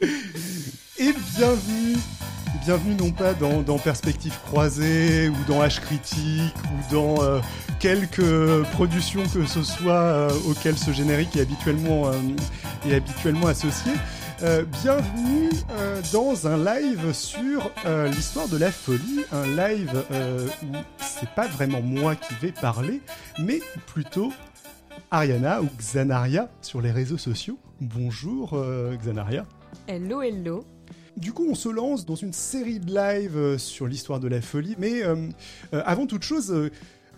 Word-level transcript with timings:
Et 0.00 1.12
bienvenue, 1.36 1.96
bienvenue 2.64 2.94
non 2.94 3.10
pas 3.10 3.34
dans, 3.34 3.62
dans 3.62 3.78
Perspective 3.78 4.36
croisée 4.46 5.28
ou 5.28 5.36
dans 5.48 5.60
H 5.60 5.80
critique 5.80 6.54
ou 6.56 6.94
dans 6.94 7.22
euh, 7.24 7.40
quelques 7.80 8.62
productions 8.72 9.24
que 9.26 9.44
ce 9.44 9.64
soit 9.64 9.94
euh, 9.94 10.30
auxquelles 10.46 10.78
ce 10.78 10.92
générique 10.92 11.34
est 11.36 11.40
habituellement, 11.40 12.06
euh, 12.06 12.12
est 12.88 12.94
habituellement 12.94 13.48
associé. 13.48 13.90
Euh, 14.44 14.64
bienvenue 14.82 15.50
euh, 15.72 16.00
dans 16.12 16.46
un 16.46 16.56
live 16.64 17.12
sur 17.12 17.68
l'histoire 18.06 18.46
de 18.46 18.56
la 18.56 18.70
folie, 18.70 19.24
un 19.32 19.46
live 19.46 20.04
où 20.62 20.76
c'est 20.98 21.30
pas 21.30 21.48
vraiment 21.48 21.82
moi 21.82 22.14
qui 22.14 22.34
vais 22.40 22.52
parler, 22.52 23.00
mais 23.40 23.60
plutôt 23.88 24.32
Ariana 25.10 25.60
ou 25.60 25.68
Xanaria 25.76 26.48
sur 26.62 26.80
les 26.80 26.92
réseaux 26.92 27.18
sociaux. 27.18 27.58
Bonjour 27.80 28.56
Xanaria. 29.02 29.44
Hello, 29.90 30.20
hello. 30.20 30.66
Du 31.16 31.32
coup, 31.32 31.46
on 31.48 31.54
se 31.54 31.70
lance 31.70 32.04
dans 32.04 32.14
une 32.14 32.34
série 32.34 32.78
de 32.78 32.94
lives 32.94 33.38
euh, 33.38 33.56
sur 33.56 33.86
l'histoire 33.86 34.20
de 34.20 34.28
la 34.28 34.42
folie, 34.42 34.76
mais 34.78 35.02
euh, 35.02 35.16
euh, 35.72 35.82
avant 35.86 36.06
toute 36.06 36.24
chose, 36.24 36.52
euh, 36.52 36.70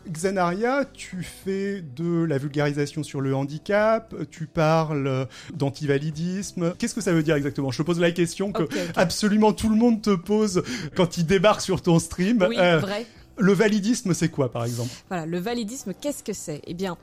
Xanaria, 0.08 0.84
tu 0.84 1.24
fais 1.24 1.82
de 1.82 2.22
la 2.22 2.38
vulgarisation 2.38 3.02
sur 3.02 3.20
le 3.20 3.34
handicap, 3.34 4.14
tu 4.30 4.46
parles 4.46 5.26
d'antivalidisme. 5.52 6.72
Qu'est-ce 6.78 6.94
que 6.94 7.00
ça 7.00 7.12
veut 7.12 7.24
dire 7.24 7.34
exactement? 7.34 7.72
Je 7.72 7.78
te 7.78 7.82
pose 7.82 7.98
la 7.98 8.12
question 8.12 8.52
que 8.52 8.68
absolument 8.96 9.52
tout 9.52 9.68
le 9.68 9.76
monde 9.76 10.00
te 10.00 10.14
pose 10.14 10.62
quand 10.94 11.18
il 11.18 11.26
débarque 11.26 11.62
sur 11.62 11.82
ton 11.82 11.98
stream. 11.98 12.46
Oui, 12.48 12.54
vrai. 12.54 13.04
le 13.36 13.52
validisme, 13.52 14.14
c'est 14.14 14.28
quoi, 14.28 14.50
par 14.52 14.64
exemple? 14.64 14.90
Voilà, 15.08 15.26
le 15.26 15.38
validisme, 15.40 15.92
qu'est-ce 15.92 16.22
que 16.22 16.32
c'est? 16.32 16.62
Eh 16.68 16.74
bien, 16.74 16.96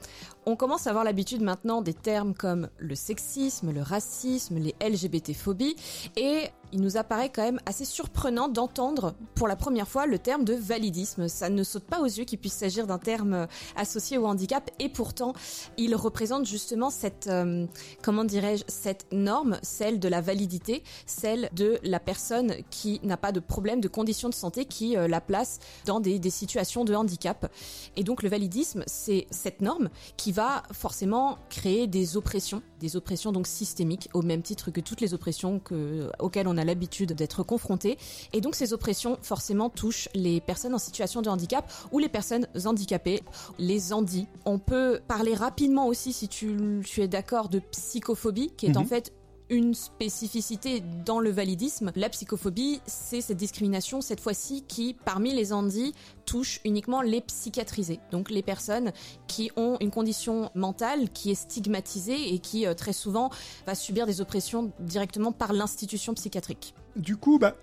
on 0.48 0.56
commence 0.56 0.88
à 0.88 0.92
avoir 0.92 1.04
l'habitude 1.04 1.42
maintenant 1.42 1.82
des 1.82 1.94
termes 1.94 2.34
comme 2.34 2.70
le 2.78 2.96
sexisme, 2.96 3.74
le 3.74 3.82
racisme, 3.82 4.58
les 4.58 4.74
LGBT-phobies, 4.82 5.76
et 6.16 6.50
il 6.72 6.82
nous 6.82 6.96
apparaît 6.96 7.30
quand 7.30 7.44
même 7.44 7.60
assez 7.66 7.84
surprenant 7.84 8.48
d'entendre 8.48 9.14
pour 9.36 9.48
la 9.48 9.56
première 9.58 9.88
fois 9.88 10.06
le 10.06 10.20
terme 10.20 10.46
de 10.46 10.54
validisme. 10.54 11.28
Ça 11.28 11.50
ne 11.50 11.64
saute 11.64 11.84
pas 11.84 12.00
aux 12.00 12.06
yeux 12.06 12.24
qu'il 12.24 12.40
puisse 12.40 12.54
s'agir 12.54 12.88
d'un 12.88 12.98
terme 12.98 13.48
associé 13.76 14.18
au 14.18 14.26
handicap, 14.26 14.72
et 14.80 14.88
pourtant, 14.88 15.34
il 15.76 15.96
représente 15.96 16.46
justement 16.46 16.90
cette, 16.90 17.28
euh, 17.28 17.66
comment 18.02 18.24
dirais-je, 18.24 18.64
cette 18.68 19.06
norme, 19.12 19.60
celle 19.64 20.00
de 20.00 20.08
la 20.08 20.22
validité, 20.22 20.82
celle 21.06 21.50
de 21.54 21.78
la 21.84 22.00
personne 22.00 22.54
qui 22.70 23.02
n'a 23.04 23.18
pas 23.18 23.34
de 23.34 23.42
problème 23.42 23.82
de 23.82 23.90
conditions 23.90 24.30
de 24.30 24.34
santé 24.34 24.64
qui 24.64 24.96
euh, 24.96 25.10
la 25.10 25.20
place 25.20 25.60
dans 25.86 26.00
des, 26.00 26.20
des 26.20 26.30
situations 26.30 26.86
de 26.86 26.96
handicap. 26.96 27.52
Et 27.98 28.06
donc 28.06 28.24
le 28.24 28.30
validisme, 28.30 28.84
c'est 28.88 29.28
cette 29.30 29.60
norme 29.60 29.90
qui 30.16 30.32
va 30.38 30.62
forcément 30.72 31.40
créer 31.50 31.88
des 31.88 32.16
oppressions, 32.16 32.62
des 32.80 32.96
oppressions 32.96 33.32
donc 33.32 33.48
systémiques, 33.48 34.08
au 34.14 34.22
même 34.22 34.44
titre 34.44 34.70
que 34.70 34.80
toutes 34.82 35.02
les 35.02 35.16
oppressions 35.16 35.58
que, 35.58 36.12
auxquelles 36.20 36.48
on 36.48 36.58
a 36.58 36.64
l'habitude 36.64 37.14
d'être 37.14 37.42
confronté. 37.42 37.98
Et 38.34 38.40
donc 38.42 38.54
ces 38.54 38.72
oppressions 38.72 39.18
forcément 39.24 39.72
touchent 39.72 40.10
les 40.14 40.40
personnes 40.40 40.76
en 40.76 40.78
situation 40.78 41.24
de 41.24 41.30
handicap 41.30 41.72
ou 41.92 41.98
les 41.98 42.08
personnes 42.08 42.46
handicapées, 42.66 43.24
les 43.58 43.94
handis. 43.94 44.28
On 44.46 44.60
peut 44.60 45.00
parler 45.08 45.34
rapidement 45.34 45.88
aussi, 45.88 46.14
si 46.14 46.28
tu, 46.28 46.56
tu 46.86 47.02
es 47.02 47.08
d'accord, 47.08 47.50
de 47.50 47.58
psychophobie, 47.58 48.52
qui 48.56 48.68
est 48.68 48.78
en 48.78 48.82
Mhm. 48.82 48.88
fait 48.88 49.14
une 49.50 49.74
spécificité 49.74 50.84
dans 51.06 51.20
le 51.20 51.30
validisme. 51.30 51.92
La 51.96 52.10
psychophobie, 52.10 52.82
c'est 52.86 53.22
cette 53.22 53.38
discrimination, 53.38 54.02
cette 54.02 54.20
fois-ci, 54.20 54.64
qui, 54.68 54.94
parmi 55.06 55.34
les 55.34 55.54
handis, 55.54 55.94
touche 56.26 56.60
uniquement 56.66 57.02
les 57.02 57.22
psychiatrisés. 57.22 58.00
Donc 58.12 58.30
les 58.30 58.42
personnes 58.44 58.92
qui 59.28 59.50
ont 59.56 59.78
une 59.80 59.92
condition 59.92 60.52
mentale 60.56 61.10
qui 61.10 61.32
est 61.32 61.36
stigmatisée 61.36 62.34
et 62.34 62.40
qui, 62.40 62.66
euh, 62.66 62.74
très 62.74 62.94
souvent, 62.94 63.30
va 63.66 63.76
subir 63.76 64.06
des 64.06 64.20
oppressions 64.22 64.72
directement 64.80 65.32
par 65.32 65.54
l'institution 65.54 66.14
psychiatrique. 66.14 66.74
Du 66.96 67.16
coup, 67.16 67.40
bah, 67.40 67.56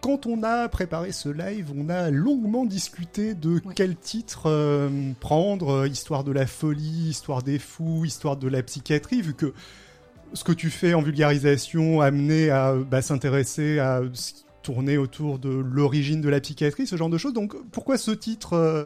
quand 0.00 0.26
on 0.26 0.42
a 0.42 0.68
préparé 0.68 1.12
ce 1.12 1.28
live, 1.28 1.72
on 1.76 1.88
a 1.88 2.10
longuement 2.10 2.64
discuté 2.66 3.34
de 3.34 3.54
Ouais. 3.64 3.72
quel 3.74 3.96
titre 3.96 4.42
euh, 4.46 5.12
prendre, 5.20 5.70
euh, 5.70 5.88
histoire 5.88 6.24
de 6.24 6.32
la 6.32 6.46
folie, 6.46 7.08
histoire 7.10 7.42
des 7.42 7.58
fous, 7.58 8.04
histoire 8.04 8.36
de 8.36 8.48
la 8.48 8.62
psychiatrie, 8.62 9.22
vu 9.22 9.34
que 9.34 9.54
ce 10.34 10.44
que 10.44 10.52
tu 10.52 10.70
fais 10.70 10.94
en 10.94 11.02
vulgarisation 11.02 12.00
amené 12.00 12.50
à 12.50 12.74
bah, 12.74 13.02
s'intéresser 13.02 13.78
à 13.78 14.02
ce 14.12 14.32
qui 14.34 14.44
tournait 14.62 14.96
autour 14.96 15.38
de 15.38 15.48
l'origine 15.50 16.20
de 16.20 16.28
la 16.28 16.40
psychiatrie, 16.40 16.86
ce 16.86 16.96
genre 16.96 17.10
de 17.10 17.18
choses. 17.18 17.32
Donc 17.32 17.54
pourquoi 17.72 17.98
ce 17.98 18.10
titre 18.12 18.52
euh, 18.52 18.84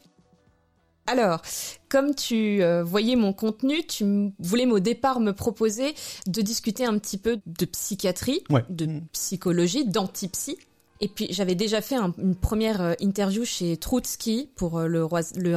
Alors, 1.06 1.42
comme 1.88 2.14
tu 2.14 2.62
euh, 2.62 2.82
voyais 2.82 3.14
mon 3.16 3.32
contenu, 3.32 3.84
tu 3.86 4.32
voulais 4.38 4.66
au 4.66 4.80
départ 4.80 5.20
me 5.20 5.32
proposer 5.32 5.94
de 6.26 6.40
discuter 6.42 6.84
un 6.84 6.98
petit 6.98 7.18
peu 7.18 7.38
de 7.46 7.64
psychiatrie, 7.66 8.42
Ouais. 8.50 8.64
de 8.70 9.00
psychologie, 9.12 9.84
d'antipsy. 9.86 10.56
Et 11.02 11.08
puis 11.08 11.26
j'avais 11.30 11.54
déjà 11.54 11.82
fait 11.82 11.94
un- 11.96 12.14
une 12.16 12.34
première 12.34 12.80
euh, 12.80 12.94
interview 13.00 13.44
chez 13.44 13.76
Troutski 13.76 14.48
pour 14.56 14.78
euh, 14.78 14.86
le, 14.86 15.04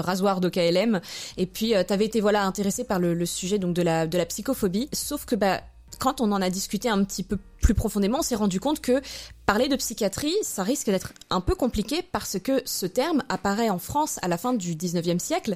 rasoir 0.02 0.42
d'OKLM. 0.42 1.00
Et 1.38 1.46
puis 1.46 1.74
tu 1.80 1.86
t'avais 1.86 2.04
été 2.06 2.20
voilà 2.20 2.44
intéressé 2.46 2.84
par 2.84 3.00
le, 3.00 3.14
le 3.14 3.26
sujet 3.26 3.58
donc 3.58 3.74
de 3.74 3.82
la 3.82 4.06
de 4.06 4.18
la 4.18 4.26
psychophobie. 4.26 4.90
Sauf 4.92 5.24
que 5.24 5.36
bah 5.36 5.62
quand 6.00 6.22
on 6.22 6.32
en 6.32 6.42
a 6.42 6.50
discuté 6.50 6.90
un 6.90 7.04
petit 7.04 7.24
peu 7.24 7.38
plus 7.62 7.74
profondément, 7.74 8.20
on 8.20 8.24
s'est 8.24 8.36
rendu 8.36 8.60
compte 8.60 8.80
que 8.82 9.02
parler 9.46 9.68
de 9.68 9.76
psychiatrie, 9.76 10.34
ça 10.42 10.64
risque 10.64 10.88
d'être 10.88 11.14
un 11.30 11.42
peu 11.42 11.54
compliqué 11.56 12.02
parce 12.12 12.40
que 12.40 12.62
ce 12.66 12.86
terme 12.86 13.22
apparaît 13.30 13.70
en 13.70 13.78
France 13.80 14.18
à 14.22 14.28
la 14.28 14.38
fin 14.38 14.54
du 14.54 14.76
19e 14.76 15.20
siècle. 15.20 15.56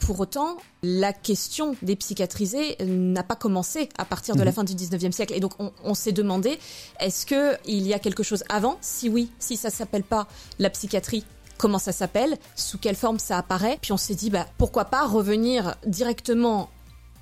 Pour 0.00 0.18
autant, 0.18 0.56
la 0.82 1.12
question 1.12 1.76
des 1.82 1.94
psychiatrisés 1.96 2.76
n'a 2.84 3.22
pas 3.22 3.36
commencé 3.36 3.88
à 3.98 4.04
partir 4.04 4.34
de 4.34 4.40
la 4.42 4.50
Mhm. 4.50 4.54
fin 4.54 4.64
du 4.64 4.74
19e 4.74 5.12
siècle. 5.12 5.34
Et 5.34 5.40
donc, 5.40 5.52
on, 5.60 5.70
on 5.84 5.94
s'est 5.94 6.12
demandé, 6.12 6.58
est-ce 6.98 7.26
que 7.26 7.56
il 7.66 7.86
y 7.86 7.94
a 7.94 7.98
quelque 7.98 8.22
chose 8.22 8.42
avant? 8.48 8.76
Si 8.80 9.08
oui, 9.08 9.30
si 9.38 9.56
ça 9.56 9.70
s'appelle 9.70 10.02
pas 10.02 10.26
la 10.58 10.70
psychiatrie, 10.70 11.24
comment 11.58 11.78
ça 11.78 11.92
s'appelle? 11.92 12.38
Sous 12.56 12.78
quelle 12.78 12.96
forme 12.96 13.18
ça 13.20 13.38
apparaît? 13.38 13.78
Puis 13.82 13.92
on 13.92 13.96
s'est 13.96 14.14
dit, 14.16 14.30
bah, 14.30 14.46
pourquoi 14.58 14.86
pas 14.86 15.06
revenir 15.06 15.76
directement 15.86 16.70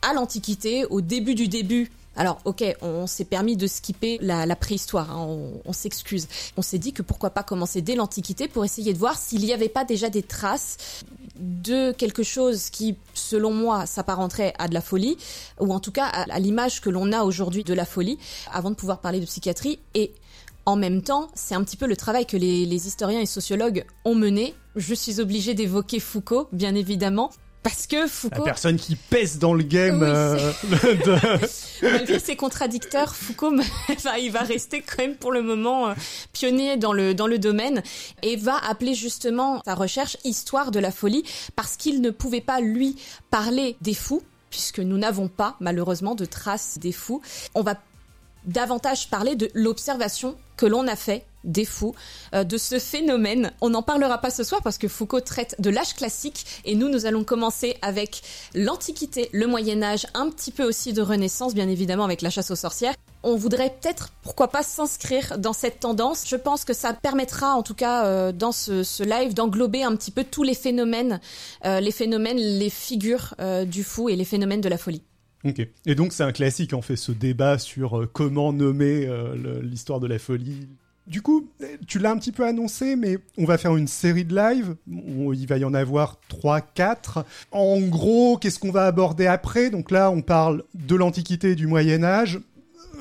à 0.00 0.14
l'Antiquité, 0.14 0.84
au 0.86 1.00
début 1.00 1.34
du 1.34 1.48
début. 1.48 1.90
Alors, 2.16 2.38
ok, 2.44 2.62
on 2.82 3.06
s'est 3.06 3.24
permis 3.24 3.56
de 3.56 3.66
skipper 3.66 4.18
la, 4.20 4.56
préhistoire, 4.56 5.10
hein, 5.10 5.26
on, 5.64 5.72
s'excuse. 5.72 6.28
On 6.56 6.62
s'est 6.62 6.78
dit 6.78 6.92
que 6.92 7.02
pourquoi 7.02 7.30
pas 7.30 7.42
commencer 7.42 7.80
dès 7.80 7.94
l'Antiquité 7.94 8.48
pour 8.48 8.64
essayer 8.64 8.92
de 8.92 8.98
voir 8.98 9.16
s'il 9.16 9.40
n'y 9.40 9.52
avait 9.52 9.70
pas 9.70 9.84
déjà 9.84 10.10
des 10.10 10.22
traces 10.22 11.04
de 11.36 11.92
quelque 11.92 12.22
chose 12.22 12.68
qui, 12.68 12.96
selon 13.14 13.52
moi, 13.52 13.86
s'apparenterait 13.86 14.52
à 14.58 14.68
de 14.68 14.74
la 14.74 14.82
folie, 14.82 15.16
ou 15.58 15.72
en 15.72 15.80
tout 15.80 15.92
cas 15.92 16.06
à, 16.06 16.32
à 16.32 16.38
l'image 16.38 16.80
que 16.82 16.90
l'on 16.90 17.12
a 17.12 17.22
aujourd'hui 17.22 17.64
de 17.64 17.74
la 17.74 17.86
folie, 17.86 18.18
avant 18.52 18.70
de 18.70 18.76
pouvoir 18.76 19.00
parler 19.00 19.18
de 19.18 19.26
psychiatrie. 19.26 19.78
Et 19.94 20.12
en 20.66 20.76
même 20.76 21.02
temps, 21.02 21.28
c'est 21.34 21.54
un 21.54 21.64
petit 21.64 21.76
peu 21.76 21.86
le 21.86 21.96
travail 21.96 22.26
que 22.26 22.36
les, 22.36 22.66
les 22.66 22.86
historiens 22.86 23.20
et 23.20 23.26
sociologues 23.26 23.84
ont 24.04 24.14
mené. 24.14 24.54
Je 24.76 24.94
suis 24.94 25.18
obligée 25.18 25.54
d'évoquer 25.54 25.98
Foucault, 25.98 26.48
bien 26.52 26.74
évidemment, 26.74 27.30
parce 27.62 27.86
que 27.86 27.96
la 27.96 28.06
Foucault... 28.08 28.42
personne 28.42 28.76
qui 28.76 28.96
pèse 28.96 29.38
dans 29.38 29.54
le 29.54 29.62
game 29.62 30.00
Oui, 30.02 30.08
euh, 30.08 30.52
de- 31.82 31.82
Malgré 31.82 32.18
ses 32.18 32.36
contradicteurs, 32.36 33.14
Foucault, 33.14 33.52
enfin, 33.90 34.16
il 34.16 34.30
va 34.32 34.40
rester 34.40 34.82
quand 34.82 35.02
même 35.02 35.16
pour 35.16 35.32
le 35.32 35.42
moment 35.42 35.88
euh, 35.88 35.94
pionnier 36.32 36.76
dans 36.76 36.92
le 36.92 37.14
dans 37.14 37.26
le 37.26 37.38
domaine 37.38 37.82
et 38.22 38.36
va 38.36 38.56
appeler 38.68 38.94
justement 38.94 39.62
sa 39.64 39.74
recherche 39.74 40.16
histoire 40.24 40.70
de 40.70 40.80
la 40.80 40.90
folie 40.90 41.24
parce 41.56 41.76
qu'il 41.76 42.00
ne 42.00 42.10
pouvait 42.10 42.40
pas 42.40 42.60
lui 42.60 42.96
parler 43.30 43.76
des 43.80 43.94
fous 43.94 44.22
puisque 44.50 44.80
nous 44.80 44.98
n'avons 44.98 45.28
pas 45.28 45.56
malheureusement 45.60 46.14
de 46.14 46.24
traces 46.24 46.78
des 46.78 46.92
fous. 46.92 47.22
On 47.54 47.62
va 47.62 47.74
davantage 48.44 49.08
parler 49.08 49.34
de 49.36 49.48
l'observation 49.54 50.36
que 50.62 50.66
l'on 50.68 50.86
a 50.86 50.94
fait 50.94 51.24
des 51.42 51.64
fous, 51.64 51.92
euh, 52.36 52.44
de 52.44 52.56
ce 52.56 52.78
phénomène. 52.78 53.50
On 53.60 53.70
n'en 53.70 53.82
parlera 53.82 54.18
pas 54.18 54.30
ce 54.30 54.44
soir 54.44 54.62
parce 54.62 54.78
que 54.78 54.86
Foucault 54.86 55.18
traite 55.18 55.56
de 55.58 55.70
l'âge 55.70 55.96
classique 55.96 56.46
et 56.64 56.76
nous, 56.76 56.88
nous 56.88 57.04
allons 57.04 57.24
commencer 57.24 57.78
avec 57.82 58.22
l'Antiquité, 58.54 59.28
le 59.32 59.48
Moyen 59.48 59.82
Âge, 59.82 60.06
un 60.14 60.30
petit 60.30 60.52
peu 60.52 60.62
aussi 60.62 60.92
de 60.92 61.02
Renaissance, 61.02 61.52
bien 61.52 61.68
évidemment, 61.68 62.04
avec 62.04 62.22
la 62.22 62.30
chasse 62.30 62.52
aux 62.52 62.56
sorcières. 62.56 62.94
On 63.24 63.34
voudrait 63.34 63.70
peut-être, 63.70 64.10
pourquoi 64.22 64.46
pas, 64.52 64.62
s'inscrire 64.62 65.36
dans 65.36 65.52
cette 65.52 65.80
tendance. 65.80 66.28
Je 66.28 66.36
pense 66.36 66.64
que 66.64 66.74
ça 66.74 66.92
permettra, 66.92 67.54
en 67.54 67.64
tout 67.64 67.74
cas, 67.74 68.04
euh, 68.04 68.30
dans 68.30 68.52
ce, 68.52 69.02
live, 69.02 69.34
d'englober 69.34 69.82
un 69.82 69.96
petit 69.96 70.12
peu 70.12 70.22
tous 70.22 70.44
les 70.44 70.54
phénomènes, 70.54 71.18
euh, 71.64 71.80
les 71.80 71.90
phénomènes, 71.90 72.38
les 72.38 72.70
figures 72.70 73.34
du 73.66 73.82
fou 73.82 74.08
et 74.08 74.14
les 74.14 74.24
phénomènes 74.24 74.60
de 74.60 74.68
la 74.68 74.78
folie. 74.78 75.02
Ok. 75.44 75.66
Et 75.86 75.94
donc 75.94 76.12
c'est 76.12 76.22
un 76.22 76.32
classique 76.32 76.72
en 76.72 76.82
fait 76.82 76.96
ce 76.96 77.12
débat 77.12 77.58
sur 77.58 78.00
euh, 78.00 78.10
comment 78.10 78.52
nommer 78.52 79.06
euh, 79.06 79.60
l'histoire 79.62 80.00
de 80.00 80.06
la 80.06 80.18
folie. 80.18 80.68
Du 81.08 81.20
coup, 81.20 81.48
tu 81.88 81.98
l'as 81.98 82.12
un 82.12 82.16
petit 82.16 82.30
peu 82.30 82.46
annoncé, 82.46 82.94
mais 82.94 83.18
on 83.36 83.44
va 83.44 83.58
faire 83.58 83.76
une 83.76 83.88
série 83.88 84.24
de 84.24 84.36
lives. 84.36 84.76
Il 84.86 85.46
va 85.48 85.58
y 85.58 85.64
en 85.64 85.74
avoir 85.74 86.20
3, 86.28 86.60
4. 86.60 87.24
En 87.50 87.80
gros, 87.80 88.38
qu'est-ce 88.38 88.60
qu'on 88.60 88.70
va 88.70 88.86
aborder 88.86 89.26
après? 89.26 89.70
Donc 89.70 89.90
là, 89.90 90.12
on 90.12 90.22
parle 90.22 90.62
de 90.74 90.94
l'Antiquité 90.94 91.50
et 91.50 91.54
du 91.56 91.66
Moyen 91.66 92.04
Âge. 92.04 92.40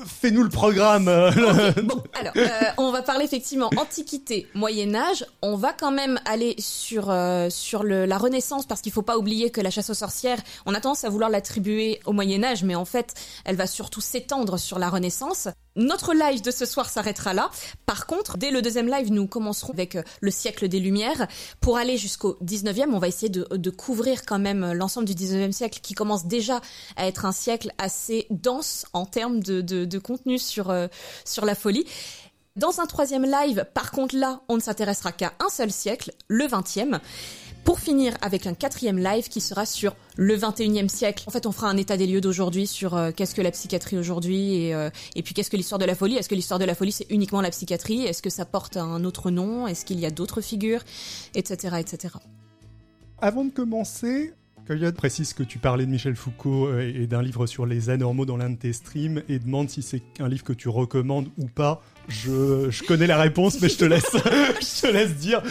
Fais-nous 0.06 0.42
le 0.42 0.48
programme. 0.48 1.06
Bon, 1.82 2.02
alors, 2.14 2.32
euh, 2.36 2.48
on 2.78 2.92
va 2.92 3.02
parler 3.02 3.24
effectivement 3.24 3.70
Antiquité, 3.76 4.46
Moyen 4.54 4.94
Âge. 4.94 5.24
On 5.42 5.56
va 5.56 5.72
quand 5.72 5.90
même 5.90 6.20
aller 6.24 6.54
sur 6.58 7.10
euh, 7.10 7.50
sur 7.50 7.82
le, 7.82 8.04
la 8.04 8.18
Renaissance 8.18 8.66
parce 8.66 8.80
qu'il 8.80 8.92
faut 8.92 9.02
pas 9.02 9.18
oublier 9.18 9.50
que 9.50 9.60
la 9.60 9.70
chasse 9.70 9.90
aux 9.90 9.94
sorcières, 9.94 10.38
on 10.66 10.74
a 10.74 10.80
tendance 10.80 11.04
à 11.04 11.08
vouloir 11.08 11.30
l'attribuer 11.30 12.00
au 12.04 12.12
Moyen 12.12 12.44
Âge, 12.44 12.62
mais 12.62 12.74
en 12.74 12.84
fait, 12.84 13.14
elle 13.44 13.56
va 13.56 13.66
surtout 13.66 14.00
s'étendre 14.00 14.58
sur 14.58 14.78
la 14.78 14.88
Renaissance. 14.88 15.48
Notre 15.74 16.12
live 16.12 16.42
de 16.42 16.50
ce 16.50 16.66
soir 16.66 16.90
s'arrêtera 16.90 17.32
là. 17.32 17.50
Par 17.86 18.06
contre, 18.06 18.36
dès 18.36 18.50
le 18.50 18.60
deuxième 18.60 18.88
live, 18.88 19.10
nous 19.10 19.26
commencerons 19.26 19.72
avec 19.72 19.96
euh, 19.96 20.02
le 20.20 20.30
siècle 20.30 20.68
des 20.68 20.80
Lumières. 20.80 21.26
Pour 21.60 21.78
aller 21.78 21.96
jusqu'au 21.96 22.36
19e, 22.44 22.90
on 22.92 22.98
va 22.98 23.08
essayer 23.08 23.30
de, 23.30 23.70
couvrir 23.70 24.26
quand 24.26 24.38
même 24.38 24.64
euh, 24.64 24.74
l'ensemble 24.74 25.06
du 25.06 25.14
19e 25.14 25.52
siècle 25.52 25.80
qui 25.82 25.94
commence 25.94 26.26
déjà 26.26 26.60
à 26.96 27.06
être 27.06 27.24
un 27.24 27.32
siècle 27.32 27.72
assez 27.78 28.26
dense 28.28 28.84
en 28.92 29.06
termes 29.06 29.40
de, 29.40 29.98
contenu 29.98 30.38
sur, 30.38 30.70
euh, 30.70 30.88
sur 31.24 31.46
la 31.46 31.54
folie. 31.54 31.86
Dans 32.56 32.80
un 32.80 32.86
troisième 32.86 33.24
live, 33.24 33.64
par 33.72 33.92
contre 33.92 34.14
là, 34.14 34.42
on 34.48 34.56
ne 34.56 34.60
s'intéressera 34.60 35.12
qu'à 35.12 35.32
un 35.40 35.48
seul 35.48 35.72
siècle, 35.72 36.12
le 36.28 36.44
20e. 36.44 37.00
Pour 37.64 37.78
finir 37.78 38.14
avec 38.22 38.46
un 38.46 38.54
quatrième 38.54 38.98
live 38.98 39.28
qui 39.28 39.40
sera 39.40 39.66
sur 39.66 39.94
le 40.16 40.36
21e 40.36 40.88
siècle. 40.88 41.24
En 41.26 41.30
fait, 41.30 41.46
on 41.46 41.52
fera 41.52 41.68
un 41.68 41.76
état 41.76 41.96
des 41.96 42.06
lieux 42.06 42.20
d'aujourd'hui 42.20 42.66
sur 42.66 42.96
euh, 42.96 43.12
qu'est-ce 43.14 43.34
que 43.34 43.42
la 43.42 43.52
psychiatrie 43.52 43.96
aujourd'hui 43.96 44.56
et, 44.56 44.74
euh, 44.74 44.90
et 45.14 45.22
puis 45.22 45.32
qu'est-ce 45.32 45.50
que 45.50 45.56
l'histoire 45.56 45.78
de 45.78 45.84
la 45.84 45.94
folie? 45.94 46.16
Est-ce 46.16 46.28
que 46.28 46.34
l'histoire 46.34 46.58
de 46.58 46.64
la 46.64 46.74
folie 46.74 46.92
c'est 46.92 47.06
uniquement 47.10 47.40
la 47.40 47.50
psychiatrie? 47.50 48.02
Est-ce 48.04 48.20
que 48.20 48.30
ça 48.30 48.44
porte 48.44 48.76
un 48.76 49.04
autre 49.04 49.30
nom? 49.30 49.66
Est-ce 49.68 49.84
qu'il 49.84 50.00
y 50.00 50.06
a 50.06 50.10
d'autres 50.10 50.40
figures? 50.40 50.82
Etc. 51.34 51.76
etc. 51.78 52.14
Avant 53.20 53.44
de 53.44 53.50
commencer, 53.50 54.32
Coyote 54.66 54.94
précise 54.94 55.32
que 55.32 55.42
tu 55.42 55.58
parlais 55.58 55.86
de 55.86 55.90
Michel 55.90 56.14
Foucault 56.14 56.66
euh, 56.66 56.92
et 56.94 57.06
d'un 57.06 57.22
livre 57.22 57.46
sur 57.46 57.66
les 57.66 57.90
anormaux 57.90 58.26
dans 58.26 58.36
l'un 58.36 58.50
de 58.50 58.56
tes 58.56 58.72
streams 58.72 59.22
et 59.28 59.38
demande 59.38 59.68
si 59.68 59.82
c'est 59.82 60.02
un 60.20 60.28
livre 60.28 60.44
que 60.44 60.52
tu 60.52 60.68
recommandes 60.68 61.28
ou 61.38 61.46
pas. 61.46 61.82
Je, 62.08 62.70
je, 62.70 62.82
connais 62.82 63.06
la 63.06 63.18
réponse, 63.18 63.60
mais 63.60 63.68
je 63.68 63.76
te 63.76 63.84
laisse, 63.84 64.10
je 64.12 64.80
te 64.80 64.86
laisse 64.86 65.14
dire. 65.16 65.42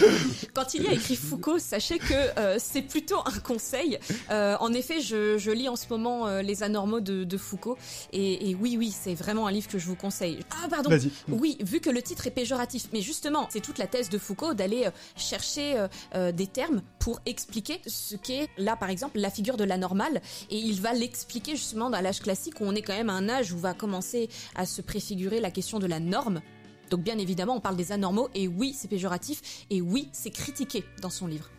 Quand 0.53 0.73
il 0.73 0.83
y 0.83 0.87
a 0.87 0.93
écrit 0.93 1.15
Foucault, 1.15 1.59
sachez 1.59 1.97
que 1.97 2.39
euh, 2.39 2.57
c'est 2.59 2.81
plutôt 2.81 3.19
un 3.25 3.39
conseil. 3.39 3.97
Euh, 4.29 4.57
en 4.59 4.73
effet, 4.73 5.01
je, 5.01 5.37
je, 5.37 5.51
lis 5.51 5.69
en 5.69 5.75
ce 5.75 5.87
moment 5.89 6.27
euh, 6.27 6.41
Les 6.41 6.63
Anormaux 6.63 6.99
de, 6.99 7.23
de 7.23 7.37
Foucault, 7.37 7.77
et, 8.11 8.49
et, 8.49 8.55
oui, 8.55 8.75
oui, 8.77 8.93
c'est 8.97 9.15
vraiment 9.15 9.47
un 9.47 9.51
livre 9.51 9.67
que 9.67 9.79
je 9.79 9.87
vous 9.87 9.95
conseille. 9.95 10.39
Ah, 10.51 10.67
pardon. 10.69 10.89
Oui, 11.29 11.57
vu 11.61 11.79
que 11.79 11.89
le 11.89 12.01
titre 12.01 12.27
est 12.27 12.31
péjoratif, 12.31 12.87
mais 12.93 13.01
justement, 13.01 13.47
c'est 13.49 13.61
toute 13.61 13.77
la 13.77 13.87
thèse 13.87 14.09
de 14.09 14.17
Foucault 14.17 14.53
d'aller 14.53 14.87
chercher 15.15 15.85
des 16.33 16.47
termes 16.47 16.81
pour 16.99 17.19
expliquer 17.25 17.79
ce 17.85 18.15
qu'est 18.15 18.49
là, 18.57 18.75
par 18.75 18.89
exemple, 18.89 19.19
la 19.19 19.29
figure 19.29 19.57
de 19.57 19.63
l'anormal, 19.63 20.21
et 20.49 20.57
il 20.57 20.81
va 20.81 20.93
l'expliquer 20.93 21.55
justement 21.55 21.89
dans 21.89 22.01
l'âge 22.01 22.19
classique 22.19 22.59
où 22.59 22.65
on 22.65 22.75
est 22.75 22.81
quand 22.81 22.95
même 22.95 23.09
à 23.09 23.13
un 23.13 23.29
âge 23.29 23.51
où 23.53 23.57
va 23.57 23.73
commencer 23.73 24.29
à 24.55 24.65
se 24.65 24.81
préfigurer 24.81 25.39
la 25.39 25.51
question 25.51 25.79
de 25.79 25.87
la 25.87 25.99
norme 25.99 26.41
donc 26.91 27.01
bien 27.01 27.17
évidemment, 27.17 27.55
on 27.55 27.59
parle 27.61 27.77
des 27.77 27.91
anormaux, 27.91 28.29
et 28.35 28.47
oui, 28.47 28.75
c'est 28.77 28.89
péjoratif, 28.89 29.65
et 29.71 29.81
oui, 29.81 30.09
c'est 30.11 30.29
critiqué 30.29 30.83
dans 31.01 31.09
son 31.09 31.25
livre. 31.25 31.49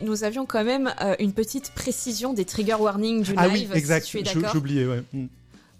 Nous 0.00 0.22
avions 0.22 0.46
quand 0.46 0.62
même 0.62 0.92
euh, 1.00 1.16
une 1.18 1.32
petite 1.32 1.72
précision 1.72 2.32
des 2.34 2.44
trigger 2.44 2.76
warnings 2.78 3.22
du 3.22 3.34
ah 3.36 3.48
live. 3.48 3.68
oui, 3.72 3.76
exact. 3.76 4.06
Si 4.06 4.22
J'oubliais, 4.52 4.86
ouais. 4.86 5.02
Mm. 5.12 5.26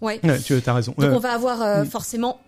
Ouais. 0.01 0.21
tu 0.45 0.55
as 0.65 0.75
raison. 0.75 0.95
Donc 0.99 1.13
on 1.13 1.19
va 1.19 1.33
avoir 1.33 1.63
euh, 1.63 1.85
mm. 1.85 1.87
forcément 1.87 2.41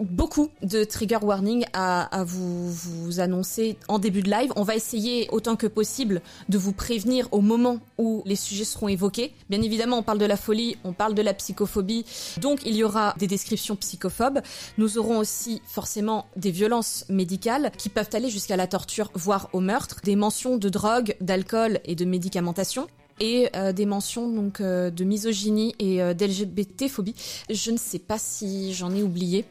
beaucoup 0.00 0.50
de 0.62 0.84
trigger 0.84 1.18
warning 1.22 1.64
à, 1.72 2.24
vous, 2.26 2.70
vous 2.70 3.20
annoncer 3.20 3.76
en 3.88 3.98
début 3.98 4.22
de 4.22 4.30
live. 4.30 4.52
On 4.56 4.62
va 4.62 4.74
essayer 4.74 5.28
autant 5.30 5.56
que 5.56 5.66
possible 5.66 6.22
de 6.48 6.58
vous 6.58 6.72
prévenir 6.72 7.28
au 7.32 7.40
moment 7.40 7.78
où 7.98 8.22
les 8.26 8.36
sujets 8.36 8.64
seront 8.64 8.88
évoqués. 8.88 9.32
Bien 9.50 9.62
évidemment, 9.62 9.98
on 9.98 10.02
parle 10.02 10.18
de 10.18 10.26
la 10.26 10.36
folie, 10.36 10.76
on 10.84 10.92
parle 10.92 11.14
de 11.14 11.22
la 11.22 11.34
psychophobie, 11.34 12.04
donc 12.40 12.60
il 12.64 12.76
y 12.76 12.84
aura 12.84 13.14
des 13.18 13.26
descriptions 13.26 13.76
psychophobes. 13.76 14.40
Nous 14.78 14.98
aurons 14.98 15.18
aussi 15.18 15.62
forcément 15.66 16.26
des 16.36 16.50
violences 16.50 17.04
médicales 17.08 17.72
qui 17.78 17.88
peuvent 17.88 18.10
aller 18.12 18.30
jusqu'à 18.30 18.56
la 18.56 18.66
torture, 18.66 19.10
voire 19.14 19.48
au 19.52 19.60
meurtre, 19.60 20.00
des 20.04 20.16
mentions 20.16 20.56
de 20.56 20.68
drogue, 20.68 21.16
d'alcool 21.20 21.80
et 21.84 21.94
de 21.94 22.04
médicamentation 22.04 22.86
et 23.20 23.48
euh, 23.54 23.72
des 23.72 23.86
mentions 23.86 24.28
donc 24.28 24.60
euh, 24.60 24.90
de 24.90 25.04
misogynie 25.04 25.74
et 25.78 26.02
euh, 26.02 26.14
d'LGBT-phobie. 26.14 27.14
Je 27.50 27.70
ne 27.70 27.76
sais 27.76 27.98
pas 27.98 28.18
si 28.18 28.74
j'en 28.74 28.94
ai 28.94 29.02
oublié. 29.02 29.44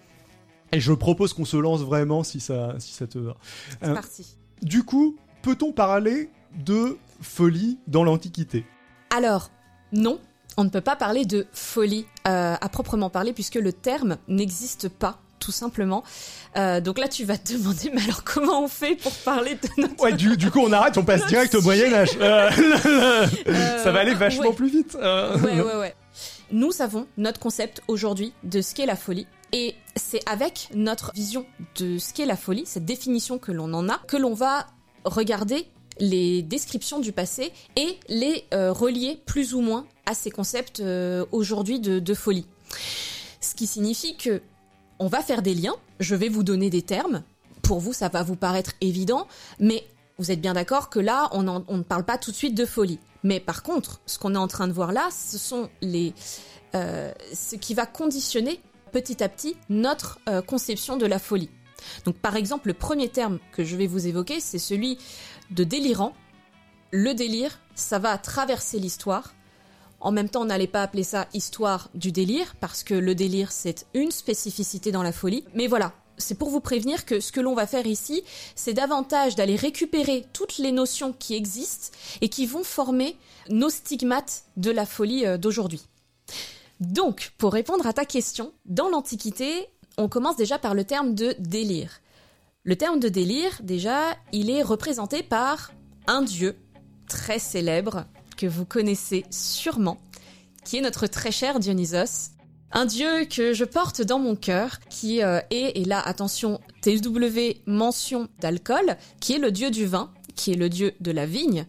Et 0.74 0.80
je 0.80 0.94
propose 0.94 1.34
qu'on 1.34 1.46
se 1.46 1.58
lance 1.58 1.82
vraiment 1.82 2.24
si 2.24 2.40
ça, 2.40 2.76
si 2.80 2.94
ça 2.94 3.08
te 3.08 3.20
va. 3.20 3.36
C'est 3.82 3.94
parti. 3.94 4.36
Du 4.62 4.84
coup, 4.84 5.16
peut-on 5.42 5.72
parler 5.72 6.30
de 6.56 6.98
folie 7.22 7.80
dans 7.88 8.04
l'Antiquité? 8.04 8.66
Alors, 9.16 9.50
non. 9.92 10.20
On 10.56 10.64
ne 10.64 10.70
peut 10.70 10.82
pas 10.82 10.96
parler 10.96 11.26
de 11.26 11.48
folie 11.52 12.06
à 12.26 12.70
proprement 12.72 13.10
parler 13.10 13.34
puisque 13.34 13.56
le 13.56 13.74
terme 13.74 14.18
n'existe 14.28 14.88
pas 14.88 15.20
tout 15.44 15.52
simplement. 15.52 16.04
Euh, 16.58 16.80
donc 16.80 16.98
là, 16.98 17.08
tu 17.08 17.26
vas 17.26 17.38
te 17.38 17.54
demander, 17.54 17.92
mais 17.94 18.02
alors 18.04 18.24
comment 18.24 18.64
on 18.64 18.68
fait 18.68 18.96
pour 18.96 19.12
parler 19.12 19.56
de 19.56 19.82
notre... 19.82 20.02
Ouais, 20.02 20.14
du, 20.14 20.38
du 20.38 20.50
coup, 20.50 20.60
on 20.60 20.72
arrête, 20.72 20.98
on 20.98 21.04
passe 21.04 21.26
direct 21.28 21.54
au 21.56 21.62
Moyen 21.62 21.94
Âge. 21.94 22.12
Euh, 22.20 22.50
ça 23.84 23.92
va 23.92 24.00
aller 24.00 24.14
vachement 24.14 24.54
plus 24.54 24.70
vite. 24.70 24.98
Euh. 25.00 25.38
Ouais, 25.40 25.62
ouais, 25.62 25.76
ouais. 25.76 25.96
Nous 26.52 26.82
avons 26.82 27.08
notre 27.18 27.40
concept 27.40 27.82
aujourd'hui 27.88 28.34
de 28.44 28.62
ce 28.62 28.74
qu'est 28.74 28.86
la 28.86 28.96
folie. 28.96 29.28
Et 29.54 29.76
c'est 29.96 30.28
avec 30.28 30.70
notre 30.74 31.14
vision 31.14 31.46
de 31.76 31.98
ce 31.98 32.14
qu'est 32.14 32.26
la 32.26 32.36
folie, 32.36 32.66
cette 32.66 32.86
définition 32.86 33.38
que 33.38 33.52
l'on 33.52 33.74
en 33.74 33.88
a, 33.88 34.00
que 34.08 34.18
l'on 34.18 34.34
va 34.34 34.68
regarder 35.06 35.68
les 36.00 36.42
descriptions 36.42 37.00
du 37.00 37.12
passé 37.12 37.54
et 37.76 38.00
les 38.10 38.46
relier 38.52 39.22
plus 39.26 39.54
ou 39.54 39.62
moins 39.62 39.86
à 40.08 40.16
ces 40.16 40.32
concepts 40.32 40.82
aujourd'hui 41.32 41.80
de, 41.80 42.00
de 42.00 42.14
folie. 42.16 42.48
Ce 43.42 43.54
qui 43.54 43.68
signifie 43.68 44.18
que 44.18 44.42
on 45.00 45.08
va 45.08 45.22
faire 45.22 45.42
des 45.42 45.54
liens, 45.54 45.76
je 46.00 46.16
vais 46.16 46.30
vous 46.30 46.44
donner 46.44 46.70
des 46.70 46.82
termes. 46.82 47.24
Pour 47.62 47.80
vous, 47.80 47.94
ça 47.94 48.10
va 48.10 48.24
vous 48.24 48.36
paraître 48.36 48.72
évident, 48.82 49.28
mais 49.60 49.84
vous 50.18 50.32
êtes 50.32 50.42
bien 50.42 50.54
d'accord 50.54 50.90
que 50.90 51.00
là, 51.00 51.30
on, 51.32 51.44
ne 51.44 51.84
parle 51.84 52.06
pas 52.06 52.18
tout 52.18 52.32
de 52.32 52.36
suite 52.36 52.56
de 52.56 52.66
folie. 52.66 53.00
Mais 53.24 53.40
par 53.40 53.64
contre, 53.64 54.02
ce 54.06 54.20
qu'on 54.20 54.36
est 54.36 54.38
en 54.40 54.48
train 54.48 54.68
de 54.68 54.74
voir 54.74 54.92
là, 54.92 55.10
ce 55.12 55.38
sont 55.38 55.70
les, 55.82 56.14
euh, 56.76 57.12
ce 57.34 57.56
qui 57.56 57.74
va 57.74 57.86
conditionner 57.86 58.62
petit 58.94 59.22
à 59.24 59.28
petit 59.28 59.58
notre 59.70 60.20
euh, 60.30 60.42
conception 60.42 60.96
de 60.96 61.06
la 61.06 61.20
folie. 61.20 61.50
Donc 62.06 62.16
par 62.16 62.38
exemple, 62.38 62.70
le 62.70 62.74
premier 62.74 63.10
terme 63.10 63.40
que 63.52 63.66
je 63.66 63.76
vais 63.76 63.88
vous 63.88 64.08
évoquer, 64.08 64.40
c'est 64.40 64.60
celui 64.60 64.98
de 65.52 65.66
délirant. 65.66 66.14
Le 66.92 67.14
délire, 67.14 67.60
ça 67.76 68.00
va 68.00 68.18
traverser 68.18 68.80
l'histoire, 68.80 69.34
en 70.04 70.12
même 70.12 70.28
temps, 70.28 70.42
on 70.42 70.46
n'allait 70.46 70.68
pas 70.68 70.84
appeler 70.84 71.04
ça 71.04 71.28
histoire 71.34 71.90
du 71.96 72.12
délire, 72.12 72.56
parce 72.60 72.84
que 72.84 72.94
le 72.94 73.16
délire, 73.16 73.54
c'est 73.54 73.86
une 73.94 74.12
spécificité 74.12 74.92
dans 74.92 75.02
la 75.02 75.14
folie. 75.14 75.46
Mais 75.54 75.68
voilà, 75.68 75.94
c'est 76.18 76.38
pour 76.38 76.50
vous 76.50 76.60
prévenir 76.60 77.06
que 77.06 77.22
ce 77.22 77.32
que 77.32 77.40
l'on 77.40 77.56
va 77.56 77.66
faire 77.68 77.88
ici, 77.88 78.22
c'est 78.54 78.74
davantage 78.74 79.36
d'aller 79.36 79.56
récupérer 79.56 80.26
toutes 80.34 80.58
les 80.58 80.74
notions 80.74 81.14
qui 81.14 81.36
existent 81.36 81.98
et 82.20 82.28
qui 82.28 82.46
vont 82.46 82.66
former 82.66 83.18
nos 83.50 83.70
stigmates 83.70 84.44
de 84.58 84.72
la 84.72 84.86
folie 84.86 85.26
euh, 85.26 85.38
d'aujourd'hui. 85.38 85.88
Donc, 86.80 87.32
pour 87.38 87.54
répondre 87.54 87.88
à 87.88 87.94
ta 87.94 88.06
question, 88.06 88.54
dans 88.66 88.90
l'Antiquité, 88.90 89.68
on 89.98 90.10
commence 90.10 90.36
déjà 90.36 90.60
par 90.60 90.74
le 90.74 90.84
terme 90.84 91.16
de 91.16 91.36
délire. 91.40 92.02
Le 92.64 92.76
terme 92.76 93.00
de 93.00 93.10
délire, 93.10 93.60
déjà, 93.62 94.16
il 94.32 94.50
est 94.50 94.64
représenté 94.64 95.22
par 95.22 95.72
un 96.08 96.22
dieu 96.22 96.56
très 97.08 97.40
célèbre 97.40 98.06
que 98.38 98.48
vous 98.48 98.66
connaissez 98.66 99.26
sûrement, 99.30 99.98
qui 100.64 100.78
est 100.78 100.82
notre 100.82 101.08
très 101.08 101.32
cher 101.32 101.60
Dionysos. 101.60 102.32
Un 102.72 102.86
dieu 102.86 103.26
que 103.26 103.54
je 103.54 103.66
porte 103.66 104.02
dans 104.02 104.18
mon 104.18 104.36
cœur, 104.36 104.80
qui 104.90 105.22
euh, 105.22 105.40
est, 105.52 105.78
et 105.78 105.86
là 105.86 106.00
attention, 106.00 106.60
TW 106.82 107.62
mention 107.68 108.28
d'alcool, 108.40 108.98
qui 109.20 109.34
est 109.34 109.40
le 109.40 109.52
dieu 109.52 109.70
du 109.70 109.86
vin, 109.86 110.12
qui 110.36 110.52
est 110.52 110.56
le 110.56 110.70
dieu 110.70 110.94
de 111.00 111.12
la 111.12 111.26
vigne, 111.26 111.66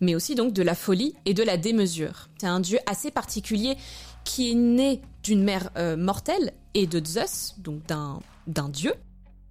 mais 0.00 0.14
aussi 0.14 0.34
donc 0.34 0.52
de 0.52 0.62
la 0.62 0.74
folie 0.74 1.14
et 1.24 1.34
de 1.34 1.42
la 1.42 1.56
démesure. 1.56 2.28
C'est 2.38 2.46
un 2.46 2.60
dieu 2.60 2.78
assez 2.86 3.10
particulier 3.10 3.76
qui 4.24 4.50
est 4.50 4.54
né 4.54 5.00
d'une 5.22 5.42
mère 5.42 5.70
euh, 5.76 5.96
mortelle 5.96 6.52
et 6.74 6.86
de 6.86 7.04
Zeus, 7.04 7.54
donc 7.58 7.82
d'un 7.86 8.68
dieu. 8.68 8.94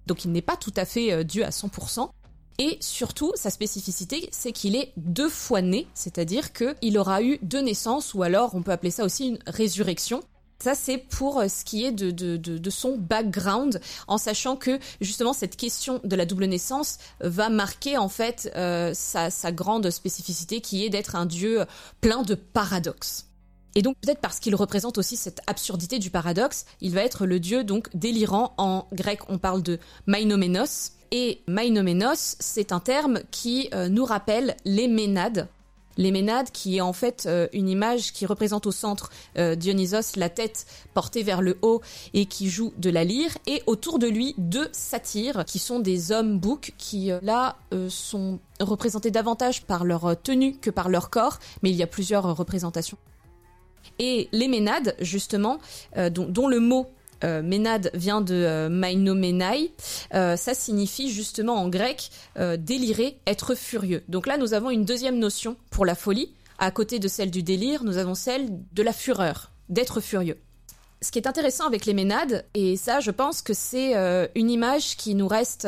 Donc 0.06 0.24
il 0.24 0.32
n'est 0.32 0.42
pas 0.42 0.56
tout 0.56 0.72
à 0.76 0.84
fait 0.84 1.12
euh, 1.12 1.24
dieu 1.24 1.44
à 1.44 1.50
100%, 1.50 2.10
et 2.58 2.78
surtout, 2.80 3.32
sa 3.34 3.50
spécificité, 3.50 4.28
c'est 4.30 4.52
qu'il 4.52 4.76
est 4.76 4.92
deux 4.96 5.28
fois 5.28 5.60
né, 5.60 5.88
c'est-à-dire 5.92 6.52
qu'il 6.52 6.98
aura 6.98 7.22
eu 7.22 7.38
deux 7.42 7.60
naissances, 7.60 8.14
ou 8.14 8.22
alors 8.22 8.54
on 8.54 8.62
peut 8.62 8.70
appeler 8.70 8.92
ça 8.92 9.04
aussi 9.04 9.28
une 9.28 9.38
résurrection. 9.48 10.20
Ça, 10.60 10.76
c'est 10.76 10.98
pour 10.98 11.40
euh, 11.40 11.48
ce 11.48 11.64
qui 11.64 11.84
est 11.84 11.90
de, 11.90 12.10
de, 12.12 12.70
son 12.70 12.96
background, 12.96 13.80
en 14.06 14.18
sachant 14.18 14.54
que 14.54 14.78
justement 15.00 15.32
cette 15.32 15.56
question 15.56 16.00
de 16.04 16.14
la 16.14 16.26
double 16.26 16.44
naissance 16.44 16.98
va 17.20 17.48
marquer 17.48 17.98
en 17.98 18.08
fait 18.08 18.50
sa, 18.54 19.30
sa 19.30 19.52
grande 19.52 19.90
spécificité, 19.90 20.60
qui 20.60 20.84
est 20.84 20.90
d'être 20.90 21.16
un 21.16 21.26
dieu 21.26 21.64
plein 22.00 22.22
de 22.22 22.34
paradoxes. 22.36 23.26
Et 23.74 23.82
donc 23.82 23.96
peut-être 24.00 24.20
parce 24.20 24.38
qu'il 24.38 24.54
représente 24.54 24.98
aussi 24.98 25.16
cette 25.16 25.40
absurdité 25.46 25.98
du 25.98 26.10
paradoxe, 26.10 26.64
il 26.80 26.94
va 26.94 27.02
être 27.02 27.26
le 27.26 27.40
dieu 27.40 27.64
donc 27.64 27.88
délirant. 27.94 28.54
En 28.56 28.86
grec, 28.92 29.20
on 29.28 29.38
parle 29.38 29.62
de 29.62 29.78
mainomenos, 30.06 30.92
et 31.16 31.42
mainomenos, 31.46 32.36
c'est 32.40 32.72
un 32.72 32.80
terme 32.80 33.20
qui 33.30 33.68
euh, 33.72 33.88
nous 33.88 34.04
rappelle 34.04 34.56
les 34.64 34.88
ménades. 34.88 35.48
Les 35.96 36.10
ménades, 36.10 36.50
qui 36.50 36.78
est 36.78 36.80
en 36.80 36.92
fait 36.92 37.26
euh, 37.26 37.46
une 37.52 37.68
image 37.68 38.12
qui 38.12 38.26
représente 38.26 38.66
au 38.66 38.72
centre 38.72 39.10
euh, 39.38 39.54
Dionysos, 39.54 40.16
la 40.16 40.28
tête 40.28 40.66
portée 40.92 41.22
vers 41.22 41.40
le 41.40 41.56
haut 41.62 41.82
et 42.14 42.26
qui 42.26 42.50
joue 42.50 42.72
de 42.78 42.90
la 42.90 43.04
lyre, 43.04 43.30
et 43.46 43.62
autour 43.66 44.00
de 44.00 44.08
lui 44.08 44.34
deux 44.38 44.68
satyres 44.72 45.44
qui 45.44 45.60
sont 45.60 45.78
des 45.78 46.10
hommes 46.10 46.40
boucs 46.40 46.72
qui 46.78 47.12
là 47.22 47.58
sont 47.88 48.40
représentés 48.58 49.12
davantage 49.12 49.62
par 49.62 49.84
leur 49.84 50.20
tenue 50.20 50.56
que 50.56 50.70
par 50.70 50.88
leur 50.88 51.10
corps, 51.10 51.38
mais 51.62 51.70
il 51.70 51.76
y 51.76 51.82
a 51.84 51.86
plusieurs 51.86 52.36
représentations. 52.36 52.98
Et 53.98 54.28
les 54.32 54.48
ménades, 54.48 54.94
justement, 55.00 55.58
dont, 55.96 56.48
le 56.48 56.60
mot 56.60 56.88
euh, 57.24 57.42
Ménade 57.42 57.90
vient 57.94 58.20
de 58.20 58.34
euh, 58.34 58.68
mainomenai, 58.68 59.72
euh, 60.14 60.36
ça 60.36 60.54
signifie 60.54 61.10
justement 61.10 61.54
en 61.54 61.68
grec 61.68 62.10
délirer, 62.58 63.18
être 63.26 63.54
furieux. 63.54 64.02
Donc 64.08 64.26
là, 64.26 64.36
nous 64.36 64.54
avons 64.54 64.70
une 64.70 64.84
deuxième 64.84 65.18
notion 65.18 65.56
pour 65.70 65.86
la 65.86 65.94
folie. 65.94 66.34
À 66.58 66.70
côté 66.70 66.98
de 66.98 67.08
celle 67.08 67.30
du 67.30 67.42
délire, 67.42 67.84
nous 67.84 67.96
avons 67.96 68.14
celle 68.14 68.48
de 68.72 68.82
la 68.82 68.92
fureur, 68.92 69.50
d'être 69.68 70.00
furieux. 70.00 70.38
Ce 71.00 71.10
qui 71.10 71.18
est 71.18 71.26
intéressant 71.26 71.66
avec 71.66 71.84
les 71.84 71.94
Ménades, 71.94 72.44
et 72.54 72.76
ça 72.76 73.00
je 73.00 73.10
pense 73.10 73.42
que 73.42 73.52
c'est 73.52 73.94
une 74.34 74.50
image 74.50 74.96
qui 74.96 75.14
nous 75.14 75.28
reste 75.28 75.66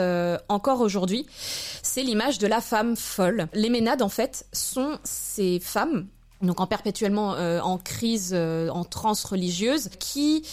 encore 0.48 0.80
aujourd'hui, 0.80 1.26
c'est 1.82 2.02
l'image 2.02 2.38
de 2.38 2.46
la 2.46 2.60
femme 2.60 2.96
folle. 2.96 3.48
Les 3.52 3.68
Ménades 3.68 4.02
en 4.02 4.08
fait 4.08 4.46
sont 4.52 4.98
ces 5.04 5.60
femmes, 5.60 6.06
donc 6.42 6.60
en 6.60 6.66
perpétuellement 6.66 7.30
en 7.30 7.78
crise, 7.78 8.34
en 8.34 8.84
transe 8.84 9.24
religieuse, 9.24 9.88
qui 9.98 10.44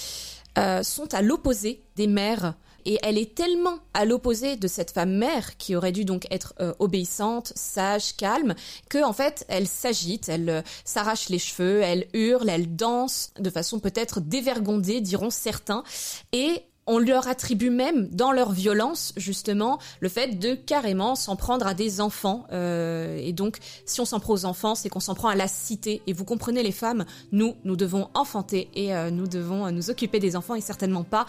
euh, 0.58 0.84
sont 0.84 1.16
à 1.16 1.24
l'opposé 1.24 1.82
des 1.96 2.06
mères. 2.06 2.54
Et 2.86 3.00
elle 3.02 3.18
est 3.18 3.34
tellement 3.34 3.80
à 3.94 4.06
l'opposé 4.06 4.56
de 4.56 4.68
cette 4.68 4.92
femme 4.92 5.16
mère 5.16 5.58
qui 5.58 5.76
aurait 5.76 5.94
dû 5.94 6.06
donc 6.06 6.28
être 6.30 6.54
euh, 6.60 6.74
obéissante, 6.80 7.54
sage, 7.56 8.16
calme, 8.18 8.54
que 8.90 9.04
en 9.04 9.14
fait 9.14 9.46
elle 9.48 9.68
s'agite, 9.68 10.30
elle 10.30 10.50
euh, 10.50 10.62
s'arrache 10.84 11.30
les 11.30 11.40
cheveux, 11.40 11.82
elle 11.82 12.08
hurle, 12.14 12.50
elle 12.50 12.76
danse 12.76 13.32
de 13.40 13.50
façon 13.50 13.80
peut-être 13.80 14.20
dévergondée, 14.20 15.02
diront 15.02 15.30
certains, 15.30 15.84
et 16.34 16.64
on 16.86 17.00
leur 17.00 17.28
attribue 17.28 17.70
même 17.70 18.08
dans 18.10 18.32
leur 18.32 18.52
violence 18.52 19.14
justement 19.16 19.80
le 20.00 20.10
fait 20.10 20.40
de 20.40 20.54
carrément 20.54 21.16
s'en 21.16 21.36
prendre 21.36 21.66
à 21.66 21.74
des 21.74 22.02
enfants. 22.02 22.46
Euh, 22.52 23.18
et 23.18 23.34
donc 23.34 23.58
si 23.86 24.02
on 24.02 24.06
s'en 24.06 24.20
prend 24.20 24.34
aux 24.34 24.46
enfants 24.46 24.76
c'est 24.76 24.90
qu'on 24.90 25.00
s'en 25.00 25.16
prend 25.16 25.30
à 25.30 25.36
la 25.36 25.48
cité. 25.48 26.02
Et 26.08 26.14
vous 26.14 26.26
comprenez 26.26 26.64
les 26.64 26.72
femmes 26.72 27.06
nous 27.32 27.56
nous 27.64 27.76
devons 27.76 28.10
enfanter 28.14 28.70
et 28.74 28.96
euh, 28.96 29.12
nous 29.12 29.28
devons 29.28 29.72
nous 29.72 29.90
occuper 29.90 30.20
des 30.20 30.36
enfants 30.36 30.56
et 30.56 30.62
certainement 30.62 31.04
pas 31.04 31.26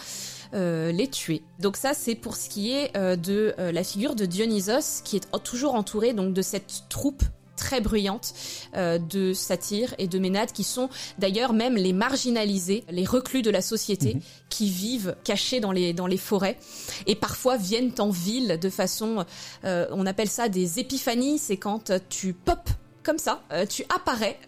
euh, 0.54 0.92
les 0.92 1.08
tuer. 1.08 1.42
Donc 1.61 1.76
ça 1.76 1.94
c'est 1.94 2.14
pour 2.14 2.37
ce 2.37 2.49
qui 2.49 2.73
est 2.73 2.94
de 2.94 3.54
la 3.58 3.84
figure 3.84 4.14
de 4.14 4.26
Dionysos 4.26 5.02
qui 5.04 5.16
est 5.16 5.42
toujours 5.42 5.75
entouré 5.75 6.12
donc 6.12 6.32
de 6.34 6.42
cette 6.42 6.84
troupe 6.88 7.23
très 7.56 7.80
bruyante 7.80 8.34
euh, 8.76 8.99
de 8.99 9.32
satires 9.32 9.94
et 9.99 10.06
de 10.06 10.18
ménades 10.18 10.52
qui 10.52 10.64
sont 10.64 10.88
d'ailleurs 11.18 11.52
même 11.52 11.76
les 11.76 11.92
marginalisés, 11.92 12.84
les 12.90 13.04
reclus 13.04 13.42
de 13.42 13.50
la 13.50 13.62
société 13.62 14.14
mhm. 14.14 14.20
qui 14.49 14.70
vivent 14.70 15.16
cachés 15.25 15.61
dans 15.61 15.73
les 15.73 15.92
dans 15.92 16.06
les 16.06 16.16
forêts 16.16 16.58
et 17.06 17.14
parfois 17.14 17.56
viennent 17.56 17.92
en 17.99 18.11
ville 18.11 18.58
de 18.61 18.70
façon 18.70 19.25
euh, 19.64 19.87
on 19.90 20.06
appelle 20.06 20.28
ça 20.28 20.49
des 20.49 20.78
épiphanies, 20.78 21.38
c'est 21.38 21.56
quand 21.56 21.92
tu 22.08 22.32
pop 22.32 22.61
comme 23.04 23.18
ça, 23.18 23.42
euh, 23.52 23.66
tu 23.66 23.84
apparais 23.94 24.38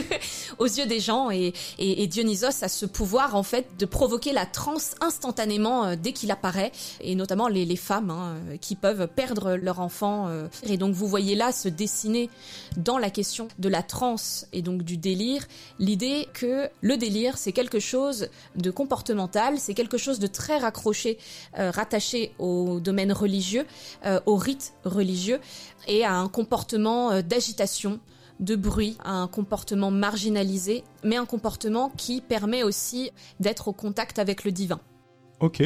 aux 0.58 0.64
yeux 0.64 0.86
des 0.86 0.98
gens 0.98 1.30
et, 1.30 1.52
Dionysos 2.08 2.62
a 2.62 2.68
ce 2.68 2.86
pouvoir 2.86 3.36
en 3.36 3.42
fait 3.42 3.66
de 3.78 3.84
provoquer 3.84 4.32
la 4.32 4.46
transe 4.46 4.94
instantanément 5.02 5.84
euh, 5.84 5.94
dès 5.94 6.12
qu'il 6.12 6.30
apparaît 6.30 6.72
et 7.02 7.14
notamment 7.14 7.48
les, 7.48 7.76
femmes 7.76 8.10
hein, 8.10 8.36
qui 8.60 8.74
peuvent 8.74 9.08
perdre 9.08 9.54
leur 9.54 9.80
enfant 9.80 10.28
euh. 10.28 10.48
et 10.64 10.78
donc 10.78 10.94
vous 10.94 11.06
voyez 11.06 11.34
là 11.34 11.52
se 11.52 11.68
dessiner 11.68 12.30
dans 12.78 12.96
la 12.96 13.10
question 13.10 13.48
de 13.58 13.68
la 13.68 13.82
transe 13.82 14.46
et 14.54 14.62
donc 14.62 14.82
du 14.82 14.96
délire 14.96 15.46
l'idée 15.78 16.28
que 16.32 16.70
le 16.80 16.96
délire 16.96 17.36
c'est 17.36 17.52
quelque 17.52 17.78
chose 17.78 18.30
de 18.56 18.70
comportemental, 18.70 19.58
c'est 19.58 19.74
quelque 19.74 19.98
chose 19.98 20.18
de 20.18 20.26
très 20.26 20.56
raccroché, 20.56 21.18
rattaché 21.54 22.32
au 22.38 22.80
domaine 22.80 23.12
religieux, 23.12 23.66
au 24.24 24.36
rite 24.36 24.72
religieux 24.84 25.40
et 25.86 26.04
à 26.04 26.14
un 26.14 26.28
comportement 26.28 27.20
d'agitation 27.22 27.97
de 28.40 28.56
bruit, 28.56 28.96
un 29.04 29.28
comportement 29.28 29.90
marginalisé, 29.90 30.84
mais 31.04 31.16
un 31.16 31.26
comportement 31.26 31.90
qui 31.96 32.20
permet 32.20 32.62
aussi 32.62 33.10
d'être 33.40 33.68
au 33.68 33.72
contact 33.72 34.18
avec 34.18 34.44
le 34.44 34.52
divin. 34.52 34.80
Ok. 35.40 35.62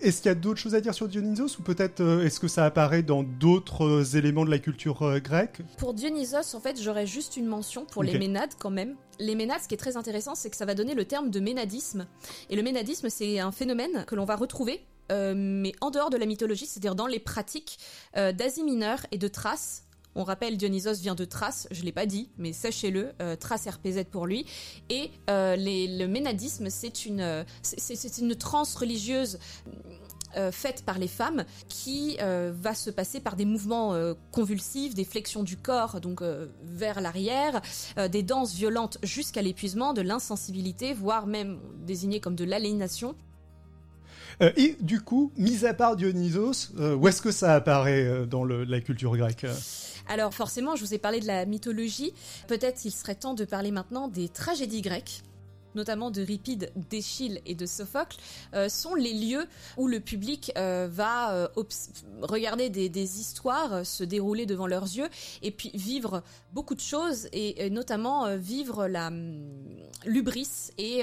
Est-ce 0.00 0.22
qu'il 0.22 0.28
y 0.28 0.32
a 0.32 0.36
d'autres 0.36 0.60
choses 0.60 0.76
à 0.76 0.80
dire 0.80 0.94
sur 0.94 1.08
Dionysos 1.08 1.58
ou 1.58 1.62
peut-être 1.62 2.00
euh, 2.00 2.24
est-ce 2.24 2.38
que 2.38 2.46
ça 2.46 2.64
apparaît 2.64 3.02
dans 3.02 3.24
d'autres 3.24 3.84
euh, 3.84 4.16
éléments 4.16 4.44
de 4.44 4.50
la 4.50 4.60
culture 4.60 5.02
euh, 5.02 5.18
grecque? 5.18 5.60
Pour 5.76 5.92
Dionysos, 5.92 6.54
en 6.54 6.60
fait, 6.60 6.80
j'aurais 6.80 7.06
juste 7.06 7.36
une 7.36 7.46
mention 7.46 7.84
pour 7.84 8.04
les 8.04 8.16
Ménades 8.16 8.52
quand 8.60 8.70
même. 8.70 8.94
Les 9.18 9.34
Ménades, 9.34 9.60
ce 9.60 9.66
qui 9.66 9.74
est 9.74 9.78
très 9.78 9.96
intéressant, 9.96 10.36
c'est 10.36 10.50
que 10.50 10.56
ça 10.56 10.66
va 10.66 10.74
donner 10.74 10.94
le 10.94 11.04
terme 11.04 11.30
de 11.30 11.40
ménadisme. 11.40 12.06
Et 12.48 12.54
le 12.54 12.62
ménadisme, 12.62 13.08
c'est 13.08 13.40
un 13.40 13.50
phénomène 13.50 14.04
que 14.06 14.14
l'on 14.14 14.24
va 14.24 14.36
retrouver 14.36 14.84
mais 15.10 15.72
en 15.80 15.88
dehors 15.88 16.10
de 16.10 16.18
la 16.18 16.26
mythologie, 16.26 16.66
c'est-à-dire 16.66 16.94
dans 16.94 17.06
les 17.06 17.18
pratiques 17.18 17.78
d'Asie 18.14 18.62
mineure 18.62 19.06
et 19.10 19.16
de 19.16 19.26
Thrace, 19.26 19.87
on 20.18 20.24
rappelle, 20.24 20.56
Dionysos 20.56 21.00
vient 21.00 21.14
de 21.14 21.24
Thrace, 21.24 21.68
je 21.70 21.84
l'ai 21.84 21.92
pas 21.92 22.04
dit, 22.04 22.28
mais 22.38 22.52
sachez-le, 22.52 23.12
euh, 23.22 23.36
Thrace 23.36 23.68
RPZ 23.68 24.02
pour 24.10 24.26
lui. 24.26 24.46
Et 24.90 25.12
euh, 25.30 25.54
le 25.56 26.06
ménadisme, 26.06 26.70
c'est 26.70 27.06
une, 27.06 27.20
euh, 27.20 27.44
c'est 27.62 28.18
une 28.18 28.34
transe 28.34 28.74
religieuse. 28.74 29.38
faite 30.52 30.84
par 30.84 30.98
les 30.98 31.08
femmes 31.08 31.44
qui 31.68 32.16
va 32.18 32.74
se 32.74 32.90
passer 32.90 33.18
par 33.18 33.34
des 33.34 33.46
mouvements 33.46 33.96
convulsifs, 34.30 34.94
des 34.94 35.06
flexions 35.06 35.42
du 35.42 35.56
corps 35.56 36.00
donc 36.00 36.22
vers 36.62 37.00
l'arrière, 37.00 37.60
des 38.12 38.22
danses 38.22 38.54
violentes 38.54 38.98
jusqu'à 39.02 39.42
l'épuisement, 39.42 39.94
de 39.94 40.02
l'insensibilité, 40.02 40.92
voire 40.92 41.26
même 41.26 41.58
désigné 41.84 42.20
comme 42.20 42.36
de 42.36 42.44
l'aliénation. 42.44 43.16
et 44.40 44.76
du 44.80 45.00
coup, 45.00 45.32
mis 45.36 45.64
à 45.64 45.74
part 45.74 45.96
Dionysos, 45.96 46.72
où 46.78 47.08
est-ce 47.08 47.22
que 47.22 47.32
ça 47.32 47.54
apparaît 47.54 48.26
dans 48.26 48.44
la 48.44 48.80
culture 48.80 49.16
grecque? 49.16 49.46
Alors 50.08 50.34
forcément, 50.34 50.74
je 50.74 50.84
vous 50.84 50.94
ai 50.94 50.98
parlé 50.98 51.20
de 51.20 51.26
la 51.26 51.44
mythologie. 51.44 52.12
Peut-être 52.46 52.84
il 52.84 52.90
serait 52.90 53.14
temps 53.14 53.34
de 53.34 53.44
parler 53.44 53.70
maintenant 53.70 54.08
des 54.08 54.28
tragédies 54.28 54.82
grecques 54.82 55.22
notamment 55.74 56.10
de 56.10 56.22
Ripide, 56.22 56.72
d'Échille 56.90 57.40
et 57.46 57.54
de 57.54 57.66
Sophocle, 57.66 58.16
euh, 58.54 58.68
sont 58.68 58.94
les 58.94 59.12
lieux 59.12 59.46
où 59.76 59.86
le 59.86 60.00
public 60.00 60.52
euh, 60.56 60.88
va 60.90 61.32
euh, 61.34 61.48
regarder 62.22 62.68
des, 62.70 63.20
histoires 63.20 63.86
se 63.86 64.02
dérouler 64.02 64.44
devant 64.44 64.66
leurs 64.66 64.84
yeux 64.84 65.08
et 65.42 65.50
puis 65.50 65.70
vivre 65.74 66.22
beaucoup 66.52 66.74
de 66.74 66.80
choses 66.80 67.28
et, 67.32 67.70
notamment 67.70 68.36
vivre 68.36 68.86
la 68.86 69.08
hum, 69.08 69.38
l'ubris 70.04 70.70
et 70.78 71.02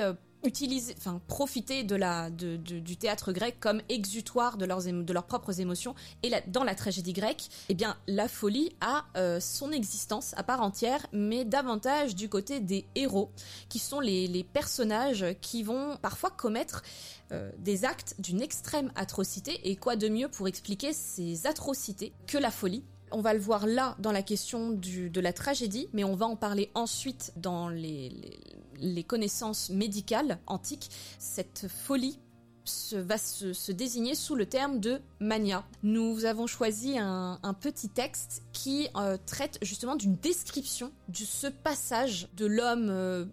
enfin 0.97 1.21
profiter 1.27 1.83
du 1.83 2.97
théâtre 2.97 3.31
grec 3.31 3.57
comme 3.59 3.81
exutoire 3.89 4.57
de 4.57 4.65
leurs, 4.65 5.23
propres 5.25 5.59
émotions. 5.59 5.95
Et 6.23 6.31
dans 6.47 6.63
la 6.63 6.75
tragédie 6.75 7.13
grecque, 7.13 7.49
eh 7.69 7.77
la 8.07 8.27
folie 8.27 8.75
a 8.81 9.05
euh, 9.17 9.39
son 9.39 9.71
existence 9.71 10.33
à 10.37 10.43
part 10.43 10.61
entière, 10.61 11.05
mais 11.11 11.45
davantage 11.45 12.15
du 12.15 12.29
côté 12.29 12.59
des 12.59 12.85
héros, 12.95 13.31
qui 13.69 13.79
sont 13.79 13.99
les, 13.99 14.45
personnages 14.53 15.25
qui 15.41 15.63
vont 15.63 15.97
parfois 16.01 16.29
commettre 16.29 16.83
euh, 17.31 17.51
des 17.57 17.85
actes 17.85 18.15
d'une 18.19 18.41
extrême 18.41 18.91
atrocité. 18.95 19.69
Et 19.69 19.75
quoi 19.75 19.95
de 19.95 20.07
mieux 20.07 20.29
pour 20.29 20.47
expliquer 20.47 20.93
ces 20.93 21.47
atrocités 21.47 22.13
que 22.27 22.37
la 22.37 22.51
folie? 22.51 22.83
On 23.11 23.21
va 23.21 23.33
le 23.33 23.39
voir 23.39 23.67
là 23.67 23.95
dans 23.99 24.11
la 24.11 24.21
question 24.21 24.71
de 24.71 25.19
la 25.19 25.33
tragédie, 25.33 25.87
mais 25.93 26.03
on 26.03 26.15
va 26.15 26.25
en 26.25 26.35
parler 26.35 26.69
ensuite 26.73 27.33
dans 27.37 27.69
les, 27.69 28.11
connaissances 29.07 29.69
médicales 29.69 30.39
antiques. 30.47 30.89
Cette 31.19 31.67
folie 31.67 32.19
va 32.93 33.17
se, 33.17 33.71
désigner 33.71 34.15
sous 34.15 34.35
le 34.35 34.47
terme 34.47 34.79
de 34.79 34.99
mania. 35.19 35.63
Nous 35.83 36.25
avons 36.25 36.47
choisi 36.47 36.97
un, 36.97 37.55
petit 37.61 37.89
texte 37.89 38.43
qui 38.53 38.89
euh, 38.95 39.17
traite 39.25 39.59
justement 39.61 39.95
d'une 39.95 40.15
description 40.15 40.91
de 41.09 41.17
ce 41.17 41.47
passage 41.47 42.27
de 42.35 42.45
l'homme 42.45 42.89
euh, 42.89 43.25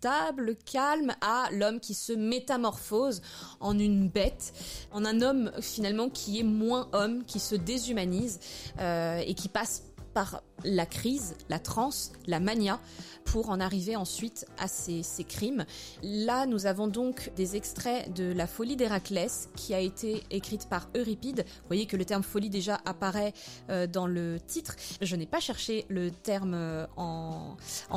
calme, 0.00 1.14
à 1.20 1.48
l'homme 1.52 1.80
qui 1.80 1.94
se 1.94 2.12
métamorphose 2.12 3.22
en 3.60 3.78
une 3.78 4.08
bête, 4.08 4.52
en 4.92 5.04
un 5.04 5.20
homme 5.22 5.50
finalement 5.60 6.08
qui 6.08 6.40
est 6.40 6.44
moins 6.44 6.88
homme, 6.92 7.24
qui 7.24 7.40
se 7.40 7.54
déshumanise 7.54 8.40
euh, 8.80 9.22
et 9.24 9.34
qui 9.34 9.48
passe 9.48 9.82
par 10.16 10.42
la 10.64 10.86
crise, 10.86 11.34
la 11.50 11.58
transe, 11.58 12.12
la 12.26 12.40
mania, 12.40 12.80
pour 13.26 13.50
en 13.50 13.60
arriver 13.60 13.96
ensuite 13.96 14.46
à 14.58 14.66
ces, 14.66 15.02
crimes. 15.28 15.66
Là, 16.02 16.46
nous 16.46 16.64
avons 16.64 16.86
donc 16.86 17.32
des 17.36 17.54
extraits 17.54 18.10
de 18.14 18.32
La 18.32 18.46
folie 18.46 18.76
d'Héraclès, 18.76 19.50
qui 19.56 19.74
a 19.74 19.80
été 19.80 20.22
écrite 20.30 20.70
par 20.70 20.88
Euripide. 20.96 21.44
Vous 21.46 21.66
voyez 21.66 21.84
que 21.84 21.98
le 21.98 22.06
terme 22.06 22.22
folie 22.22 22.48
déjà 22.48 22.80
apparaît 22.86 23.34
euh, 23.68 23.86
dans 23.86 24.06
le 24.06 24.38
titre. 24.46 24.76
Je 25.02 25.16
n'ai 25.16 25.26
pas 25.26 25.40
cherché 25.40 25.84
le 25.88 26.10
terme 26.10 26.54
euh, 26.54 26.86
en, 26.96 27.56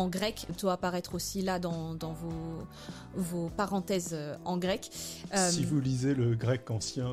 grec, 0.10 0.46
il 0.50 0.56
doit 0.56 0.74
apparaître 0.74 1.16
aussi 1.16 1.42
là 1.42 1.58
dans, 1.58 1.96
vos, 1.96 2.68
vos 3.14 3.50
parenthèses 3.50 4.12
euh, 4.12 4.36
en 4.44 4.58
grec. 4.58 4.90
si 4.92 5.64
vous 5.64 5.80
lisez 5.80 6.16
le 6.16 6.36
grec 6.36 6.70
ancien. 6.70 7.12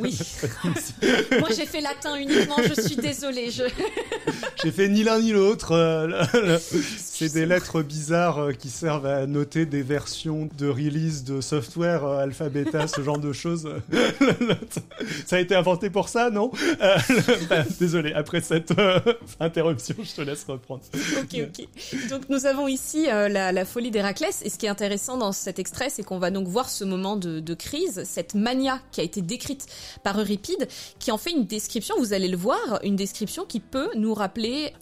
oui. 0.00 0.18
Moi, 1.38 1.50
j'ai 1.54 1.66
fait 1.66 1.82
latin 1.82 2.16
uniquement, 2.16 2.56
je 2.62 2.80
suis 2.80 2.96
désolée. 2.96 3.50
Je... 3.50 3.64
j'ai 4.62 4.72
fait 4.72 4.88
ni 4.88 5.04
l'un 5.04 5.20
ni 5.20 5.32
l'autre. 5.32 5.72
Euh, 5.72 6.58
c'est 6.98 7.32
des 7.32 7.46
lettres 7.46 7.82
bizarres 7.82 8.38
euh, 8.38 8.52
qui 8.52 8.70
servent 8.70 9.06
à 9.06 9.26
noter 9.26 9.66
des 9.66 9.82
versions 9.82 10.48
de 10.56 10.68
release 10.68 11.24
de 11.24 11.40
software 11.40 12.04
euh, 12.04 12.18
alpha 12.18 12.48
bêta, 12.48 12.88
ce 12.88 13.02
genre 13.02 13.18
de 13.18 13.32
choses. 13.32 13.68
ça 15.26 15.36
a 15.36 15.38
été 15.38 15.54
inventé 15.54 15.90
pour 15.90 16.08
ça, 16.08 16.30
non? 16.30 16.50
Bah, 17.48 17.64
Désolé, 17.78 18.12
après 18.12 18.40
cette 18.40 18.72
interruption, 19.40 19.94
je 20.02 20.12
te 20.14 20.20
laisse 20.22 20.44
reprendre. 20.44 20.82
Ok, 21.18 21.40
ok. 21.40 22.08
Donc 22.10 22.28
nous 22.28 22.46
avons 22.46 22.68
ici 22.68 23.06
la, 23.06 23.64
folie 23.64 23.90
d'Héraclès, 23.90 24.42
et 24.42 24.50
ce 24.50 24.58
qui 24.58 24.66
est 24.66 24.70
intéressant 24.70 25.16
dans 25.16 25.32
cet 25.32 25.58
extrait, 25.58 25.90
c'est 25.90 26.02
qu'on 26.02 26.18
va 26.18 26.30
donc 26.30 26.48
voir 26.48 26.68
ce 26.68 26.84
moment 26.84 27.16
de, 27.16 27.40
de 27.40 27.54
crise, 27.54 28.02
cette 28.04 28.34
mania 28.34 28.80
qui 28.92 29.00
a 29.00 29.04
été 29.04 29.22
décrite 29.22 29.66
par 30.02 30.18
Euripide, 30.18 30.68
qui 30.98 31.10
en 31.10 31.18
fait 31.18 31.30
une 31.30 31.46
description, 31.46 31.94
vous 31.98 32.12
allez 32.12 32.28
le 32.28 32.36
voir, 32.36 32.80
une 32.82 32.96
description 32.96 33.44
qui 33.44 33.60
peut 33.60 33.88
nous 33.94 34.14
rappeler 34.14 34.27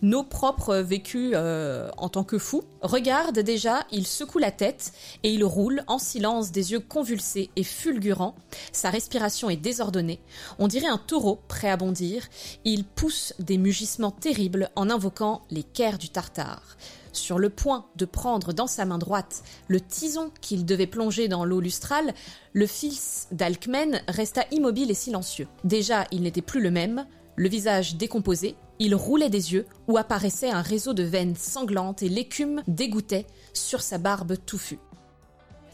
nos 0.02 0.24
propres 0.24 0.76
vécus 0.76 1.32
euh, 1.34 1.90
en 1.96 2.08
tant 2.08 2.24
que 2.24 2.38
fous. 2.38 2.62
Regarde 2.82 3.38
déjà, 3.38 3.86
il 3.90 4.06
secoue 4.06 4.38
la 4.38 4.50
tête 4.50 4.92
et 5.22 5.32
il 5.32 5.44
roule 5.44 5.82
en 5.86 5.98
silence 5.98 6.52
des 6.52 6.72
yeux 6.72 6.80
convulsés 6.80 7.50
et 7.56 7.64
fulgurants. 7.64 8.34
Sa 8.72 8.90
respiration 8.90 9.50
est 9.50 9.56
désordonnée. 9.56 10.20
On 10.58 10.68
dirait 10.68 10.88
un 10.88 10.98
taureau 10.98 11.40
prêt 11.48 11.70
à 11.70 11.76
bondir. 11.76 12.28
Il 12.64 12.84
pousse 12.84 13.34
des 13.38 13.58
mugissements 13.58 14.10
terribles 14.10 14.70
en 14.76 14.90
invoquant 14.90 15.42
les 15.50 15.62
caires 15.62 15.98
du 15.98 16.08
Tartare 16.08 16.76
sur 17.12 17.38
le 17.38 17.48
point 17.48 17.86
de 17.96 18.04
prendre 18.04 18.52
dans 18.52 18.66
sa 18.66 18.84
main 18.84 18.98
droite 18.98 19.42
le 19.68 19.80
tison 19.80 20.30
qu'il 20.42 20.66
devait 20.66 20.86
plonger 20.86 21.28
dans 21.28 21.46
l'eau 21.46 21.60
lustrale, 21.60 22.12
le 22.52 22.66
fils 22.66 23.28
d'Alcmène 23.32 24.02
resta 24.06 24.44
immobile 24.50 24.90
et 24.90 24.94
silencieux. 24.94 25.48
Déjà, 25.64 26.04
il 26.10 26.22
n'était 26.22 26.42
plus 26.42 26.60
le 26.60 26.70
même, 26.70 27.06
le 27.36 27.48
visage 27.48 27.96
décomposé, 27.96 28.56
il 28.78 28.94
roulait 28.94 29.30
des 29.30 29.52
yeux 29.52 29.66
où 29.88 29.98
apparaissait 29.98 30.50
un 30.50 30.62
réseau 30.62 30.94
de 30.94 31.02
veines 31.02 31.36
sanglantes 31.36 32.02
et 32.02 32.08
l'écume 32.08 32.62
dégoûtait 32.66 33.26
sur 33.52 33.82
sa 33.82 33.98
barbe 33.98 34.36
touffue. 34.44 34.78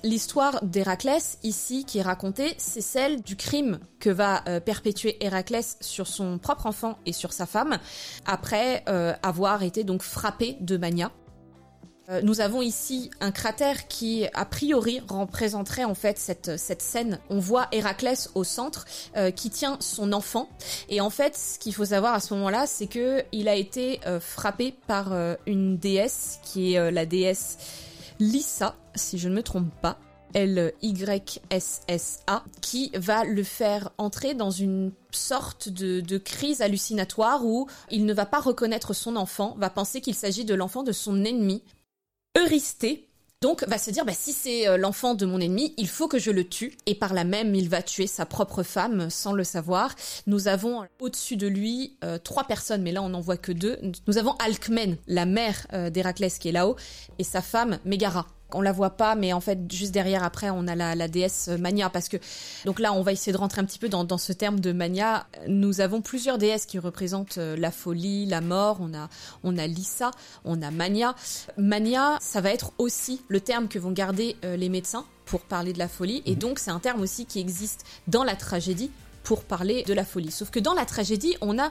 L'histoire 0.04 0.64
d'Héraclès, 0.64 1.38
ici, 1.44 1.84
qui 1.84 1.98
est 1.98 2.02
racontée, 2.02 2.54
c'est 2.58 2.80
celle 2.80 3.22
du 3.22 3.36
crime 3.36 3.78
que 4.00 4.10
va 4.10 4.42
euh, 4.48 4.58
perpétuer 4.58 5.24
Héraclès 5.24 5.76
sur 5.80 6.08
son 6.08 6.38
propre 6.38 6.66
enfant 6.66 6.98
et 7.06 7.12
sur 7.12 7.32
sa 7.32 7.46
femme, 7.46 7.78
après 8.26 8.82
euh, 8.88 9.14
avoir 9.22 9.62
été 9.62 9.84
donc 9.84 10.02
frappé 10.02 10.56
de 10.60 10.76
mania. 10.76 11.12
Euh, 12.08 12.20
nous 12.22 12.40
avons 12.40 12.62
ici 12.62 13.10
un 13.20 13.30
cratère 13.30 13.86
qui, 13.86 14.26
a 14.34 14.44
priori, 14.44 15.00
représenterait 15.08 15.84
en 15.84 15.94
fait 15.94 16.18
cette, 16.18 16.82
scène. 16.82 17.20
On 17.30 17.38
voit 17.38 17.68
Héraclès 17.70 18.30
au 18.34 18.42
centre 18.44 18.86
euh, 19.16 19.30
qui 19.30 19.50
tient 19.50 19.76
son 19.80 20.12
enfant. 20.12 20.48
Et 20.88 21.00
en 21.00 21.10
fait, 21.10 21.36
ce 21.36 21.58
qu'il 21.58 21.74
faut 21.74 21.84
savoir 21.86 22.14
à 22.14 22.20
ce 22.20 22.34
moment-là, 22.34 22.66
c'est 22.66 22.88
que 22.88 23.22
il 23.32 23.48
a 23.48 23.54
été 23.54 24.00
euh, 24.06 24.18
frappé 24.20 24.74
par 24.86 25.12
une 25.46 25.78
déesse 25.78 26.40
qui 26.42 26.74
est 26.74 26.90
la 26.90 27.06
déesse 27.06 27.58
Lyssa, 28.18 28.74
si 28.94 29.18
je 29.18 29.28
ne 29.28 29.34
me 29.34 29.42
trompe 29.42 29.72
pas. 29.80 29.98
L-Y-S-S-A, 30.34 30.84
qui 32.62 32.90
va 32.94 33.24
le 33.24 33.42
faire 33.42 33.90
entrer 33.98 34.32
dans 34.32 34.50
une 34.50 34.92
sorte 35.10 35.68
de, 35.68 36.00
de, 36.00 36.16
crise 36.16 36.62
hallucinatoire 36.62 37.44
où 37.44 37.68
il 37.90 38.06
ne 38.06 38.14
va 38.14 38.24
pas 38.24 38.40
reconnaître 38.40 38.94
son 38.94 39.16
enfant, 39.16 39.54
va 39.58 39.68
penser 39.68 40.00
qu'il 40.00 40.14
s'agit 40.14 40.46
de 40.46 40.54
l'enfant 40.54 40.84
de 40.84 40.92
son 40.92 41.22
ennemi, 41.26 41.62
Eurysthée 42.36 43.08
donc 43.42 43.64
va 43.66 43.76
se 43.76 43.90
dire 43.90 44.04
bah, 44.04 44.12
si 44.14 44.32
c'est 44.32 44.68
euh, 44.68 44.76
l'enfant 44.76 45.16
de 45.16 45.26
mon 45.26 45.40
ennemi, 45.40 45.74
il 45.76 45.88
faut 45.88 46.06
que 46.06 46.20
je 46.20 46.30
le 46.30 46.48
tue 46.48 46.78
et 46.86 46.94
par 46.94 47.12
là 47.12 47.24
même 47.24 47.56
il 47.56 47.68
va 47.68 47.82
tuer 47.82 48.06
sa 48.06 48.24
propre 48.24 48.62
femme 48.62 49.10
sans 49.10 49.32
le 49.32 49.42
savoir. 49.42 49.96
Nous 50.28 50.46
avons 50.46 50.86
au-dessus 51.00 51.36
de 51.36 51.48
lui 51.48 51.96
euh, 52.04 52.18
trois 52.18 52.44
personnes 52.44 52.82
mais 52.82 52.92
là 52.92 53.02
on 53.02 53.08
n'en 53.08 53.20
voit 53.20 53.36
que 53.36 53.50
deux. 53.50 53.78
Nous 54.06 54.16
avons 54.16 54.36
Alcmène, 54.36 54.96
la 55.08 55.26
mère 55.26 55.66
euh, 55.72 55.90
d'Héraclès 55.90 56.38
qui 56.38 56.50
est 56.50 56.52
là-haut 56.52 56.76
et 57.18 57.24
sa 57.24 57.42
femme 57.42 57.80
Mégara 57.84 58.28
on 58.54 58.60
la 58.60 58.72
voit 58.72 58.90
pas, 58.90 59.14
mais 59.14 59.32
en 59.32 59.40
fait 59.40 59.58
juste 59.70 59.92
derrière 59.92 60.22
après 60.24 60.50
on 60.50 60.66
a 60.66 60.74
la, 60.74 61.08
déesse 61.08 61.48
Mania 61.48 61.90
parce 61.90 62.08
que 62.08 62.16
donc 62.64 62.78
là 62.78 62.92
on 62.92 63.02
va 63.02 63.12
essayer 63.12 63.32
de 63.32 63.38
rentrer 63.38 63.60
un 63.60 63.64
petit 63.64 63.78
peu 63.78 63.88
dans, 63.88 64.18
ce 64.18 64.32
terme 64.32 64.60
de 64.60 64.72
Mania. 64.72 65.26
Nous 65.48 65.80
avons 65.80 66.00
plusieurs 66.00 66.38
déesses 66.38 66.66
qui 66.66 66.78
représentent 66.78 67.38
euh, 67.38 67.56
la 67.56 67.70
folie, 67.70 68.26
la 68.26 68.40
mort. 68.40 68.78
On 68.80 68.94
a 68.94 69.08
on 69.42 69.56
a 69.58 69.66
Lisa, 69.66 70.10
on 70.44 70.62
a 70.62 70.70
Mania. 70.70 71.14
Mania, 71.56 72.18
ça 72.20 72.40
va 72.40 72.50
être 72.50 72.72
aussi 72.78 73.22
le 73.28 73.40
terme 73.40 73.68
que 73.68 73.78
vont 73.78 73.92
garder 73.92 74.36
euh, 74.44 74.56
les 74.56 74.68
médecins 74.68 75.04
pour 75.24 75.40
parler 75.40 75.72
de 75.72 75.78
la 75.78 75.88
folie 75.88 76.22
et 76.26 76.34
donc 76.34 76.58
c'est 76.58 76.70
un 76.70 76.80
terme 76.80 77.00
aussi 77.00 77.26
qui 77.26 77.40
existe 77.40 77.84
dans 78.06 78.24
la 78.24 78.36
tragédie 78.36 78.90
pour 79.22 79.44
parler 79.44 79.82
de 79.84 79.94
la 79.94 80.04
folie. 80.04 80.30
Sauf 80.30 80.50
que 80.50 80.60
dans 80.60 80.74
la 80.74 80.84
tragédie, 80.84 81.36
on 81.40 81.58
a 81.58 81.70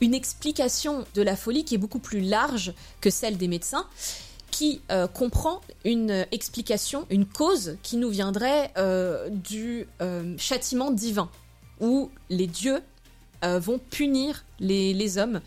une 0.00 0.14
explication 0.14 1.04
de 1.14 1.22
la 1.22 1.36
folie 1.36 1.64
qui 1.64 1.74
est 1.74 1.78
beaucoup 1.78 1.98
plus 1.98 2.20
large 2.20 2.74
que 3.00 3.10
celle 3.10 3.36
des 3.36 3.48
médecins 3.48 3.86
qui 4.50 4.80
euh, 4.90 5.06
comprend 5.06 5.60
une 5.84 6.26
explication, 6.32 7.06
une 7.10 7.26
cause 7.26 7.76
qui 7.82 7.96
nous 7.96 8.10
viendrait 8.10 8.72
euh, 8.76 9.28
du 9.30 9.86
euh, 10.00 10.34
châtiment 10.38 10.90
divin, 10.90 11.30
où 11.80 12.10
les 12.28 12.46
dieux 12.46 12.82
vont 13.42 13.78
punir 13.78 14.44
les, 14.58 15.16
hommes 15.16 15.40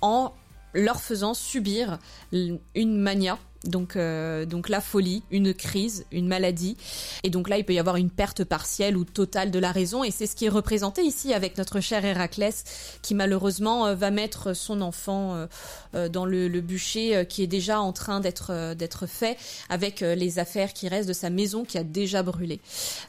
en 0.00 0.32
leur 0.72 1.00
faisant 1.00 1.34
subir 1.34 1.98
une 2.32 2.98
mania 2.98 3.38
donc, 3.64 3.96
euh, 3.96 4.44
donc 4.44 4.68
la 4.68 4.80
folie, 4.80 5.22
une 5.30 5.54
crise, 5.54 6.04
une 6.10 6.26
maladie. 6.26 6.76
Et 7.22 7.30
donc 7.30 7.48
là, 7.48 7.58
il 7.58 7.64
peut 7.64 7.74
y 7.74 7.78
avoir 7.78 7.96
une 7.96 8.10
perte 8.10 8.44
partielle 8.44 8.96
ou 8.96 9.04
totale 9.04 9.50
de 9.50 9.58
la 9.58 9.72
raison. 9.72 10.04
Et 10.04 10.10
c'est 10.10 10.26
ce 10.26 10.36
qui 10.36 10.46
est 10.46 10.50
représenté 10.50 11.02
ici 11.02 11.32
avec 11.32 11.58
notre 11.58 11.80
cher 11.80 12.04
Héraclès, 12.04 12.64
qui 13.02 13.14
malheureusement 13.14 13.86
euh, 13.86 13.94
va 13.94 14.10
mettre 14.10 14.54
son 14.54 14.80
enfant 14.80 15.46
euh, 15.94 16.08
dans 16.08 16.24
le, 16.26 16.48
bûcher 16.62 17.26
qui 17.28 17.42
est 17.42 17.48
déjà 17.48 17.80
en 17.80 17.92
train 17.92 18.20
d'être 18.20 19.06
fait, 19.06 19.36
avec 19.68 20.00
les 20.00 20.38
affaires 20.38 20.72
qui 20.72 20.86
restent 20.86 21.08
de 21.08 21.12
sa 21.12 21.30
maison 21.30 21.64
qui 21.64 21.76
a 21.78 21.82
déjà 21.82 22.22
brûlé. 22.22 22.60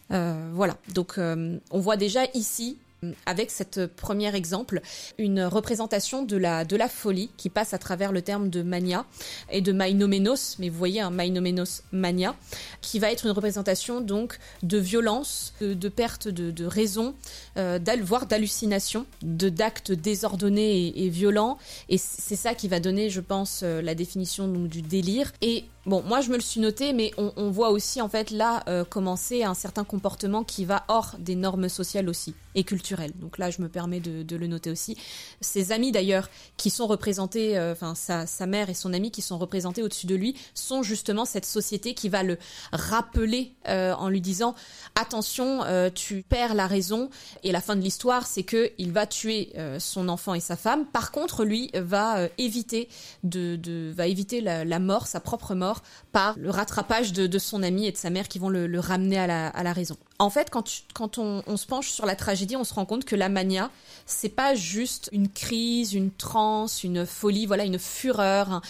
voilà. 0.10 0.78
Donc 0.94 1.18
on 1.18 1.80
voit 1.80 1.98
déjà 1.98 2.22
ici 2.34 2.78
avec 3.26 3.52
cette 3.52 3.88
premier 3.88 4.36
exemple, 4.36 4.82
une 5.18 5.44
représentation 5.44 6.24
de 6.24 6.38
la, 6.38 6.66
de 6.66 6.76
la 6.76 6.90
folie 6.90 7.30
qui 7.38 7.50
passe 7.50 7.74
à 7.74 7.78
travers 7.78 8.12
le 8.12 8.22
terme 8.22 8.50
de 8.50 8.62
mania 8.62 9.06
et 9.52 9.62
de 9.62 9.72
mainomenos, 9.72 10.58
mais 10.60 10.70
vous 10.70 10.78
voyez 10.78 11.02
un 11.02 11.10
mainomenos 11.10 11.84
mania, 11.92 12.36
qui 12.82 13.00
va 13.00 13.12
être 13.12 13.26
une 13.26 13.32
représentation 13.32 14.02
donc 14.02 14.38
de 14.62 14.78
violence, 14.78 15.54
de, 15.62 15.90
perte 15.90 16.28
de, 16.28 16.66
raison, 16.66 17.16
euh, 17.58 17.80
voire 18.02 18.26
d'hallucination, 18.26 19.06
de 19.22 19.50
d'actes 19.50 19.92
désordonnés 19.92 20.94
et, 20.96 21.10
violents. 21.10 21.58
Et 21.90 21.98
c'est 21.98 22.36
ça 22.36 22.54
qui 22.54 22.68
va 22.68 22.80
donner, 22.80 23.10
je 23.10 23.22
pense, 23.22 23.62
euh, 23.64 23.82
la 23.82 23.96
définition 23.96 24.48
du 24.48 24.82
délire. 24.82 25.32
Et 25.42 25.66
Bon, 25.86 26.02
moi 26.02 26.22
je 26.22 26.30
me 26.30 26.36
le 26.36 26.42
suis 26.42 26.62
noté, 26.62 26.94
mais 26.94 27.12
on, 27.18 27.50
voit 27.52 27.70
aussi 27.70 28.02
en 28.02 28.08
fait 28.08 28.32
là 28.32 28.64
euh, 28.70 28.86
commencer 28.86 29.44
un 29.44 29.54
certain 29.54 29.84
comportement 29.84 30.46
qui 30.46 30.64
va 30.64 30.86
hors 30.88 31.16
des 31.20 31.36
normes 31.36 31.68
sociales 31.68 32.08
aussi 32.08 32.36
et 32.56 32.64
culturelles. 32.64 33.12
Donc 33.20 33.38
là, 33.38 33.50
je 33.50 33.62
me 33.62 33.68
permets 33.68 34.00
de, 34.00 34.36
le 34.36 34.48
noter 34.48 34.72
aussi. 34.72 34.96
Ses 35.42 35.74
amis 35.74 35.92
d'ailleurs, 35.92 36.30
qui 36.56 36.70
sont 36.70 36.88
représentés, 36.88 37.58
euh, 37.58 37.74
enfin 37.74 37.96
sa, 37.96 38.46
mère 38.46 38.70
et 38.70 38.74
son 38.74 38.94
ami 38.94 39.12
qui 39.12 39.22
sont 39.22 39.38
représentés 39.38 39.84
au-dessus 39.84 40.08
de 40.08 40.16
lui, 40.16 40.36
sont 40.54 40.84
justement 40.84 41.26
cette 41.26 41.46
société 41.46 41.94
qui 41.94 42.08
va 42.08 42.24
le 42.24 42.38
rappeler 42.72 43.52
euh, 43.68 43.94
en 43.94 44.08
lui 44.08 44.22
disant 44.22 44.56
attention, 44.96 45.64
tu 45.94 46.24
perds 46.24 46.54
la 46.54 46.68
raison. 46.68 47.10
Et 47.44 47.52
la 47.52 47.60
fin 47.60 47.76
de 47.76 47.82
l'histoire, 47.82 48.26
c'est 48.26 48.44
que 48.44 48.72
il 48.78 48.94
va 48.94 49.06
tuer 49.06 49.52
son 49.80 50.08
enfant 50.08 50.34
et 50.34 50.40
sa 50.40 50.56
femme. 50.56 50.86
Par 50.86 51.12
contre, 51.12 51.44
lui 51.44 51.72
va 51.74 52.28
éviter 52.38 52.88
de, 53.24 53.92
va 53.94 54.08
éviter 54.08 54.40
la 54.40 54.80
mort, 54.80 55.08
sa 55.08 55.20
propre 55.20 55.56
mort 55.56 55.73
par 56.12 56.38
le 56.38 56.50
rattrapage 56.50 57.14
de, 57.14 57.40
son 57.40 57.64
ami 57.64 57.88
et 57.88 57.92
de 57.92 57.98
sa 57.98 58.10
mère 58.10 58.28
qui 58.28 58.40
vont 58.40 58.50
le, 58.50 58.80
ramener 58.80 59.18
à 59.18 59.28
la, 59.64 59.74
raison. 59.74 59.98
En 60.20 60.30
fait, 60.30 60.50
quand, 60.50 61.18
on, 61.18 61.58
se 61.58 61.66
penche 61.66 61.90
sur 61.90 62.06
la 62.06 62.16
tragédie, 62.16 62.56
on 62.56 62.64
se 62.64 62.74
rend 62.74 62.86
compte 62.86 63.06
que 63.06 63.16
la 63.16 63.30
mania, 63.30 63.72
c'est 64.06 64.30
pas 64.30 64.56
juste 64.56 65.10
une 65.12 65.30
crise, 65.30 65.94
une 65.94 66.12
transe, 66.12 66.84
une 66.84 67.06
folie, 67.06 67.46
voilà, 67.46 67.66
une 67.66 67.80
fureur, 67.80 68.62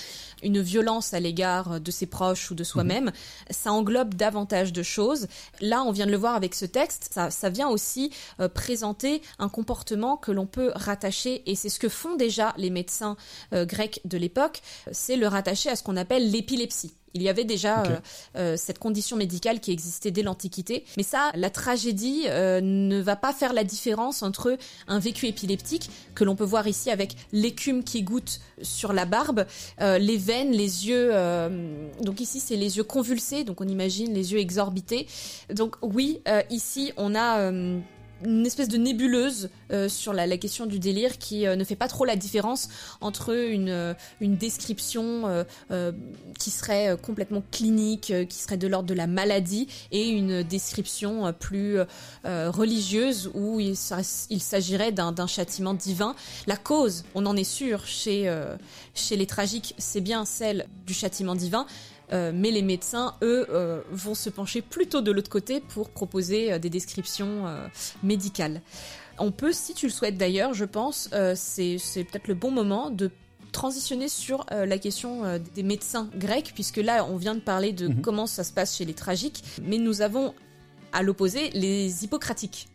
une 0.44 0.62
violence 0.62 1.14
à 1.14 1.20
l'égard 1.20 1.80
de 1.80 1.92
ses 1.92 2.06
proches 2.06 2.52
ou 2.52 2.56
de 2.56 2.64
soi-même. 2.64 3.06
Mhm. 3.06 3.14
Ça 3.52 3.72
englobe 3.72 4.14
davantage 4.14 4.74
de 4.74 4.84
choses. 4.84 5.28
Là, 5.62 5.84
on 5.84 5.92
vient 5.92 6.06
de 6.06 6.12
le 6.12 6.18
voir 6.18 6.36
avec 6.36 6.56
ce 6.56 6.66
texte, 6.66 7.12
ça, 7.30 7.50
vient 7.50 7.70
aussi 7.70 8.12
euh, 8.40 8.50
présenter 8.50 9.22
un 9.40 9.50
comportement 9.50 10.18
que 10.18 10.32
l'on 10.32 10.46
peut 10.46 10.72
rattacher, 10.76 11.44
et 11.50 11.56
c'est 11.56 11.70
ce 11.70 11.80
que 11.80 11.90
font 11.90 12.16
déjà 12.16 12.54
les 12.58 12.70
médecins 12.70 13.16
euh, 13.54 13.66
grecs 13.66 14.02
de 14.06 14.18
l'époque, 14.18 14.62
c'est 14.92 15.16
le 15.16 15.28
rattacher 15.28 15.70
à 15.70 15.76
ce 15.76 15.84
qu'on 15.84 15.98
appelle 15.98 16.30
l'épilepsie. 16.32 16.94
Il 17.14 17.22
y 17.22 17.30
avait 17.30 17.44
déjà 17.44 17.84
euh, 17.84 17.98
euh, 18.36 18.58
cette 18.58 18.80
condition 18.80 19.16
médicale 19.16 19.60
qui 19.60 19.72
existait 19.72 20.12
dès 20.12 20.24
l'Antiquité. 20.24 20.84
Mais 20.98 21.04
ça, 21.04 21.32
la 21.36 21.50
tragédie 21.50 22.24
euh, 22.28 22.60
ne 22.62 23.00
va 23.02 23.16
pas 23.16 23.34
faire 23.34 23.54
la 23.54 23.64
différence 23.64 24.24
entre 24.24 24.58
un 24.88 25.00
vécu 25.00 25.28
épileptique, 25.28 25.90
que 26.16 26.24
l'on 26.24 26.36
peut 26.36 26.44
voir 26.44 26.68
ici 26.68 26.90
avec 26.90 27.16
l'écume 27.32 27.84
qui 27.84 28.04
goûte 28.04 28.40
sur 28.62 28.94
la 28.94 29.06
barbe, 29.06 29.46
les 29.80 30.18
veines, 30.18 30.52
les 30.52 30.88
yeux. 30.88 31.12
donc 32.02 32.20
ici, 32.20 32.40
c'est 32.40 32.56
les 32.56 32.78
yeux 32.78 32.84
convulsés, 32.84 33.44
donc 33.44 33.62
on 33.62 33.68
imagine 33.68 34.14
les 34.14 34.34
yeux 34.34 34.40
exorbités. 34.40 35.08
Donc 35.54 35.76
oui, 35.82 36.22
ici, 36.50 36.94
on 36.98 37.16
a 37.16 37.52
une 38.26 38.46
espèce 38.46 38.68
de 38.68 38.78
nébuleuse 38.78 39.50
euh, 39.72 39.90
sur 39.90 40.14
la, 40.14 40.38
question 40.38 40.66
du 40.66 40.80
délire 40.80 41.18
qui 41.18 41.46
euh, 41.46 41.56
ne 41.56 41.64
fait 41.64 41.76
pas 41.76 41.88
trop 41.88 42.06
la 42.06 42.16
différence 42.16 42.70
entre 43.02 43.34
une, 43.34 43.70
euh, 43.70 43.94
une 44.22 44.36
description 44.36 45.46
qui 46.40 46.50
serait 46.50 46.98
complètement 47.02 47.44
clinique, 47.52 48.14
qui 48.28 48.38
serait 48.38 48.58
de 48.58 48.68
l'ordre 48.68 48.88
de 48.88 48.94
la 48.94 49.08
maladie, 49.08 49.68
et 49.92 50.10
une 50.10 50.44
description 50.44 51.34
plus 51.34 51.78
religieuse 52.24 53.32
où 53.34 53.60
il, 53.60 53.76
s'agirait 53.76 54.92
d'un 54.92 55.28
châtiment 55.28 55.74
divin. 55.74 56.16
La 56.48 56.58
cause, 56.58 57.04
on 57.16 57.26
en 57.26 57.36
est 57.36 57.44
sûr, 57.44 57.86
chez, 57.86 58.32
chez 58.94 59.16
les 59.16 59.28
tragiques, 59.28 59.76
c'est 59.78 60.02
bien 60.02 60.26
celle 60.26 60.68
du 60.86 60.94
châtiment 60.94 61.36
divin, 61.36 61.66
euh, 62.12 62.32
mais 62.34 62.52
les 62.52 62.62
médecins, 62.62 63.16
eux, 63.22 63.48
euh, 63.50 63.82
vont 63.92 64.16
se 64.16 64.30
pencher 64.30 64.62
plutôt 64.62 65.02
de 65.02 65.12
l'autre 65.12 65.30
côté 65.30 65.62
pour 65.62 65.90
proposer 65.90 66.54
euh, 66.54 66.60
des 66.60 66.70
descriptions 66.70 67.46
médicales. 68.04 68.62
On 69.20 69.32
peut, 69.32 69.52
si 69.54 69.74
tu 69.74 69.88
le 69.88 69.92
souhaites 69.92 70.18
d'ailleurs, 70.18 70.54
je 70.54 70.66
pense, 70.66 71.10
c'est 71.36 71.78
peut-être 72.04 72.28
le 72.28 72.34
bon 72.34 72.52
moment 72.52 72.90
de 72.90 73.12
transitionner 73.52 74.08
sur 74.08 74.46
la 74.50 74.78
question 74.80 75.40
des 75.54 75.62
médecins 75.62 76.10
grecs, 76.16 76.52
puisque 76.56 76.78
là, 76.78 77.06
on 77.06 77.18
vient 77.18 77.36
de 77.36 77.40
parler 77.40 77.72
de 77.74 77.88
mhm. 77.88 78.02
comment 78.02 78.26
ça 78.26 78.44
se 78.44 78.52
passe 78.52 78.76
chez 78.76 78.86
les 78.86 78.96
tragiques, 78.96 79.44
mais 79.62 79.78
nous 79.78 80.02
avons 80.02 80.34
à 80.92 81.04
l'opposé 81.04 81.52
les 81.52 82.04
hippocratiques 82.04 82.68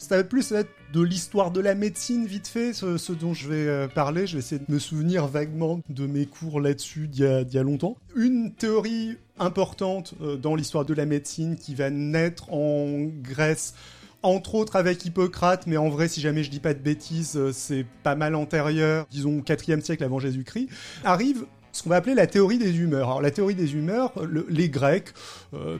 ça 0.00 0.16
va 0.16 0.24
plus 0.24 0.50
être 0.52 0.70
de 0.94 1.02
l'histoire 1.02 1.50
de 1.50 1.60
la 1.60 1.74
médecine, 1.74 2.26
vite 2.26 2.48
fait, 2.48 2.72
ce, 2.72 3.12
dont 3.12 3.34
je 3.34 3.48
vais 3.48 3.68
euh, 3.68 3.86
parler. 3.86 4.26
Je 4.26 4.32
vais 4.32 4.38
essayer 4.38 4.58
de 4.58 4.72
me 4.72 4.78
souvenir 4.78 5.26
vaguement 5.26 5.80
de 5.90 6.06
mes 6.06 6.24
cours 6.24 6.58
là-dessus 6.60 7.06
d'il 7.06 7.46
y, 7.52 7.58
a 7.58 7.62
longtemps. 7.62 7.96
Une 8.16 8.52
théorie 8.52 9.18
importante 9.38 10.14
euh, 10.22 10.36
dans 10.36 10.56
l'histoire 10.56 10.86
de 10.86 10.94
la 10.94 11.04
médecine 11.04 11.56
qui 11.56 11.74
va 11.74 11.90
naître 11.90 12.52
en 12.52 13.08
Grèce 13.22 13.74
entre 14.22 14.54
autres 14.54 14.76
avec 14.76 15.04
Hippocrate, 15.04 15.66
mais 15.66 15.78
en 15.78 15.88
vrai, 15.88 16.08
si 16.08 16.20
jamais 16.20 16.44
je 16.44 16.50
dis 16.50 16.60
pas 16.60 16.74
de 16.74 16.78
bêtises, 16.78 17.36
euh, 17.36 17.52
c'est 17.52 17.86
pas 18.02 18.14
mal 18.16 18.34
antérieur, 18.34 19.06
disons 19.10 19.40
4e 19.40 19.80
siècle 19.82 20.02
avant 20.02 20.18
Jésus-Christ, 20.18 20.68
arrive 21.04 21.44
ce 21.72 21.82
qu'on 21.82 21.90
va 21.90 21.96
appeler 21.96 22.14
la 22.14 22.26
théorie 22.26 22.58
des 22.58 22.78
humeurs. 22.78 23.08
Alors 23.08 23.22
la 23.22 23.30
théorie 23.30 23.54
des 23.54 23.74
humeurs, 23.74 24.12
les 24.48 24.68
Grecs 24.68 25.14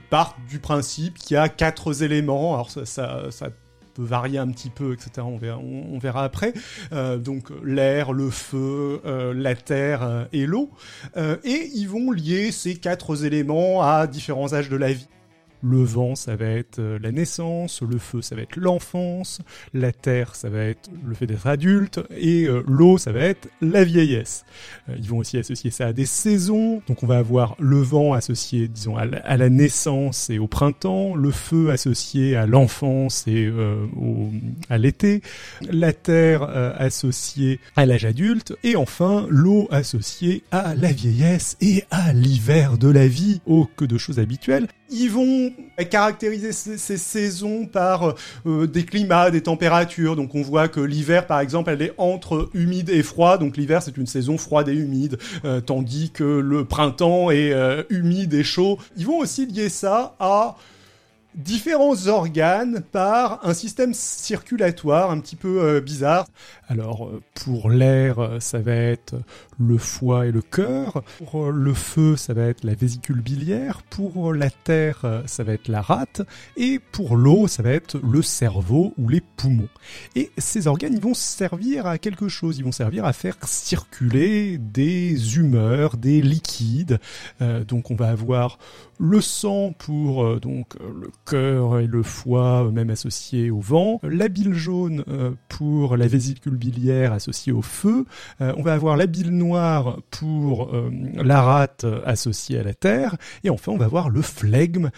partent 0.09 0.37
du 0.49 0.61
principe 0.61 1.19
qu'il 1.19 1.35
y 1.35 1.37
a 1.37 1.49
quatre 1.49 2.05
éléments. 2.05 2.55
Alors 2.55 2.71
ça, 2.71 2.87
ça, 2.87 3.25
ça 3.31 3.49
peut 3.95 4.03
varier 4.03 4.39
un 4.39 4.49
petit 4.49 4.71
peu, 4.71 4.93
etc. 4.93 5.27
On 5.27 5.99
verra, 5.99 6.25
après. 6.25 6.53
Euh, 6.93 7.17
donc 7.17 7.49
l'air, 7.65 8.13
le 8.13 8.31
feu, 8.31 9.01
euh, 9.05 9.33
la 9.35 9.55
terre 9.55 10.03
euh, 10.03 10.25
et 10.33 10.47
l'eau. 10.47 10.71
et 11.17 11.71
ils 11.75 11.87
vont 11.87 12.11
lier 12.11 12.53
ces 12.53 12.77
quatre 12.77 13.25
éléments 13.25 13.83
à 13.83 14.07
différents 14.07 14.53
âges 14.55 14.69
de 14.69 14.77
la 14.77 14.93
vie. 14.93 15.09
Le 15.63 15.83
vent, 15.83 16.15
ça 16.15 16.37
va 16.37 16.47
être 16.47 16.79
euh, 16.79 16.99
la 17.03 17.13
naissance, 17.13 17.83
le 17.83 17.99
feu, 17.99 18.23
ça 18.23 18.35
va 18.35 18.43
être 18.43 18.57
l'enfance, 18.57 19.41
la 19.75 19.93
terre, 19.93 20.35
ça 20.35 20.49
va 20.49 20.65
être 20.65 20.91
le 21.05 21.15
fait 21.15 21.27
d'être 21.27 21.47
adulte, 21.47 22.01
et 22.17 22.45
euh, 22.45 22.63
l'eau, 22.67 22.97
ça 22.99 23.13
va 23.13 23.21
être 23.21 23.49
la 23.61 23.85
vieillesse. 23.85 24.45
Euh, 24.89 24.97
ils 24.99 25.09
vont 25.09 25.19
aussi 25.19 25.37
associer 25.37 25.71
ça 25.71 25.89
à 25.89 25.93
des 25.93 26.07
saisons, 26.07 26.83
donc 26.89 27.03
on 27.03 27.07
va 27.07 27.19
avoir 27.19 27.57
le 27.59 27.79
vent 27.79 28.15
associé, 28.15 28.69
disons, 28.69 28.97
à 28.97 29.05
la, 29.05 29.51
naissance 29.51 30.31
et 30.31 30.39
au 30.39 30.47
printemps, 30.47 31.15
le 31.15 31.31
feu 31.31 31.71
associé 31.71 32.37
à 32.37 32.47
l'enfance 32.47 33.27
et 33.27 33.53
à 34.69 34.79
l'été, 34.79 35.23
la 35.63 35.93
terre 35.93 36.43
associée 36.79 37.59
à 37.75 37.85
l'âge 37.85 38.05
adulte, 38.05 38.55
et 38.63 38.77
enfin 38.77 39.27
l'eau 39.29 39.67
associée 39.71 40.45
à 40.53 40.75
la 40.75 40.93
vieillesse 40.93 41.57
et 41.61 41.85
à 41.91 42.13
l'hiver 42.13 42.79
de 42.79 42.89
la 42.89 43.09
vie. 43.09 43.41
Oh, 43.47 43.67
que 43.77 43.85
de 43.85 43.99
choses 43.99 44.19
habituelles. 44.19 44.69
Ils 44.91 45.11
vont 45.11 45.50
caractériser 45.89 46.53
ces, 46.53 46.97
saisons 46.97 47.67
par 47.67 48.15
euh, 48.47 48.67
des 48.67 48.85
climats, 48.85 49.31
des 49.31 49.43
températures. 49.43 50.17
Donc 50.17 50.35
on 50.35 50.43
voit 50.43 50.69
que 50.69 50.81
l'hiver, 50.81 51.27
par 51.27 51.41
exemple, 51.41 51.71
elle 51.71 51.83
est 51.83 51.95
entre 51.99 52.51
humide 52.55 52.91
et 52.91 53.03
froid. 53.03 53.39
Donc 53.39 53.57
l'hiver, 53.57 53.83
c'est 53.83 53.97
une 53.97 54.07
saison 54.07 54.39
froide 54.39 54.69
et 54.69 54.75
humide, 54.75 55.19
euh, 55.45 55.61
tandis 55.61 56.11
que 56.11 56.25
le 56.25 56.65
printemps 56.65 57.31
est 57.31 57.53
euh, 57.53 57.83
humide 57.91 58.35
et 58.35 58.45
chaud. 58.45 58.79
Ils 58.97 59.07
vont 59.07 59.19
aussi 59.19 59.47
lier 59.47 59.69
ça 59.69 60.15
à 60.21 60.57
différents 61.35 62.09
organes 62.09 62.83
par 62.91 63.39
un 63.47 63.55
système 63.55 63.95
circulatoire 63.95 65.13
un 65.13 65.21
petit 65.21 65.37
peu 65.37 65.79
bizarre. 65.81 66.27
Alors 66.69 67.09
pour 67.35 67.71
l'air, 67.71 68.39
ça 68.41 68.59
va 68.59 68.75
être 68.75 69.15
le 69.61 69.79
foie 69.79 70.27
et 70.27 70.33
le 70.33 70.43
cœur. 70.43 71.03
Pour 71.19 71.51
le 71.51 71.75
feu, 71.75 72.17
ça 72.17 72.35
va 72.35 72.43
être 72.45 72.65
la 72.65 72.75
vésicule 72.75 73.21
biliaire. 73.21 73.83
Pour 73.91 74.33
la 74.33 74.51
terre, 74.51 75.23
ça 75.27 75.45
va 75.45 75.53
être 75.53 75.69
la 75.69 75.83
rate. 75.83 76.23
Et 76.57 76.81
pour 76.93 77.17
l'eau, 77.17 77.47
ça 77.47 77.63
va 77.63 77.71
être 77.71 77.99
le 77.99 78.23
cerveau 78.23 78.95
ou 78.99 79.09
les 79.09 79.21
poumons. 79.21 79.69
Et 80.17 80.31
ces 80.39 80.67
organes, 80.67 80.95
ils 80.95 81.01
vont 81.01 81.15
servir 81.15 81.87
à 81.87 81.99
quelque 81.99 82.29
chose. 82.29 82.59
Ils 82.59 82.65
vont 82.65 82.73
servir 82.73 83.05
à 83.05 83.13
faire 83.13 83.37
circuler 83.45 84.59
des 84.59 85.37
humeurs, 85.37 85.97
des 85.97 86.23
liquides. 86.23 86.99
donc 87.41 87.91
on 87.91 87.95
va 87.95 88.09
avoir 88.09 88.59
le 88.99 89.21
sang 89.21 89.73
pour 89.79 90.41
donc 90.41 90.75
le 90.79 91.11
cœur 91.25 91.79
et 91.79 91.87
le 91.87 92.03
foie, 92.03 92.67
euh, 92.67 92.71
même 92.71 92.91
associés 92.91 93.51
au 93.51 93.61
vent, 93.61 94.01
la 94.03 94.29
bile 94.29 94.53
jaune 94.53 95.05
euh, 95.09 95.33
pour 95.49 95.97
la 95.97 96.07
vésicule 96.07 96.57
biliaire 96.57 97.13
associée 97.13 97.53
au 97.53 97.63
feu, 97.63 98.05
euh, 98.41 98.53
on 98.57 98.63
va 98.63 98.75
avoir 98.75 98.97
la 98.97 99.07
bile 99.07 99.31
noire 99.31 99.50
pour 100.11 100.71
la 101.15 101.43
rate 101.43 101.87
associée 102.05 102.59
à 102.59 102.63
la 102.63 102.75
terre, 102.75 103.17
et 103.45 103.51
enfin 103.51 103.73
on 103.73 103.77
va 103.77 103.87
avoir 103.87 104.11
le 104.11 104.23
flegme 104.23 104.91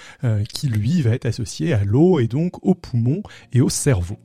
qui 0.52 0.68
lui 0.68 1.02
va 1.02 1.10
être 1.10 1.26
associé 1.26 1.72
à 1.72 1.84
l'eau 1.84 2.18
et 2.18 2.28
donc 2.28 2.64
aux 2.64 2.74
poumons 2.74 3.22
et 3.52 3.60
au 3.60 3.68
cerveau. 3.68 4.18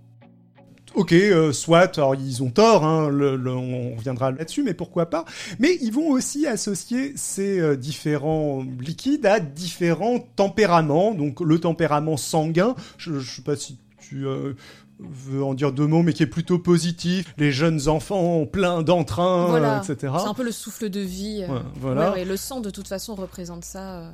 Ok, 0.98 1.14
euh, 1.14 1.52
soit, 1.52 1.96
alors 2.00 2.16
ils 2.16 2.42
ont 2.42 2.50
tort, 2.50 2.84
hein, 2.84 3.12
on 3.12 3.96
reviendra 3.96 4.32
là-dessus, 4.32 4.64
mais 4.64 4.74
pourquoi 4.74 5.12
pas. 5.12 5.26
Mais 5.60 5.78
ils 5.82 5.92
vont 5.92 6.10
aussi 6.10 6.48
associer 6.48 7.14
ces 7.16 7.60
euh, 7.60 7.76
différents 7.76 8.66
liquides 8.80 9.28
à 9.28 9.40
différents 9.40 10.18
tempéraments. 10.18 11.14
Donc 11.14 11.40
le 11.40 11.60
tempérament 11.60 12.18
sanguin, 12.18 12.74
je, 12.98 13.20
sais 13.20 13.44
pas 13.44 13.56
si 13.56 13.78
tu 14.00 14.26
euh, 14.26 14.54
veux 15.00 15.44
en 15.44 15.54
dire 15.54 15.72
deux 15.72 15.88
mots, 15.88 16.04
mais 16.04 16.14
qui 16.14 16.24
est 16.24 16.28
plutôt 16.28 16.60
positif. 16.60 17.34
Les 17.38 17.52
jeunes 17.52 17.88
enfants 17.88 18.46
plein 18.46 18.82
d'entrain, 18.82 19.82
etc. 19.82 20.14
C'est 20.20 20.28
un 20.28 20.34
peu 20.34 20.44
le 20.44 20.52
souffle 20.52 20.90
de 20.90 21.00
vie. 21.00 21.46
voilà. 21.76 22.24
le 22.24 22.38
sang, 22.38 22.62
de 22.62 22.70
toute 22.70 22.88
façon, 22.88 23.16
représente 23.16 23.66
ça. 23.66 24.12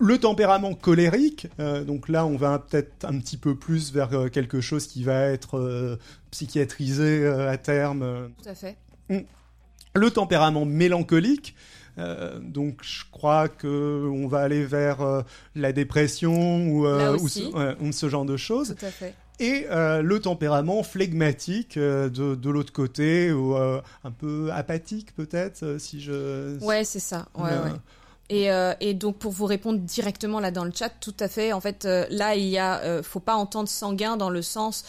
Le 0.00 0.18
tempérament 0.18 0.74
colérique, 0.74 1.48
euh, 1.58 1.82
donc 1.82 2.08
là 2.08 2.24
on 2.24 2.36
va 2.36 2.60
peut-être 2.60 3.04
un 3.04 3.18
petit 3.18 3.36
peu 3.36 3.56
plus 3.56 3.92
vers 3.92 4.12
euh, 4.12 4.28
quelque 4.28 4.60
chose 4.60 4.86
qui 4.86 5.02
va 5.02 5.22
être 5.22 5.58
euh, 5.58 5.98
psychiatrisé 6.30 7.26
à 7.26 7.56
terme. 7.56 8.30
Tout 8.40 8.48
à 8.48 8.54
fait. 8.54 8.76
Mm. 9.08 9.18
Le 9.94 10.10
tempérament 10.10 10.64
mélancolique, 10.64 11.56
donc 12.40 12.78
je 12.82 13.02
crois 13.10 13.48
que 13.48 14.08
on 14.08 14.28
va 14.28 14.38
aller 14.42 14.64
vers 14.64 15.24
la 15.56 15.72
dépression 15.72 16.68
ou, 16.68 16.86
ce 17.26 18.08
genre 18.08 18.24
de 18.24 18.36
choses. 18.36 18.76
Tout 18.78 18.86
à 18.86 18.90
fait. 18.90 19.14
Et 19.40 19.66
le 19.70 20.18
tempérament 20.18 20.82
flegmatique 20.82 21.78
de, 21.78 22.08
de 22.08 22.50
l'autre 22.50 22.72
côté, 22.72 23.32
ou 23.32 23.56
un 23.56 24.10
peu 24.10 24.50
apathique 24.52 25.14
peut-être, 25.14 25.76
si 25.78 26.00
je... 26.00 26.58
Ouais, 26.64 26.84
c'est 26.84 26.98
ça. 26.98 27.26
Ouais, 27.36 27.50
ouais. 27.50 27.72
Et, 28.30 28.50
euh, 28.50 28.74
et, 28.80 28.92
donc 28.92 29.16
pour 29.16 29.32
vous 29.32 29.46
répondre 29.46 29.78
directement 29.78 30.38
là 30.38 30.50
dans 30.50 30.64
le 30.64 30.72
chat, 30.74 30.90
tout 30.90 31.14
à 31.18 31.28
fait. 31.28 31.54
En 31.54 31.60
fait, 31.60 31.86
euh, 31.86 32.06
là 32.10 32.36
il 32.36 32.46
y 32.46 32.58
a, 32.58 32.80
euh, 32.80 33.02
faut 33.02 33.20
pas 33.20 33.34
entendre 33.34 33.68
sanguin 33.70 34.18
dans 34.18 34.28
le 34.28 34.42
sens 34.42 34.84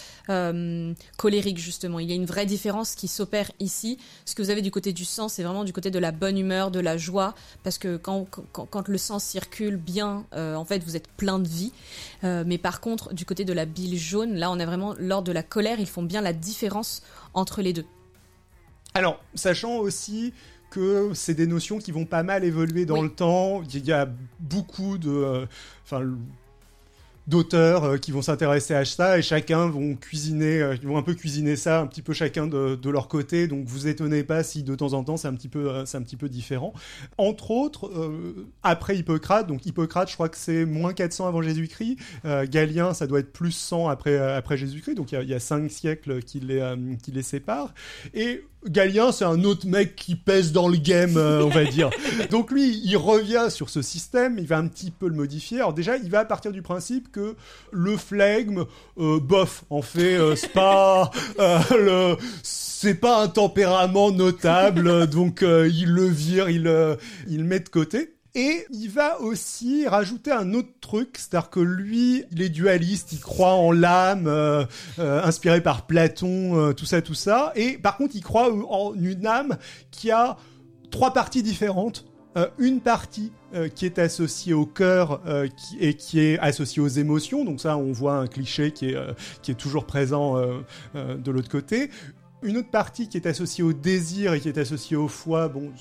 colérique 1.17 1.57
justement. 1.57 1.99
Il 1.99 2.09
y 2.09 2.11
a 2.11 2.15
une 2.15 2.25
vraie 2.25 2.45
différence 2.45 2.95
qui 2.95 3.07
s'opère 3.07 3.51
ici. 3.59 3.97
Ce 4.25 4.35
que 4.35 4.41
vous 4.41 4.49
avez 4.49 4.61
du 4.61 4.71
côté 4.71 4.93
du 4.93 5.05
sang, 5.05 5.27
c'est 5.27 5.43
vraiment 5.43 5.63
du 5.63 5.73
côté 5.73 5.89
de 5.89 5.99
la 5.99 6.11
bonne 6.11 6.37
humeur, 6.37 6.69
de 6.69 6.79
la 6.79 6.97
joie, 6.97 7.33
parce 7.63 7.77
que 7.77 7.97
quand, 7.97 8.27
quand 8.51 8.87
le 8.87 8.97
sang 8.97 9.17
circule 9.19 9.77
bien, 9.77 10.25
en 10.33 10.65
fait 10.65 10.83
vous 10.83 10.95
êtes 10.95 11.07
plein 11.07 11.39
de 11.39 11.47
vie. 11.47 11.71
mais 12.21 12.57
par 12.57 12.79
contre, 12.79 13.13
du 13.13 13.25
côté 13.25 13.43
de 13.43 13.53
la 13.53 13.65
bile 13.65 13.97
jaune, 13.97 14.35
là 14.35 14.51
on 14.51 14.59
est 14.59 14.65
vraiment 14.65 14.93
lors 14.99 15.23
de 15.23 15.31
la 15.31 15.43
colère, 15.43 15.79
ils 15.79 15.87
font 15.87 16.03
bien 16.03 16.21
la 16.21 16.33
différence 16.33 17.01
entre 17.33 17.61
les 17.61 17.73
deux. 17.73 17.85
Alors, 18.93 19.19
sachant 19.35 19.77
aussi 19.77 20.33
que 20.69 21.11
c'est 21.13 21.33
des 21.33 21.47
notions 21.47 21.79
qui 21.79 21.91
vont 21.91 22.05
pas 22.05 22.23
mal 22.23 22.43
évoluer 22.43 22.85
dans 22.85 23.01
le 23.01 23.09
temps. 23.09 23.61
Il 23.73 23.85
y 23.85 23.91
a 23.91 24.09
beaucoup 24.39 24.97
de, 24.97 25.09
euh, 25.09 25.45
enfin, 25.83 26.05
d'auteurs 27.27 27.83
euh, 27.83 27.97
qui 27.97 28.11
vont 28.11 28.21
s'intéresser 28.21 28.73
à 28.73 28.85
ça 28.85 29.19
et 29.19 29.21
chacun 29.21 29.67
vont 29.67 29.95
cuisiner, 29.95 30.61
euh, 30.61 30.75
ils 30.81 30.87
vont 30.87 30.97
un 30.97 31.03
peu 31.03 31.13
cuisiner 31.13 31.55
ça 31.55 31.79
un 31.79 31.87
petit 31.87 32.01
peu 32.01 32.13
chacun 32.13 32.47
de, 32.47 32.75
de 32.75 32.89
leur 32.89 33.07
côté. 33.07 33.47
Donc 33.47 33.65
vous 33.65 33.87
étonnez 33.87 34.23
pas 34.23 34.43
si 34.43 34.63
de 34.63 34.75
temps 34.75 34.93
en 34.93 35.03
temps 35.03 35.17
c'est 35.17 35.27
un 35.27 35.33
petit 35.33 35.49
peu, 35.49 35.85
c'est 35.85 35.97
un 35.97 36.01
petit 36.01 36.17
peu 36.17 36.29
différent. 36.29 36.73
Entre 37.17 37.51
autres, 37.51 37.91
après 38.63 38.97
Hippocrate, 38.97 39.47
donc 39.47 39.65
Hippocrate, 39.65 40.09
je 40.09 40.15
crois 40.15 40.29
que 40.29 40.37
c'est 40.37 40.65
moins 40.65 40.93
400 40.93 41.27
avant 41.27 41.41
Jésus-Christ. 41.41 41.97
Galien, 42.49 42.93
ça 42.93 43.07
doit 43.07 43.19
être 43.19 43.31
plus 43.31 43.51
100 43.51 43.87
après 43.89 44.17
après 44.17 44.57
Jésus-Christ. 44.57 44.95
Donc 44.95 45.11
il 45.11 45.15
y, 45.15 45.17
a, 45.17 45.23
il 45.23 45.29
y 45.29 45.33
a 45.33 45.39
cinq 45.39 45.69
siècles 45.71 46.21
qui 46.21 46.39
les 46.39 46.75
qui 47.01 47.11
les 47.11 47.23
séparent. 47.23 47.73
Et 48.13 48.43
Galien, 48.65 49.11
c'est 49.11 49.25
un 49.25 49.43
autre 49.45 49.65
mec 49.67 49.95
qui 49.95 50.15
pèse 50.15 50.51
dans 50.51 50.67
le 50.67 50.77
game, 50.77 51.15
euh, 51.15 51.43
on 51.43 51.49
va 51.49 51.63
dire. 51.63 51.89
Donc 52.29 52.51
lui, 52.51 52.81
il 52.83 52.97
revient 52.97 53.47
sur 53.49 53.69
ce 53.69 53.81
système, 53.81 54.37
il 54.37 54.47
va 54.47 54.57
un 54.57 54.67
petit 54.67 54.91
peu 54.91 55.07
le 55.07 55.15
modifier. 55.15 55.59
Alors 55.59 55.73
déjà, 55.73 55.95
il 55.97 56.09
va 56.09 56.25
partir 56.25 56.51
du 56.51 56.61
principe 56.61 57.11
que 57.11 57.35
le 57.71 57.95
flegme, 57.95 58.65
euh, 58.99 59.19
bof, 59.19 59.63
en 59.69 59.81
fait, 59.81 60.15
euh, 60.15 60.35
c'est 60.35 60.51
pas 60.51 61.09
le 61.71 62.17
c'est 62.43 62.95
pas 62.95 63.23
un 63.23 63.27
tempérament 63.27 64.11
notable, 64.11 65.07
donc 65.07 65.41
il 65.41 65.91
le 65.91 66.05
vire, 66.05 66.49
il, 66.49 66.71
il 67.27 67.37
le 67.39 67.43
met 67.43 67.59
de 67.59 67.69
côté. 67.69 68.18
Et 68.35 68.65
il 68.71 68.89
va 68.89 69.19
aussi 69.21 69.87
rajouter 69.87 70.31
un 70.31 70.53
autre 70.53 70.69
truc, 70.81 71.17
c'est-à-dire 71.17 71.49
que 71.49 71.59
lui, 71.59 72.25
il 72.31 72.41
est 72.43 72.49
dualiste, 72.49 73.11
il 73.11 73.19
croit 73.19 73.53
en 73.53 73.71
l'âme, 73.71 74.27
euh, 74.27 74.65
euh, 74.99 75.23
inspiré 75.23 75.61
par 75.61 75.87
Platon, 75.87 76.55
euh, 76.55 76.73
tout 76.73 76.85
ça, 76.85 77.01
tout 77.01 77.15
ça. 77.15 77.51
Et 77.55 77.79
par 77.79 77.97
contre, 77.97 78.15
il 78.15 78.21
croit 78.21 78.51
en 78.69 78.93
une 78.93 79.25
âme 79.25 79.57
qui 79.89 80.11
a 80.11 80.37
trois 80.91 81.13
parties 81.13 81.43
différentes. 81.43 82.05
une 82.59 82.79
partie 82.79 83.33
qui 83.75 83.85
est 83.85 83.99
associée 83.99 84.53
au 84.53 84.65
cœur 84.65 85.21
et 85.79 85.95
qui 85.95 86.19
est 86.19 86.39
associée 86.39 86.81
aux 86.81 86.87
émotions, 86.87 87.43
donc 87.43 87.59
ça 87.59 87.75
on 87.75 87.91
voit 87.91 88.17
un 88.17 88.27
cliché 88.27 88.71
qui 88.71 88.91
est, 88.91 88.97
qui 89.41 89.51
est 89.51 89.55
toujours 89.55 89.85
présent 89.85 90.37
de 90.93 91.31
l'autre 91.31 91.49
côté. 91.49 91.89
Une 92.41 92.57
autre 92.57 92.69
partie 92.69 93.09
qui 93.09 93.17
est 93.17 93.27
associée 93.27 93.63
au 93.63 93.73
désir 93.73 94.33
et 94.33 94.39
qui 94.39 94.47
est 94.47 94.57
associée 94.57 94.95
au 94.95 95.07
foie, 95.07 95.49
bon, 95.49 95.73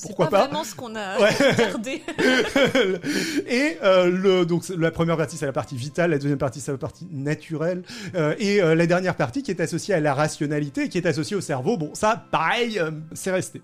pourquoi 0.00 0.28
pas, 0.28 0.38
pas 0.38 0.44
vraiment 0.46 0.64
ce 0.64 0.74
qu'on 0.74 0.94
a 0.94 1.16
regardé. 1.18 2.02
et 3.46 3.78
euh, 3.82 4.10
le, 4.10 4.46
donc 4.46 4.68
la 4.68 4.90
première 4.90 5.16
partie 5.16 5.36
c'est 5.36 5.46
la 5.46 5.52
partie 5.52 5.76
vitale, 5.76 6.10
la 6.10 6.18
deuxième 6.18 6.38
partie 6.38 6.60
c'est 6.60 6.72
la 6.72 6.78
partie 6.78 7.06
naturelle, 7.10 7.82
euh, 8.14 8.34
et 8.38 8.62
euh, 8.62 8.74
la 8.74 8.86
dernière 8.86 9.16
partie 9.16 9.42
qui 9.42 9.50
est 9.50 9.60
associée 9.60 9.94
à 9.94 10.00
la 10.00 10.14
rationalité, 10.14 10.88
qui 10.88 10.98
est 10.98 11.06
associée 11.06 11.36
au 11.36 11.40
cerveau. 11.40 11.76
Bon, 11.76 11.90
ça, 11.94 12.24
pareil, 12.30 12.80
c'est 13.12 13.30
resté. 13.30 13.62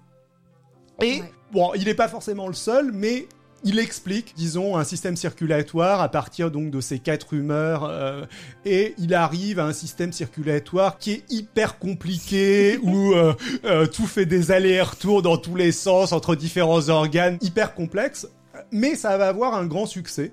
Et 1.03 1.23
bon, 1.53 1.73
il 1.75 1.85
n'est 1.85 1.95
pas 1.95 2.09
forcément 2.09 2.47
le 2.47 2.55
seul, 2.55 2.93
mais 2.93 3.27
il 3.65 3.79
explique, 3.79 4.35
disons, 4.37 4.77
un 4.77 4.85
système 4.85 5.17
circulatoire 5.17 6.03
à 6.03 6.09
partir 6.11 6.51
donc 6.51 6.71
de 6.71 6.81
ces 6.81 6.99
quatre 6.99 7.33
humeurs, 7.33 7.85
euh, 7.85 8.27
et 8.67 8.95
il 8.99 9.15
arrive 9.15 9.59
à 9.59 9.65
un 9.65 9.73
système 9.73 10.13
circulatoire 10.13 10.99
qui 10.99 11.13
est 11.13 11.25
hyper 11.31 11.79
compliqué, 11.79 12.79
où 12.83 13.15
euh, 13.15 13.33
euh, 13.65 13.87
tout 13.87 14.07
fait 14.07 14.27
des 14.27 14.53
allers-retours 14.53 15.23
dans 15.23 15.39
tous 15.39 15.57
les 15.57 15.73
sens 15.73 16.13
entre 16.13 16.37
différents 16.37 16.91
organes, 16.91 17.39
hyper 17.41 17.75
complexe. 17.75 18.29
Mais 18.71 18.95
ça 18.95 19.17
va 19.17 19.29
avoir 19.29 19.55
un 19.55 19.67
grand 19.67 19.87
succès 19.87 20.33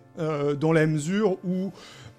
dans 0.59 0.71
la 0.71 0.85
mesure 0.85 1.37
où 1.43 1.71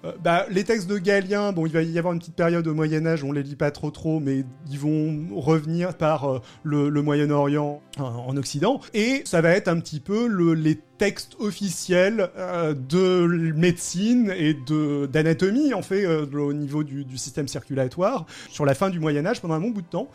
euh, 0.05 0.11
bah, 0.21 0.45
les 0.49 0.63
textes 0.63 0.87
de 0.87 0.97
Galien, 0.97 1.53
bon, 1.53 1.65
il 1.65 1.71
va 1.71 1.81
y 1.81 1.97
avoir 1.97 2.13
une 2.13 2.19
petite 2.19 2.35
période 2.35 2.67
au 2.67 2.73
Moyen 2.73 3.05
Âge, 3.05 3.23
on 3.23 3.31
les 3.31 3.43
lit 3.43 3.55
pas 3.55 3.71
trop 3.71 3.89
trop, 3.89 4.19
mais 4.19 4.43
ils 4.69 4.79
vont 4.79 5.39
revenir 5.39 5.95
par 5.95 6.25
euh, 6.25 6.39
le, 6.63 7.01
Moyen-Orient 7.01 7.81
en, 7.99 8.35
Occident, 8.37 8.81
et 8.93 9.21
ça 9.25 9.41
va 9.41 9.51
être 9.51 9.67
un 9.67 9.79
petit 9.79 9.99
peu 9.99 10.27
le, 10.27 10.53
les 10.53 10.77
textes 10.97 11.35
officiels 11.39 12.29
euh, 12.37 12.73
de 12.73 13.53
médecine 13.55 14.33
et 14.35 14.53
de 14.53 15.05
d'anatomie 15.05 15.73
en 15.73 15.81
fait 15.81 16.05
au 16.05 16.53
niveau 16.53 16.83
du, 16.83 17.03
du 17.03 17.17
système 17.17 17.47
circulatoire 17.47 18.25
sur 18.49 18.65
la 18.65 18.73
fin 18.73 18.89
du 18.89 18.99
Moyen 18.99 19.25
Âge 19.25 19.41
pendant 19.41 19.55
un 19.55 19.59
bon 19.59 19.69
bout 19.69 19.81
de 19.81 19.87
temps 19.87 20.09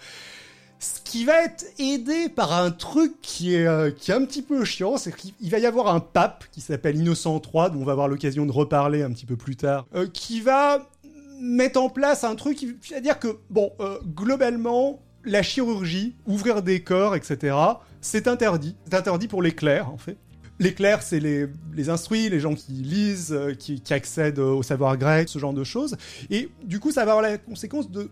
ce 0.81 1.01
qui 1.03 1.25
va 1.25 1.45
être 1.45 1.65
aidé 1.79 2.29
par 2.29 2.53
un 2.53 2.71
truc 2.71 3.15
qui 3.21 3.55
est, 3.55 3.67
euh, 3.67 3.91
qui 3.91 4.11
est 4.11 4.15
un 4.15 4.25
petit 4.25 4.43
peu 4.43 4.65
chiant, 4.65 4.97
c'est 4.97 5.15
qu'il 5.15 5.51
va 5.51 5.59
y 5.59 5.67
avoir 5.67 5.93
un 5.93 6.01
pape 6.01 6.45
qui 6.53 6.61
s'appelle 6.61 6.97
Innocent 6.97 7.43
III, 7.43 7.71
dont 7.71 7.81
on 7.81 7.85
va 7.85 7.93
avoir 7.93 8.09
l'occasion 8.09 8.47
de 8.47 8.53
reparler 8.53 9.03
un 9.03 9.11
petit 9.11 9.27
peu 9.27 9.37
plus 9.37 9.57
tard, 9.57 9.87
euh, 9.95 10.07
qui 10.07 10.41
va 10.41 10.89
mettre 11.41 11.81
en 11.81 11.89
place 11.89 12.25
un 12.25 12.37
truc, 12.37 12.65
c'est-à-dire 12.83 13.19
que, 13.19 13.39
bon, 13.51 13.73
euh, 13.81 13.99
globalement, 14.15 15.03
la 15.25 15.43
chirurgie, 15.43 16.15
ouvrir 16.27 16.63
des 16.63 16.81
corps, 16.81 17.17
etc., 17.17 17.57
c'est 18.01 18.29
interdit. 18.29 18.77
C'est 18.85 18.95
interdit 18.95 19.27
pour 19.27 19.43
les 19.43 19.53
clercs, 19.53 19.91
en 19.91 19.99
fait. 19.99 20.17
Les 20.61 20.75
clercs, 20.75 21.03
c'est 21.03 21.21
les, 21.21 21.47
les 21.75 21.89
instruits, 21.89 22.29
les 22.29 22.41
gens 22.41 22.55
qui 22.55 22.73
lisent, 22.73 23.37
qui, 23.61 23.81
qui 23.81 23.95
accèdent 23.95 24.41
au 24.41 24.65
savoir 24.65 24.97
grec, 24.97 25.29
ce 25.29 25.39
genre 25.39 25.53
de 25.53 25.63
choses. 25.63 25.97
Et 26.31 26.49
du 26.65 26.81
coup, 26.81 26.91
ça 26.91 27.05
va 27.05 27.13
avoir 27.13 27.23
la 27.23 27.39
conséquence 27.39 27.91
de 27.91 28.11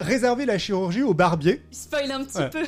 réserver 0.00 0.46
la 0.46 0.58
chirurgie 0.58 1.02
aux 1.02 1.14
barbiers. 1.14 1.62
Spoil 1.70 2.10
un 2.10 2.24
petit 2.24 2.42
peu. 2.50 2.64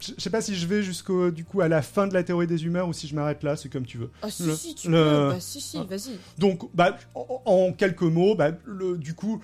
je 0.00 0.12
sais 0.18 0.30
pas 0.30 0.40
si 0.40 0.54
je 0.54 0.66
vais 0.66 0.82
jusqu'au 0.82 1.30
du 1.30 1.44
coup 1.44 1.60
à 1.60 1.68
la 1.68 1.82
fin 1.82 2.06
de 2.06 2.14
la 2.14 2.22
théorie 2.22 2.46
des 2.46 2.64
humeurs 2.64 2.88
ou 2.88 2.92
si 2.92 3.08
je 3.08 3.14
m'arrête 3.14 3.42
là, 3.42 3.56
c'est 3.56 3.68
comme 3.68 3.86
tu 3.86 3.98
veux. 3.98 4.10
Ah 4.22 4.30
si 4.30 4.54
si 4.56 4.74
tu 4.74 4.88
peux. 4.88 5.30
Bah, 5.30 5.36
si 5.40 5.60
si, 5.60 5.78
vas-y. 5.84 6.18
Donc 6.38 6.68
bah 6.74 6.96
en, 7.14 7.72
quelques 7.72 8.02
mots, 8.02 8.34
bah, 8.34 8.52
le, 8.64 8.98
du 8.98 9.14
coup 9.14 9.42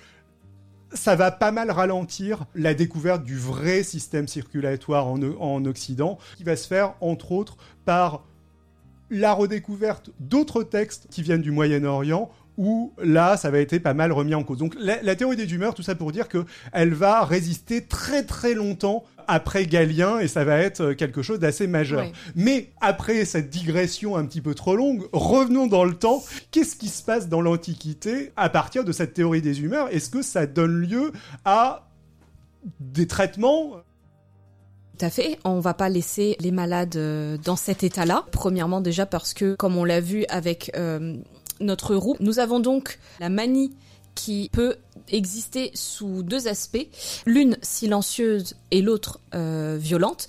ça 0.93 1.15
va 1.15 1.31
pas 1.31 1.51
mal 1.51 1.71
ralentir 1.71 2.45
la 2.53 2.73
découverte 2.73 3.23
du 3.23 3.37
vrai 3.37 3.83
système 3.83 4.27
circulatoire 4.27 5.07
en, 5.07 5.21
en 5.21 5.63
Occident, 5.65 6.17
qui 6.35 6.43
va 6.43 6.55
se 6.57 6.67
faire 6.67 6.95
entre 6.99 7.31
autres 7.31 7.55
par 7.85 8.23
la 9.09 9.33
redécouverte 9.33 10.09
d'autres 10.19 10.63
textes 10.63 11.07
qui 11.09 11.21
viennent 11.21 11.41
du 11.41 11.51
Moyen-Orient 11.51 12.31
où 12.57 12.93
là, 13.01 13.37
ça 13.37 13.49
va 13.49 13.59
être 13.59 13.77
pas 13.79 13.93
mal 13.93 14.11
remis 14.11 14.35
en 14.35 14.43
cause. 14.43 14.57
Donc 14.57 14.75
la, 14.79 15.15
théorie 15.15 15.35
des 15.35 15.53
humeurs, 15.53 15.73
tout 15.73 15.83
ça 15.83 15.95
pour 15.95 16.11
dire 16.11 16.27
que 16.27 16.45
elle 16.73 16.93
va 16.93 17.23
résister 17.23 17.85
très 17.85 18.23
très 18.23 18.53
longtemps 18.53 19.03
après 19.27 19.65
Galien 19.65 20.19
et 20.19 20.27
ça 20.27 20.43
va 20.43 20.57
être 20.57 20.93
quelque 20.93 21.21
chose 21.21 21.39
d'assez 21.39 21.67
majeur. 21.67 22.05
Mais 22.35 22.71
après 22.81 23.25
cette 23.25 23.49
digression 23.49 24.17
un 24.17 24.25
petit 24.25 24.41
peu 24.41 24.53
trop 24.53 24.75
longue, 24.75 25.07
revenons 25.13 25.67
dans 25.67 25.85
le 25.85 25.93
temps. 25.93 26.23
Qu'est-ce 26.51 26.75
qui 26.75 26.89
se 26.89 27.03
passe 27.03 27.29
dans 27.29 27.41
l'Antiquité 27.41 28.31
à 28.35 28.49
partir 28.49 28.83
de 28.83 28.91
cette 28.91 29.13
théorie 29.13 29.41
des 29.41 29.61
humeurs 29.61 29.87
Est-ce 29.91 30.09
que 30.09 30.21
ça 30.21 30.45
donne 30.45 30.81
lieu 30.81 31.11
à 31.45 31.87
des 32.79 33.07
traitements? 33.07 33.77
Tout 34.97 35.05
à 35.05 35.09
fait. 35.09 35.39
On 35.45 35.59
va 35.59 35.73
pas 35.73 35.89
laisser 35.89 36.35
les 36.39 36.51
malades 36.51 36.95
euh, 36.95 37.37
dans 37.43 37.55
cet 37.55 37.83
état-là. 37.83 38.25
Premièrement 38.31 38.81
déjà 38.81 39.07
parce 39.07 39.33
que, 39.33 39.55
comme 39.55 39.77
on 39.77 39.83
l'a 39.83 39.99
vu 39.99 40.25
avec 40.29 40.71
euh, 40.75 41.17
notre 41.61 41.95
roue. 41.95 42.15
Nous 42.19 42.39
avons 42.39 42.59
donc 42.59 42.99
la 43.19 43.29
manie 43.29 43.71
qui 44.15 44.49
peut 44.51 44.75
exister 45.09 45.71
sous 45.73 46.23
deux 46.23 46.47
aspects, 46.47 46.87
l'une 47.25 47.57
silencieuse 47.61 48.55
et 48.71 48.81
l'autre 48.81 49.19
euh, 49.33 49.77
violente. 49.79 50.27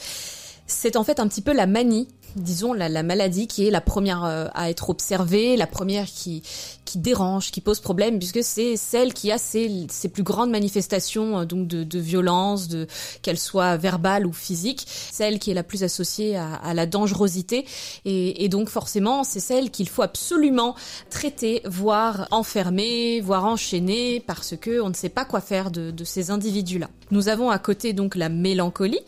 C'est 0.66 0.96
en 0.96 1.04
fait 1.04 1.20
un 1.20 1.28
petit 1.28 1.42
peu 1.42 1.52
la 1.52 1.66
manie 1.66 2.08
disons, 2.36 2.72
la, 2.72 2.88
la, 2.88 3.02
maladie 3.02 3.46
qui 3.46 3.66
est 3.66 3.70
la 3.70 3.80
première 3.80 4.24
euh, 4.24 4.48
à 4.54 4.70
être 4.70 4.90
observée, 4.90 5.56
la 5.56 5.66
première 5.66 6.06
qui, 6.06 6.42
qui 6.84 6.98
dérange, 6.98 7.50
qui 7.50 7.60
pose 7.60 7.80
problème, 7.80 8.18
puisque 8.18 8.42
c'est 8.42 8.76
celle 8.76 9.12
qui 9.12 9.30
a 9.30 9.38
ses, 9.38 9.86
ses 9.90 10.08
plus 10.08 10.22
grandes 10.22 10.50
manifestations 10.50 11.40
euh, 11.40 11.44
donc 11.44 11.68
de, 11.68 11.84
de 11.84 11.98
violence, 11.98 12.68
de 12.68 12.86
qu'elle 13.22 13.38
soit 13.38 13.76
verbale 13.76 14.26
ou 14.26 14.32
physique, 14.32 14.86
celle 14.86 15.38
qui 15.38 15.50
est 15.50 15.54
la 15.54 15.62
plus 15.62 15.84
associée 15.84 16.36
à, 16.36 16.54
à 16.54 16.74
la 16.74 16.86
dangerosité, 16.86 17.66
et, 18.04 18.44
et 18.44 18.48
donc 18.48 18.68
forcément 18.68 19.24
c'est 19.24 19.40
celle 19.40 19.70
qu'il 19.70 19.88
faut 19.88 20.02
absolument 20.02 20.74
traiter, 21.10 21.62
voire 21.64 22.26
enfermer, 22.30 23.20
voire 23.20 23.44
enchaîner, 23.44 24.20
parce 24.20 24.56
que 24.56 24.80
on 24.80 24.88
ne 24.88 24.94
sait 24.94 25.08
pas 25.08 25.24
quoi 25.24 25.40
faire 25.40 25.70
de, 25.70 25.90
de 25.90 26.04
ces 26.04 26.30
individus-là. 26.30 26.88
Nous 27.10 27.28
avons 27.28 27.50
à 27.50 27.58
côté 27.58 27.92
donc 27.92 28.14
la 28.14 28.28
mélancolie, 28.30 29.00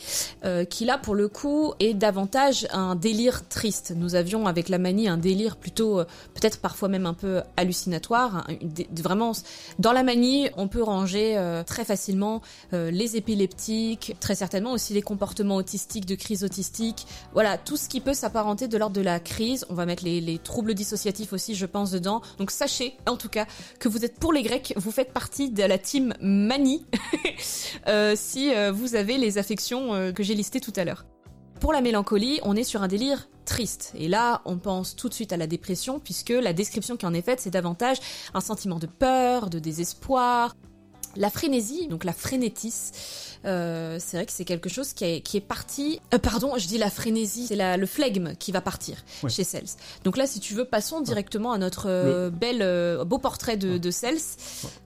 euh, 0.45 0.65
qui 0.65 0.85
là 0.85 0.99
pour 0.99 1.15
le 1.15 1.29
coup 1.29 1.73
est 1.81 1.95
davantage 1.95 2.67
un 2.71 2.95
délire 2.95 3.13
délire 3.14 3.46
triste. 3.48 3.92
Nous 3.96 4.16
avions 4.16 4.48
avec 4.48 4.68
la 4.68 4.79
manie 4.79 5.07
un 5.07 5.16
délire 5.16 5.57
plutôt, 5.57 6.00
euh, 6.00 6.05
peut-être 6.35 6.59
parfois 6.59 6.88
même 6.88 7.07
un 7.07 7.14
peu 7.14 7.42
hallucinatoire. 7.57 8.44
vraiment, 8.90 9.31
dans 9.79 9.92
la 9.92 10.03
manie, 10.03 10.48
on 10.57 10.66
peut 10.66 10.83
ranger 10.83 11.38
euh, 11.38 11.62
très 11.62 11.85
facilement 11.85 12.42
euh, 12.72 12.90
les 12.90 13.16
épileptiques, 13.16 14.16
très 14.18 14.35
certainement 14.35 14.72
aussi 14.72 14.94
les 14.94 15.03
comportements 15.03 15.55
autistiques, 15.55 16.07
de 16.07 16.16
crise 16.16 16.42
autistique. 16.42 17.07
Voilà, 17.35 17.57
tout 17.57 17.77
ce 17.77 17.88
qui 17.88 18.00
peut 18.00 18.14
s'apparenter 18.14 18.66
de 18.66 18.77
l'ordre 18.77 18.96
de 18.96 19.00
la 19.00 19.20
crise. 19.20 19.64
On 19.68 19.74
va 19.74 19.87
mettre 19.87 20.03
les, 20.03 20.20
les 20.20 20.38
troubles 20.38 20.74
dissociatifs 20.74 21.33
aussi, 21.33 21.55
je 21.55 21.66
pense, 21.66 21.92
dedans. 21.92 22.20
Donc 22.38 22.50
sachez, 22.50 22.96
en 23.07 23.16
tout 23.16 23.29
cas, 23.29 23.46
que 23.79 23.88
vous 23.88 24.05
êtes 24.05 24.18
pour 24.18 24.33
les 24.33 24.42
Grecs, 24.42 24.74
vous 24.77 24.90
faites 24.90 25.12
partie 25.12 25.50
de 25.50 25.62
la 25.62 25.79
team 25.79 26.14
manie 26.20 26.85
si 28.16 28.53
vous 28.72 28.96
avez 28.96 29.18
les 29.18 29.38
affections 29.38 30.12
que 30.12 30.22
j'ai 30.24 30.35
listées 30.35 30.61
tout 30.61 30.72
à 30.74 30.85
l'heure. 30.85 31.05
Pour 31.61 31.73
la 31.73 31.81
mélancolie, 31.81 32.40
on 32.43 32.57
est 32.57 32.64
sur 32.64 32.83
un 32.83 32.88
délire 32.88 33.29
triste. 33.45 33.93
Et 33.97 34.09
là, 34.09 34.43
on 34.45 34.59
pense 34.59 34.97
tout 34.97 35.09
de 35.09 35.14
suite 35.14 35.33
à 35.33 35.37
la 35.37 35.47
dépression, 35.47 36.01
puisque 36.01 36.31
la 36.31 36.53
description 36.53 36.97
qui 36.97 37.07
en 37.07 37.14
est 37.14 37.23
faite, 37.23 37.40
c'est 37.40 37.51
davantage 37.51 37.99
un 38.35 38.40
sentiment 38.40 38.79
de 38.79 38.87
peur, 38.87 39.51
de 39.51 39.59
désespoir. 39.59 40.57
La 41.17 41.31
frénésie, 41.31 41.87
donc 41.87 42.03
la 42.03 42.12
frénétis, 42.12 42.90
euh, 43.45 43.99
c'est 44.01 44.17
vrai 44.17 44.27
que 44.27 44.33
c'est 44.33 44.45
quelque 44.45 44.69
chose 44.69 44.93
qui 44.95 45.05
est, 45.05 45.21
qui 45.21 45.37
est 45.37 45.40
parti. 45.40 46.01
Euh, 46.12 46.19
pardon, 46.19 46.55
je 46.59 46.67
dis 46.67 46.77
la 46.77 46.90
frénésie, 46.90 47.47
c'est 47.47 47.77
le 47.77 47.87
flegme 47.87 48.35
qui 48.35 48.51
va 48.51 48.61
partir 48.61 49.05
chez 49.29 49.45
Cels. 49.45 49.69
Donc 50.03 50.17
là, 50.17 50.27
si 50.27 50.40
tu 50.40 50.55
veux, 50.55 50.64
passons 50.64 51.01
directement 51.01 51.53
à 51.53 51.59
notre 51.59 51.88
euh, 51.88 52.31
bel 52.31 52.59
beau 53.07 53.19
portrait 53.19 53.57
de, 53.57 53.79
de 53.79 53.90
Cels. 53.93 54.19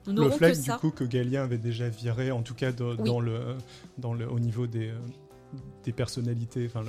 Le 0.05 0.29
flegme, 0.29 0.61
du 0.61 0.71
coup, 0.73 0.91
que 0.91 1.03
Galien 1.03 1.43
avait 1.43 1.57
déjà 1.57 1.89
viré, 1.89 2.29
en 2.29 2.43
tout 2.43 2.53
cas 2.53 2.71
dans 2.71 3.19
le, 3.19 3.55
dans 3.97 4.13
le, 4.13 4.29
au 4.29 4.39
niveau 4.39 4.67
des 4.67 4.91
des 5.83 5.91
personnalités. 5.91 6.67
Enfin, 6.67 6.83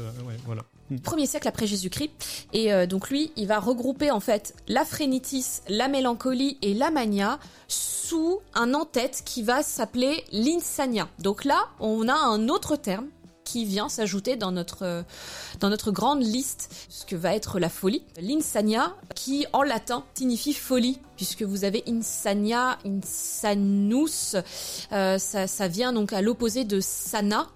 voilà. 0.45 0.63
Premier 1.03 1.27
siècle 1.27 1.49
après 1.49 1.67
Jésus-Christ. 1.67 2.11
Et 2.53 2.73
euh, 2.73 2.87
donc 2.87 3.11
lui, 3.11 3.33
il 3.37 3.47
va 3.47 3.61
regrouper 3.61 4.11
en 4.11 4.21
fait 4.21 4.55
la 4.69 4.85
phrénitis, 4.85 5.61
la 5.69 5.89
mélancolie 5.89 6.59
et 6.63 6.75
la 6.75 6.91
mania 6.91 7.39
sous 7.69 8.41
un 8.55 8.75
en-tête 8.75 9.23
qui 9.25 9.43
va 9.43 9.63
s'appeler 9.63 10.25
l'insania. 10.33 11.09
Donc 11.21 11.45
là, 11.45 11.69
on 11.79 12.09
a 12.09 12.15
un 12.15 12.49
autre 12.49 12.77
terme 12.77 13.07
qui 13.45 13.65
vient 13.65 13.89
s'ajouter 13.89 14.37
dans 14.37 14.53
notre, 14.53 14.85
euh, 14.85 15.03
dans 15.59 15.71
notre 15.71 15.91
grande 15.91 16.23
liste, 16.23 16.87
ce 16.89 17.05
que 17.05 17.17
va 17.17 17.35
être 17.35 17.59
la 17.59 17.69
folie. 17.69 18.05
L'insania, 18.21 18.95
qui 19.17 19.47
en 19.53 19.63
latin 19.63 20.05
signifie 20.15 20.53
folie, 20.53 20.99
puisque 21.17 21.43
vous 21.43 21.65
avez 21.65 21.83
insania, 21.89 22.79
insanus, 22.85 24.37
euh, 24.93 25.19
ça 25.19 25.69
vient 25.69 25.93
donc 25.93 26.13
à 26.13 26.23
l'opposé 26.23 26.65
de 26.65 26.79
sana, 26.81 27.49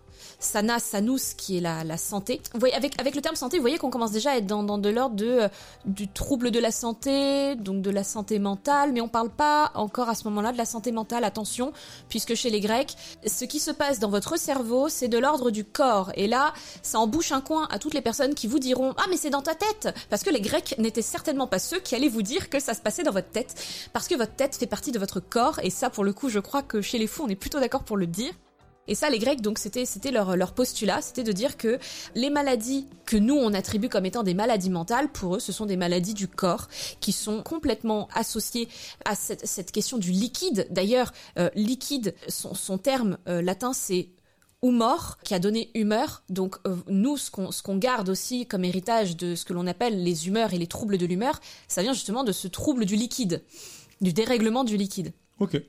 sana, 0.44 0.78
sanus, 0.78 1.34
qui 1.34 1.58
est 1.58 1.60
la, 1.60 1.84
la 1.84 1.96
santé. 1.96 2.40
Vous 2.52 2.60
voyez, 2.60 2.74
avec, 2.74 3.00
avec 3.00 3.14
le 3.14 3.22
terme 3.22 3.36
santé, 3.36 3.56
vous 3.56 3.62
voyez 3.62 3.78
qu'on 3.78 3.90
commence 3.90 4.12
déjà 4.12 4.32
à 4.32 4.36
être 4.36 4.46
dans, 4.46 4.62
dans 4.62 4.78
de 4.78 4.88
l'ordre 4.88 5.16
de, 5.16 5.26
euh, 5.26 5.48
du 5.84 6.08
trouble 6.08 6.50
de 6.50 6.58
la 6.58 6.70
santé, 6.70 7.56
donc 7.56 7.82
de 7.82 7.90
la 7.90 8.04
santé 8.04 8.38
mentale, 8.38 8.92
mais 8.92 9.00
on 9.00 9.08
parle 9.08 9.30
pas 9.30 9.72
encore 9.74 10.08
à 10.08 10.14
ce 10.14 10.24
moment-là 10.24 10.52
de 10.52 10.58
la 10.58 10.64
santé 10.64 10.92
mentale, 10.92 11.24
attention, 11.24 11.72
puisque 12.08 12.34
chez 12.34 12.50
les 12.50 12.60
Grecs, 12.60 12.96
ce 13.26 13.44
qui 13.44 13.58
se 13.58 13.70
passe 13.70 13.98
dans 13.98 14.10
votre 14.10 14.38
cerveau, 14.38 14.88
c'est 14.88 15.08
de 15.08 15.18
l'ordre 15.18 15.50
du 15.50 15.64
corps. 15.64 16.12
Et 16.14 16.26
là, 16.26 16.52
ça 16.82 16.98
embouche 16.98 17.32
un 17.32 17.40
coin 17.40 17.66
à 17.70 17.78
toutes 17.78 17.94
les 17.94 18.02
personnes 18.02 18.34
qui 18.34 18.46
vous 18.46 18.58
diront 18.58 18.94
Ah, 18.98 19.04
mais 19.10 19.16
c'est 19.16 19.30
dans 19.30 19.42
ta 19.42 19.54
tête 19.54 19.94
Parce 20.10 20.22
que 20.22 20.30
les 20.30 20.40
Grecs 20.40 20.74
n'étaient 20.78 21.02
certainement 21.02 21.46
pas 21.46 21.58
ceux 21.58 21.80
qui 21.80 21.94
allaient 21.94 22.08
vous 22.08 22.22
dire 22.22 22.50
que 22.50 22.60
ça 22.60 22.74
se 22.74 22.80
passait 22.80 23.02
dans 23.02 23.12
votre 23.12 23.30
tête, 23.30 23.54
parce 23.92 24.08
que 24.08 24.14
votre 24.14 24.34
tête 24.34 24.56
fait 24.56 24.66
partie 24.66 24.92
de 24.92 24.98
votre 24.98 25.20
corps, 25.20 25.58
et 25.62 25.70
ça, 25.70 25.90
pour 25.90 26.04
le 26.04 26.12
coup, 26.12 26.28
je 26.28 26.38
crois 26.38 26.62
que 26.62 26.80
chez 26.80 26.98
les 26.98 27.06
fous, 27.06 27.24
on 27.24 27.28
est 27.28 27.36
plutôt 27.36 27.60
d'accord 27.60 27.84
pour 27.84 27.96
le 27.96 28.06
dire. 28.06 28.32
Et 28.86 28.94
ça, 28.94 29.08
les 29.10 29.18
Grecs, 29.18 29.40
donc, 29.40 29.58
c'était, 29.58 29.86
c'était 29.86 30.10
leur, 30.10 30.36
leur 30.36 30.52
postulat, 30.52 31.00
c'était 31.00 31.22
de 31.22 31.32
dire 31.32 31.56
que 31.56 31.78
les 32.14 32.30
maladies 32.30 32.86
que 33.06 33.16
nous, 33.16 33.34
on 33.34 33.54
attribue 33.54 33.88
comme 33.88 34.06
étant 34.06 34.22
des 34.22 34.34
maladies 34.34 34.70
mentales, 34.70 35.10
pour 35.10 35.36
eux, 35.36 35.40
ce 35.40 35.52
sont 35.52 35.66
des 35.66 35.76
maladies 35.76 36.14
du 36.14 36.28
corps, 36.28 36.68
qui 37.00 37.12
sont 37.12 37.42
complètement 37.42 38.08
associées 38.14 38.68
à 39.04 39.14
cette, 39.14 39.46
cette 39.46 39.72
question 39.72 39.98
du 39.98 40.10
liquide. 40.10 40.66
D'ailleurs, 40.70 41.12
euh, 41.38 41.50
liquide, 41.54 42.14
son, 42.28 42.54
son 42.54 42.78
terme 42.78 43.18
euh, 43.28 43.40
latin, 43.40 43.72
c'est 43.72 44.10
humor, 44.62 45.18
qui 45.22 45.34
a 45.34 45.38
donné 45.38 45.70
humeur. 45.74 46.22
Donc 46.28 46.56
euh, 46.66 46.76
nous, 46.88 47.16
ce 47.16 47.30
qu'on 47.30 47.50
ce 47.52 47.62
qu'on 47.62 47.76
garde 47.76 48.08
aussi 48.08 48.46
comme 48.46 48.64
héritage 48.64 49.16
de 49.16 49.34
ce 49.34 49.44
que 49.44 49.52
l'on 49.52 49.66
appelle 49.66 50.02
les 50.02 50.26
humeurs 50.26 50.54
et 50.54 50.58
les 50.58 50.66
troubles 50.66 50.98
de 50.98 51.06
l'humeur, 51.06 51.40
ça 51.68 51.82
vient 51.82 51.92
justement 51.92 52.24
de 52.24 52.32
ce 52.32 52.48
trouble 52.48 52.86
du 52.86 52.96
liquide, 52.96 53.42
du 54.00 54.12
dérèglement 54.12 54.64
du 54.64 54.76
liquide. 54.76 55.12
Ok. 55.40 55.60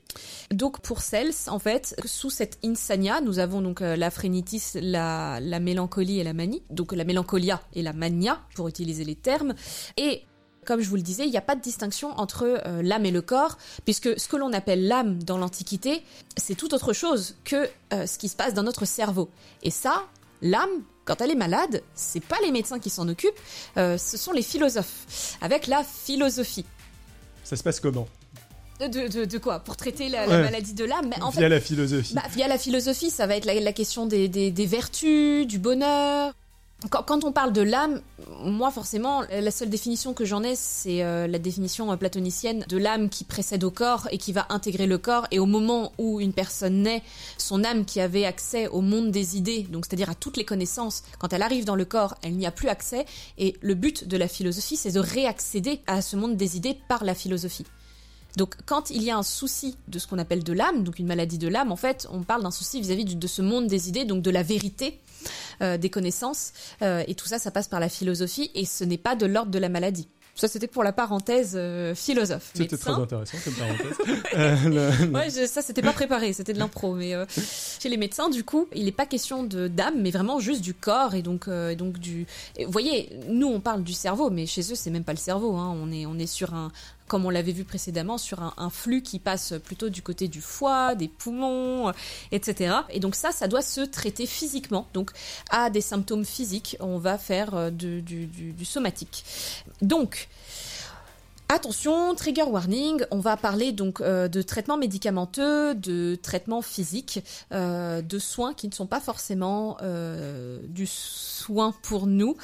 Donc 0.52 0.80
pour 0.80 1.00
Cels, 1.00 1.34
en 1.48 1.58
fait, 1.58 1.96
sous 2.04 2.30
cette 2.30 2.58
insania, 2.64 3.20
nous 3.20 3.40
avons 3.40 3.60
donc 3.60 3.82
euh, 3.82 3.96
la 3.96 4.10
phrénitis, 4.10 4.62
la, 4.74 5.40
la 5.40 5.58
mélancolie 5.58 6.20
et 6.20 6.24
la 6.24 6.34
manie. 6.34 6.62
Donc 6.70 6.92
la 6.92 7.04
mélancolia 7.04 7.60
et 7.74 7.82
la 7.82 7.92
mania, 7.92 8.40
pour 8.54 8.68
utiliser 8.68 9.04
les 9.04 9.16
termes. 9.16 9.54
Et 9.96 10.22
comme 10.64 10.80
je 10.80 10.88
vous 10.88 10.96
le 10.96 11.02
disais, 11.02 11.24
il 11.24 11.30
n'y 11.30 11.36
a 11.36 11.42
pas 11.42 11.56
de 11.56 11.60
distinction 11.60 12.10
entre 12.18 12.42
euh, 12.44 12.82
l'âme 12.82 13.06
et 13.06 13.10
le 13.10 13.22
corps, 13.22 13.56
puisque 13.84 14.18
ce 14.18 14.28
que 14.28 14.36
l'on 14.36 14.52
appelle 14.52 14.86
l'âme 14.86 15.22
dans 15.22 15.38
l'Antiquité, 15.38 16.02
c'est 16.36 16.54
tout 16.54 16.74
autre 16.74 16.92
chose 16.92 17.36
que 17.44 17.68
euh, 17.92 18.06
ce 18.06 18.18
qui 18.18 18.28
se 18.28 18.36
passe 18.36 18.52
dans 18.52 18.64
notre 18.64 18.84
cerveau. 18.84 19.30
Et 19.62 19.70
ça, 19.70 20.06
l'âme, 20.42 20.82
quand 21.04 21.20
elle 21.20 21.30
est 21.30 21.36
malade, 21.36 21.82
c'est 21.94 22.24
pas 22.24 22.38
les 22.42 22.50
médecins 22.50 22.78
qui 22.78 22.90
s'en 22.90 23.08
occupent, 23.08 23.38
euh, 23.76 23.96
ce 23.96 24.16
sont 24.16 24.32
les 24.32 24.42
philosophes, 24.42 25.38
avec 25.40 25.66
la 25.66 25.84
philosophie. 25.84 26.66
Ça 27.44 27.56
se 27.56 27.62
passe 27.62 27.80
comment? 27.80 28.08
De, 28.80 29.08
de, 29.08 29.24
de 29.24 29.38
quoi 29.38 29.60
Pour 29.60 29.76
traiter 29.76 30.08
la, 30.08 30.26
maladie 30.26 30.74
de 30.74 30.84
l'âme 30.84 31.08
Mais 31.08 31.22
en 31.22 31.30
Via 31.30 31.40
fait, 31.42 31.48
la 31.48 31.60
philosophie. 31.60 32.14
bah, 32.14 32.22
via 32.34 32.46
la 32.46 32.58
philosophie, 32.58 33.10
ça 33.10 33.26
va 33.26 33.36
être 33.36 33.46
la, 33.46 33.58
la 33.58 33.72
question 33.72 34.06
des, 34.06 34.28
des, 34.28 34.50
des 34.50 34.66
vertus, 34.66 35.46
du 35.46 35.58
bonheur. 35.58 36.32
Quand, 36.90 37.02
quand 37.04 37.24
on 37.24 37.32
parle 37.32 37.54
de 37.54 37.62
l'âme, 37.62 38.02
moi 38.44 38.70
forcément, 38.70 39.22
la 39.32 39.50
seule 39.50 39.70
définition 39.70 40.12
que 40.12 40.26
j'en 40.26 40.42
ai, 40.42 40.54
c'est 40.54 41.02
euh, 41.02 41.26
la 41.26 41.38
définition 41.38 41.90
euh, 41.90 41.96
platonicienne 41.96 42.66
de 42.68 42.76
l'âme 42.76 43.08
qui 43.08 43.24
précède 43.24 43.64
au 43.64 43.70
corps 43.70 44.08
et 44.10 44.18
qui 44.18 44.34
va 44.34 44.44
intégrer 44.50 44.86
le 44.86 44.98
corps. 44.98 45.26
Et 45.30 45.38
au 45.38 45.46
moment 45.46 45.92
où 45.96 46.20
une 46.20 46.34
personne 46.34 46.82
naît, 46.82 47.02
son 47.38 47.64
âme 47.64 47.86
qui 47.86 47.98
avait 47.98 48.26
accès 48.26 48.68
au 48.68 48.82
monde 48.82 49.10
des 49.10 49.38
idées, 49.38 49.62
donc 49.62 49.86
c'est-à-dire 49.86 50.10
à 50.10 50.14
toutes 50.14 50.36
les 50.36 50.44
connaissances, 50.44 51.02
quand 51.18 51.32
elle 51.32 51.42
arrive 51.42 51.64
dans 51.64 51.76
le 51.76 51.86
corps, 51.86 52.14
elle 52.22 52.36
n'y 52.36 52.46
a 52.46 52.52
plus 52.52 52.68
accès. 52.68 53.06
Et 53.38 53.56
le 53.62 53.74
but 53.74 54.06
de 54.06 54.18
la 54.18 54.28
philosophie, 54.28 54.76
c'est 54.76 54.92
de 54.92 55.00
réaccéder 55.00 55.80
à 55.86 56.02
ce 56.02 56.14
monde 56.14 56.36
des 56.36 56.58
idées 56.58 56.78
par 56.90 57.04
la 57.04 57.14
philosophie. 57.14 57.64
Donc 58.36 58.54
quand 58.66 58.90
il 58.90 59.02
y 59.02 59.10
a 59.10 59.16
un 59.16 59.22
souci 59.22 59.76
de 59.88 59.98
ce 59.98 60.06
qu'on 60.06 60.18
appelle 60.18 60.44
de 60.44 60.52
l'âme, 60.52 60.84
donc 60.84 60.98
une 60.98 61.06
maladie 61.06 61.38
de 61.38 61.48
l'âme, 61.48 61.72
en 61.72 61.76
fait, 61.76 62.06
on 62.12 62.22
parle 62.22 62.42
d'un 62.42 62.50
souci 62.50 62.80
vis-à-vis 62.80 63.04
de 63.04 63.26
ce 63.26 63.42
monde 63.42 63.66
des 63.66 63.88
idées, 63.88 64.04
donc 64.04 64.22
de 64.22 64.30
la 64.30 64.42
vérité, 64.42 64.98
euh, 65.62 65.78
des 65.78 65.90
connaissances, 65.90 66.52
euh, 66.82 67.02
et 67.06 67.14
tout 67.14 67.26
ça, 67.26 67.38
ça 67.38 67.50
passe 67.50 67.68
par 67.68 67.80
la 67.80 67.88
philosophie, 67.88 68.50
et 68.54 68.64
ce 68.66 68.84
n'est 68.84 68.98
pas 68.98 69.16
de 69.16 69.26
l'ordre 69.26 69.50
de 69.50 69.58
la 69.58 69.68
maladie. 69.68 70.06
Ça, 70.38 70.48
c'était 70.48 70.66
pour 70.66 70.84
la 70.84 70.92
parenthèse 70.92 71.52
euh, 71.54 71.94
philosophe. 71.94 72.50
C'était 72.52 72.76
très 72.76 72.90
intéressant 73.04 73.38
comme 73.42 73.54
parenthèse. 73.54 73.96
Euh, 74.34 74.56
le- 75.00 75.10
Ouais, 75.14 75.30
je- 75.30 75.46
ça 75.46 75.62
c'était 75.62 75.80
pas 75.80 75.94
préparé, 75.94 76.34
c'était 76.34 76.52
de 76.52 76.58
l'impro. 76.58 76.92
Mais 76.92 77.14
euh, 77.14 77.24
chez 77.80 77.88
les 77.88 77.96
médecins, 77.96 78.28
du 78.28 78.44
coup, 78.44 78.66
il 78.74 78.84
n'est 78.84 78.92
pas 78.92 79.06
question 79.06 79.44
de 79.44 79.66
d'âme, 79.66 79.94
mais 80.02 80.10
vraiment 80.10 80.38
juste 80.38 80.60
du 80.60 80.74
corps 80.74 81.14
et 81.14 81.22
donc 81.22 81.48
et 81.48 81.74
donc 81.74 81.98
du. 81.98 82.26
et 82.58 82.66
vous 82.66 82.70
voyez, 82.70 83.18
nous 83.30 83.46
on 83.46 83.60
parle 83.60 83.82
du 83.82 83.94
cerveau, 83.94 84.28
mais 84.28 84.44
chez 84.44 84.60
eux 84.70 84.74
c'est 84.74 84.90
même 84.90 85.04
pas 85.04 85.14
le 85.14 85.18
cerveau. 85.18 85.56
Hein. 85.56 85.74
On 85.82 85.90
est 85.90 86.04
on 86.04 86.18
est 86.18 86.26
sur 86.26 86.52
un, 86.52 86.70
comme 87.08 87.24
on 87.24 87.30
l'avait 87.30 87.52
vu 87.52 87.64
précédemment, 87.64 88.18
sur 88.18 88.40
un, 88.56 88.70
flux 88.70 89.02
qui 89.02 89.18
passe 89.18 89.54
plutôt 89.64 89.88
du 89.88 90.02
côté 90.02 90.28
du 90.28 90.40
foie, 90.40 90.94
des 90.94 91.08
poumons, 91.08 91.88
euh, 91.88 91.92
etc. 92.32 92.74
Et 92.90 93.00
donc 93.00 93.14
ça, 93.14 93.32
ça 93.32 93.48
doit 93.48 93.62
se 93.62 93.80
traiter 93.80 94.26
physiquement. 94.26 94.86
Donc 94.92 95.12
à 95.50 95.70
des 95.70 95.80
symptômes 95.80 96.24
physiques, 96.24 96.76
on 96.80 96.98
va 96.98 97.18
faire 97.18 97.54
euh, 97.54 97.70
du, 97.70 98.02
du 98.02 98.64
somatique. 98.64 99.24
Donc 99.82 100.28
Attention, 101.48 102.16
trigger 102.16 102.42
warning, 102.42 103.04
on 103.12 103.20
va 103.20 103.36
parler 103.36 103.70
donc 103.70 104.00
euh, 104.00 104.26
de 104.26 104.42
traitements 104.42 104.76
médicamenteux, 104.76 105.76
de 105.76 106.16
traitements 106.20 106.60
physiques, 106.60 107.20
euh, 107.52 108.02
de 108.02 108.18
soins 108.18 108.52
qui 108.52 108.66
ne 108.66 108.72
sont 108.72 108.88
pas 108.88 108.98
forcément 108.98 109.76
euh, 109.80 110.58
du 110.66 110.88
soin 110.88 111.72
pour 111.82 112.08
nous, 112.08 112.36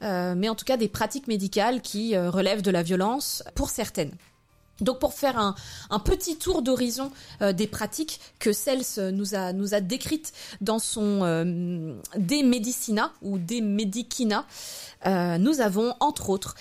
mais 0.00 0.48
en 0.48 0.56
tout 0.56 0.64
cas 0.64 0.76
des 0.76 0.88
pratiques 0.88 1.28
médicales 1.28 1.80
qui 1.82 2.18
relèvent 2.18 2.62
de 2.62 2.72
la 2.72 2.82
violence 2.82 3.44
pour 3.54 3.70
certaines. 3.70 4.10
Donc 4.80 4.98
pour 4.98 5.14
faire 5.14 5.38
un, 5.38 5.98
petit 6.00 6.36
tour 6.36 6.62
d'horizon 6.62 7.12
des 7.40 7.66
pratiques 7.68 8.20
que 8.40 8.52
Cels 8.52 9.12
nous 9.12 9.36
a, 9.36 9.80
décrites 9.80 10.32
dans 10.60 10.80
son 10.80 11.20
De 11.20 12.44
Medicina 12.44 13.12
ou 13.22 13.38
De 13.38 13.60
Medicina, 13.60 14.44
nous 15.06 15.60
avons 15.60 15.94
entre 16.00 16.30
autres 16.30 16.56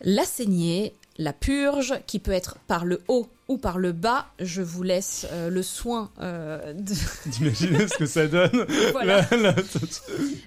la 0.00 0.24
saignée, 0.24 0.94
la 1.16 1.32
purge, 1.32 1.94
qui 2.06 2.18
peut 2.18 2.32
être 2.32 2.58
par 2.66 2.84
le 2.84 3.02
haut 3.08 3.28
ou 3.48 3.58
par 3.58 3.78
le 3.78 3.92
bas. 3.92 4.26
Je 4.38 4.62
vous 4.62 4.82
laisse 4.82 5.26
euh, 5.32 5.50
le 5.50 5.62
soin 5.62 6.10
euh, 6.20 6.72
de... 6.72 6.94
D'imaginer 7.26 7.86
ce 7.88 7.98
que 7.98 8.06
ça 8.06 8.26
donne. 8.26 8.66
Voilà. 8.92 9.26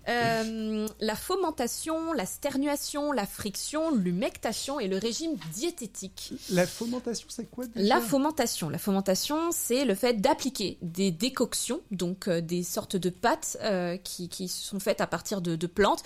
Euh, 0.09 0.87
la 0.99 1.15
fomentation, 1.15 2.13
la 2.13 2.25
sternuation, 2.25 3.11
la 3.11 3.25
friction, 3.25 3.93
l'humectation 3.93 4.79
et 4.79 4.87
le 4.87 4.97
régime 4.97 5.35
diététique. 5.53 6.33
La 6.51 6.65
fomentation, 6.65 7.27
c'est 7.29 7.49
quoi 7.49 7.65
déjà? 7.67 7.95
La 7.95 8.01
fomentation. 8.01 8.69
La 8.69 8.77
fomentation, 8.77 9.51
c'est 9.51 9.85
le 9.85 9.95
fait 9.95 10.21
d'appliquer 10.21 10.77
des 10.81 11.11
décoctions, 11.11 11.81
donc 11.91 12.27
euh, 12.27 12.41
des 12.41 12.63
sortes 12.63 12.95
de 12.95 13.09
pâtes 13.09 13.57
euh, 13.61 13.97
qui, 13.97 14.29
qui 14.29 14.47
sont 14.47 14.79
faites 14.79 15.01
à 15.01 15.07
partir 15.07 15.41
de, 15.41 15.55
de 15.55 15.67
plantes. 15.67 16.03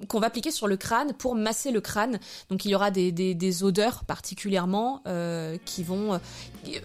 Euh, 0.00 0.06
qu'on 0.06 0.20
va 0.20 0.26
appliquer 0.26 0.50
sur 0.50 0.66
le 0.66 0.76
crâne 0.76 1.12
pour 1.14 1.34
masser 1.34 1.70
le 1.70 1.80
crâne. 1.80 2.18
Donc 2.50 2.64
il 2.64 2.70
y 2.70 2.74
aura 2.74 2.90
des, 2.90 3.12
des, 3.12 3.34
des 3.34 3.62
odeurs 3.64 4.04
particulièrement 4.04 5.02
euh, 5.06 5.56
qui 5.64 5.82
vont... 5.82 6.20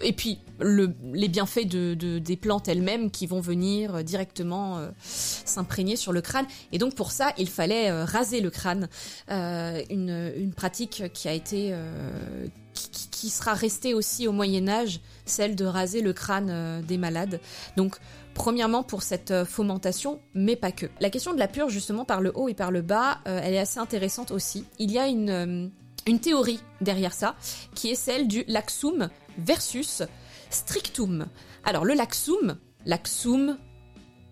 Et 0.02 0.14
puis 0.14 0.40
le, 0.60 0.94
les 1.14 1.28
bienfaits 1.30 1.68
de, 1.68 1.94
de- 1.94 2.20
des 2.20 2.36
plantes 2.36 2.68
elles-mêmes 2.68 3.12
qui 3.12 3.28
vont 3.28 3.40
venir 3.40 3.96
euh, 3.96 4.04
directement 4.04 4.78
euh, 4.78 4.90
s'imprégner 5.02 5.96
sur 5.96 6.12
le 6.12 6.22
crâne. 6.22 6.46
Et 6.72 6.78
donc 6.78 6.96
pour 6.96 7.12
ça, 7.12 7.32
il 7.38 7.50
fallait 7.50 7.90
euh, 7.90 8.06
raser 8.06 8.42
le 8.42 8.50
crâne. 8.50 8.90
Euh, 9.32 9.82
une, 9.90 10.34
une 10.36 10.54
pratique 10.54 11.04
qui 11.14 11.28
a 11.28 11.34
été... 11.34 11.70
euh, 11.72 12.48
qui, 12.74 12.90
qui- 12.90 13.30
sera 13.30 13.54
restée 13.54 13.94
aussi 13.94 14.28
au 14.28 14.32
Moyen 14.32 14.70
Âge, 14.70 15.02
celle 15.26 15.56
de 15.58 15.66
raser 15.66 16.02
le 16.02 16.14
crâne 16.14 16.50
euh, 16.50 16.82
des 16.82 16.98
malades. 16.98 17.42
Donc 17.76 17.98
Premièrement 18.34 18.84
pour 18.84 19.04
cette 19.04 19.32
euh, 19.32 19.44
fomentation, 19.46 20.20
mais 20.34 20.56
pas 20.56 20.72
que. 20.72 20.86
La 21.02 21.10
question 21.10 21.34
de 21.34 21.40
la 21.40 21.48
purge, 21.50 21.74
justement, 21.74 22.06
par 22.06 22.22
le 22.22 22.32
haut 22.38 22.48
et 22.48 22.54
par 22.54 22.72
le 22.72 22.82
bas, 22.82 23.20
euh, 23.28 23.40
elle 23.44 23.54
est 23.54 23.60
assez 23.60 23.80
intéressante 23.80 24.32
aussi. 24.32 24.66
Il 24.80 24.92
y 24.92 24.98
a 24.98 25.08
une, 25.08 25.30
euh, 25.30 25.68
une 26.08 26.20
théorie 26.20 26.62
derrière 26.80 27.14
ça, 27.14 27.36
qui 27.76 27.90
est 27.90 27.96
celle 27.96 28.28
du 28.30 28.46
laxum 28.48 29.10
versus 29.38 30.04
strictum. 30.50 31.26
Alors 31.66 31.84
le 31.84 31.94
laxum, 31.96 32.58
laxum, 32.86 33.58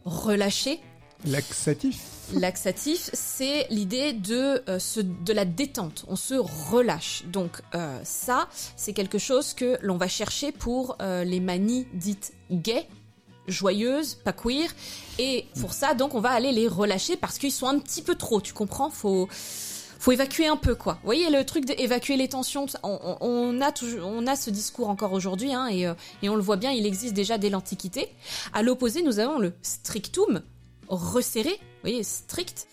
relâché, 0.05 0.79
Laxatif. 1.25 2.05
laxatif, 2.33 3.09
c'est 3.11 3.65
l'idée 3.71 4.13
de, 4.13 4.61
euh, 4.69 4.79
se- 4.79 4.99
de 5.01 5.33
la 5.33 5.45
détente. 5.45 6.05
On 6.07 6.15
se 6.15 6.35
relâche. 6.35 7.23
Donc 7.25 7.61
ça, 8.03 8.47
c'est 8.75 8.93
quelque 8.93 9.17
chose 9.17 9.53
que 9.53 9.77
l'on 9.81 9.97
va 9.97 10.07
chercher 10.07 10.51
pour 10.51 10.95
les 11.01 11.39
manies 11.39 11.87
dites 11.93 12.33
gays 12.51 12.87
joyeuses, 13.47 14.15
pas 14.15 14.33
queer. 14.33 14.69
Et 15.19 15.45
pour 15.59 15.73
ça, 15.73 15.93
donc, 15.93 16.15
on 16.15 16.19
va 16.19 16.31
aller 16.31 16.51
les 16.51 16.67
relâcher 16.67 17.15
parce 17.15 17.37
qu'ils 17.37 17.51
sont 17.51 17.67
un 17.67 17.79
petit 17.79 18.01
peu 18.01 18.15
trop, 18.15 18.41
tu 18.41 18.53
comprends? 18.53 18.89
Faut 18.89 19.27
faut 19.99 20.11
évacuer 20.11 20.47
un 20.47 20.57
peu 20.57 20.75
quoi. 20.75 20.93
Vous 21.01 21.05
voyez 21.05 21.29
le 21.29 21.43
truc 21.43 21.65
d'évacuer 21.65 22.17
les 22.17 22.29
tensions. 22.29 22.67
On, 22.83 23.61
a 23.61 23.71
toujours, 23.71 24.07
on 24.07 24.27
a 24.27 24.35
ce 24.35 24.49
discours 24.49 24.89
encore 24.89 25.11
aujourd'hui 25.13 25.53
hein, 25.53 25.67
et, 25.67 25.87
euh, 25.87 25.93
et 26.21 26.29
on 26.29 26.35
le 26.35 26.41
voit 26.41 26.55
bien, 26.55 26.71
il 26.71 26.85
existe 26.85 27.13
déjà 27.13 27.37
dès 27.37 27.49
l'Antiquité. 27.49 28.07
À 28.53 28.61
l'opposé, 28.61 29.01
nous 29.01 29.19
avons 29.19 29.39
le 29.39 29.53
strictum 29.63 30.41
resserré, 30.87 31.49
vous 31.49 31.81
voyez 31.81 32.03
strict. 32.03 32.67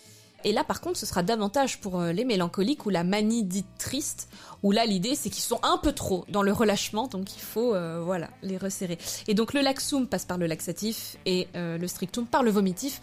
Et 0.45 0.51
là, 0.51 0.63
par 0.63 0.79
contre, 0.79 0.99
ce 0.99 1.07
sera 1.07 1.23
davantage 1.23 1.81
pour 1.81 1.99
euh, 1.99 2.11
les 2.11 2.23
mélancoliques 2.23 2.85
ou 2.85 2.91
la 2.91 3.03
manie 3.03 3.43
dite 3.43 3.65
triste, 3.79 4.29
où 4.61 4.71
là, 4.71 4.85
l'idée, 4.85 5.15
c'est 5.15 5.31
qu'ils 5.31 5.43
sont 5.43 5.59
un 5.63 5.79
peu 5.79 5.91
trop 5.91 6.23
dans 6.29 6.43
le 6.43 6.53
relâchement, 6.53 7.07
donc 7.07 7.35
il 7.35 7.41
faut, 7.41 7.73
euh, 7.73 7.99
voilà, 8.05 8.29
les 8.43 8.57
resserrer. 8.57 8.99
Et 9.27 9.33
donc, 9.33 9.53
le 9.53 9.61
laxum 9.61 10.05
passe 10.07 10.23
par 10.25 10.37
le 10.37 10.45
laxatif 10.45 11.17
et 11.25 11.47
euh, 11.55 11.79
le 11.79 11.87
strictum 11.87 12.27
par 12.27 12.43
le 12.43 12.51
vomitif. 12.51 13.01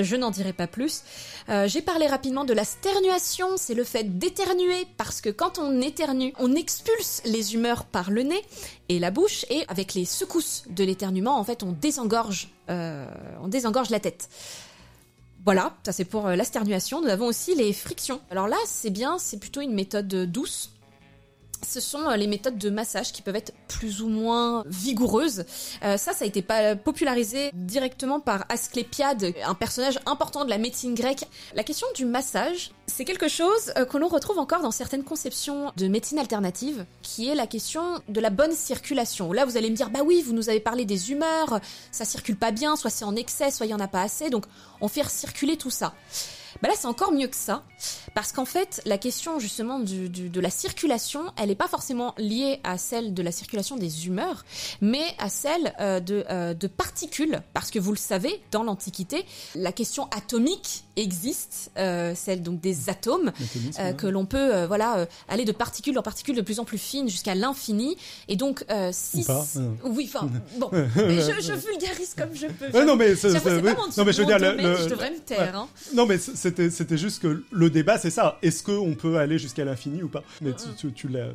Je 0.00 0.16
n'en 0.16 0.32
dirai 0.32 0.52
pas 0.52 0.66
plus. 0.66 1.04
J'ai 1.66 1.80
parlé 1.80 2.08
rapidement 2.08 2.42
de 2.42 2.52
la 2.52 2.64
sternuation, 2.64 3.50
c'est 3.56 3.74
le 3.74 3.84
fait 3.84 4.18
d'éternuer, 4.18 4.88
parce 4.96 5.20
que 5.20 5.30
quand 5.30 5.60
on 5.60 5.80
éternue, 5.80 6.32
on 6.40 6.56
expulse 6.56 7.22
les 7.24 7.54
humeurs 7.54 7.84
par 7.84 8.10
le 8.10 8.24
nez 8.24 8.42
et 8.88 8.98
la 8.98 9.12
bouche, 9.12 9.46
et 9.50 9.64
avec 9.68 9.94
les 9.94 10.04
secousses 10.04 10.64
de 10.68 10.82
l'éternuement, 10.82 11.38
en 11.38 11.44
fait, 11.44 11.62
on 11.62 11.70
désengorge, 11.70 12.48
on 12.68 13.46
désengorge 13.46 13.90
la 13.90 14.00
tête. 14.00 14.28
Voilà, 15.44 15.74
ça 15.84 15.92
c'est 15.92 16.06
pour 16.06 16.26
euh, 16.26 16.36
la 16.36 16.44
sternuation. 16.44 17.02
Nous 17.02 17.08
avons 17.08 17.26
aussi 17.26 17.54
les 17.54 17.72
frictions. 17.72 18.20
Alors 18.30 18.48
là, 18.48 18.56
c'est 18.66 18.90
bien, 18.90 19.18
c'est 19.18 19.38
plutôt 19.38 19.60
une 19.60 19.74
méthode 19.74 20.08
douce 20.08 20.70
ce 21.66 21.80
sont 21.80 22.08
euh, 22.08 22.16
les 22.16 22.26
méthodes 22.26 22.58
de 22.58 22.70
massage 22.70 23.12
qui 23.12 23.22
peuvent 23.22 23.36
être 23.36 23.52
plus 23.68 24.02
ou 24.02 24.08
moins 24.08 24.64
vigoureuses. 24.66 25.44
Euh, 25.82 25.96
ça, 25.96 26.12
ça 26.12 26.24
a 26.24 26.28
été 26.28 26.44
popularisé 26.84 27.50
directement 27.54 28.20
par 28.20 28.44
Asclépiade, 28.48 29.32
un 29.44 29.54
personnage 29.54 29.98
important 30.06 30.44
de 30.44 30.50
la 30.50 30.58
médecine 30.58 30.94
grecque. 30.94 31.24
La 31.54 31.64
question 31.64 31.86
du 31.94 32.04
massage, 32.04 32.72
c'est 32.86 33.04
quelque 33.04 33.28
chose 33.28 33.72
euh, 33.76 33.84
que 33.84 33.96
l'on 33.96 34.08
retrouve 34.08 34.38
encore 34.38 34.62
dans 34.62 34.70
certaines 34.70 35.04
conceptions 35.04 35.72
de 35.76 35.88
médecine 35.88 36.18
alternative, 36.18 36.84
qui 37.02 37.28
est 37.28 37.34
la 37.34 37.46
question 37.46 38.00
de 38.08 38.20
la 38.20 38.30
bonne 38.30 38.52
circulation. 38.52 39.32
Là, 39.32 39.44
vous 39.44 39.56
allez 39.56 39.70
me 39.70 39.76
dire, 39.76 39.90
bah 39.90 40.00
oui, 40.04 40.22
vous 40.22 40.32
nous 40.32 40.48
avez 40.48 40.60
parlé 40.60 40.84
des 40.84 41.10
humeurs, 41.10 41.60
ça 41.90 42.04
circule 42.04 42.36
pas 42.36 42.50
bien, 42.50 42.76
soit 42.76 42.90
c'est 42.90 43.04
en 43.04 43.16
excès, 43.16 43.50
soit 43.50 43.66
il 43.66 43.70
y 43.70 43.74
en 43.74 43.80
a 43.80 43.88
pas 43.88 44.02
assez, 44.02 44.30
donc 44.30 44.44
on 44.80 44.88
fait 44.88 45.08
circuler 45.08 45.56
tout 45.56 45.70
ça. 45.70 45.94
Bah 46.62 46.68
là, 46.68 46.74
c'est 46.78 46.86
encore 46.86 47.12
mieux 47.12 47.26
que 47.26 47.36
ça, 47.36 47.64
parce 48.14 48.32
qu'en 48.32 48.44
fait, 48.44 48.80
la 48.86 48.98
question 48.98 49.38
justement 49.38 49.80
de 49.80 50.40
la 50.40 50.50
circulation, 50.50 51.22
elle 51.36 51.48
n'est 51.48 51.54
pas 51.54 51.68
forcément 51.68 52.14
liée 52.18 52.60
à 52.64 52.78
celle 52.78 53.14
de 53.14 53.22
la 53.22 53.32
circulation 53.32 53.76
des 53.76 54.06
humeurs, 54.06 54.44
mais 54.80 55.04
à 55.18 55.28
celle 55.28 55.74
euh, 55.80 56.00
de, 56.00 56.24
euh, 56.30 56.54
de 56.54 56.66
particules, 56.66 57.42
parce 57.52 57.70
que 57.70 57.78
vous 57.78 57.92
le 57.92 57.98
savez, 57.98 58.40
dans 58.50 58.62
l'Antiquité, 58.62 59.24
la 59.54 59.72
question 59.72 60.08
atomique 60.16 60.84
existe, 60.96 61.72
euh, 61.76 62.14
celle 62.14 62.42
donc 62.42 62.60
des 62.60 62.88
atomes, 62.88 63.32
que 63.98 64.06
l'on 64.06 64.26
peut 64.26 64.64
voilà 64.66 65.06
aller 65.28 65.44
de 65.44 65.52
particules 65.52 65.98
en 65.98 66.02
particules 66.02 66.36
de 66.36 66.40
plus 66.40 66.60
en 66.60 66.64
plus 66.64 66.78
fines 66.78 67.08
jusqu'à 67.08 67.34
l'infini, 67.34 67.96
et 68.28 68.36
donc 68.36 68.64
si 68.92 69.26
oui, 69.84 70.10
enfin 70.12 70.28
bon, 70.58 70.70
je, 70.72 71.52
vulgarise 71.52 72.14
comme 72.16 72.34
je 72.34 72.46
peux. 72.46 72.84
non 72.84 72.96
mais, 72.96 73.14
non 73.14 74.04
mais 74.04 74.12
je 74.12 74.22
veux 74.22 74.26
dire, 74.26 74.38
je 74.38 74.88
devrais 74.88 75.10
me 75.10 75.18
taire. 75.18 75.56
Hein. 75.56 75.68
Non 75.94 76.06
mais 76.06 76.18
c'était, 76.44 76.68
c'était 76.68 76.98
juste 76.98 77.22
que 77.22 77.42
le 77.50 77.70
débat, 77.70 77.96
c'est 77.96 78.10
ça. 78.10 78.38
Est-ce 78.42 78.62
qu'on 78.62 78.94
peut 78.94 79.16
aller 79.16 79.38
jusqu'à 79.38 79.64
l'infini 79.64 80.02
ou 80.02 80.08
pas? 80.08 80.22
Mais 80.42 80.50
tu, 80.94 81.08
l'as. 81.08 81.20
Euh, 81.20 81.32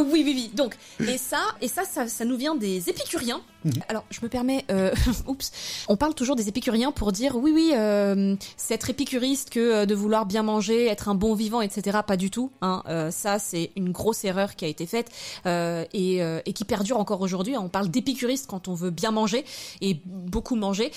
oui, 0.00 0.22
oui, 0.24 0.32
oui. 0.34 0.50
Donc, 0.54 0.76
et 1.00 1.16
ça, 1.16 1.38
et 1.60 1.68
ça, 1.68 1.84
ça 1.84 2.24
nous 2.24 2.36
vient 2.36 2.56
des 2.56 2.90
épicuriens. 2.90 3.40
Mhm. 3.64 3.72
Alors, 3.88 4.04
je 4.10 4.20
me 4.22 4.28
permets, 4.28 4.64
euh, 4.70 4.92
oups, 5.26 5.52
on 5.88 5.96
parle 5.96 6.14
toujours 6.14 6.36
des 6.36 6.48
épicuriens 6.48 6.92
pour 6.92 7.12
dire 7.12 7.36
oui, 7.36 7.52
oui, 7.54 7.70
euh, 7.74 8.36
c'est 8.56 8.74
être 8.74 8.90
épicuriste 8.90 9.50
que 9.50 9.60
euh, 9.60 9.86
de 9.86 9.94
vouloir 9.94 10.26
bien 10.26 10.42
manger, 10.42 10.86
être 10.86 11.08
un 11.08 11.14
bon 11.14 11.34
vivant, 11.34 11.60
etc. 11.60 11.98
Pas 12.06 12.16
du 12.16 12.30
tout. 12.30 12.50
Hein. 12.60 12.82
ça, 13.10 13.38
c'est 13.38 13.70
une 13.76 13.92
grosse 13.92 14.24
erreur 14.24 14.56
qui 14.56 14.64
a 14.64 14.68
été 14.68 14.86
faite 14.86 15.10
et, 15.46 16.16
et, 16.18 16.52
qui 16.52 16.64
perdure 16.64 16.98
encore 16.98 17.20
aujourd'hui. 17.20 17.56
On 17.56 17.68
parle 17.68 17.88
d'épicuriste 17.88 18.46
quand 18.46 18.68
on 18.68 18.74
veut 18.74 18.90
bien 18.90 19.10
manger 19.10 19.44
et 19.80 20.00
beaucoup 20.04 20.56
manger. 20.56 20.92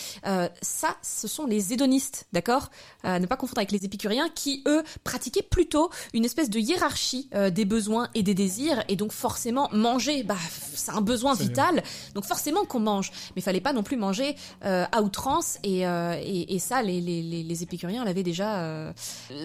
ça, 0.62 0.96
ce 1.02 1.28
sont 1.28 1.46
les 1.46 1.74
hédonistes, 1.74 2.28
d'accord 2.34 2.70
Ne 3.04 3.26
pas 3.26 3.36
confondre 3.36 3.60
avec 3.60 3.72
les 3.72 3.86
épicuriens 3.86 4.30
qui, 4.34 4.64
eux, 4.68 4.84
pratiquaient 5.04 5.44
plutôt 5.44 5.90
une 6.14 6.26
espèce 6.26 6.50
de 6.50 6.60
hiérarchie 6.60 7.30
des 7.52 7.66
besoins 7.66 8.10
et 8.14 8.24
des 8.24 8.34
désirs 8.34 8.84
et 8.88 8.96
donc 8.96 9.12
forcément 9.12 9.70
manger, 9.72 10.24
bah, 10.24 10.38
c'est 10.76 10.92
un 10.92 11.02
besoin 11.02 11.34
vital. 11.34 11.84
Donc 12.14 12.26
forcément 12.26 12.55
qu'on 12.64 12.80
mange, 12.80 13.12
mais 13.36 13.42
il 13.42 13.44
fallait 13.44 13.60
pas 13.60 13.74
non 13.74 13.84
plus 13.84 13.98
manger 13.98 14.36
euh, 14.64 14.86
à 14.92 15.02
outrance 15.02 15.58
et, 15.64 15.86
euh, 15.86 16.20
et, 16.24 16.60
ça, 16.60 16.82
les, 16.82 17.02
les, 17.02 17.22
les 17.22 17.64
épicuriens 17.64 18.06
l'avaient 18.06 18.24
déjà 18.24 18.62
euh, 18.62 18.94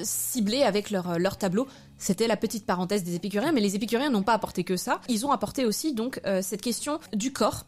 ciblé 0.03 0.63
avec 0.63 0.91
leur, 0.91 1.19
leur 1.19 1.37
tableau. 1.37 1.67
C'était 1.99 2.29
la 2.29 2.37
petite 2.37 2.65
parenthèse 2.65 3.03
des 3.03 3.15
épicuriens, 3.15 3.53
mais 3.53 3.61
les 3.61 3.75
épicuriens 3.75 4.11
n'ont 4.11 4.23
pas 4.23 4.35
apporté 4.35 4.65
que 4.65 4.77
ça. 4.77 5.01
Ils 5.09 5.27
ont 5.27 5.33
apporté 5.33 5.65
aussi 5.65 5.93
donc 5.93 6.21
cette 6.41 6.63
question 6.63 7.01
du 7.13 7.33
corps 7.33 7.67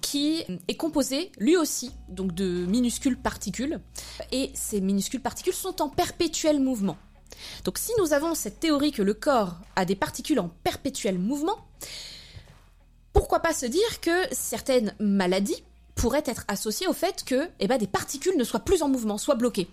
qui 0.00 0.42
est 0.68 0.76
composé 0.76 1.30
lui 1.38 1.56
aussi 1.56 1.92
donc 2.08 2.34
de 2.34 2.66
minuscules 2.66 3.16
particules 3.16 3.80
et 4.32 4.50
ces 4.54 4.80
minuscules 4.80 5.20
particules 5.20 5.54
sont 5.54 5.80
en 5.80 5.88
perpétuel 5.88 6.60
mouvement. 6.60 6.96
Donc 7.64 7.78
si 7.78 7.92
nous 7.98 8.12
avons 8.12 8.34
cette 8.34 8.60
théorie 8.60 8.92
que 8.92 9.02
le 9.02 9.14
corps 9.14 9.56
a 9.76 9.84
des 9.84 9.96
particules 9.96 10.40
en 10.40 10.48
perpétuel 10.48 11.18
mouvement, 11.18 11.56
pourquoi 13.14 13.40
pas 13.40 13.54
se 13.54 13.64
dire 13.64 14.00
que 14.02 14.26
certaines 14.32 14.94
maladies 14.98 15.64
pourraient 15.94 16.24
être 16.26 16.44
associées 16.48 16.86
au 16.86 16.92
fait 16.92 17.24
que 17.24 17.48
eh 17.60 17.66
ben, 17.66 17.78
des 17.78 17.86
particules 17.86 18.36
ne 18.36 18.44
soient 18.44 18.60
plus 18.60 18.82
en 18.82 18.88
mouvement, 18.88 19.16
soient 19.16 19.36
bloquées. 19.36 19.70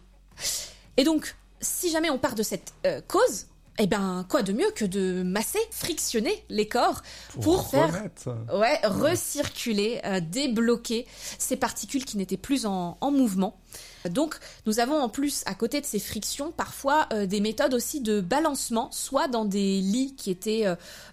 Et 0.95 1.03
donc, 1.03 1.35
si 1.59 1.91
jamais 1.91 2.09
on 2.09 2.17
part 2.17 2.35
de 2.35 2.43
cette 2.43 2.73
euh, 2.85 3.01
cause, 3.07 3.47
eh 3.79 3.87
ben, 3.87 4.25
quoi 4.29 4.43
de 4.43 4.53
mieux 4.53 4.71
que 4.75 4.85
de 4.85 5.23
masser, 5.23 5.59
frictionner 5.71 6.43
les 6.49 6.67
corps 6.67 7.01
pour, 7.41 7.67
faire 7.67 8.09
ouais, 8.53 8.79
recirculer, 8.83 10.01
euh, 10.05 10.19
débloquer 10.19 11.07
ces 11.39 11.55
particules 11.55 12.05
qui 12.05 12.17
n'étaient 12.17 12.37
plus 12.37 12.65
en, 12.65 12.97
mouvement. 13.01 13.59
Donc, 14.09 14.35
nous 14.65 14.79
avons 14.79 14.99
en 14.99 15.09
plus, 15.09 15.43
à 15.45 15.53
côté 15.53 15.81
de 15.81 15.85
ces 15.85 15.99
frictions, 15.99 16.51
parfois 16.51 17.07
euh, 17.13 17.25
des 17.25 17.39
méthodes 17.39 17.73
aussi 17.73 18.01
de 18.01 18.21
balancement, 18.21 18.89
soit 18.91 19.27
dans 19.27 19.45
des 19.45 19.81
lits 19.81 20.15
qui 20.15 20.31
étaient 20.31 20.65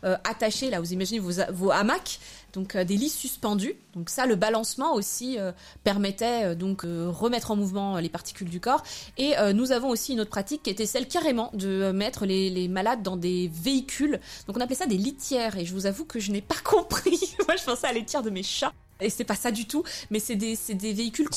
attachés, 0.03 0.70
là 0.70 0.80
vous 0.80 0.93
imaginez 0.93 1.18
vos, 1.18 1.32
vos 1.53 1.70
hamacs, 1.70 2.20
donc 2.53 2.76
euh, 2.76 2.84
des 2.84 2.97
lits 2.97 3.09
suspendus. 3.09 3.74
Donc 3.95 4.11
ça, 4.11 4.26
le 4.26 4.36
balancement 4.36 4.95
aussi 4.95 5.39
euh, 5.39 5.53
permettait 5.84 6.45
euh, 6.45 6.55
donc 6.55 6.82
remettre 6.82 7.51
en 7.51 7.57
mouvement 7.57 7.99
les 7.99 8.09
particules 8.09 8.49
du 8.49 8.61
corps. 8.61 8.82
Et 9.16 9.34
nous 9.55 9.72
avons 9.72 9.89
aussi 9.89 10.12
une 10.12 10.20
autre 10.20 10.30
pratique 10.30 10.62
qui 10.62 10.70
était 10.70 10.86
celle 10.86 11.07
carrément 11.07 11.51
de 11.55 11.91
mettre 11.93 12.26
les, 12.26 12.68
malades 12.68 13.03
dans 13.03 13.16
des 13.16 13.51
véhicules. 13.53 14.20
Donc 14.47 14.57
on 14.57 14.61
appelait 14.61 14.74
ça 14.74 14.86
des 14.86 14.97
litières. 14.97 15.57
Et 15.57 15.64
je 15.64 15.72
vous 15.72 15.86
avoue 15.86 16.05
que 16.05 16.20
je 16.20 16.32
n'ai 16.32 16.41
pas 16.41 16.57
compris. 16.64 17.34
Moi, 17.47 17.57
je 17.57 17.64
pensais 17.64 17.86
à 17.86 17.93
la 17.93 17.99
litière 17.99 18.22
de 18.22 18.30
mes 18.30 18.43
chats. 18.43 18.72
Et 19.01 19.11
c'est 19.11 19.25
pas 19.25 19.37
ça 19.37 19.53
du 19.53 19.67
tout, 19.67 19.85
mais 20.11 20.19
c'est 20.19 20.35
des, 20.35 20.59
des, 20.71 20.93
véhicules 20.93 21.29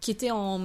qui 0.00 0.10
étaient 0.10 0.30
en, 0.30 0.60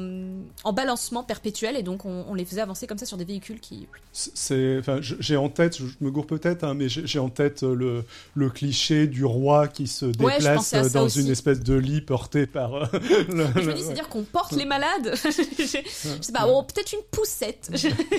en, 0.65 0.73
balancement 0.73 1.23
perpétuel 1.23 1.77
et 1.77 1.83
donc 1.83 2.03
on, 2.03 2.33
les 2.33 2.43
faisait 2.43 2.59
avancer 2.59 2.87
comme 2.87 2.97
ça 2.97 3.05
sur 3.05 3.15
des 3.15 3.23
véhicules 3.23 3.61
qui. 3.61 3.87
C'est, 4.11 4.77
enfin, 4.79 4.99
j'ai 5.01 5.37
en 5.37 5.47
tête, 5.47 5.77
je 5.77 5.85
me 6.01 6.11
gourre 6.11 6.27
peut-être, 6.27 6.63
hein, 6.65 6.73
mais 6.73 6.89
j'ai 6.89 7.19
en 7.19 7.29
tête 7.29 7.63
euh, 7.63 7.73
le, 7.73 8.03
le, 8.33 8.49
cliché 8.49 9.07
du 9.07 9.23
roi 9.23 9.67
qui 9.67 9.87
se 9.87 10.05
déplace 10.05 10.73
dans 10.91 11.07
une 11.07 11.29
espèce 11.29 11.61
de 11.61 11.75
lit 11.75 12.01
porté 12.01 12.47
par. 12.47 12.75
Euh, 12.75 12.85
le, 13.29 13.45
je 13.55 13.61
me 13.61 13.73
dis, 13.73 13.83
c'est-à-dire 13.83 14.09
qu'on 14.09 14.23
porte 14.23 14.53
les 14.53 14.65
malades. 14.65 15.15
je 15.25 15.61
sais 15.61 16.31
pas, 16.33 16.45
peut-être 16.63 16.93
une 16.93 17.03
poussette. 17.11 17.71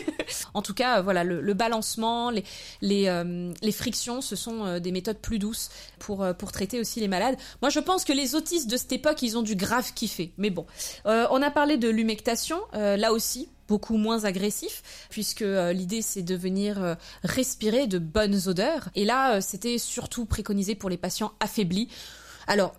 en 0.54 0.62
tout 0.62 0.74
cas, 0.74 1.02
voilà, 1.02 1.22
le, 1.24 1.54
balancement, 1.54 2.30
les, 2.30 2.44
les, 2.80 3.08
euh, 3.08 3.52
les 3.60 3.72
frictions, 3.72 4.22
ce 4.22 4.36
sont 4.36 4.78
des 4.78 4.92
méthodes 4.92 5.18
plus 5.18 5.38
douces 5.38 5.70
pour, 5.98 6.26
pour 6.38 6.52
traiter 6.52 6.80
aussi 6.80 7.00
les 7.00 7.08
malades. 7.08 7.36
Moi, 7.60 7.70
je 7.70 7.80
pense 7.80 8.05
que 8.06 8.12
les 8.12 8.36
autistes 8.36 8.70
de 8.70 8.76
cette 8.76 8.92
époque, 8.92 9.20
ils 9.22 9.36
ont 9.36 9.42
du 9.42 9.56
grave 9.56 9.92
kiffer. 9.92 10.32
Mais 10.38 10.50
bon, 10.50 10.64
euh, 11.06 11.26
on 11.30 11.42
a 11.42 11.50
parlé 11.50 11.76
de 11.76 11.88
l'humectation, 11.88 12.60
euh, 12.74 12.96
là 12.96 13.12
aussi 13.12 13.48
beaucoup 13.68 13.96
moins 13.96 14.24
agressif 14.24 15.08
puisque 15.10 15.42
euh, 15.42 15.72
l'idée 15.72 16.00
c'est 16.00 16.22
de 16.22 16.36
venir 16.36 16.96
respirer 17.24 17.88
de 17.88 17.98
bonnes 17.98 18.46
odeurs 18.46 18.90
et 18.94 19.04
là 19.04 19.40
c'était 19.40 19.76
surtout 19.76 20.24
préconisé 20.24 20.76
pour 20.76 20.88
les 20.88 20.96
patients 20.96 21.32
affaiblis. 21.40 21.88
Alors 22.46 22.74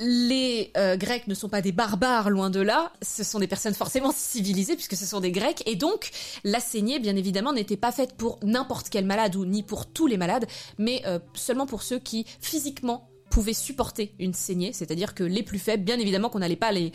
les 0.00 0.72
Grecs 0.96 1.28
ne 1.28 1.34
sont 1.34 1.48
pas 1.48 1.62
des 1.62 1.70
barbares, 1.70 2.28
loin 2.28 2.50
de 2.50 2.58
là. 2.58 2.92
Ce 3.00 3.22
sont 3.22 3.38
des 3.38 3.46
personnes 3.46 3.74
forcément 3.74 4.10
civilisées, 4.12 4.74
puisque 4.74 4.96
ce 4.96 5.06
sont 5.06 5.20
des 5.20 5.30
Grecs. 5.30 5.62
Et 5.66 5.76
donc, 5.76 6.10
la 6.42 6.58
saignée, 6.58 6.98
bien 6.98 7.14
évidemment, 7.14 7.52
n'était 7.52 7.76
pas 7.76 7.92
faite 7.92 8.14
pour 8.14 8.40
n'importe 8.42 8.88
quel 8.88 9.04
malade, 9.04 9.36
ou 9.36 9.46
ni 9.46 9.62
pour 9.62 9.86
tous 9.86 10.08
les 10.08 10.16
malades, 10.16 10.46
mais 10.78 11.04
seulement 11.34 11.66
pour 11.66 11.84
ceux 11.84 12.00
qui, 12.00 12.26
physiquement, 12.40 13.08
pouvaient 13.34 13.52
supporter 13.52 14.14
une 14.20 14.32
saignée, 14.32 14.72
c'est-à-dire 14.72 15.12
que 15.12 15.24
les 15.24 15.42
plus 15.42 15.58
faibles, 15.58 15.82
bien 15.82 15.98
évidemment 15.98 16.28
qu'on 16.28 16.38
n'allait 16.38 16.54
pas 16.54 16.70
les, 16.70 16.92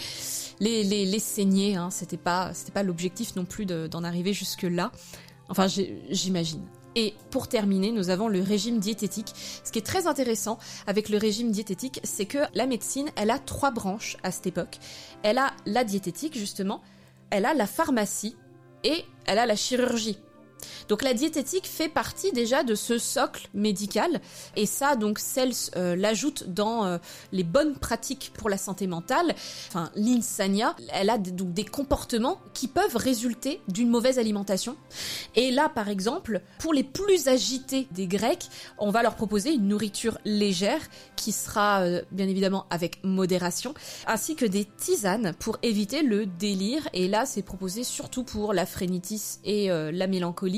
les, 0.61 0.85
les, 0.85 1.05
les 1.05 1.75
hein, 1.75 1.89
c'était 1.91 2.15
pas, 2.15 2.53
pas 2.73 2.81
l'objectif 2.81 3.35
non 3.35 3.43
plus 3.43 3.65
d'en 3.65 4.05
arriver 4.05 4.31
jusque 4.31 4.63
là. 4.63 4.93
Enfin, 5.49 5.67
j'imagine. 5.67 6.65
Et 6.95 7.13
pour 7.29 7.49
terminer, 7.49 7.91
nous 7.91 8.09
avons 8.09 8.29
le 8.29 8.41
régime 8.41 8.79
diététique. 8.79 9.33
Ce 9.65 9.69
qui 9.73 9.79
est 9.79 9.85
très 9.85 10.07
intéressant 10.07 10.59
avec 10.87 11.09
le 11.09 11.17
régime 11.17 11.51
diététique, 11.51 11.99
c'est 12.05 12.25
que 12.25 12.39
la 12.53 12.67
médecine, 12.67 13.09
elle 13.17 13.31
a 13.31 13.39
trois 13.39 13.71
branches 13.71 14.15
à 14.23 14.31
cette 14.31 14.47
époque. 14.47 14.77
Elle 15.23 15.39
a 15.39 15.51
la 15.65 15.83
diététique, 15.83 16.37
justement, 16.37 16.81
elle 17.31 17.45
a 17.45 17.53
la 17.53 17.67
pharmacie 17.67 18.37
et 18.85 19.03
elle 19.25 19.39
a 19.39 19.45
la 19.45 19.57
chirurgie. 19.57 20.19
Donc 20.87 21.03
la 21.03 21.13
diététique 21.13 21.67
fait 21.67 21.89
partie 21.89 22.31
déjà 22.31 22.63
de 22.63 22.75
ce 22.75 22.97
socle 22.97 23.47
médical 23.53 24.21
et 24.55 24.65
ça 24.65 24.95
donc 24.95 25.19
Cels 25.19 25.53
euh, 25.75 25.95
l'ajoute 25.95 26.45
dans 26.47 26.85
euh, 26.85 26.97
les 27.31 27.43
bonnes 27.43 27.75
pratiques 27.75 28.31
pour 28.35 28.49
la 28.49 28.57
santé 28.57 28.87
mentale. 28.87 29.35
Enfin 29.67 29.91
l'insania, 29.95 30.75
elle 30.91 31.09
a 31.09 31.17
donc 31.17 31.53
des 31.53 31.65
comportements 31.65 32.39
qui 32.53 32.67
peuvent 32.67 32.95
résulter 32.95 33.61
d'une 33.67 33.89
mauvaise 33.89 34.19
alimentation. 34.19 34.75
Et 35.35 35.51
là 35.51 35.69
par 35.69 35.89
exemple, 35.89 36.41
pour 36.59 36.73
les 36.73 36.83
plus 36.83 37.27
agités 37.27 37.87
des 37.91 38.07
Grecs, 38.07 38.49
on 38.77 38.91
va 38.91 39.03
leur 39.03 39.15
proposer 39.15 39.53
une 39.53 39.67
nourriture 39.67 40.17
légère 40.25 40.81
qui 41.15 41.31
sera 41.31 41.81
euh, 41.81 42.01
bien 42.11 42.27
évidemment 42.27 42.65
avec 42.69 43.03
modération, 43.03 43.73
ainsi 44.07 44.35
que 44.35 44.45
des 44.45 44.65
tisanes 44.65 45.33
pour 45.39 45.57
éviter 45.61 46.01
le 46.01 46.25
délire. 46.25 46.87
Et 46.93 47.07
là 47.07 47.25
c'est 47.25 47.43
proposé 47.43 47.83
surtout 47.83 48.23
pour 48.23 48.53
la 48.53 48.65
phrénitis 48.65 49.39
et 49.43 49.69
la 49.69 50.07
mélancolie 50.07 50.48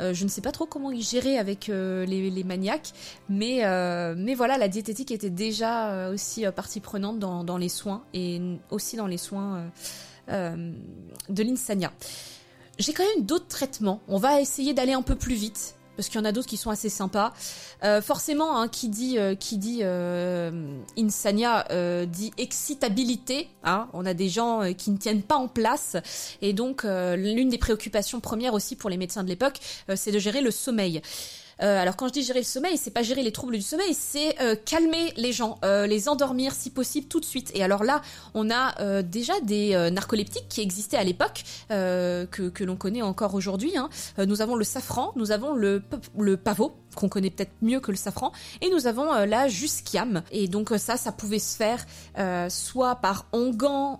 euh, 0.00 0.12
je 0.12 0.24
ne 0.24 0.28
sais 0.28 0.40
pas 0.40 0.52
trop 0.52 0.66
comment 0.66 0.90
ils 0.90 1.02
géraient 1.02 1.38
avec 1.38 1.68
euh, 1.68 2.04
les, 2.06 2.44
maniaques, 2.44 2.92
mais, 3.28 3.64
euh, 3.64 4.14
mais 4.16 4.34
voilà, 4.34 4.58
la 4.58 4.68
diététique 4.68 5.10
était 5.10 5.30
déjà 5.30 6.10
aussi 6.10 6.44
partie 6.54 6.80
prenante 6.80 7.18
dans, 7.18 7.58
les 7.58 7.68
soins 7.68 8.04
et 8.12 8.40
aussi 8.70 8.96
dans 8.96 9.06
les 9.06 9.18
soins 9.18 9.70
de 10.28 11.42
l'insania. 11.42 11.92
J'ai 12.78 12.92
quand 12.92 13.04
même 13.14 13.24
d'autres 13.24 13.46
traitements. 13.46 14.00
On 14.08 14.18
va 14.18 14.40
essayer 14.40 14.74
d'aller 14.74 14.94
un 14.94 15.02
peu 15.02 15.14
plus 15.14 15.34
vite 15.34 15.76
parce 15.96 16.08
qu'il 16.08 16.18
y 16.18 16.22
en 16.22 16.24
a 16.24 16.32
d'autres 16.32 16.48
qui 16.48 16.56
sont 16.56 16.70
assez 16.70 16.88
sympas. 16.88 17.32
Euh, 17.82 18.00
forcément, 18.00 18.60
hein, 18.60 18.68
qui 18.68 18.88
dit 18.88 19.18
euh, 19.18 19.34
qui 19.34 19.58
dit 19.58 19.80
euh, 19.82 20.50
insania 20.98 21.66
dit 22.06 22.32
excitabilité. 22.38 23.48
Hein. 23.62 23.88
On 23.92 24.06
a 24.06 24.14
des 24.14 24.28
gens 24.28 24.72
qui 24.76 24.90
ne 24.90 24.96
tiennent 24.96 25.22
pas 25.22 25.36
en 25.36 25.48
place, 25.48 25.96
et 26.42 26.52
donc 26.52 26.84
l'une 26.84 27.48
des 27.48 27.58
préoccupations 27.58 28.20
premières 28.20 28.54
aussi 28.54 28.76
pour 28.76 28.90
les 28.90 28.96
médecins 28.96 29.22
de 29.22 29.28
l'époque, 29.28 29.58
c'est 29.94 30.12
de 30.12 30.18
gérer 30.18 30.40
le 30.40 30.50
sommeil. 30.50 31.02
Euh, 31.62 31.80
alors 31.80 31.96
quand 31.96 32.08
je 32.08 32.12
dis 32.12 32.22
gérer 32.22 32.40
le 32.40 32.44
sommeil, 32.44 32.76
c'est 32.76 32.90
pas 32.90 33.02
gérer 33.02 33.22
les 33.22 33.32
troubles 33.32 33.54
du 33.54 33.62
sommeil, 33.62 33.94
c'est 33.94 34.40
euh, 34.40 34.56
calmer 34.56 35.12
les 35.16 35.32
gens, 35.32 35.58
euh, 35.64 35.86
les 35.86 36.08
endormir 36.08 36.52
si 36.52 36.70
possible 36.70 37.06
tout 37.08 37.20
de 37.20 37.24
suite. 37.24 37.50
Et 37.54 37.62
alors 37.62 37.84
là, 37.84 38.02
on 38.34 38.50
a 38.50 39.02
déjà 39.02 39.34
des 39.40 39.90
narcoleptiques 39.92 40.48
qui 40.48 40.60
existaient 40.60 40.96
à 40.96 41.04
l'époque, 41.04 41.44
que, 41.68 42.26
que 42.48 42.64
l'on 42.64 42.76
connaît 42.76 43.02
encore 43.02 43.34
aujourd'hui. 43.34 43.76
Hein. 43.76 43.88
nous 44.18 44.42
avons 44.42 44.56
le 44.56 44.64
safran, 44.64 45.12
nous 45.16 45.32
avons 45.32 45.54
le, 45.54 45.82
le 46.18 46.36
pavot, 46.36 46.74
qu'on 46.94 47.08
connaît 47.08 47.30
peut-être 47.30 47.52
mieux 47.62 47.80
que 47.80 47.90
le 47.90 47.96
safran, 47.96 48.32
et 48.60 48.70
nous 48.70 48.86
avons 48.86 49.12
la 49.24 49.48
jusquiam. 49.48 50.22
Et 50.30 50.48
donc 50.48 50.72
ça, 50.78 50.96
ça 50.96 51.12
pouvait 51.12 51.38
se 51.38 51.56
faire 51.56 51.84
soit 52.50 52.96
par 52.96 53.26
onguent, 53.32 53.98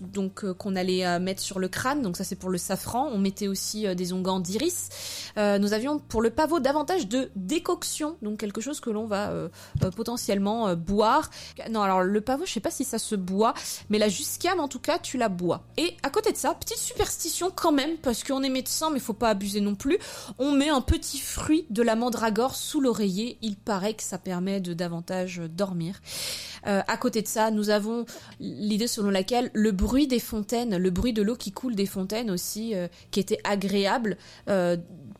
donc 0.00 0.52
qu'on 0.52 0.76
allait 0.76 1.18
mettre 1.18 1.42
sur 1.42 1.58
le 1.58 1.68
crâne, 1.68 2.02
donc 2.02 2.16
ça 2.16 2.24
c'est 2.24 2.36
pour 2.36 2.50
le 2.50 2.58
safran. 2.58 3.08
On 3.12 3.18
mettait 3.18 3.48
aussi 3.48 3.94
des 3.94 4.12
onguents 4.12 4.40
d'iris. 4.40 4.88
nous 5.36 5.72
avions 5.72 5.98
pour 5.98 6.22
le 6.22 6.30
pavot 6.30 6.60
davantage 6.60 7.08
de 7.08 7.30
décoction, 7.36 8.16
donc 8.22 8.38
quelque 8.38 8.60
chose 8.60 8.80
que 8.80 8.90
l'on 8.90 9.06
va 9.06 9.30
euh, 9.30 9.48
euh, 9.82 9.90
potentiellement 9.90 10.68
euh, 10.68 10.74
boire. 10.74 11.30
Non, 11.70 11.82
alors 11.82 12.02
le 12.02 12.20
pavot, 12.20 12.44
je 12.46 12.52
sais 12.52 12.60
pas 12.60 12.70
si 12.70 12.84
ça 12.84 12.98
se 12.98 13.14
boit, 13.14 13.54
mais 13.90 13.98
la 13.98 14.08
jusquiame 14.08 14.60
en 14.60 14.68
tout 14.68 14.78
cas, 14.78 14.98
tu 14.98 15.18
la 15.18 15.28
bois. 15.28 15.64
Et 15.76 15.96
à 16.02 16.10
côté 16.10 16.32
de 16.32 16.36
ça, 16.36 16.54
petite 16.54 16.78
superstition 16.78 17.50
quand 17.54 17.72
même, 17.72 17.96
parce 17.98 18.24
qu'on 18.24 18.42
est 18.42 18.48
médecin, 18.48 18.90
mais 18.90 19.00
faut 19.00 19.12
pas 19.12 19.30
abuser 19.30 19.60
non 19.60 19.74
plus. 19.74 19.98
On 20.38 20.52
met 20.52 20.68
un 20.68 20.80
petit 20.80 21.18
fruit 21.18 21.66
de 21.70 21.82
la 21.82 21.96
mandragore 22.12 22.54
sous 22.54 22.80
l'oreiller. 22.80 23.38
Il 23.40 23.56
paraît 23.56 23.94
que 23.94 24.02
ça 24.02 24.18
permet 24.18 24.60
de 24.60 24.74
davantage 24.74 25.40
dormir. 25.56 26.00
à 26.64 26.96
côté 26.96 27.22
de 27.22 27.26
ça, 27.26 27.50
nous 27.50 27.70
avons 27.70 28.04
l'idée 28.38 28.86
selon 28.86 29.10
laquelle 29.10 29.50
le 29.54 29.72
bruit 29.72 30.06
des 30.06 30.20
fontaines, 30.20 30.76
le 30.76 30.90
bruit 30.90 31.12
de 31.12 31.22
l'eau 31.22 31.36
qui 31.36 31.52
coule 31.52 31.74
des 31.74 31.86
fontaines 31.86 32.30
aussi, 32.30 32.74
qui 33.10 33.18
était 33.18 33.40
agréable, 33.44 34.18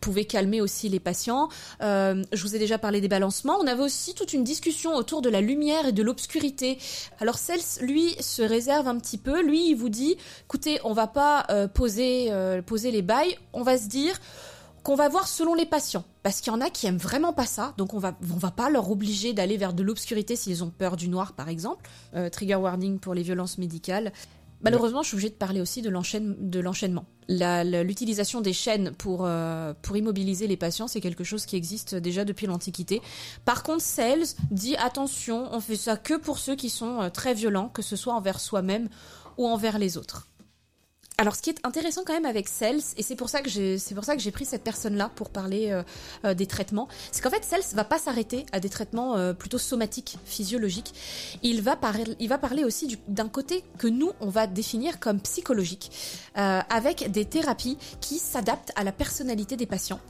pouvait 0.03 0.27
calmer 0.27 0.61
aussi 0.61 0.91
les 0.91 1.01
patients. 1.01 1.49
Euh, 1.81 2.23
je 2.33 2.43
vous 2.43 2.55
ai 2.55 2.59
déjà 2.59 2.77
parlé 2.77 3.01
des 3.01 3.09
balancements. 3.09 3.57
On 3.59 3.67
avait 3.67 3.83
aussi 3.83 4.15
toute 4.15 4.35
une 4.35 4.45
discussion 4.45 4.95
autour 4.95 5.23
de 5.23 5.31
la 5.31 5.41
lumière 5.41 5.87
et 5.87 5.93
de 5.93 6.03
l'obscurité. 6.03 6.79
Alors 7.21 7.39
Cels, 7.39 7.63
lui, 7.81 8.15
se 8.21 8.43
réserve 8.43 8.89
un 8.89 8.99
petit 8.99 9.17
peu. 9.17 9.41
Lui, 9.41 9.71
il 9.71 9.75
vous 9.75 9.89
dit, 9.89 10.17
écoutez, 10.45 10.81
on 10.85 10.93
va 10.93 11.07
pas 11.07 11.47
euh, 11.51 11.69
poser, 11.69 12.27
euh, 12.31 12.61
poser 12.61 12.91
les 12.91 13.03
bails. 13.03 13.39
On 13.55 13.63
va 13.63 13.79
se 13.79 13.87
dire 13.87 14.21
qu'on 14.83 14.95
va 14.95 15.09
voir 15.09 15.29
selon 15.29 15.55
les 15.55 15.67
patients. 15.67 16.05
Parce 16.23 16.41
qu'il 16.41 16.53
y 16.53 16.57
en 16.57 16.61
a 16.61 16.71
qui 16.71 16.87
aiment 16.87 16.99
vraiment 16.99 17.33
pas 17.33 17.47
ça, 17.47 17.75
donc 17.77 17.95
on 17.95 17.99
va, 17.99 18.17
on 18.33 18.39
va 18.39 18.51
pas 18.51 18.71
leur 18.71 18.91
obliger 18.91 19.33
d'aller 19.33 19.57
vers 19.57 19.73
de 19.73 19.83
l'obscurité 19.83 20.37
s'ils 20.37 20.63
ont 20.65 20.71
peur 20.71 20.97
du 20.97 21.09
noir, 21.09 21.33
par 21.33 21.49
exemple. 21.49 21.89
trigger 22.31 22.57
warning 22.57 22.99
pour 22.99 23.15
les 23.15 23.23
violences 23.23 23.59
médicales. 23.59 24.13
Malheureusement, 24.63 25.03
je 25.03 25.09
suis 25.09 25.17
obligée 25.17 25.31
de 25.31 25.35
parler 25.35 25.61
aussi 25.61 25.83
de 25.83 25.91
l'enchaînement. 26.61 27.05
L'utilisation 27.29 28.41
des 28.41 28.53
chaînes 28.53 28.93
pour, 28.93 29.23
euh, 29.25 29.75
pour 29.83 29.97
immobiliser 29.97 30.47
les 30.47 30.57
patients, 30.57 30.87
c'est 30.87 31.01
quelque 31.01 31.25
chose 31.25 31.47
qui 31.47 31.57
existe 31.57 31.95
déjà 31.95 32.25
depuis 32.25 32.47
l'Antiquité. 32.47 33.03
Par 33.45 33.63
contre, 33.63 33.83
Sales 33.83 34.25
dit 34.51 34.77
attention, 34.77 35.49
on 35.53 35.61
fait 35.61 35.77
ça 35.77 35.97
que 35.97 36.15
pour 36.15 36.39
ceux 36.39 36.55
qui 36.55 36.71
sont 36.71 37.01
euh, 37.01 37.09
très 37.11 37.35
violents, 37.35 37.69
que 37.69 37.83
ce 37.83 37.97
soit 37.97 38.15
envers 38.15 38.39
soi-même 38.39 38.89
ou 39.37 39.47
envers 39.47 39.79
les 39.79 39.97
autres. 39.97 40.29
Alors, 41.23 41.37
ce 41.37 41.43
qui 41.43 41.51
est 41.51 41.61
intéressant 41.63 42.03
quand 42.05 42.15
même 42.15 42.25
avec 42.25 42.49
Cels, 42.49 42.83
et 42.97 43.03
c'est 43.05 43.15
pour 43.15 43.29
ça 43.29 43.43
que 43.43 43.49
j'ai, 43.49 43.79
c'est 43.79 43.95
pour 43.95 44.03
ça 44.05 44.17
que 44.17 44.21
j'ai 44.21 44.33
pris 44.33 44.45
cette 44.45 44.65
personne-là 44.65 45.09
pour 45.15 45.31
parler 45.31 45.71
euh, 45.71 45.85
euh, 46.25 46.35
des 46.35 46.47
traitements, 46.47 46.89
c'est 47.13 47.23
qu'en 47.23 47.31
fait, 47.31 47.45
Cels 47.45 47.63
va 47.75 47.85
pas 47.85 48.01
s'arrêter 48.01 48.45
à 48.51 48.59
des 48.59 48.69
traitements 48.69 49.15
euh, 49.15 49.33
plutôt 49.33 49.59
somatiques, 49.59 50.19
physiologiques. 50.25 50.93
Il 51.45 51.63
va 51.63 51.77
parler, 51.77 52.17
il 52.19 52.29
va 52.29 52.39
parler 52.39 52.65
aussi 52.65 52.99
d'un 53.07 53.29
côté 53.29 53.63
que 53.79 53.87
nous 53.87 54.11
on 54.21 54.31
va 54.31 54.49
définir 54.49 54.99
comme 54.99 55.21
psychologique, 55.21 55.93
avec 56.35 57.13
des 57.13 57.25
thérapies 57.25 57.79
qui 58.01 58.19
s'adaptent 58.19 58.73
à 58.75 58.83
la 58.83 58.91
personnalité 58.91 59.57
des 59.57 59.67
patients. 59.67 60.01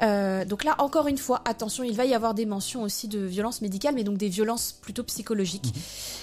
donc 0.00 0.64
là, 0.64 0.76
encore 0.78 1.06
une 1.06 1.18
fois, 1.18 1.42
attention, 1.44 1.84
il 1.84 1.94
va 1.94 2.06
y 2.06 2.14
avoir 2.14 2.32
des 2.32 2.46
mentions 2.46 2.82
aussi 2.82 3.08
de 3.08 3.18
violences 3.18 3.60
médicales, 3.60 3.94
mais 3.94 4.04
donc 4.04 4.16
des 4.16 4.28
violences 4.28 4.72
plutôt 4.72 5.04
psychologiques. 5.04 5.66
Mhm. 5.74 5.82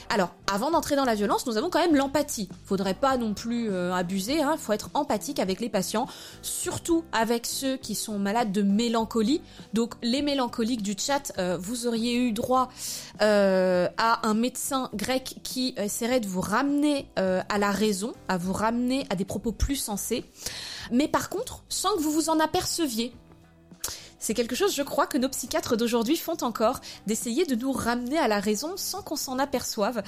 Alors, 0.09 0.33
avant 0.51 0.71
d'entrer 0.71 0.95
dans 0.95 1.05
la 1.05 1.13
violence, 1.13 1.45
nous 1.45 1.57
avons 1.57 1.69
quand 1.69 1.81
même 1.81 1.95
l'empathie. 1.95 2.49
Faudrait 2.65 2.95
pas 2.95 3.17
non 3.17 3.35
plus 3.35 3.71
abuser 3.75 4.38
il 4.39 4.43
hein, 4.43 4.55
faut 4.57 4.73
être 4.73 4.89
empathique 4.93 5.39
avec 5.39 5.59
les 5.59 5.69
patients, 5.69 6.07
surtout 6.41 7.03
avec 7.11 7.45
ceux 7.45 7.77
qui 7.77 7.95
sont 7.95 8.19
malades 8.19 8.51
de 8.51 8.61
mélancolie. 8.61 9.41
Donc 9.73 9.95
les 10.01 10.21
mélancoliques 10.21 10.81
du 10.81 10.95
chat, 10.97 11.31
euh, 11.37 11.57
vous 11.59 11.87
auriez 11.87 12.15
eu 12.15 12.31
droit 12.31 12.69
euh, 13.21 13.87
à 13.97 14.27
un 14.27 14.33
médecin 14.33 14.89
grec 14.93 15.35
qui 15.43 15.73
essaierait 15.77 16.19
de 16.19 16.27
vous 16.27 16.41
ramener 16.41 17.07
euh, 17.19 17.41
à 17.49 17.57
la 17.57 17.71
raison, 17.71 18.13
à 18.27 18.37
vous 18.37 18.53
ramener 18.53 19.05
à 19.09 19.15
des 19.15 19.25
propos 19.25 19.51
plus 19.51 19.75
sensés. 19.75 20.23
Mais 20.91 21.07
par 21.07 21.29
contre, 21.29 21.63
sans 21.69 21.95
que 21.95 22.01
vous 22.01 22.11
vous 22.11 22.29
en 22.29 22.39
aperceviez, 22.39 23.13
c'est 24.19 24.33
quelque 24.33 24.55
chose, 24.55 24.75
je 24.75 24.83
crois, 24.83 25.07
que 25.07 25.17
nos 25.17 25.29
psychiatres 25.29 25.77
d'aujourd'hui 25.77 26.17
font 26.17 26.37
encore, 26.41 26.81
d'essayer 27.07 27.45
de 27.45 27.55
nous 27.55 27.71
ramener 27.71 28.17
à 28.17 28.27
la 28.27 28.39
raison 28.39 28.73
sans 28.75 29.01
qu'on 29.01 29.15
s'en 29.15 29.39
aperçoive, 29.39 30.03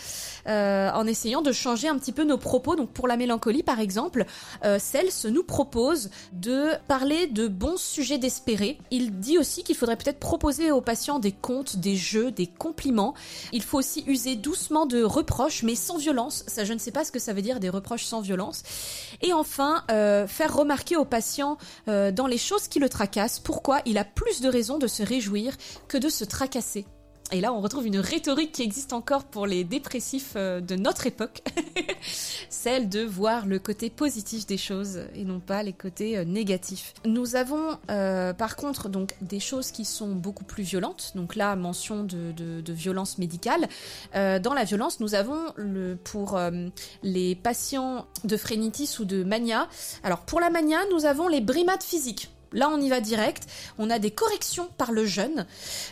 euh, 0.47 0.91
en 0.91 1.07
essayant 1.07 1.41
de 1.41 1.51
changer 1.51 1.87
un 1.87 1.97
petit 1.97 2.11
peu 2.11 2.23
nos 2.23 2.37
propos. 2.37 2.75
Donc 2.75 2.91
pour 2.91 3.07
la 3.07 3.17
mélancolie, 3.17 3.63
par 3.63 3.79
exemple, 3.79 4.25
euh, 4.63 4.77
Cels 4.79 5.31
nous 5.31 5.43
propose 5.43 6.09
de 6.33 6.69
parler 6.87 7.27
de 7.27 7.47
bons 7.47 7.77
sujets 7.77 8.17
d'espérer. 8.17 8.77
Il 8.91 9.19
dit 9.19 9.37
aussi 9.37 9.63
qu'il 9.63 9.75
faudrait 9.75 9.97
peut-être 9.97 10.19
proposer 10.19 10.71
aux 10.71 10.81
patients 10.81 11.19
des 11.19 11.31
contes, 11.31 11.77
des 11.77 11.95
jeux, 11.95 12.31
des 12.31 12.47
compliments. 12.47 13.13
Il 13.51 13.63
faut 13.63 13.77
aussi 13.77 14.03
user 14.07 14.35
doucement 14.35 14.85
de 14.85 15.03
reproches, 15.03 15.63
mais 15.63 15.75
sans 15.75 15.97
violence. 15.97 16.43
Ça, 16.47 16.65
je 16.65 16.73
ne 16.73 16.79
sais 16.79 16.91
pas 16.91 17.03
ce 17.03 17.11
que 17.11 17.19
ça 17.19 17.33
veut 17.33 17.41
dire 17.41 17.59
des 17.59 17.69
reproches 17.69 18.05
sans 18.05 18.21
violence. 18.21 18.63
Et 19.21 19.33
enfin, 19.33 19.83
euh, 19.91 20.27
faire 20.27 20.55
remarquer 20.55 20.95
aux 20.97 21.05
patients 21.05 21.57
euh, 21.87 22.11
dans 22.11 22.27
les 22.27 22.37
choses 22.37 22.67
qui 22.67 22.79
le 22.79 22.89
tracassent 22.89 23.39
pourquoi 23.39 23.81
il 23.85 23.97
a 23.97 24.00
plus 24.03 24.41
de 24.41 24.49
raisons 24.49 24.77
de 24.77 24.87
se 24.87 25.03
réjouir 25.03 25.55
que 25.87 25.97
de 25.97 26.09
se 26.09 26.23
tracasser. 26.23 26.85
Et 27.33 27.39
là, 27.39 27.53
on 27.53 27.61
retrouve 27.61 27.87
une 27.87 27.99
rhétorique 27.99 28.51
qui 28.51 28.61
existe 28.61 28.91
encore 28.91 29.23
pour 29.23 29.47
les 29.47 29.63
dépressifs 29.63 30.33
euh, 30.35 30.59
de 30.59 30.75
notre 30.75 31.07
époque, 31.07 31.41
celle 32.49 32.89
de 32.89 33.03
voir 33.03 33.45
le 33.45 33.57
côté 33.57 33.89
positif 33.89 34.45
des 34.45 34.57
choses 34.57 35.03
et 35.15 35.23
non 35.23 35.39
pas 35.39 35.63
les 35.63 35.71
côtés 35.71 36.17
euh, 36.17 36.25
négatifs. 36.25 36.93
Nous 37.05 37.37
avons 37.37 37.77
euh, 37.89 38.33
par 38.33 38.57
contre 38.57 38.89
donc 38.89 39.13
des 39.21 39.39
choses 39.39 39.71
qui 39.71 39.85
sont 39.85 40.09
beaucoup 40.09 40.43
plus 40.43 40.63
violentes. 40.63 41.13
Donc 41.15 41.37
là, 41.37 41.55
mention 41.55 42.03
de, 42.03 42.33
violence 42.71 43.17
médicale. 43.17 43.67
dans 44.13 44.53
la 44.53 44.63
violence, 44.63 44.99
nous 44.99 45.13
avons 45.13 45.39
le, 45.55 45.95
pour 45.95 46.39
les 47.03 47.35
patients 47.35 48.05
de 48.23 48.37
phrénitis 48.37 48.97
ou 48.99 49.05
de 49.05 49.23
mania. 49.23 49.67
Alors 50.03 50.21
pour 50.21 50.39
la 50.39 50.49
mania, 50.49 50.77
nous 50.91 51.05
avons 51.05 51.27
les 51.27 51.41
brimades 51.41 51.83
physiques. 51.83 52.29
Là 52.51 52.69
on 52.69 52.79
y 52.79 52.89
va 52.89 53.01
direct. 53.01 53.47
On 53.77 53.89
a 53.89 53.99
des 53.99 54.11
corrections 54.11 54.69
par 54.77 54.91
le 54.91 55.05
jeûne. 55.05 55.45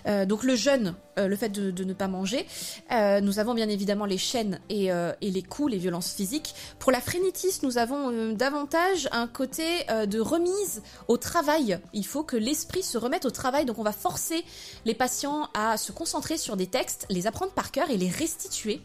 Euh, 0.08 0.26
donc 0.26 0.44
le 0.44 0.56
jeûne, 0.56 0.96
euh, 1.18 1.28
le 1.28 1.36
fait 1.36 1.50
de, 1.50 1.84
ne 1.84 1.94
pas 1.94 2.08
manger. 2.08 2.46
Euh, 2.92 3.22
nous 3.22 3.40
avons 3.40 3.54
bien 3.54 3.70
évidemment 3.70 4.06
les 4.06 4.18
chaînes 4.18 4.60
et, 4.70 4.90
les 5.22 5.44
coups, 5.44 5.72
les 5.72 5.78
violences 5.78 6.12
physiques. 6.12 6.54
Pour 6.80 6.92
la 6.92 7.02
phrénitis, 7.02 7.60
nous 7.64 7.78
avons 7.78 8.34
davantage 8.34 9.08
un 9.12 9.28
côté 9.28 9.64
de 10.08 10.20
remise 10.20 10.82
au 11.08 11.18
travail. 11.18 11.80
Il 11.94 12.06
faut 12.06 12.24
que 12.24 12.38
l'esprit 12.38 12.84
se 12.84 12.98
remette 12.98 13.26
au 13.26 13.32
travail. 13.32 13.66
Donc 13.66 13.80
on 13.80 13.84
va 13.84 13.92
forcer 13.92 14.44
les 14.86 14.94
patients 14.94 15.50
à 15.54 15.78
se 15.78 15.92
concentrer 15.92 16.38
sur 16.38 16.58
des 16.58 16.68
textes, 16.68 17.06
les 17.10 17.28
apprendre 17.28 17.52
par 17.52 17.72
cœur 17.72 17.90
et 17.90 17.98
les 17.98 18.10
restituer 18.10 18.82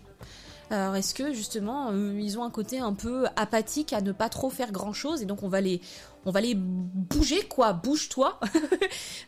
alors 0.71 0.97
est-ce 0.97 1.15
que 1.15 1.33
justement 1.35 1.93
ils 1.93 2.39
ont 2.39 2.43
un 2.43 2.51
côté 2.51 2.79
un 2.79 2.95
peu 2.95 3.27
apathique 3.37 3.93
à 3.93 4.01
ne 4.01 4.13
pas 4.13 4.31
trop 4.31 4.49
faire 4.49 4.73
grand 4.73 4.95
chose 4.95 5.21
et 5.23 5.27
donc 5.27 5.43
on 5.43 5.49
va 5.49 5.61
les 5.61 5.83
on 6.25 6.31
va 6.31 6.41
les 6.41 6.55
bouger 6.55 7.43
quoi, 7.43 7.73
bouge-toi. 7.73 8.41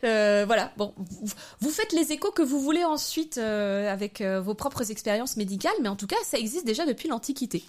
Euh, 0.05 0.45
voilà, 0.47 0.73
bon, 0.77 0.93
vous, 1.61 1.71
faites 1.71 1.93
les 1.93 2.13
échos 2.13 2.31
que 2.31 2.43
vous 2.43 2.61
voulez 2.61 2.85
ensuite 2.85 3.39
euh, 3.39 3.91
avec 3.91 4.23
vos 4.23 4.55
propres 4.55 4.91
expériences 4.91 5.37
médicales, 5.37 5.75
mais 5.83 5.89
en 5.89 5.97
tout 5.97 6.07
cas 6.07 6.17
ça 6.23 6.39
existe 6.39 6.67
déjà 6.67 6.85
depuis 6.87 7.09
l'Antiquité. 7.09 7.65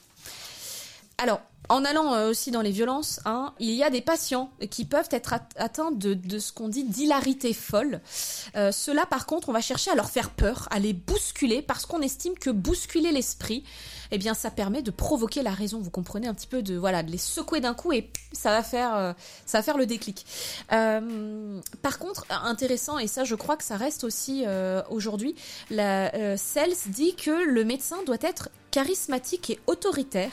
Alors, 1.20 1.42
en 1.70 1.84
allant 1.84 2.14
euh, 2.14 2.30
aussi 2.30 2.52
dans 2.52 2.62
les 2.62 2.70
violences, 2.70 3.20
hein, 3.26 3.54
il 3.60 3.72
y 3.72 3.84
a 3.84 3.90
des 3.90 4.02
patients 4.02 4.52
qui 4.70 4.86
peuvent 4.86 5.10
être 5.10 5.34
atteints 5.56 5.92
de, 5.92 6.40
ce 6.40 6.52
qu'on 6.52 6.70
dit 6.70 6.84
d'hilarité 6.84 7.54
folle. 7.54 8.02
Euh, 8.56 8.72
Cela, 8.72 9.08
par 9.08 9.26
contre, 9.26 9.50
on 9.50 9.52
va 9.52 9.62
chercher 9.62 9.90
à 9.90 9.96
leur 9.96 10.12
faire 10.12 10.30
peur, 10.30 10.68
à 10.70 10.78
les 10.78 10.94
bousculer, 10.94 11.64
parce 11.64 11.88
qu'on 11.88 12.02
estime 12.02 12.36
que 12.36 12.52
bousculer 12.52 13.12
l'esprit, 13.12 13.64
eh 14.12 14.20
bien, 14.20 14.36
ça 14.36 14.52
permet 14.52 14.84
de 14.84 14.92
provoquer 14.92 15.42
la 15.42 15.52
raison. 15.52 15.80
Vous 15.80 15.90
comprenez 15.90 16.28
un 16.28 16.36
petit 16.36 16.46
peu 16.48 16.62
de 16.62 16.78
voilà, 16.78 17.02
de 17.02 17.10
les 17.12 17.18
secouer 17.18 17.60
d'un 17.62 17.74
coup 17.74 17.92
et 17.92 18.12
ça 18.32 18.52
va 18.52 18.62
faire, 18.62 18.96
euh, 18.96 19.14
ça 19.48 19.58
va 19.58 19.64
faire 19.64 19.78
le 19.78 19.88
déclic. 19.88 20.26
par 20.70 22.00
contre, 22.00 22.26
intéressant 22.30 23.00
et 23.00 23.08
ça, 23.08 23.24
je 23.24 23.34
crois 23.34 23.58
que 23.58 23.64
ça 23.64 23.76
reste 23.76 24.04
aussi 24.04 24.46
aujourd'hui. 24.90 25.36
La 25.70 26.38
Cels 26.38 26.76
dit 26.88 27.16
que 27.16 27.32
le 27.32 27.66
médecin 27.66 27.98
doit 28.06 28.18
être 28.22 28.50
charismatique 28.72 29.50
et 29.50 29.60
autoritaire. 29.66 30.32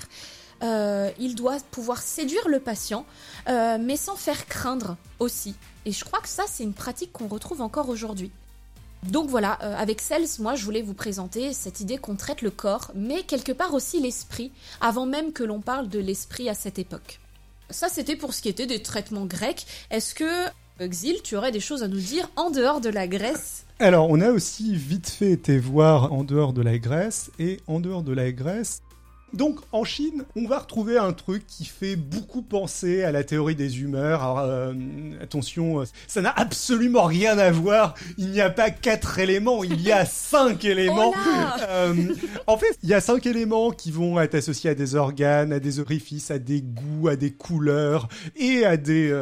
Euh, 0.64 1.10
il 1.18 1.34
doit 1.34 1.58
pouvoir 1.70 2.00
séduire 2.02 2.48
le 2.48 2.58
patient, 2.58 3.04
euh, 3.48 3.76
mais 3.80 3.96
sans 3.96 4.16
faire 4.16 4.46
craindre 4.46 4.96
aussi. 5.18 5.54
Et 5.84 5.92
je 5.92 6.04
crois 6.04 6.20
que 6.20 6.28
ça, 6.28 6.44
c'est 6.48 6.62
une 6.62 6.72
pratique 6.72 7.12
qu'on 7.12 7.28
retrouve 7.28 7.60
encore 7.60 7.90
aujourd'hui. 7.90 8.30
Donc 9.10 9.28
voilà, 9.28 9.58
euh, 9.62 9.76
avec 9.76 10.00
Cels, 10.00 10.26
moi, 10.38 10.54
je 10.54 10.64
voulais 10.64 10.80
vous 10.80 10.94
présenter 10.94 11.52
cette 11.52 11.80
idée 11.80 11.98
qu'on 11.98 12.16
traite 12.16 12.40
le 12.40 12.50
corps, 12.50 12.90
mais 12.94 13.22
quelque 13.22 13.52
part 13.52 13.74
aussi 13.74 14.00
l'esprit, 14.00 14.50
avant 14.80 15.04
même 15.04 15.32
que 15.32 15.44
l'on 15.44 15.60
parle 15.60 15.88
de 15.88 15.98
l'esprit 15.98 16.48
à 16.48 16.54
cette 16.54 16.78
époque. 16.78 17.20
Ça, 17.68 17.88
c'était 17.90 18.16
pour 18.16 18.32
ce 18.32 18.40
qui 18.40 18.48
était 18.48 18.66
des 18.66 18.82
traitements 18.82 19.26
grecs. 19.26 19.66
Est-ce 19.90 20.14
que, 20.14 20.46
Xil, 20.80 21.20
tu 21.22 21.36
aurais 21.36 21.52
des 21.52 21.60
choses 21.60 21.82
à 21.82 21.88
nous 21.88 22.00
dire 22.00 22.30
en 22.36 22.50
dehors 22.50 22.80
de 22.80 22.88
la 22.88 23.06
Grèce? 23.06 23.66
Alors, 23.78 24.08
on 24.08 24.20
a 24.20 24.30
aussi 24.30 24.74
vite 24.74 25.10
fait 25.10 25.32
été 25.32 25.58
voir 25.58 26.12
en 26.12 26.24
dehors 26.24 26.54
de 26.54 26.62
la 26.62 26.78
Grèce, 26.78 27.30
et 27.38 27.60
en 27.66 27.80
dehors 27.80 28.02
de 28.02 28.12
la 28.12 28.32
Grèce, 28.32 28.82
donc 29.34 29.60
en 29.72 29.84
Chine, 29.84 30.24
on 30.36 30.46
va 30.46 30.58
retrouver 30.58 30.98
un 30.98 31.12
truc 31.12 31.46
qui 31.46 31.64
fait 31.64 31.96
beaucoup 31.96 32.42
penser 32.42 33.02
à 33.02 33.12
la 33.12 33.24
théorie 33.24 33.54
des 33.54 33.80
humeurs. 33.80 34.22
Alors 34.22 34.38
euh, 34.40 34.72
attention, 35.20 35.80
euh, 35.80 35.84
ça 36.06 36.20
n'a 36.20 36.30
absolument 36.30 37.04
rien 37.04 37.38
à 37.38 37.50
voir. 37.50 37.94
Il 38.18 38.30
n'y 38.30 38.40
a 38.40 38.50
pas 38.50 38.70
quatre 38.70 39.18
éléments, 39.18 39.64
il 39.64 39.80
y 39.80 39.92
a 39.92 40.04
cinq 40.04 40.64
éléments. 40.64 41.12
Oh 41.14 41.60
euh, 41.68 42.14
en 42.46 42.56
fait, 42.56 42.78
il 42.82 42.88
y 42.88 42.94
a 42.94 43.00
cinq 43.00 43.26
éléments 43.26 43.70
qui 43.70 43.90
vont 43.90 44.20
être 44.20 44.34
associés 44.34 44.70
à 44.70 44.74
des 44.74 44.94
organes, 44.94 45.52
à 45.52 45.60
des 45.60 45.80
orifices, 45.80 46.30
à 46.30 46.38
des 46.38 46.62
goûts, 46.62 47.08
à 47.08 47.16
des 47.16 47.32
couleurs 47.32 48.08
et 48.36 48.64
à 48.64 48.76
des 48.76 49.14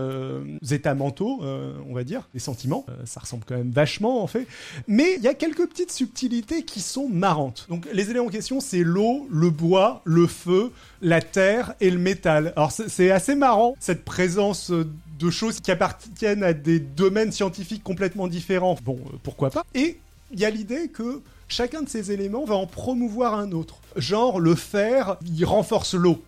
états 0.71 0.95
mentaux, 0.95 1.41
on 1.43 1.95
va 1.95 2.05
dire, 2.05 2.29
des 2.33 2.41
sentiments. 2.41 2.87
ça 3.05 3.21
ressemble 3.21 3.45
quand 3.47 3.57
même 3.57 3.71
vachement 3.71 4.23
en 4.23 4.27
fait. 4.27 4.47
Mais 4.87 5.15
il 5.17 5.23
y 5.23 5.29
a 5.29 5.35
quelques 5.35 5.67
petites 5.69 5.93
subtilités 5.93 6.65
qui 6.65 6.81
sont 6.81 7.09
marrantes. 7.09 7.67
Donc 7.69 7.87
les 7.93 8.11
éléments 8.11 8.27
en 8.27 8.29
question, 8.29 8.61
c'est 8.61 8.83
l'eau, 8.83 9.27
le 9.31 9.51
bois, 9.51 10.02
le 10.05 10.27
feu, 10.27 10.73
la 11.01 11.21
terre 11.21 11.75
et 11.81 11.91
le 11.91 11.99
métal. 11.99 12.53
Alors 12.57 12.73
c'est 12.73 13.11
assez 13.11 13.35
marrant 13.35 13.77
cette 13.81 14.05
présence 14.05 14.71
euh, 14.71 14.89
de 15.19 15.31
choses 15.31 15.61
qui 15.61 15.71
appartiennent 15.71 16.43
à 16.43 16.53
des 16.53 16.81
domaines 16.81 17.33
scientifiques 17.33 17.83
complètement 17.83 18.29
différents. 18.29 18.77
Bon, 18.85 18.99
euh, 19.07 19.17
pourquoi 19.23 19.51
pas? 19.51 19.65
Et 19.75 19.99
il 20.33 20.41
y 20.41 20.45
a 20.45 20.51
l'idée 20.51 20.89
que 20.89 21.21
chacun 21.49 21.83
de 21.83 21.89
ces 21.89 22.13
éléments 22.13 22.45
va 22.45 22.55
en 22.55 22.67
promouvoir 22.67 23.35
un 23.35 23.53
autre. 23.53 23.81
Genre 23.97 24.41
le 24.41 24.55
fer, 24.55 25.17
il 25.25 25.45
renforce 25.45 25.95
l'eau 25.95 26.23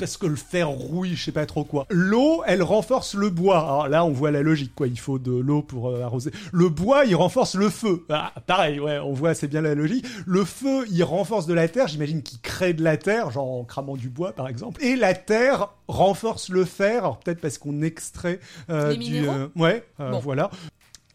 parce 0.00 0.16
que 0.16 0.26
le 0.26 0.36
fer 0.36 0.68
rouille, 0.68 1.14
je 1.14 1.24
sais 1.24 1.32
pas 1.32 1.46
trop 1.46 1.62
quoi. 1.62 1.86
L'eau, 1.90 2.42
elle 2.46 2.62
renforce 2.62 3.14
le 3.14 3.28
bois. 3.28 3.58
Alors 3.58 3.88
là, 3.88 4.04
on 4.04 4.10
voit 4.10 4.30
la 4.30 4.40
logique, 4.42 4.74
quoi. 4.74 4.88
Il 4.88 4.98
faut 4.98 5.18
de 5.18 5.30
l'eau 5.30 5.62
pour 5.62 5.90
euh, 5.90 6.02
arroser. 6.02 6.30
Le 6.52 6.70
bois, 6.70 7.04
il 7.04 7.14
renforce 7.14 7.54
le 7.54 7.68
feu. 7.68 8.04
Ah, 8.08 8.32
pareil, 8.46 8.80
ouais, 8.80 8.98
on 8.98 9.12
voit, 9.12 9.34
c'est 9.34 9.46
bien 9.46 9.60
la 9.60 9.74
logique. 9.74 10.06
Le 10.26 10.44
feu, 10.44 10.86
il 10.90 11.04
renforce 11.04 11.46
de 11.46 11.52
la 11.52 11.68
terre. 11.68 11.86
J'imagine 11.86 12.22
qu'il 12.22 12.40
crée 12.40 12.72
de 12.72 12.82
la 12.82 12.96
terre, 12.96 13.30
genre 13.30 13.50
en 13.50 13.64
cramant 13.64 13.96
du 13.96 14.08
bois, 14.08 14.32
par 14.32 14.48
exemple. 14.48 14.82
Et 14.82 14.96
la 14.96 15.14
terre 15.14 15.68
renforce 15.86 16.48
le 16.48 16.64
fer. 16.64 17.04
Alors 17.04 17.18
peut-être 17.18 17.40
parce 17.40 17.58
qu'on 17.58 17.82
extrait 17.82 18.40
euh, 18.70 18.96
du, 18.96 19.28
euh, 19.28 19.48
ouais, 19.54 19.84
voilà. 20.22 20.50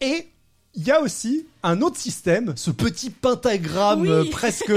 Et 0.00 0.28
il 0.76 0.86
y 0.86 0.90
a 0.90 1.00
aussi 1.00 1.46
un 1.62 1.80
autre 1.80 1.96
système, 1.96 2.52
ce 2.54 2.70
petit 2.70 3.10
pentagramme 3.10 4.06
euh, 4.06 4.24
presque 4.30 4.72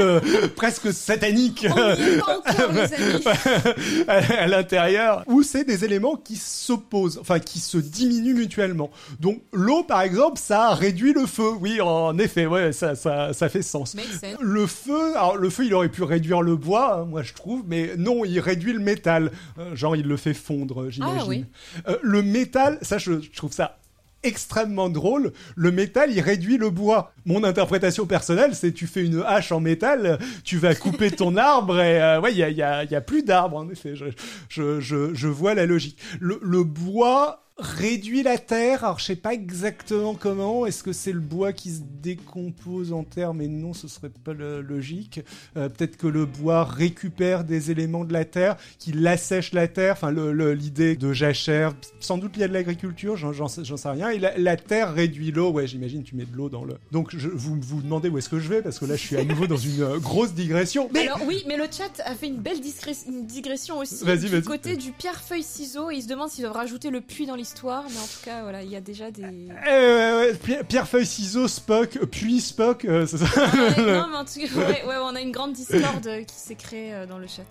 presque 0.55 0.91
satanique 0.91 1.65
à, 4.07 4.47
l'intérieur, 4.47 5.23
où 5.27 5.43
c'est 5.43 5.65
des 5.65 5.85
éléments 5.85 6.15
qui 6.15 6.35
s'opposent, 6.35 7.19
enfin 7.19 7.39
qui 7.39 7.59
se 7.59 7.77
diminuent 7.77 8.33
mutuellement. 8.33 8.89
Donc 9.19 9.41
l'eau, 9.53 9.83
par 9.83 10.01
exemple, 10.01 10.39
ça 10.39 10.73
réduit 10.73 11.13
le 11.13 11.25
feu. 11.25 11.51
Oui, 11.59 11.79
en 11.81 12.17
effet, 12.17 12.45
ouais, 12.45 12.71
ça 12.71 12.95
ça, 12.95 13.33
ça 13.33 13.49
fait 13.49 13.61
sens. 13.61 13.95
Le 14.39 14.65
feu, 14.65 15.15
alors 15.15 15.37
le 15.37 15.49
feu, 15.49 15.65
il 15.65 15.73
aurait 15.73 15.89
pu 15.89 16.03
réduire 16.03 16.41
le 16.41 16.55
bois, 16.55 17.01
hein, 17.01 17.05
moi 17.05 17.23
je 17.23 17.33
trouve, 17.33 17.63
mais 17.67 17.91
non, 17.97 18.25
il 18.25 18.39
réduit 18.39 18.73
le 18.73 18.79
métal. 18.79 19.31
Euh, 19.59 19.75
genre, 19.75 19.95
il 19.95 20.07
le 20.07 20.17
fait 20.17 20.33
fondre, 20.33 20.89
j'imagine. 20.89 21.19
Ah, 21.19 21.25
oui. 21.27 21.45
Euh, 21.87 21.97
le 22.01 22.23
métal, 22.23 22.79
ça, 22.81 22.97
je 22.97 23.13
trouve 23.35 23.51
ça 23.51 23.79
extrêmement 24.23 24.89
drôle. 24.89 25.33
Le 25.55 25.71
métal, 25.71 26.11
il 26.11 26.21
réduit 26.21 26.57
le 26.57 26.69
bois. 26.69 27.13
Mon 27.25 27.43
interprétation 27.43 28.05
personnelle, 28.05 28.55
c'est 28.55 28.71
tu 28.71 28.87
fais 28.87 29.05
une 29.05 29.23
hache 29.25 29.51
en 29.51 29.59
métal, 29.59 30.19
tu 30.43 30.57
vas 30.57 30.75
couper 30.75 31.11
ton 31.11 31.37
arbre 31.37 31.79
et 31.79 32.01
euh, 32.01 32.19
ouais, 32.21 32.31
il 32.31 32.37
y 32.37 32.43
a, 32.43 32.49
y, 32.49 32.61
a, 32.61 32.83
y 32.83 32.95
a, 32.95 33.01
plus 33.01 33.23
d'arbres 33.23 33.57
en 33.57 33.69
effet. 33.69 33.95
Je, 33.95 34.05
je, 34.49 34.79
je, 34.79 35.13
je 35.13 35.27
vois 35.27 35.53
la 35.53 35.65
logique. 35.65 35.97
Le, 36.19 36.39
le 36.41 36.63
bois 36.63 37.43
réduit 37.59 38.23
la 38.23 38.37
terre. 38.37 38.83
Alors 38.83 38.99
je 38.99 39.05
sais 39.05 39.15
pas 39.15 39.33
exactement 39.33 40.15
comment. 40.15 40.65
Est-ce 40.65 40.83
que 40.83 40.93
c'est 40.93 41.11
le 41.11 41.19
bois 41.19 41.53
qui 41.53 41.71
se 41.71 41.81
décompose 42.01 42.93
en 42.93 43.03
terre? 43.03 43.33
Mais 43.33 43.47
non, 43.47 43.73
ce 43.73 43.87
serait 43.87 44.09
pas 44.09 44.33
logique. 44.33 45.21
Euh, 45.57 45.69
peut-être 45.69 45.97
que 45.97 46.07
le 46.07 46.25
bois 46.25 46.63
récupère 46.63 47.43
des 47.43 47.71
éléments 47.71 48.05
de 48.05 48.13
la 48.13 48.25
terre, 48.25 48.57
qu'il 48.77 49.05
assèche 49.07 49.53
la 49.53 49.67
terre. 49.67 49.93
Enfin, 49.93 50.11
l'idée 50.11 50.95
de 50.95 51.13
jachère, 51.13 51.73
sans 51.99 52.17
doute 52.17 52.31
il 52.35 52.41
y 52.41 52.43
a 52.43 52.47
de 52.47 52.53
l'agriculture, 52.53 53.15
j'en 53.15 53.47
sais 53.47 53.89
rien. 53.89 54.09
Et 54.09 54.19
la, 54.19 54.57
terre 54.57 54.93
réduit 54.93 55.31
l'eau. 55.31 55.51
Ouais, 55.51 55.67
j'imagine 55.67 56.03
tu 56.03 56.15
mets 56.15 56.25
de 56.25 56.35
l'eau 56.35 56.49
dans 56.49 56.63
le. 56.63 56.75
Donc 56.91 57.15
je, 57.15 57.29
vous 57.29 57.57
vous 57.61 57.81
demandez 57.81 58.09
où 58.09 58.17
est-ce 58.17 58.29
que 58.29 58.39
je 58.39 58.49
vais? 58.49 58.61
Parce 58.61 58.79
que 58.79 58.85
là 58.85 58.95
je 58.95 59.05
suis 59.05 59.17
à 59.17 59.23
nouveau 59.23 59.47
dans 59.47 59.57
une 59.57 59.81
euh, 59.81 59.99
grosse 59.99 60.33
digression. 60.33 60.89
Mais... 60.93 61.07
Alors 61.07 61.21
oui, 61.25 61.43
mais 61.47 61.57
le 61.57 61.65
chat 61.65 62.01
a 62.05 62.15
fait 62.15 62.27
une 62.27 62.37
belle 62.37 62.59
digression 62.61 63.79
aussi. 63.79 64.03
Du 64.05 64.41
côté 64.41 64.75
du 64.75 64.91
pierre 64.91 65.21
feuille 65.21 65.43
ciseau, 65.43 65.91
il 65.91 66.01
se 66.01 66.07
demande 66.07 66.29
s'ils 66.29 66.43
doivent 66.43 66.55
rajouter 66.55 66.89
le 66.89 67.01
puits 67.01 67.25
dans 67.25 67.35
l'histoire 67.49 67.83
histoire, 67.83 67.83
mais 67.89 67.97
en 67.97 68.07
tout 68.07 68.23
cas, 68.23 68.43
voilà, 68.43 68.63
il 68.63 68.69
y 68.69 68.75
a 68.75 68.81
déjà 68.81 69.11
des. 69.11 69.23
Euh, 69.67 70.33
pierre, 70.67 70.87
feuille, 70.87 71.05
ciseaux, 71.05 71.47
Spock, 71.47 71.97
puis 72.11 72.41
Spock, 72.41 72.85
euh, 72.85 73.05
c'est 73.05 73.17
ça 73.17 73.25
Non, 73.77 74.07
mais 74.09 74.17
en 74.17 74.25
tout 74.25 74.39
cas, 74.39 74.59
ouais, 74.59 74.85
ouais, 74.85 74.95
on 75.01 75.15
a 75.15 75.21
une 75.21 75.31
grande 75.31 75.53
Discord 75.53 76.03
qui 76.03 76.35
s'est 76.35 76.55
créée 76.55 76.93
euh, 76.93 77.05
dans 77.05 77.17
le 77.17 77.27
chat. 77.27 77.47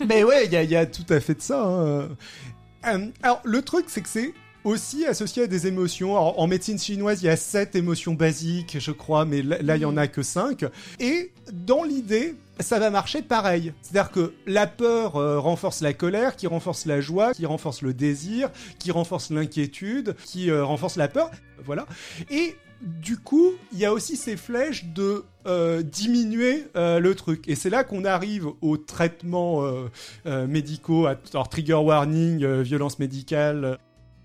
mais 0.08 0.24
ouais, 0.24 0.46
il 0.46 0.52
y 0.52 0.56
a, 0.56 0.62
y 0.62 0.76
a, 0.76 0.86
tout 0.86 1.06
à 1.10 1.20
fait 1.20 1.34
de 1.34 1.42
ça. 1.42 1.62
Hein. 1.62 2.08
alors, 3.22 3.40
le 3.44 3.62
truc, 3.62 3.86
c'est 3.88 4.00
que 4.00 4.08
c'est 4.08 4.32
aussi 4.64 5.04
associé 5.06 5.44
à 5.44 5.46
des 5.46 5.66
émotions. 5.66 6.16
en 6.16 6.46
médecine 6.46 6.78
chinoise, 6.78 7.22
il 7.22 7.26
y 7.26 7.28
a 7.28 7.36
sept 7.36 7.74
émotions 7.76 8.14
basiques, 8.14 8.78
je 8.78 8.92
crois, 8.92 9.24
mais 9.24 9.42
là, 9.42 9.76
il 9.76 9.82
y 9.82 9.84
en 9.84 9.96
a 9.96 10.06
que 10.06 10.22
cinq. 10.22 10.64
Et 10.98 11.32
dans 11.52 11.82
l'idée, 11.82 12.36
ça 12.62 12.78
va 12.78 12.90
marcher 12.90 13.22
pareil. 13.22 13.72
C'est-à-dire 13.82 14.10
que 14.10 14.34
la 14.46 14.66
peur 14.66 15.16
euh, 15.16 15.38
renforce 15.38 15.80
la 15.80 15.92
colère, 15.92 16.36
qui 16.36 16.46
renforce 16.46 16.86
la 16.86 17.00
joie, 17.00 17.34
qui 17.34 17.46
renforce 17.46 17.82
le 17.82 17.94
désir, 17.94 18.50
qui 18.78 18.90
renforce 18.90 19.30
l'inquiétude, 19.30 20.14
qui 20.24 20.50
euh, 20.50 20.64
renforce 20.64 20.96
la 20.96 21.08
peur. 21.08 21.30
Voilà. 21.64 21.86
Et 22.30 22.56
du 22.80 23.16
coup, 23.16 23.52
il 23.72 23.78
y 23.78 23.84
a 23.84 23.92
aussi 23.92 24.16
ces 24.16 24.36
flèches 24.36 24.86
de 24.86 25.24
euh, 25.46 25.82
diminuer 25.82 26.66
le 26.74 27.12
truc. 27.14 27.48
Et 27.48 27.54
c'est 27.54 27.70
là 27.70 27.84
qu'on 27.84 28.04
arrive 28.04 28.48
aux 28.60 28.76
traitements 28.76 29.62
médicaux, 30.24 31.06
alors 31.06 31.48
trigger 31.48 31.74
warning, 31.74 32.44
violence 32.62 32.98
médicale. 32.98 33.78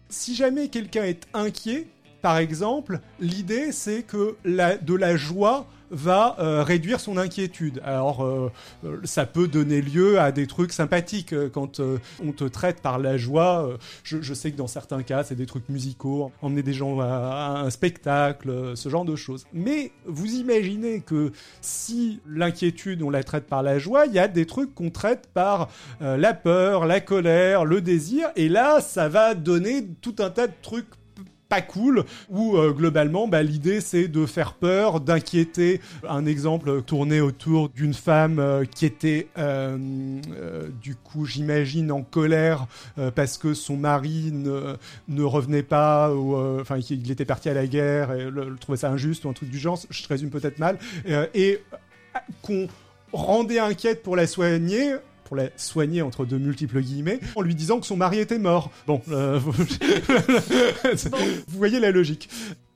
Si 0.09 0.35
jamais 0.35 0.69
quelqu'un 0.69 1.03
est 1.03 1.27
inquiet, 1.33 1.87
par 2.27 2.39
exemple, 2.39 2.99
l'idée 3.21 3.71
c'est 3.71 4.03
que 4.03 4.35
la, 4.43 4.75
de 4.75 4.93
la 4.95 5.15
joie 5.15 5.65
va 5.89 6.35
euh, 6.39 6.63
réduire 6.63 6.99
son 6.99 7.17
inquiétude. 7.17 7.81
Alors, 7.85 8.23
euh, 8.23 8.51
euh, 8.83 8.97
ça 9.03 9.25
peut 9.25 9.47
donner 9.47 9.81
lieu 9.81 10.19
à 10.19 10.31
des 10.31 10.47
trucs 10.47 10.73
sympathiques 10.73 11.33
quand 11.51 11.79
on 11.79 12.31
te 12.31 12.43
traite 12.43 12.81
par 12.81 12.99
la 12.99 13.17
joie. 13.17 13.77
Je, 14.03 14.33
sais 14.33 14.51
que 14.51 14.57
dans 14.57 14.67
certains 14.67 15.03
cas, 15.03 15.23
c'est 15.23 15.35
des 15.35 15.45
trucs 15.45 15.69
musicaux, 15.69 16.31
emmener 16.41 16.63
des 16.63 16.73
gens 16.73 16.99
à, 16.99 17.61
un 17.65 17.69
spectacle, 17.69 18.75
ce 18.75 18.89
genre 18.89 19.05
de 19.05 19.15
choses. 19.15 19.45
Mais 19.53 19.91
vous 20.05 20.35
imaginez 20.35 21.01
que 21.01 21.31
si 21.61 22.19
l'inquiétude, 22.27 23.01
on 23.01 23.09
la 23.09 23.23
traite 23.23 23.47
par 23.47 23.63
la 23.63 23.79
joie, 23.79 24.05
il 24.05 24.13
y 24.13 24.19
a 24.19 24.27
des 24.27 24.45
trucs 24.45 24.73
qu'on 24.75 24.89
traite 24.89 25.27
par 25.33 25.69
la 26.01 26.33
peur, 26.33 26.85
la 26.85 26.99
colère, 26.99 27.65
le 27.65 27.81
désir, 27.81 28.29
et 28.35 28.49
là, 28.49 28.81
ça 28.81 29.09
va 29.09 29.33
donner 29.33 29.87
tout 30.01 30.15
un 30.19 30.29
tas 30.29 30.47
de 30.47 30.53
trucs 30.61 30.87
pas 31.49 31.61
cool, 31.61 32.03
où 32.29 32.57
euh, 32.57 32.71
globalement 32.71 33.27
bah, 33.27 33.43
l'idée 33.43 33.81
c'est 33.81 34.07
de 34.07 34.25
faire 34.25 34.53
peur, 34.53 34.99
d'inquiéter. 34.99 35.81
Un 36.07 36.25
exemple 36.25 36.81
tourné 36.81 37.21
autour 37.21 37.69
d'une 37.69 37.93
femme 37.93 38.39
euh, 38.39 38.65
qui 38.65 38.85
était 38.85 39.27
euh, 39.37 39.77
du 40.81 40.95
coup 40.95 41.25
j'imagine 41.25 41.91
en 41.91 42.01
colère 42.01 42.67
parce 43.15 43.37
que 43.37 43.53
son 43.53 43.77
mari 43.77 44.31
ne, 44.31 45.23
revenait 45.23 45.63
pas, 45.63 46.13
ou 46.13 46.35
enfin 46.59 46.77
il 46.89 47.11
était 47.11 47.25
parti 47.25 47.49
à 47.49 47.53
la 47.53 47.67
guerre 47.67 48.13
et 48.13 48.29
le, 48.29 48.55
trouvait 48.57 48.77
ça 48.77 48.89
injuste 48.89 49.25
ou 49.25 49.29
un 49.29 49.33
truc 49.33 49.49
du 49.49 49.59
genre, 49.59 49.79
je 49.89 50.07
résume 50.07 50.29
peut-être 50.29 50.59
mal, 50.59 50.77
et 51.33 51.63
qu'on 52.41 52.67
rendait 53.11 53.59
inquiète 53.59 54.03
pour 54.03 54.15
la 54.15 54.27
soigner 54.27 54.95
pour 55.27 55.35
la 55.35 55.49
soigner 55.57 56.01
entre 56.01 56.25
de 56.25 56.37
multiples 56.37 56.81
guillemets, 56.81 57.19
en 57.35 57.41
lui 57.41 57.53
disant 57.53 57.79
que 57.79 57.85
son 57.85 57.97
mari 57.97 58.19
était 58.19 58.39
mort. 58.39 58.71
Bon, 58.87 59.01
euh, 59.11 59.39
vous 61.47 61.57
voyez 61.57 61.81
la 61.81 61.91
logique. 61.91 62.29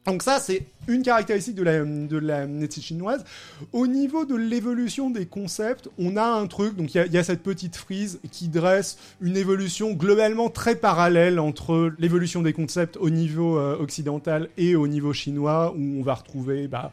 Donc 0.06 0.24
ça, 0.24 0.40
c'est 0.40 0.66
une 0.88 1.04
caractéristique 1.04 1.54
de 1.54 1.62
la, 1.62 1.86
de 1.86 2.18
la 2.18 2.48
médecine 2.48 2.82
chinoise. 2.82 3.24
Au 3.72 3.86
niveau 3.86 4.26
de 4.26 4.36
l'évolution 4.36 5.12
des 5.12 5.28
concepts, 5.28 5.90
on 6.00 6.18
a 6.18 6.24
un 6.24 6.48
truc, 6.48 6.76
donc 6.76 6.96
il 6.96 7.14
y, 7.14 7.18
a 7.18 7.24
cette 7.24 7.44
petite 7.44 7.76
frise 7.76 8.20
qui 8.32 8.48
dresse 8.48 8.98
une 9.22 9.38
évolution 9.38 9.94
globalement 9.94 10.50
très 10.50 10.76
parallèle 10.76 11.40
entre 11.40 11.94
l'évolution 12.00 12.42
des 12.42 12.52
concepts 12.52 12.98
au 12.98 13.12
niveau 13.12 13.60
euh, 13.60 13.78
occidental 13.78 14.50
et 14.58 14.76
au 14.76 14.88
niveau 14.88 15.14
chinois, 15.14 15.72
où 15.78 16.00
on 16.00 16.02
va 16.02 16.16
retrouver, 16.16 16.68
bah, 16.68 16.92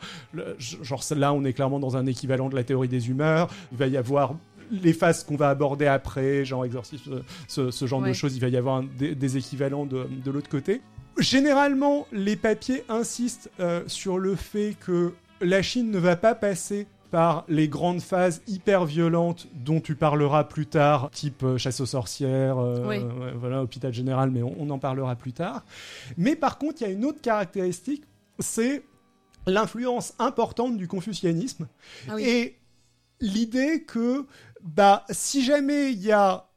genre 0.60 1.02
là, 1.16 1.32
on 1.32 1.44
est 1.44 1.54
clairement 1.54 1.80
dans 1.80 1.96
un 1.96 2.04
équivalent 2.04 2.50
de 2.50 2.56
la 2.56 2.62
théorie 2.62 2.88
des 2.88 3.08
humeurs. 3.08 3.48
Il 3.72 3.78
va 3.78 3.86
y 3.86 3.96
avoir 3.96 4.34
les 4.70 4.92
phases 4.92 5.24
qu'on 5.24 5.36
va 5.36 5.48
aborder 5.48 5.86
après, 5.86 6.44
genre 6.44 6.64
exorcisme, 6.64 7.22
ce, 7.46 7.86
genre 7.86 8.02
de 8.02 8.12
choses, 8.12 8.36
il 8.36 8.40
va 8.40 8.48
y 8.48 8.56
avoir 8.56 8.82
des, 8.82 9.36
équivalents 9.36 9.86
de, 9.86 10.30
l'autre 10.30 10.48
côté. 10.48 10.80
Généralement, 11.18 12.06
les 12.12 12.36
papiers 12.36 12.84
insistent 12.88 13.50
euh, 13.58 13.82
sur 13.88 14.18
le 14.18 14.36
fait 14.36 14.76
que 14.78 15.14
la 15.40 15.62
Chine 15.62 15.90
ne 15.90 15.98
va 15.98 16.14
pas 16.14 16.36
passer 16.36 16.86
par 17.10 17.44
les 17.48 17.68
grandes 17.68 18.00
phases 18.00 18.42
hyper 18.46 18.84
violentes 18.84 19.48
dont 19.54 19.80
tu 19.80 19.94
parleras 19.94 20.44
plus 20.44 20.66
tard, 20.66 21.10
type 21.10 21.42
euh, 21.42 21.58
chasse 21.58 21.80
aux 21.80 21.86
sorcières, 21.86 22.58
euh, 22.58 23.32
voilà, 23.36 23.62
hôpital 23.62 23.92
général, 23.92 24.30
mais 24.30 24.42
on, 24.42 24.68
en 24.70 24.78
parlera 24.78 25.16
plus 25.16 25.32
tard. 25.32 25.64
Mais 26.16 26.36
par 26.36 26.58
contre, 26.58 26.82
il 26.82 26.84
y 26.84 26.86
a 26.86 26.92
une 26.92 27.04
autre 27.04 27.20
caractéristique, 27.20 28.04
c'est 28.38 28.82
l'influence 29.46 30.14
importante 30.18 30.76
du 30.76 30.86
confucianisme 30.86 31.68
ah 32.08 32.20
et 32.20 32.57
l'idée 33.20 33.84
que 33.84 34.26
bah, 34.62 35.04
si 35.10 35.44
jamais 35.44 35.92
il 35.92 36.02
y 36.02 36.12
a 36.12 36.48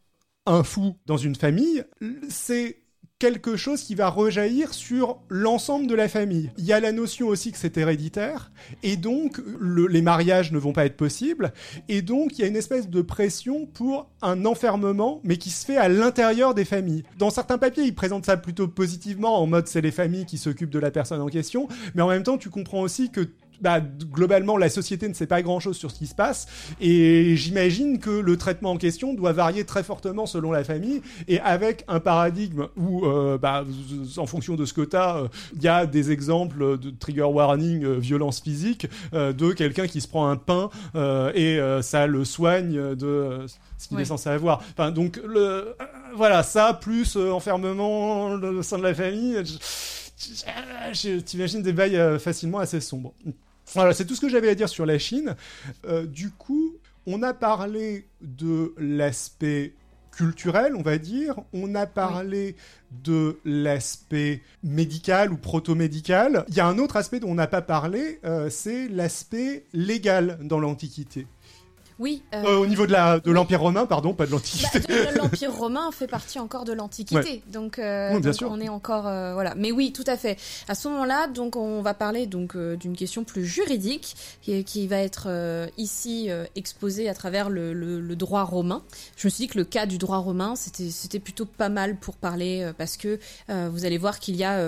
un 0.46 0.64
fou 0.64 0.96
dans 1.06 1.18
une 1.18 1.36
famille, 1.36 1.84
c'est 2.30 2.82
quelque 3.22 3.56
chose 3.56 3.84
qui 3.84 3.94
va 3.94 4.10
rejaillir 4.10 4.74
sur 4.74 5.22
l'ensemble 5.30 5.86
de 5.86 5.94
la 5.94 6.10
famille. 6.10 6.50
Il 6.58 6.66
y 6.66 6.74
a 6.74 6.80
la 6.80 6.92
notion 6.92 7.28
aussi 7.28 7.52
que 7.52 7.60
c'est 7.60 7.78
héréditaire, 7.78 8.52
et 8.82 8.98
donc 8.98 9.40
les 9.62 10.02
mariages 10.02 10.52
ne 10.52 10.58
vont 10.58 10.74
pas 10.74 10.88
être 10.88 10.98
possibles, 10.98 11.54
et 11.88 12.02
donc 12.02 12.40
il 12.40 12.42
y 12.42 12.46
a 12.46 12.48
une 12.48 12.56
espèce 12.56 12.90
de 12.90 13.02
pression 13.04 13.68
pour 13.68 14.10
un 14.24 14.44
enfermement, 14.46 15.22
mais 15.24 15.38
qui 15.38 15.52
se 15.52 15.64
fait 15.68 15.78
à 15.78 15.88
l'intérieur 15.88 16.56
des 16.56 16.66
familles. 16.66 17.04
Dans 17.20 17.30
certains 17.30 17.60
papiers, 17.60 17.84
ils 17.84 17.94
présentent 17.94 18.26
ça 18.26 18.38
plutôt 18.38 18.68
positivement, 18.68 19.40
en 19.40 19.46
mode 19.46 19.68
c'est 19.68 19.82
les 19.82 19.92
familles 19.92 20.26
qui 20.26 20.40
s'occupent 20.40 20.72
de 20.72 20.80
la 20.80 20.90
personne 20.90 21.22
en 21.22 21.28
question, 21.28 21.68
mais 21.94 22.02
en 22.02 22.10
même 22.10 22.24
temps, 22.24 22.40
tu 22.40 22.50
comprends 22.50 22.82
aussi 22.82 23.12
que 23.12 23.30
bah, 23.62 23.80
globalement, 23.80 24.58
la 24.58 24.70
société 24.70 25.08
ne 25.08 25.14
sait 25.14 25.28
pas 25.28 25.42
grand-chose 25.42 25.78
sur 25.78 25.92
ce 25.92 25.98
qui 25.98 26.08
se 26.08 26.16
passe, 26.16 26.48
et 26.80 27.36
j'imagine 27.36 28.00
que 28.00 28.10
le 28.10 28.38
traitement 28.38 28.72
en 28.72 28.78
question 28.78 29.14
doit 29.14 29.34
varier 29.34 29.66
très 29.66 29.84
fortement 29.84 30.26
selon 30.26 30.52
la 30.52 30.64
famille, 30.64 31.02
et 31.28 31.40
avec 31.40 31.86
un 31.88 32.00
paradigme 32.00 32.68
où, 32.76 33.06
euh, 33.06 33.38
bah, 33.38 33.64
en 34.18 34.26
fonction 34.26 34.56
de 34.56 34.66
ce 34.66 34.74
que 34.74 34.82
tu 34.82 34.96
as, 34.96 35.24
il 35.56 35.62
y 35.62 35.68
a 35.68 35.86
des 35.86 36.12
exemples 36.12 36.78
de 36.80 36.90
trigger 36.90 37.24
warning, 37.24 37.84
euh, 37.84 37.98
violence 37.98 38.42
physique, 38.42 38.88
euh, 39.14 39.32
de 39.34 39.52
quelqu'un 39.52 39.88
qui 39.88 40.02
se 40.02 40.08
prend 40.08 40.28
un 40.28 40.38
pain 40.38 40.70
et 41.36 41.60
ça 41.82 42.08
le 42.08 42.26
soigne 42.26 42.96
de 42.96 43.46
ce 43.78 43.88
qu'il 43.88 44.00
est 44.00 44.06
censé 44.06 44.30
avoir. 44.30 44.64
Enfin, 44.72 44.92
donc, 44.92 45.20
le, 45.26 45.76
voilà, 46.16 46.44
ça, 46.44 46.74
plus 46.74 47.16
enfermement 47.18 48.28
au 48.32 48.62
sein 48.64 48.78
de 48.78 48.84
la 48.84 48.94
famille, 48.94 49.42
t'imagines 51.26 51.62
des 51.62 51.74
bails 51.74 52.20
facilement 52.20 52.60
assez 52.60 52.82
sombres. 52.82 53.14
Voilà, 53.74 53.94
c'est 53.94 54.06
tout 54.06 54.16
ce 54.16 54.22
que 54.22 54.30
j'avais 54.30 54.50
à 54.50 54.56
dire 54.56 54.70
sur 54.70 54.86
la 54.86 55.00
Chine. 55.00 55.36
Euh, 55.86 56.06
du 56.06 56.30
coup, 56.30 56.76
on 57.06 57.24
a 57.24 57.34
parlé 57.34 58.08
de 58.22 58.74
l'aspect 58.78 59.74
culturel, 60.12 60.76
on 60.76 60.82
va 60.82 60.98
dire. 60.98 61.36
On 61.54 61.74
a 61.74 61.88
parlé 61.88 62.56
de 62.92 63.40
l'aspect 63.46 64.42
médical 64.64 65.32
ou 65.32 65.38
proto-médical. 65.38 66.46
Il 66.50 66.56
y 66.56 66.60
a 66.60 66.68
un 66.68 66.78
autre 66.78 66.98
aspect 66.98 67.20
dont 67.20 67.30
on 67.30 67.36
n'a 67.36 67.48
pas 67.48 67.62
parlé, 67.62 68.20
euh, 68.26 68.50
c'est 68.50 68.88
l'aspect 68.90 69.66
légal 69.74 70.38
dans 70.42 70.60
l'Antiquité. 70.60 71.28
Oui. 72.02 72.24
Euh, 72.34 72.44
euh, 72.44 72.58
au 72.58 72.66
niveau 72.66 72.88
de 72.88 72.92
la 72.92 73.20
de 73.20 73.30
l'Empire 73.30 73.62
romain, 73.62 73.86
pardon, 73.86 74.16
pas 74.16 74.26
de 74.26 74.32
l'Antiquité. 74.32 74.80
Bah, 74.88 75.12
L'Empire 75.16 75.54
romain 75.56 75.92
fait 75.92 76.08
partie 76.08 76.40
encore 76.40 76.66
de 76.66 76.74
l'Antiquité, 76.74 77.44
donc, 77.54 77.78
euh, 77.78 78.20
on 78.42 78.60
est 78.60 78.70
encore 78.70 79.04
voilà. 79.04 79.54
Mais 79.56 79.72
oui, 79.72 79.94
tout 79.94 80.04
à 80.08 80.18
fait. 80.18 80.40
À 80.68 80.74
ce 80.74 80.88
moment-là, 80.88 81.28
donc 81.28 81.56
on 81.56 81.84
va 81.84 81.94
parler 81.94 82.26
donc 82.26 82.58
d'une 82.58 82.98
question 82.98 83.24
plus 83.24 83.46
juridique 83.46 84.16
qui, 84.42 84.64
qui 84.64 84.88
va 84.88 84.98
être 84.98 85.28
ici 85.78 86.30
exposée 86.56 87.08
à 87.08 87.14
travers 87.14 87.52
le, 87.52 87.72
le, 87.74 88.16
droit 88.16 88.44
romain. 88.44 88.82
Je 89.16 89.28
me 89.28 89.30
suis 89.30 89.46
dit 89.46 89.48
que 89.48 89.60
le 89.60 89.64
cas 89.64 89.86
du 89.86 90.00
droit 90.00 90.18
romain 90.18 90.56
c'était 90.56 90.90
c'était 90.90 91.20
plutôt 91.20 91.46
pas 91.46 91.70
mal 91.70 91.98
pour 91.98 92.16
parler 92.16 92.72
parce 92.80 92.98
que 92.98 93.20
vous 93.48 93.86
allez 93.86 94.00
voir 94.00 94.20
qu'il 94.20 94.36
y 94.36 94.44
a 94.44 94.60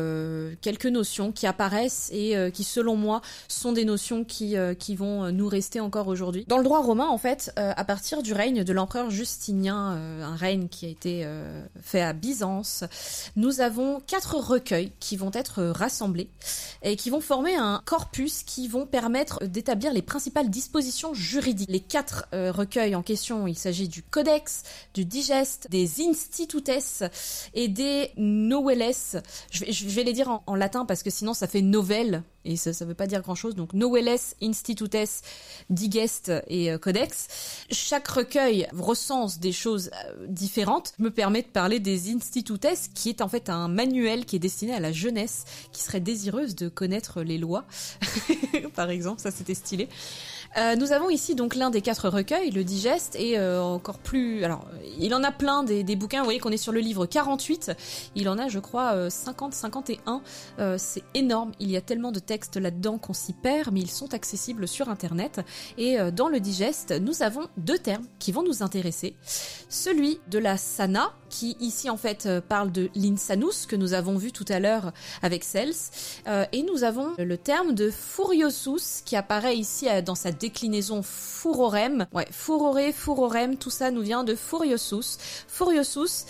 quelques 0.61 0.85
notions 0.85 1.31
qui 1.31 1.47
apparaissent 1.47 2.11
et 2.13 2.35
qui 2.53 2.63
selon 2.63 2.95
moi 2.95 3.21
sont 3.47 3.71
des 3.71 3.85
notions 3.85 4.23
qui 4.23 4.55
qui 4.77 4.95
vont 4.95 5.31
nous 5.31 5.47
rester 5.47 5.79
encore 5.79 6.07
aujourd'hui. 6.07 6.45
Dans 6.47 6.59
le 6.59 6.63
droit 6.63 6.83
romain, 6.83 7.07
en 7.07 7.17
fait, 7.23 7.53
euh, 7.57 7.71
à 7.77 7.85
partir 7.85 8.21
du 8.21 8.33
règne 8.33 8.65
de 8.65 8.73
l'empereur 8.73 9.09
Justinien, 9.09 9.93
euh, 9.93 10.23
un 10.23 10.35
règne 10.35 10.67
qui 10.67 10.85
a 10.85 10.89
été 10.89 11.21
euh, 11.23 11.65
fait 11.81 12.01
à 12.01 12.11
Byzance, 12.11 12.83
nous 13.37 13.61
avons 13.61 14.01
quatre 14.05 14.35
recueils 14.35 14.91
qui 14.99 15.15
vont 15.15 15.31
être 15.33 15.63
rassemblés 15.63 16.27
et 16.81 16.97
qui 16.97 17.09
vont 17.09 17.21
former 17.21 17.55
un 17.55 17.81
corpus 17.85 18.43
qui 18.43 18.67
vont 18.67 18.85
permettre 18.85 19.41
d'établir 19.45 19.93
les 19.93 20.01
principales 20.01 20.49
dispositions 20.49 21.13
juridiques. 21.13 21.69
Les 21.69 21.79
quatre 21.79 22.27
recueils 22.33 22.93
en 22.93 23.03
question, 23.03 23.47
il 23.47 23.57
s'agit 23.57 23.87
du 23.87 24.03
Codex, 24.03 24.63
du 24.93 25.05
Digeste, 25.05 25.67
des 25.69 26.01
Institutes 26.01 26.69
et 27.53 27.69
des 27.69 28.11
Noveles. 28.17 29.21
Je 29.49 29.87
vais, 29.87 30.03
les 30.03 30.13
dire 30.13 30.29
en, 30.29 30.43
en 30.45 30.55
latin 30.55 30.85
parce 30.85 31.03
que 31.03 31.09
sinon 31.09 31.33
ça 31.33 31.47
fait 31.47 31.61
nouvelle 31.61 32.23
et 32.45 32.55
ça 32.55 32.71
ne 32.71 32.85
veut 32.85 32.95
pas 32.95 33.07
dire 33.07 33.21
grand-chose. 33.21 33.55
Donc 33.55 33.73
Noveles, 33.73 34.19
Institutes, 34.41 35.23
Digest 35.69 36.31
et 36.47 36.71
euh, 36.71 36.77
Codex. 36.77 37.27
Chaque 37.71 38.07
recueil 38.07 38.67
recense 38.73 39.39
des 39.39 39.51
choses 39.51 39.91
euh, 39.93 40.27
différentes. 40.27 40.93
Me 40.99 41.09
permet 41.09 41.41
de 41.41 41.47
parler 41.47 41.79
des 41.79 42.13
Institutes, 42.13 42.67
qui 42.93 43.09
est 43.09 43.21
en 43.21 43.27
fait 43.27 43.49
un 43.49 43.67
manuel 43.67 44.25
qui 44.25 44.35
est 44.35 44.39
destiné 44.39 44.73
à 44.73 44.79
la 44.79 44.91
jeunesse 44.91 45.45
qui 45.71 45.81
serait 45.81 45.99
désireuse 45.99 46.55
de 46.55 46.69
connaître 46.69 47.21
les 47.21 47.37
lois. 47.37 47.65
Par 48.75 48.89
exemple, 48.89 49.21
ça 49.21 49.31
c'était 49.31 49.55
stylé. 49.55 49.87
Euh, 50.57 50.75
nous 50.75 50.91
avons 50.91 51.09
ici 51.09 51.33
donc 51.33 51.55
l'un 51.55 51.69
des 51.69 51.81
quatre 51.81 52.09
recueils, 52.09 52.51
le 52.51 52.63
Digeste, 52.63 53.15
et 53.15 53.39
euh, 53.39 53.61
encore 53.61 53.97
plus... 53.97 54.43
Alors, 54.43 54.67
il 54.99 55.15
en 55.15 55.23
a 55.23 55.31
plein 55.31 55.63
des, 55.63 55.83
des 55.83 55.95
bouquins, 55.95 56.19
vous 56.19 56.25
voyez 56.25 56.39
qu'on 56.39 56.51
est 56.51 56.57
sur 56.57 56.71
le 56.71 56.79
livre 56.79 57.05
48, 57.05 57.71
il 58.15 58.29
en 58.29 58.37
a 58.37 58.47
je 58.47 58.59
crois 58.59 59.09
50, 59.09 59.53
51, 59.53 60.21
euh, 60.59 60.75
c'est 60.77 61.03
énorme, 61.15 61.53
il 61.59 61.71
y 61.71 61.77
a 61.77 61.81
tellement 61.81 62.11
de 62.11 62.19
textes 62.19 62.57
là-dedans 62.57 62.99
qu'on 62.99 63.13
s'y 63.13 63.33
perd, 63.33 63.73
mais 63.73 63.79
ils 63.79 63.89
sont 63.89 64.13
accessibles 64.13 64.67
sur 64.67 64.89
Internet, 64.89 65.41
et 65.77 65.97
dans 66.11 66.27
le 66.27 66.39
Digeste, 66.39 66.93
nous 67.01 67.23
avons 67.23 67.47
deux 67.57 67.79
termes 67.79 68.05
qui 68.19 68.31
vont 68.31 68.43
nous 68.43 68.61
intéresser, 68.61 69.15
celui 69.69 70.19
de 70.29 70.37
la 70.37 70.57
sana, 70.57 71.13
qui 71.29 71.57
ici 71.59 71.89
en 71.89 71.97
fait 71.97 72.29
parle 72.47 72.71
de 72.71 72.91
l'insanus, 72.93 73.65
que 73.65 73.75
nous 73.75 73.93
avons 73.93 74.17
vu 74.17 74.31
tout 74.31 74.45
à 74.49 74.59
l'heure 74.59 74.93
avec 75.23 75.43
Cels, 75.43 75.73
et 76.51 76.63
nous 76.63 76.83
avons 76.83 77.13
le 77.17 77.37
terme 77.37 77.73
de 77.73 77.89
furiosus, 77.89 79.01
qui 79.03 79.15
apparaît 79.15 79.57
ici 79.57 79.87
dans 80.05 80.15
sa 80.15 80.31
déclinaison 80.43 81.01
furorem. 81.03 82.05
Ouais, 82.11 82.27
furore, 82.29 82.91
furorem, 82.93 83.55
tout 83.55 83.69
ça 83.69 83.91
nous 83.91 84.01
vient 84.01 84.25
de 84.25 84.35
furiosus. 84.35 85.17
Furiosus, 85.47 86.25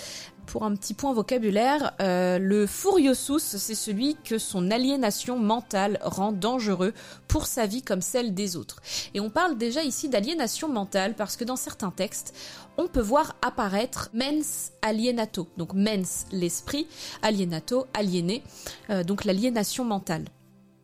Pour 0.45 0.65
un 0.65 0.75
petit 0.75 0.93
point 0.93 1.13
vocabulaire, 1.13 1.93
euh, 1.99 2.37
le 2.37 2.67
furiosus, 2.67 3.39
c'est 3.39 3.73
celui 3.73 4.17
que 4.23 4.37
son 4.37 4.69
aliénation 4.69 5.39
mentale 5.39 5.97
rend 6.03 6.31
dangereux 6.31 6.93
pour 7.27 7.47
sa 7.47 7.65
vie 7.65 7.81
comme 7.81 8.01
celle 8.01 8.35
des 8.35 8.55
autres. 8.55 8.81
Et 9.15 9.19
on 9.19 9.31
parle 9.31 9.57
déjà 9.57 9.83
ici 9.83 10.09
d'aliénation 10.09 10.67
mentale 10.67 11.15
parce 11.15 11.37
que 11.37 11.45
dans 11.45 11.55
certains 11.55 11.91
textes, 11.91 12.35
on 12.77 12.87
peut 12.87 13.01
voir 13.01 13.35
apparaître 13.41 14.09
mens 14.13 14.73
alienato, 14.83 15.47
donc 15.57 15.73
mens 15.73 16.27
l'esprit, 16.31 16.87
alienato 17.23 17.87
aliéné, 17.93 18.43
euh, 18.89 19.03
donc 19.03 19.23
l'aliénation 19.23 19.85
mentale. 19.85 20.25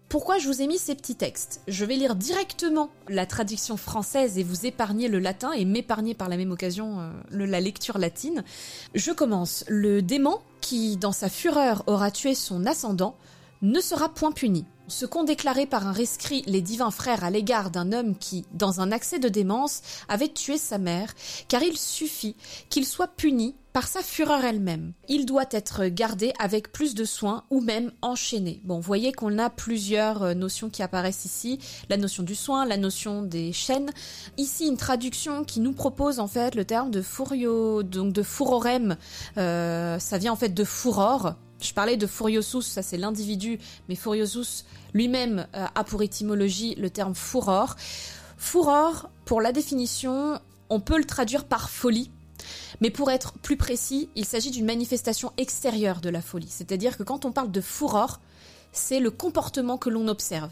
Pourquoi 0.10 0.39
je 0.39 0.47
vous 0.47 0.64
ai 0.64 0.66
mis 0.66 0.80
ces 0.80 0.95
petits 0.95 1.16
textes 1.16 1.62
Je 1.68 1.86
vais 1.86 1.95
lire 1.95 2.16
directement 2.16 2.89
la 3.10 3.28
traduction 3.28 3.78
française 3.78 4.39
et 4.39 4.43
vous 4.43 4.66
épargner 4.66 5.07
le 5.07 5.20
latin 5.20 5.51
et 5.51 5.66
m'épargner 5.66 6.16
par 6.16 6.30
la 6.30 6.38
même 6.38 6.51
occasion 6.51 6.99
euh, 6.99 7.45
la 7.45 7.62
lecture 7.62 7.99
latine. 7.99 8.43
Je 8.95 9.12
commence. 9.12 9.64
Le 9.68 10.01
démon, 10.01 10.39
qui 10.62 10.97
dans 10.97 11.12
sa 11.12 11.30
fureur 11.30 11.84
aura 11.86 12.10
tué 12.10 12.34
son 12.34 12.66
ascendant, 12.66 13.18
ne 13.62 13.80
sera 13.80 14.10
point 14.10 14.32
puni. 14.32 14.66
Ce 14.88 15.05
qu'ont 15.05 15.24
déclaré 15.24 15.68
par 15.68 15.86
un 15.86 15.91
rescrit 15.91 16.41
les 16.47 16.62
divins 16.62 16.89
frères 16.89 17.24
à 17.24 17.30
l'égard 17.30 17.70
d'un 17.70 17.91
homme 17.91 18.18
qui, 18.18 18.45
dans 18.53 18.82
un 18.82 18.91
accès 18.91 19.20
de 19.20 19.30
démence, 19.30 19.84
avait 20.07 20.30
tué 20.30 20.57
sa 20.57 20.80
mère, 20.80 21.14
car 21.47 21.62
il 21.62 21.78
suffit 21.78 22.36
qu'il 22.70 22.88
soit 22.88 23.16
puni 23.16 23.53
par 23.74 23.88
sa 23.88 24.01
fureur 24.01 24.43
elle-même. 24.43 24.93
Il 25.07 25.26
doit 25.26 25.45
être 25.51 25.86
gardé 25.86 26.34
avec 26.39 26.72
plus 26.72 26.95
de 26.95 27.05
soin 27.05 27.43
ou 27.49 27.61
même 27.61 27.91
enchaîné. 28.01 28.61
Bon, 28.63 28.76
vous 28.76 28.82
voyez 28.82 29.11
qu'on 29.11 29.38
a 29.38 29.49
plusieurs 29.49 30.24
euh, 30.24 30.34
notions 30.34 30.70
qui 30.70 30.82
apparaissent 30.82 31.26
ici. 31.26 31.59
La 31.89 31.97
notion 31.97 32.24
du 32.24 32.36
soin, 32.36 32.65
la 32.65 32.78
notion 32.78 33.22
des 33.22 33.53
chaînes. 33.53 33.91
Ici, 34.38 34.67
une 34.67 34.78
traduction 34.78 35.43
qui 35.43 35.59
nous 35.59 35.74
propose 35.74 36.20
en 36.20 36.28
fait 36.28 36.55
le 36.55 36.65
terme 36.65 36.91
de 36.91 37.01
furio, 37.01 37.84
donc 37.84 38.13
de 38.13 38.24
furorem. 38.24 38.97
Euh, 39.38 39.99
ça 39.99 40.17
vient 40.17 40.34
en 40.34 40.38
fait 40.38 40.53
de 40.53 40.63
furor. 40.63 41.36
Je 41.61 41.74
parlais 41.74 41.97
de 41.97 42.07
furiosus, 42.07 42.61
ça 42.65 42.82
c'est 42.82 42.97
l'individu, 42.97 43.59
mais 43.89 43.95
furiosus 43.95 44.63
lui-même 44.93 45.45
euh, 45.55 45.65
a 45.76 45.84
pour 45.84 46.01
étymologie 46.01 46.76
le 46.76 46.89
terme 46.89 47.15
furor. 47.15 47.76
Furor, 48.38 49.09
pour 49.26 49.41
la 49.41 49.51
définition, 49.51 50.39
on 50.70 50.80
peut 50.80 50.97
le 50.97 51.05
traduire 51.05 51.45
par 51.45 51.70
folie 51.70 52.11
mais 52.82 52.89
pour 52.89 53.12
être 53.12 53.34
plus 53.39 53.58
précis, 53.58 54.10
il 54.16 54.26
s'agit 54.26 54.52
d'une 54.52 54.66
manifestation 54.66 55.32
extérieure 55.38 56.02
de 56.02 56.10
la 56.10 56.22
folie. 56.22 56.50
C'est-à-dire 56.50 56.97
que 56.97 57.04
quand 57.04 57.26
on 57.26 57.32
parle 57.32 57.52
de 57.52 57.62
furor, 57.62 58.20
c'est 58.72 59.00
le 59.00 59.12
comportement 59.12 59.78
que 59.78 59.89
l'on 59.89 60.08
observe. 60.08 60.52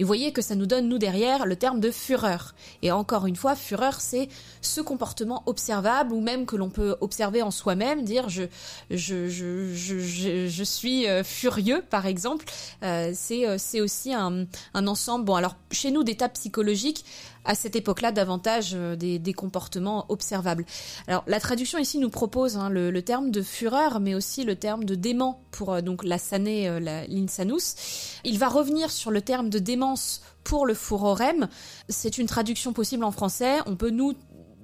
Et 0.00 0.02
vous 0.02 0.06
voyez 0.06 0.32
que 0.32 0.40
ça 0.40 0.54
nous 0.54 0.64
donne, 0.64 0.88
nous 0.88 0.96
derrière, 0.96 1.44
le 1.44 1.56
terme 1.56 1.78
de 1.78 1.90
fureur. 1.90 2.54
Et 2.80 2.90
encore 2.90 3.26
une 3.26 3.36
fois, 3.36 3.54
fureur, 3.54 4.00
c'est 4.00 4.30
ce 4.62 4.80
comportement 4.80 5.42
observable 5.44 6.14
ou 6.14 6.22
même 6.22 6.46
que 6.46 6.56
l'on 6.56 6.70
peut 6.70 6.96
observer 7.02 7.42
en 7.42 7.50
soi-même, 7.50 8.02
dire 8.02 8.30
je, 8.30 8.44
je, 8.90 9.28
je, 9.28 9.74
je, 9.74 10.46
je 10.48 10.64
suis 10.64 11.06
euh, 11.06 11.22
furieux, 11.22 11.84
par 11.90 12.06
exemple. 12.06 12.46
Euh, 12.82 13.12
c'est, 13.14 13.46
euh, 13.46 13.56
c'est 13.58 13.82
aussi 13.82 14.14
un, 14.14 14.46
un 14.72 14.86
ensemble, 14.86 15.26
bon 15.26 15.34
alors 15.34 15.56
chez 15.70 15.90
nous, 15.90 16.02
d'états 16.02 16.30
psychologiques, 16.30 17.04
à 17.44 17.54
cette 17.54 17.76
époque-là 17.76 18.12
davantage 18.12 18.72
euh, 18.74 18.96
des, 18.96 19.32
comportements 19.32 20.06
observables. 20.08 20.64
Alors 21.06 21.24
la 21.26 21.40
traduction 21.40 21.78
ici 21.78 21.98
nous 21.98 22.10
propose 22.10 22.56
hein, 22.56 22.68
le, 22.68 23.02
terme 23.02 23.30
de 23.30 23.42
fureur, 23.42 24.00
mais 24.00 24.14
aussi 24.14 24.44
le 24.44 24.56
terme 24.56 24.84
de 24.84 24.94
dément 24.94 25.42
pour 25.50 25.72
euh, 25.72 25.80
donc 25.80 26.04
la 26.04 26.18
sané, 26.18 26.68
euh, 26.68 26.80
l'insanus. 27.08 27.76
Il 28.24 28.38
va 28.38 28.48
revenir 28.48 28.90
sur 28.90 29.10
le 29.10 29.22
terme 29.22 29.48
de 29.48 29.58
démence 29.58 30.22
pour 30.44 30.66
le 30.66 30.74
furorem. 30.74 31.48
C'est 31.88 32.18
une 32.18 32.26
traduction 32.26 32.72
possible 32.72 33.04
en 33.04 33.12
français. 33.12 33.58
On 33.66 33.76
peut 33.76 33.90
nous 33.90 34.14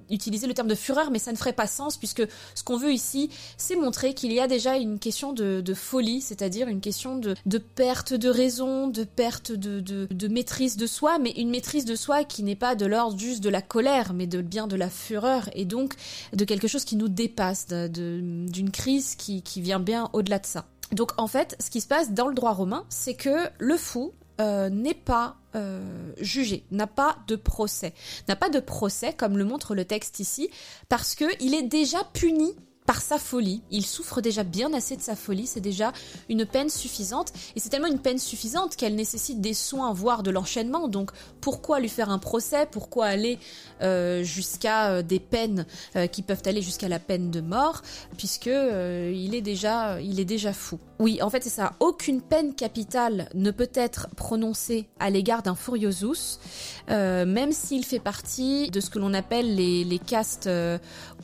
utiliser 0.09 0.47
le 0.47 0.53
terme 0.53 0.67
de 0.67 0.75
fureur, 0.75 1.11
mais 1.11 1.19
ça 1.19 1.31
ne 1.31 1.37
ferait 1.37 1.53
pas 1.53 1.67
sens 1.67 1.97
puisque 1.97 2.23
ce 2.55 2.63
qu'on 2.63 2.77
veut 2.77 2.91
ici, 2.91 3.29
c'est 3.57 3.75
montrer 3.75 4.13
qu'il 4.13 4.31
y 4.33 4.39
a 4.39 4.47
déjà 4.47 4.77
une 4.77 4.99
question 4.99 5.33
de, 5.33 5.73
folie, 5.73 6.21
c'est-à-dire 6.21 6.67
une 6.67 6.81
question 6.81 7.17
de, 7.17 7.35
perte 7.57 8.13
de 8.13 8.29
raison, 8.29 8.87
de 8.87 9.03
perte 9.03 9.51
de, 9.51 10.27
maîtrise 10.27 10.77
de 10.77 10.87
soi, 10.87 11.19
mais 11.19 11.31
une 11.31 11.49
maîtrise 11.49 11.85
de 11.85 11.95
soi 11.95 12.23
qui 12.23 12.43
n'est 12.43 12.55
pas 12.55 12.75
de 12.75 12.85
l'ordre 12.85 13.17
juste 13.17 13.43
de 13.43 13.49
la 13.49 13.61
colère, 13.61 14.13
mais 14.13 14.27
de 14.27 14.41
bien 14.41 14.67
de 14.67 14.75
la 14.75 14.89
fureur 14.89 15.49
et 15.53 15.65
donc 15.65 15.93
de 16.33 16.45
quelque 16.45 16.67
chose 16.67 16.85
qui 16.85 16.95
nous 16.95 17.09
dépasse, 17.09 17.67
d'une 17.67 18.71
crise 18.71 19.15
qui, 19.15 19.41
qui 19.41 19.61
vient 19.61 19.79
bien 19.79 20.09
au-delà 20.13 20.39
de 20.39 20.45
ça. 20.45 20.65
Donc 20.91 21.11
en 21.17 21.27
fait, 21.27 21.55
ce 21.59 21.69
qui 21.69 21.81
se 21.81 21.87
passe 21.87 22.11
dans 22.11 22.27
le 22.27 22.33
droit 22.33 22.53
romain, 22.53 22.85
c'est 22.89 23.15
que 23.15 23.49
le 23.59 23.77
fou 23.77 24.13
euh, 24.39 24.69
n'est 24.69 24.93
pas 24.93 25.37
euh, 25.55 26.13
jugé, 26.19 26.63
n'a 26.69 26.85
pas 26.85 27.17
de 27.27 27.35
procès, 27.35 27.93
n'a 28.27 28.35
pas 28.35 28.49
de 28.49 28.59
procès 28.59 29.13
comme 29.13 29.37
le 29.37 29.45
montre 29.45 29.73
le 29.73 29.83
texte 29.83 30.19
ici, 30.19 30.49
parce 30.89 31.15
que 31.15 31.25
il 31.41 31.55
est 31.55 31.63
déjà 31.63 32.03
puni 32.13 32.53
par 32.85 33.01
sa 33.01 33.17
folie. 33.17 33.63
Il 33.71 33.85
souffre 33.85 34.21
déjà 34.21 34.43
bien 34.43 34.73
assez 34.73 34.95
de 34.95 35.01
sa 35.01 35.15
folie, 35.15 35.47
c'est 35.47 35.59
déjà 35.59 35.91
une 36.29 36.45
peine 36.45 36.69
suffisante. 36.69 37.33
Et 37.55 37.59
c'est 37.59 37.69
tellement 37.69 37.87
une 37.87 37.99
peine 37.99 38.19
suffisante 38.19 38.75
qu'elle 38.75 38.95
nécessite 38.95 39.41
des 39.41 39.55
soins, 39.55 39.91
voire 39.91 40.21
de 40.21 40.29
l'enchaînement. 40.29 40.87
Donc 40.87 41.11
pourquoi 41.41 41.79
lui 41.79 41.89
faire 41.89 42.11
un 42.11 42.19
procès? 42.19 42.67
Pourquoi 42.69 43.07
aller 43.07 43.39
euh, 43.81 44.23
jusqu'à 44.23 45.01
des 45.01 45.19
peines 45.19 45.65
qui 46.11 46.21
peuvent 46.21 46.43
aller 46.45 46.61
jusqu'à 46.61 46.87
la 46.87 46.99
peine 46.99 47.31
de 47.31 47.41
mort 47.41 47.81
Puisque 48.17 48.45
il 48.45 49.35
est 49.35 49.41
déjà, 49.41 49.99
il 49.99 50.19
est 50.19 50.25
déjà 50.25 50.53
fou. 50.53 50.79
Oui, 50.99 51.21
en 51.21 51.29
fait 51.29 51.43
c'est 51.43 51.49
ça. 51.49 51.73
Aucune 51.79 52.21
peine 52.21 52.53
capitale 52.53 53.29
ne 53.33 53.51
peut 53.51 53.69
être 53.73 54.07
prononcée 54.15 54.87
à 54.99 55.09
l'égard 55.09 55.43
d'un 55.43 55.55
furiosus, 55.55 56.39
même 56.87 57.51
s'il 57.51 57.85
fait 57.85 57.99
partie 57.99 58.69
de 58.71 58.79
ce 58.79 58.89
que 58.89 58.99
l'on 58.99 59.13
appelle 59.13 59.55
les, 59.55 59.83
les 59.83 59.99
castes 59.99 60.49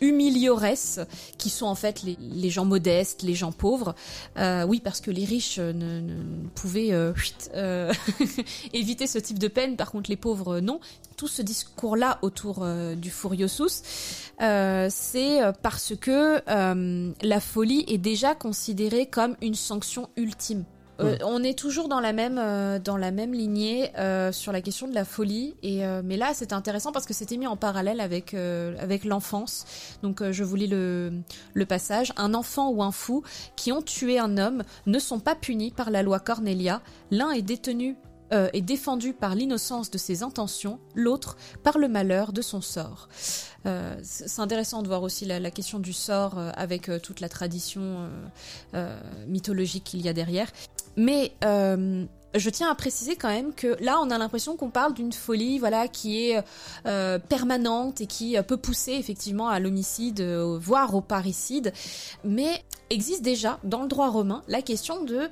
humiliores, 0.01 0.53
qui 1.37 1.49
sont 1.49 1.65
en 1.65 1.75
fait 1.75 2.03
les, 2.03 2.49
gens 2.49 2.65
modestes, 2.65 3.21
les 3.21 3.33
gens 3.33 3.51
pauvres. 3.51 3.95
Euh, 4.37 4.63
oui, 4.65 4.81
parce 4.83 5.01
que 5.01 5.11
les 5.11 5.25
riches 5.25 5.59
ne, 5.59 6.01
pouvaient 6.55 6.91
euh, 6.91 7.13
euh, 7.55 7.93
éviter 8.73 9.07
ce 9.07 9.19
type 9.19 9.39
de 9.39 9.47
peine, 9.47 9.75
par 9.75 9.91
contre 9.91 10.09
les 10.09 10.17
pauvres 10.17 10.59
non. 10.59 10.79
Tout 11.15 11.27
ce 11.27 11.41
discours-là 11.43 12.17
autour 12.23 12.65
du 12.97 13.11
Furiosus, 13.11 13.83
c'est 14.39 15.39
parce 15.61 15.93
que 15.95 16.41
la 17.23 17.39
folie 17.39 17.85
est 17.87 17.99
déjà 17.99 18.33
considérée 18.33 19.05
comme 19.05 19.37
une 19.41 19.53
sanction 19.63 20.09
ultime. 20.17 20.65
Euh, 20.99 21.17
on 21.25 21.43
est 21.43 21.57
toujours 21.57 21.87
dans 21.87 21.99
la 21.99 22.13
même 22.13 22.37
euh, 22.37 22.77
dans 22.77 22.97
la 22.97 23.09
même 23.09 23.33
lignée 23.33 23.89
euh, 23.97 24.31
sur 24.31 24.51
la 24.51 24.61
question 24.61 24.87
de 24.87 24.93
la 24.93 25.05
folie 25.05 25.55
et 25.63 25.83
mais 26.03 26.17
là 26.17 26.31
c'est 26.33 26.53
intéressant 26.53 26.91
parce 26.91 27.05
que 27.05 27.13
c'était 27.13 27.37
mis 27.37 27.47
en 27.47 27.57
parallèle 27.57 27.99
avec 27.99 28.33
avec 28.33 29.05
l'enfance. 29.05 29.65
Donc 30.03 30.23
je 30.31 30.43
vous 30.43 30.55
lis 30.55 30.67
le 30.67 31.11
le 31.53 31.65
passage. 31.65 32.13
Un 32.17 32.33
enfant 32.33 32.69
ou 32.69 32.83
un 32.83 32.91
fou 32.91 33.23
qui 33.55 33.71
ont 33.71 33.81
tué 33.81 34.19
un 34.19 34.37
homme 34.37 34.63
ne 34.85 34.99
sont 34.99 35.19
pas 35.19 35.35
punis 35.35 35.71
par 35.71 35.89
la 35.89 36.03
loi 36.03 36.19
Cornelia. 36.19 36.81
L'un 37.11 37.31
est 37.31 37.41
détenu 37.41 37.95
est 38.33 38.61
défendu 38.61 39.13
par 39.13 39.35
l'innocence 39.35 39.91
de 39.91 39.97
ses 39.97 40.23
intentions, 40.23 40.79
l'autre 40.95 41.37
par 41.63 41.77
le 41.77 41.87
malheur 41.87 42.33
de 42.33 42.41
son 42.41 42.61
sort. 42.61 43.07
c'est 44.01 44.39
intéressant 44.39 44.81
de 44.81 44.87
voir 44.87 45.03
aussi 45.03 45.25
la, 45.25 45.51
question 45.51 45.79
du 45.79 45.93
sort 45.93 46.39
avec 46.55 46.89
toute 47.01 47.19
la 47.19 47.29
tradition 47.29 48.09
mythologique 49.27 49.83
qu'il 49.83 50.01
y 50.01 50.09
a 50.09 50.13
derrière. 50.13 50.47
Mais 50.95 51.31
euh, 51.43 52.05
je 52.35 52.49
tiens 52.49 52.69
à 52.69 52.75
préciser 52.75 53.15
quand 53.15 53.29
même 53.29 53.53
que 53.53 53.75
là, 53.83 53.99
on 54.01 54.09
a 54.09 54.17
l'impression 54.17 54.55
qu'on 54.55 54.69
parle 54.69 54.93
d'une 54.93 55.13
folie, 55.13 55.59
voilà, 55.59 55.87
qui 55.87 56.29
est 56.29 56.43
euh, 56.85 57.19
permanente 57.19 58.01
et 58.01 58.07
qui 58.07 58.35
peut 58.47 58.57
pousser 58.57 58.93
effectivement 58.93 59.49
à 59.49 59.59
l'homicide, 59.59 60.21
euh, 60.21 60.57
voire 60.59 60.95
au 60.95 61.01
parricide. 61.01 61.73
Mais 62.23 62.63
existe 62.89 63.21
déjà 63.21 63.59
dans 63.63 63.81
le 63.81 63.87
droit 63.87 64.09
romain 64.09 64.43
la 64.47 64.61
question 64.61 65.03
de 65.03 65.29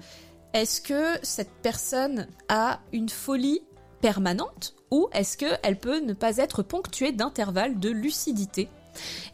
est-ce 0.53 0.81
que 0.81 1.17
cette 1.23 1.53
personne 1.61 2.27
a 2.49 2.79
une 2.91 3.09
folie 3.09 3.61
permanente 4.01 4.75
ou 4.89 5.07
est-ce 5.13 5.37
qu'elle 5.37 5.79
peut 5.79 5.99
ne 5.99 6.13
pas 6.13 6.37
être 6.37 6.63
ponctuée 6.63 7.13
d'intervalles 7.13 7.79
de 7.79 7.89
lucidité? 7.89 8.69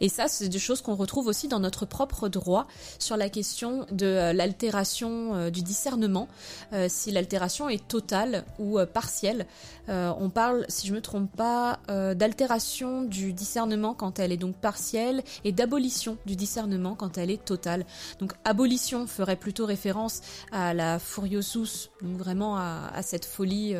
Et 0.00 0.08
ça, 0.08 0.28
c'est 0.28 0.48
des 0.48 0.58
choses 0.58 0.82
qu'on 0.82 0.94
retrouve 0.94 1.26
aussi 1.26 1.48
dans 1.48 1.60
notre 1.60 1.86
propre 1.86 2.28
droit 2.28 2.66
sur 2.98 3.16
la 3.16 3.28
question 3.28 3.86
de 3.90 4.06
euh, 4.06 4.32
l'altération 4.32 5.34
euh, 5.34 5.50
du 5.50 5.62
discernement, 5.62 6.28
euh, 6.72 6.86
si 6.88 7.10
l'altération 7.10 7.68
est 7.68 7.86
totale 7.86 8.44
ou 8.58 8.78
partielle. 8.92 9.46
on 9.88 10.30
parle, 10.30 10.66
si 10.68 10.86
je 10.86 10.92
me 10.92 11.00
trompe 11.00 11.34
pas, 11.34 11.78
d'altération 11.88 13.02
du 13.02 13.32
discernement 13.32 13.94
quand 13.94 14.18
elle 14.18 14.32
est 14.32 14.36
donc 14.36 14.56
partielle 14.56 15.22
et 15.44 15.52
d'abolition 15.52 16.18
du 16.26 16.36
discernement 16.36 16.94
quand 16.94 17.16
elle 17.16 17.30
est 17.30 17.42
totale. 17.42 17.86
Donc 18.20 18.32
abolition 18.44 19.06
ferait 19.06 19.36
plutôt 19.36 19.64
référence 19.64 20.20
à 20.52 20.74
la 20.74 20.98
furiosus, 20.98 21.90
donc 22.02 22.18
vraiment 22.18 22.56
à, 22.58 23.00
cette 23.02 23.24
folie 23.24 23.74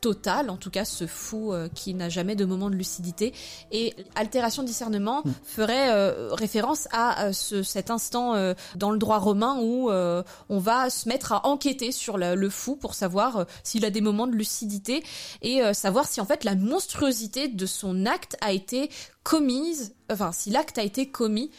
totale, 0.00 0.48
en 0.48 0.56
tout 0.56 0.70
cas 0.70 0.84
ce 0.84 1.06
fou 1.06 1.52
qui 1.74 1.92
n'a 1.94 2.08
jamais 2.08 2.34
de 2.34 2.44
moment 2.44 2.70
de 2.70 2.76
lucidité, 2.76 3.34
et 3.72 3.94
altération 4.14 4.63
discernement 4.64 5.22
mm. 5.24 5.32
ferait 5.44 6.10
référence 6.34 6.88
à 6.92 7.32
cet 7.32 7.90
instant 7.90 8.54
dans 8.76 8.90
le 8.90 8.98
droit 8.98 9.18
romain 9.18 9.58
où 9.60 9.90
on 9.90 10.58
va 10.58 10.90
se 10.90 11.08
mettre 11.08 11.32
à 11.32 11.46
enquêter 11.46 11.92
sur 11.92 12.18
le 12.18 12.50
fou 12.50 12.76
pour 12.76 12.94
savoir 12.94 13.46
s'il 13.62 13.84
a 13.84 13.90
des 13.90 14.00
moments 14.00 14.26
de 14.26 14.34
lucidité 14.34 15.02
et 15.42 15.62
savoir 15.74 16.06
si 16.06 16.20
en 16.20 16.26
fait 16.26 16.44
la 16.44 16.54
monstruosité 16.54 17.48
de 17.48 17.66
son 17.66 18.06
acte 18.06 18.36
a 18.40 18.52
été 18.52 18.90
commise, 19.22 19.94
enfin 20.10 20.32
si 20.32 20.50
l'acte 20.50 20.78
a 20.78 20.82
été 20.82 21.08
commis, 21.08 21.50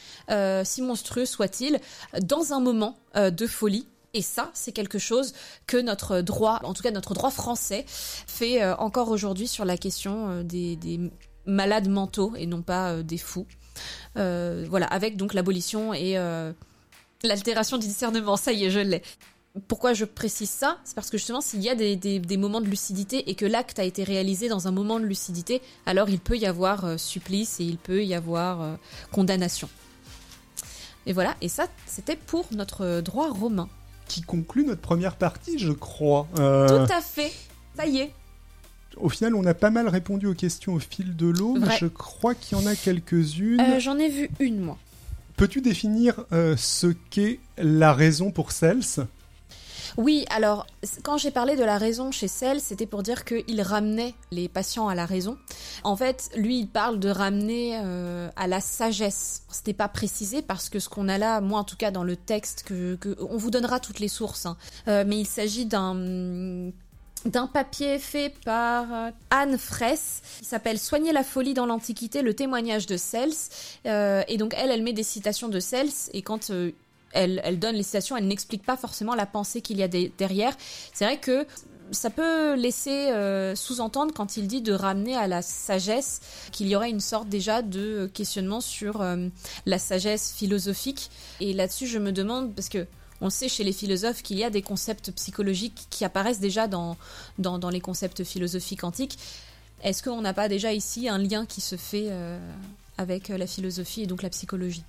si 0.64 0.82
monstrueux 0.82 1.26
soit-il, 1.26 1.80
dans 2.22 2.54
un 2.54 2.60
moment 2.60 2.98
de 3.16 3.48
folie 3.48 3.88
et 4.16 4.22
ça, 4.22 4.50
c'est 4.54 4.72
quelque 4.72 4.98
chose 4.98 5.34
que 5.68 5.76
notre 5.76 6.22
droit, 6.22 6.62
en 6.64 6.74
tout 6.74 6.82
cas 6.82 6.92
notre 6.92 7.14
droit 7.14 7.32
français, 7.32 7.84
fait 7.88 8.64
euh, 8.64 8.74
encore 8.78 9.10
aujourd'hui 9.10 9.46
sur 9.46 9.66
la 9.66 9.78
question 9.78 10.30
euh, 10.30 10.44
des, 10.44 11.12
malades 11.46 11.88
mentaux 11.88 12.34
et 12.38 12.46
non 12.46 12.62
pas 12.62 12.92
euh, 12.92 13.04
des 13.04 13.18
fous. 13.18 13.46
voilà, 14.16 14.86
avec 14.88 15.18
donc 15.18 15.34
l'abolition 15.34 15.94
et 15.94 16.16
l'altération 17.24 17.78
du 17.78 17.88
discernement. 17.88 18.38
Ça 18.38 18.52
y 18.52 18.66
est, 18.66 18.70
je 18.72 18.80
l'ai. 18.80 19.02
Pourquoi 19.70 19.94
je 19.94 20.04
précise 20.04 20.50
ça? 20.50 20.80
C'est 20.84 20.96
parce 20.96 21.10
que 21.10 21.18
justement, 21.18 21.40
s'il 21.40 21.62
y 21.62 21.70
a 21.70 21.76
des, 21.76 21.96
des, 21.96 22.38
moments 22.38 22.60
de 22.60 22.66
lucidité 22.66 23.30
et 23.30 23.36
que 23.36 23.46
l'acte 23.46 23.80
a 23.80 23.86
été 23.86 24.04
réalisé 24.04 24.50
dans 24.50 24.68
un 24.68 24.72
moment 24.72 25.00
de 25.00 25.06
lucidité, 25.06 25.62
alors 25.86 26.10
il 26.10 26.20
peut 26.20 26.38
y 26.38 26.46
avoir 26.46 27.00
supplice 27.00 27.62
et 27.62 27.64
il 27.64 27.78
peut 27.78 28.04
y 28.04 28.14
avoir 28.14 28.78
condamnation. 29.14 29.70
Et 31.06 31.14
voilà, 31.14 31.36
et 31.40 31.48
ça, 31.48 31.68
c'était 31.86 32.18
pour 32.18 32.46
notre 32.52 33.00
droit 33.00 33.30
romain 33.30 33.70
qui 34.08 34.22
conclut 34.22 34.66
notre 34.66 34.82
première 34.82 35.16
partie, 35.16 35.60
je 35.60 35.72
crois. 35.72 36.28
Euh, 36.40 36.68
Tout 36.68 36.92
à 36.92 37.02
fait. 37.02 37.32
Ça 37.76 37.86
y 37.86 38.00
est. 38.00 38.14
Au 38.98 39.10
final, 39.10 39.36
on 39.36 39.46
a 39.46 39.54
pas 39.54 39.70
mal 39.70 39.88
répondu 39.88 40.28
aux 40.28 40.34
questions 40.34 40.74
au 40.74 40.80
fil 40.80 41.16
de 41.16 41.28
l'eau, 41.28 41.58
mais 41.60 41.78
je 41.80 41.88
crois 41.88 42.36
qu'il 42.36 42.58
y 42.58 42.62
en 42.62 42.66
a 42.66 42.76
quelques-unes. 42.76 43.60
Euh, 43.60 43.80
j'en 43.80 43.98
ai 43.98 44.10
vu 44.10 44.30
une, 44.40 44.60
moi. 44.60 44.78
Peux-tu 45.38 45.62
définir 45.62 46.24
euh, 46.32 46.56
ce 46.58 46.88
qu'est 47.10 47.40
la 47.58 47.94
raison 47.94 48.32
pour 48.32 48.52
Cels 48.52 49.06
oui, 49.98 50.26
alors 50.30 50.68
quand 51.04 51.18
j'ai 51.18 51.32
parlé 51.32 51.56
de 51.56 51.64
la 51.64 51.78
raison 51.78 52.12
chez 52.12 52.28
Cell, 52.28 52.60
c'était 52.60 52.86
pour 52.86 53.02
dire 53.02 53.24
qu'il 53.24 53.62
ramenait 53.62 54.14
les 54.32 54.50
patients 54.50 54.90
à 54.90 54.96
la 54.96 55.06
raison. 55.06 55.38
En 55.84 55.96
fait, 55.96 56.30
lui, 56.36 56.60
il 56.60 56.68
parle 56.68 57.00
de 57.00 57.10
ramener 57.10 57.80
euh, 57.82 58.30
à 58.36 58.48
la 58.48 58.60
sagesse. 58.60 59.44
C'était 59.50 59.74
pas 59.74 59.88
précisé 59.88 60.42
parce 60.42 60.70
que 60.70 60.80
ce 60.80 60.90
qu'on 60.90 61.08
a 61.08 61.18
là, 61.18 61.40
moi 61.40 61.60
en 61.60 61.64
tout 61.64 61.78
cas 61.78 61.92
dans 61.92 62.04
le 62.04 62.18
texte, 62.18 62.64
que, 62.64 62.98
on 63.22 63.38
vous 63.38 63.52
donnera 63.52 63.80
toutes 63.80 64.00
les 64.00 64.10
sources, 64.10 64.46
hein. 64.46 64.58
euh, 64.90 65.06
mais 65.08 65.18
il 65.18 65.26
s'agit 65.26 65.66
d'un 65.66 66.72
d'un 67.26 67.48
papier 67.48 68.00
fait 68.00 68.34
par 68.46 68.94
euh, 68.94 69.12
Anne 69.30 69.58
Fraisse 69.58 70.22
qui 70.40 70.46
s'appelle 70.46 70.80
Soigner 70.80 71.12
la 71.12 71.24
folie 71.24 71.54
dans 71.54 71.66
l'Antiquité, 71.66 72.22
le 72.22 72.34
témoignage 72.34 72.86
de 72.86 72.98
Cels. 72.98 73.34
et 73.86 74.38
donc 74.38 74.54
elle, 74.58 74.72
elle 74.72 74.84
met 74.84 74.94
des 74.94 75.04
citations 75.04 75.48
de 75.48 75.60
Cels 75.60 75.90
et 76.14 76.22
quand 76.22 76.52
elle, 77.16 77.60
donne 77.60 77.76
les 77.76 77.84
citations, 77.84 78.18
elle 78.18 78.28
n'explique 78.28 78.64
pas 78.64 78.78
forcément 78.78 79.16
la 79.16 79.26
pensée 79.26 79.62
qu'il 79.62 79.78
y 79.78 79.84
a 79.84 79.88
derrière. 79.88 80.56
C'est 80.94 81.06
vrai 81.06 81.18
que 81.18 81.48
ça 81.92 82.10
peut 82.10 82.56
laisser 82.56 83.12
euh, 83.12 83.56
sous-entendre 83.56 84.14
quand 84.14 84.38
il 84.38 84.48
dit 84.48 84.62
de 84.62 84.74
ramener 84.74 85.16
à 85.16 85.28
la 85.28 85.42
sagesse 85.42 86.22
qu'il 86.52 86.68
y 86.68 86.76
aurait 86.76 86.90
une 86.90 87.00
sorte 87.00 87.30
déjà 87.30 87.62
de 87.62 88.10
questionnement 88.14 88.62
sur 88.62 89.02
euh, 89.02 89.28
la 89.66 89.80
sagesse 89.80 90.34
philosophique. 90.34 91.10
Et 91.40 91.54
là-dessus, 91.54 91.88
je 91.88 92.00
me 92.00 92.12
demande, 92.12 92.54
parce 92.56 92.70
que 92.70 92.88
on 93.22 93.30
sait 93.30 93.50
chez 93.50 93.64
les 93.64 93.74
philosophes 93.74 94.22
qu'il 94.22 94.38
y 94.38 94.44
a 94.44 94.50
des 94.50 94.62
concepts 94.62 95.12
psychologiques 95.12 95.88
qui 95.90 96.06
apparaissent 96.06 96.40
déjà 96.40 96.68
dans, 96.68 96.98
les 97.72 97.82
concepts 97.82 98.24
philosophiques 98.24 98.84
antiques. 98.84 99.18
Est-ce 99.84 100.04
qu'on 100.04 100.22
n'a 100.22 100.34
pas 100.34 100.50
déjà 100.50 100.74
ici 100.74 101.10
un 101.10 101.18
lien 101.18 101.46
qui 101.46 101.62
se 101.62 101.76
fait 101.76 102.08
euh, 102.10 102.40
avec 102.98 103.30
la 103.30 103.48
philosophie 103.48 104.04
et 104.04 104.08
donc 104.08 104.22
la 104.22 104.30
psychologie? 104.30 104.84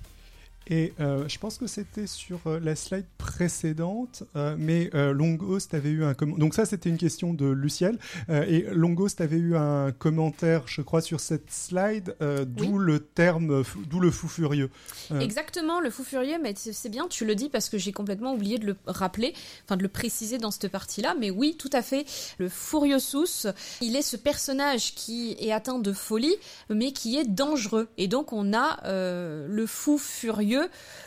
Et 0.69 0.93
euh, 0.99 1.27
je 1.27 1.39
pense 1.39 1.57
que 1.57 1.67
c'était 1.67 2.07
sur 2.07 2.39
euh, 2.45 2.59
la 2.59 2.75
slide 2.75 3.05
précédente, 3.17 4.23
euh, 4.35 4.55
mais 4.57 4.89
Longhost 4.93 5.73
avait 5.73 5.89
eu 5.89 6.03
un 6.03 6.13
commentaire. 6.13 6.39
Donc 6.39 6.53
ça, 6.53 6.65
c'était 6.65 6.89
une 6.89 6.97
question 6.97 7.33
de 7.33 7.45
Luciel. 7.47 7.97
et 8.29 8.65
Longhost 8.71 9.21
avait 9.21 9.37
eu 9.37 9.55
un 9.55 9.91
commentaire, 9.91 10.63
je 10.65 10.81
crois, 10.81 11.01
sur 11.01 11.19
cette 11.19 11.51
slide, 11.51 12.15
d'où 12.47 12.77
le 12.77 12.99
terme, 12.99 13.63
d'où 13.87 13.99
le 13.99 14.11
fou 14.11 14.27
furieux. 14.27 14.69
Exactement, 15.19 15.79
le 15.79 15.89
fou 15.89 16.03
furieux, 16.03 16.37
mais 16.41 16.53
c'est 16.55 16.89
bien, 16.89 17.07
tu 17.07 17.25
le 17.25 17.35
dis 17.35 17.49
parce 17.49 17.69
que 17.69 17.77
j'ai 17.77 17.91
complètement 17.91 18.33
oublié 18.33 18.57
de 18.57 18.65
le 18.65 18.75
rappeler, 18.85 19.33
enfin 19.65 19.77
de 19.77 19.83
le 19.83 19.89
préciser 19.89 20.37
dans 20.37 20.51
cette 20.51 20.69
partie-là. 20.69 21.15
Mais 21.19 21.29
oui, 21.29 21.55
tout 21.57 21.69
à 21.73 21.81
fait, 21.81 22.05
le 22.37 22.49
Furiosus, 22.49 23.47
il 23.81 23.95
est 23.95 24.01
ce 24.01 24.17
personnage 24.17 24.95
qui 24.95 25.35
est 25.39 25.51
atteint 25.51 25.79
de 25.79 25.93
folie, 25.93 26.35
mais 26.69 26.91
qui 26.91 27.17
est 27.17 27.25
dangereux. 27.25 27.87
Et 27.97 28.07
donc 28.07 28.33
on 28.33 28.53
a 28.53 28.79
le 28.85 29.65
fou 29.65 29.97
furieux 29.97 30.56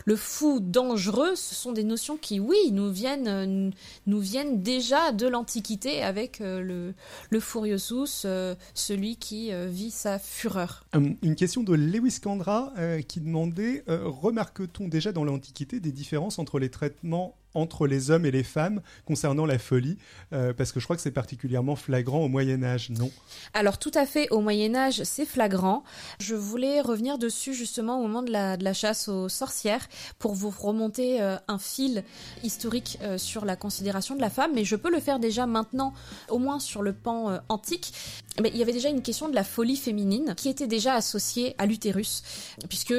le 0.05 0.17
fou 0.17 0.61
dangereux, 0.61 1.37
ce 1.37 1.55
sont 1.55 1.73
des 1.73 1.85
notions 1.85 2.17
qui, 2.17 2.41
oui, 2.41 2.71
nous 2.73 2.91
viennent, 2.91 3.29
euh, 3.29 3.71
nous 4.07 4.21
viennent 4.21 4.63
déjà 4.63 5.13
de 5.13 5.27
l'Antiquité 5.27 6.03
avec 6.03 6.41
euh, 6.41 6.93
le, 7.31 7.41
Furiosus, 7.41 8.23
euh, 8.25 8.55
celui 8.75 9.17
qui 9.17 9.51
vit 9.69 9.91
sa 9.91 10.19
fureur. 10.19 10.85
Une 10.95 11.35
question 11.35 11.63
de 11.63 11.75
Lewis 11.75 12.19
Candra 12.23 12.73
qui 13.09 13.21
demandait 13.21 13.85
remarque-t-on 13.87 14.89
déjà 14.89 15.13
dans 15.13 15.25
l'Antiquité 15.25 15.81
des 15.81 15.93
différences 15.93 16.39
entre 16.39 16.59
les 16.59 16.69
traitements 16.69 17.37
entre 17.55 17.87
les 17.87 18.11
hommes 18.11 18.27
et 18.27 18.31
les 18.31 18.43
femmes 18.43 18.81
concernant 19.05 19.47
la 19.47 19.59
folie 19.59 19.99
euh, 20.33 20.53
Parce 20.53 20.73
que 20.73 20.81
je 20.81 20.85
crois 20.85 20.97
que 20.97 21.03
c'est 21.03 21.11
particulièrement 21.11 21.77
flagrant 21.77 22.21
au 22.21 22.29
Moyen 22.29 22.63
Âge, 22.63 22.91
non? 22.91 23.11
Alors 23.55 23.79
tout 23.79 23.91
à 23.95 24.07
fait, 24.07 24.29
au 24.31 24.41
Moyen 24.41 24.75
Âge, 24.75 25.03
c'est 25.05 25.25
flagrant. 25.25 25.83
Je 26.21 26.35
voulais 26.35 26.81
revenir 26.81 27.19
dessus 27.19 27.55
justement 27.55 27.99
au 27.99 28.03
moment 28.03 28.23
de 28.23 28.33
la, 28.33 28.73
chasse 28.73 29.09
aux 29.09 29.29
sorcières 29.29 29.89
pour 30.19 30.35
vous 30.35 30.51
remonter 30.51 31.21
euh, 31.21 31.37
un 31.49 31.59
fil 31.59 32.05
historique 32.43 32.99
euh, 33.03 33.19
sur 33.19 33.45
la 33.45 33.57
considération 33.57 34.15
de 34.15 34.21
la 34.21 34.31
femme, 34.31 34.53
mais 34.55 34.65
je 34.65 34.77
peux 34.77 34.91
le 34.91 35.01
faire 35.01 35.19
déjà 35.19 35.47
maintenant, 35.47 35.93
au 36.29 36.39
moins 36.39 36.61
sur 36.61 36.83
le 36.83 36.93
pan 36.93 37.41
antique. 37.49 37.93
Mais 38.41 38.51
il 38.51 38.57
y 38.57 38.63
avait 38.63 38.73
déjà 38.73 38.89
une 38.89 39.03
question 39.03 39.29
de 39.29 39.35
la 39.35 39.45
folie 39.45 39.77
féminine 39.77 40.35
qui 40.37 40.49
était 40.49 40.67
déjà 40.67 40.95
associée 40.95 41.55
à 41.59 41.67
l'utérus, 41.67 42.23
puisque 42.69 42.95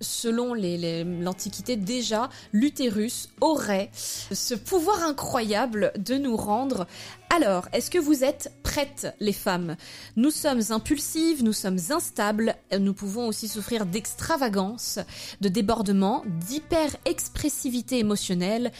selon 0.00 0.54
l'Antiquité, 0.54 1.76
déjà, 1.76 2.28
l'utérus 2.52 3.28
aurait 3.40 3.90
ce 3.94 4.54
pouvoir 4.54 5.02
incroyable 5.02 5.92
de 5.98 6.16
nous 6.16 6.36
rendre. 6.36 6.86
Alors, 7.30 7.68
est-ce 7.72 7.90
que 7.90 7.98
vous 7.98 8.24
êtes 8.24 8.52
prêtes, 8.62 9.14
les 9.20 9.32
femmes? 9.32 9.76
Nous 10.16 10.30
sommes 10.30 10.62
impulsives, 10.70 11.42
nous 11.42 11.52
sommes 11.52 11.78
instables, 11.90 12.56
nous 12.78 12.94
pouvons 12.94 13.26
aussi 13.26 13.48
souffrir 13.48 13.84
d'extravagance, 13.84 14.98
de 15.40 15.48
débordement, 15.48 16.22
d'hyper-expressivité 16.26 17.98
émotionnelle 17.98 18.72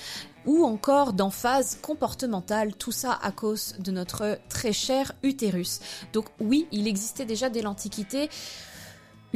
ou 0.47 0.65
encore 0.65 1.13
d'emphase 1.13 1.77
comportementale, 1.83 2.75
tout 2.77 2.93
ça 2.93 3.19
à 3.21 3.33
cause 3.33 3.75
de 3.81 3.91
notre 3.91 4.39
très 4.49 4.73
cher 4.73 5.13
utérus. 5.23 5.81
Donc 6.13 6.27
oui, 6.41 6.69
il 6.73 6.87
existait 6.87 7.25
déjà 7.25 7.51
dès 7.51 7.63
l'Antiquité 7.63 8.31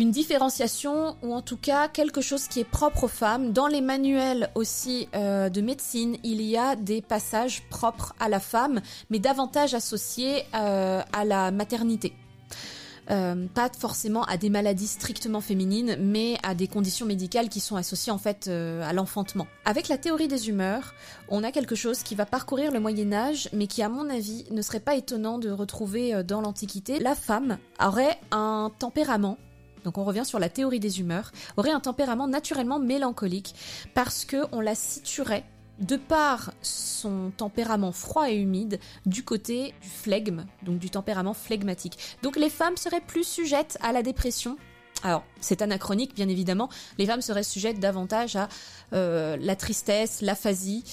une 0.01 0.11
différenciation 0.11 1.14
ou 1.22 1.34
en 1.34 1.42
tout 1.42 1.59
cas 1.59 1.86
quelque 1.86 2.22
chose 2.22 2.48
qui 2.48 2.61
est 2.61 2.64
propre 2.64 3.05
aux 3.05 3.09
femmes. 3.09 3.53
Dans 3.53 3.66
les 3.66 3.82
manuels 3.82 4.48
aussi 4.55 5.09
euh, 5.14 5.51
de 5.51 5.61
médecine, 5.61 6.16
il 6.24 6.40
y 6.40 6.57
a 6.57 6.74
des 6.74 7.03
passages 7.03 7.62
propres 7.68 8.14
à 8.18 8.30
la 8.30 8.40
femme, 8.40 8.80
mais 9.11 9.18
davantage 9.18 9.74
associés 9.74 10.44
euh, 10.55 11.03
à 11.12 11.24
la 11.26 11.51
maternité. 11.51 12.14
Euh, 13.11 13.46
pas 13.53 13.68
forcément 13.76 14.22
à 14.24 14.38
des 14.38 14.48
maladies 14.48 14.86
strictement 14.86 15.42
féminines, 15.42 15.96
mais 16.01 16.38
à 16.44 16.55
des 16.55 16.66
conditions 16.66 17.05
médicales 17.05 17.51
qui 17.51 17.61
sont 17.61 17.76
associées 17.76 18.12
en 18.12 18.18
fait 18.18 18.48
à 18.48 18.94
l'enfantement. 18.94 19.48
Avec 19.66 19.88
la 19.88 19.98
théorie 19.98 20.28
des 20.28 20.48
humeurs, 20.48 20.94
on 21.28 21.44
a 21.44 21.53
quelque 21.53 21.74
chose 21.74 22.03
qui 22.05 22.14
va 22.14 22.24
parcourir 22.24 22.72
le 22.72 22.80
Moyen 22.80 23.12
Âge, 23.12 23.51
mais 23.53 23.66
qui 23.66 23.82
à 23.82 23.90
mon 23.90 24.09
avis 24.09 24.46
ne 24.51 24.62
serait 24.62 24.80
pas 24.80 24.94
étonnant 24.94 25.38
de 25.38 25.51
retrouver 25.51 26.24
dans 26.24 26.40
l'Antiquité. 26.40 27.01
La 27.01 27.14
femme 27.14 27.59
aurait 27.80 28.18
un 28.30 28.70
tempérament 28.78 29.36
donc 29.85 29.99
on 29.99 30.05
revient 30.05 30.24
sur 30.24 30.39
la 30.39 30.49
théorie 30.49 30.81
des 30.81 31.01
humeurs, 31.01 31.33
aurait 31.57 31.72
un 31.72 31.81
tempérament 31.81 32.28
naturellement 32.28 32.78
mélancolique 32.78 33.55
parce 33.95 34.24
que 34.24 34.45
on 34.53 34.61
la 34.61 34.74
situerait 34.74 35.45
de 35.81 35.97
par 35.97 36.53
son 36.62 37.33
tempérament 37.37 37.93
froid 37.93 38.31
et 38.31 38.37
humide 38.37 38.78
du 39.07 39.24
côté 39.24 39.74
du 39.83 39.89
flegme, 39.89 40.45
donc 40.62 40.78
du 40.78 40.91
tempérament 40.91 41.35
phlegmatique. 41.35 41.99
Donc 42.22 42.37
les 42.37 42.51
femmes 42.51 42.76
seraient 42.76 43.01
plus 43.01 43.24
sujettes 43.24 43.78
à 43.81 43.93
la 43.93 44.03
dépression. 44.03 44.59
Alors, 45.03 45.24
c'est 45.41 45.62
anachronique, 45.62 46.14
bien 46.14 46.28
évidemment. 46.28 46.68
Les 46.99 47.07
femmes 47.07 47.22
seraient 47.22 47.43
sujettes 47.43 47.81
davantage 47.81 48.37
à 48.37 48.49
euh, 48.93 49.39
la 49.41 49.57
tristesse, 49.57 50.20
l'aphasie, 50.20 50.85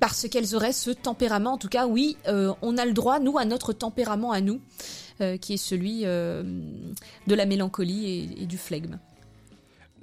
parce 0.00 0.28
qu'elles 0.28 0.56
auraient 0.56 0.72
ce 0.72 0.90
tempérament. 0.90 1.52
En 1.52 1.58
tout 1.58 1.68
cas, 1.68 1.86
oui, 1.86 2.16
euh, 2.26 2.52
on 2.60 2.76
a 2.76 2.84
le 2.84 2.92
droit, 2.92 3.20
nous, 3.20 3.38
à 3.38 3.44
notre 3.44 3.72
tempérament 3.72 4.32
à 4.32 4.40
nous. 4.40 4.60
Euh, 5.22 5.36
qui 5.36 5.54
est 5.54 5.56
celui 5.56 6.00
euh, 6.04 6.42
de 7.26 7.34
la 7.34 7.46
mélancolie 7.46 8.34
et, 8.36 8.46
du 8.46 8.58
flegme. 8.58 8.98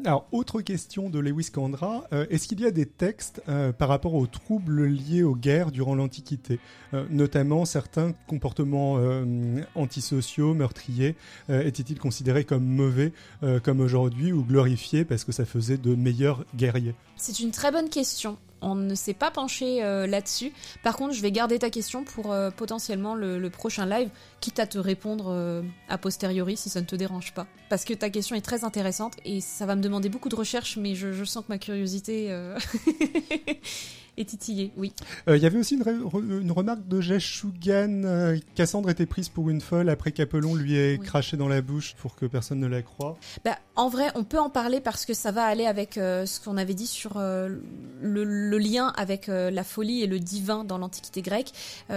Alors, 0.06 0.28
autre 0.32 0.62
question 0.62 1.10
de 1.10 1.20
Lewis 1.20 1.50
Candra, 1.52 2.06
euh, 2.14 2.26
est-ce 2.30 2.48
qu'il 2.48 2.62
y 2.62 2.66
a 2.66 2.72
des 2.72 2.86
textes 2.86 3.42
euh, 3.50 3.74
par 3.74 3.90
rapport 3.90 4.14
aux 4.14 4.28
troubles 4.28 4.86
liés 4.86 5.24
aux 5.24 5.36
guerres 5.36 5.72
durant 5.72 5.94
l'Antiquité, 5.94 6.60
euh, 6.94 7.06
notamment 7.10 7.66
certains 7.66 8.14
comportements 8.28 8.98
antisociaux, 9.76 10.54
meurtriers, 10.54 11.16
étaient-ils 11.50 12.00
considérés 12.00 12.46
comme 12.46 12.64
mauvais 12.64 13.12
comme 13.64 13.82
aujourd'hui 13.82 14.32
ou 14.32 14.44
glorifiés 14.44 15.06
parce 15.06 15.24
que 15.24 15.32
ça 15.32 15.46
faisait 15.46 15.78
de 15.78 15.96
meilleurs 15.96 16.46
guerriers? 16.56 16.96
C'est 17.18 17.40
une 17.40 17.52
très 17.52 17.72
bonne 17.72 17.90
question. 17.90 18.38
On 18.62 18.76
ne 18.76 18.96
s'est 18.96 19.14
pas 19.14 19.32
penché 19.32 19.84
euh, 19.84 20.08
là-dessus. 20.08 20.52
Par 20.84 20.96
contre, 20.96 21.14
je 21.14 21.22
vais 21.22 21.32
garder 21.32 21.60
ta 21.60 21.70
question 21.70 22.04
pour 22.04 22.32
euh, 22.32 22.52
potentiellement 22.52 23.16
le, 23.16 23.50
prochain 23.50 23.86
live, 23.86 24.10
quitte 24.42 24.60
à 24.60 24.68
te 24.68 24.78
répondre 24.78 25.28
euh, 25.30 25.62
a 25.88 25.98
posteriori 25.98 26.58
si 26.58 26.70
ça 26.70 26.82
ne 26.82 26.86
te 26.86 26.96
dérange 26.96 27.34
pas. 27.34 27.48
Parce 27.70 27.86
que 27.86 27.94
ta 27.94 28.10
question 28.10 28.36
est 28.36 28.42
très 28.42 28.64
intéressante 28.64 29.14
et 29.26 29.42
ça 29.42 29.66
va 29.66 29.76
me 29.76 29.82
demander 29.82 30.10
beaucoup 30.10 30.30
de 30.30 30.36
recherche, 30.36 30.78
mais 30.78 30.96
je, 30.96 31.14
je 31.14 31.24
sens 31.24 31.44
que 31.44 31.50
ma 31.50 31.58
curiosité 31.58 32.30
et 34.20 34.26
titillé, 34.26 34.72
oui. 34.76 34.94
Euh, 35.30 35.38
il 35.38 35.42
y 35.42 35.46
avait 35.46 35.58
aussi 35.58 35.76
une, 35.76 36.52
remarque 36.52 36.86
de 36.88 37.00
Jesh 37.00 37.46
euh, 37.68 38.38
Cassandre 38.54 38.90
était 38.90 39.06
prise 39.06 39.30
pour 39.30 39.50
une 39.50 39.62
folle 39.62 39.90
après 39.90 40.12
qu'Apollon 40.12 40.56
lui 40.56 40.78
ait 40.78 41.00
craché 41.02 41.38
dans 41.38 41.48
la 41.48 41.62
bouche 41.62 41.96
pour 41.96 42.18
que 42.18 42.26
personne 42.26 42.60
ne 42.60 42.68
la 42.68 42.82
croie. 42.82 43.18
Bah, 43.46 43.58
en 43.78 43.88
vrai, 43.88 44.12
on 44.16 44.26
peut 44.26 44.40
en 44.40 44.50
parler 44.50 44.82
parce 44.82 45.06
que 45.06 45.14
ça 45.14 45.32
va 45.32 45.46
aller 45.46 45.66
avec 45.66 45.98
euh, 45.98 46.26
ce 46.26 46.42
qu'on 46.42 46.58
avait 46.58 46.74
dit 46.74 46.86
sur 46.86 47.18
le, 47.18 47.64
le, 48.02 48.58
lien 48.58 48.94
avec 48.98 49.28
la 49.28 49.64
folie 49.64 50.04
et 50.04 50.08
le 50.08 50.20
divin 50.20 50.66
dans 50.66 50.78
l'Antiquité 50.78 51.22
grecque. 51.22 51.54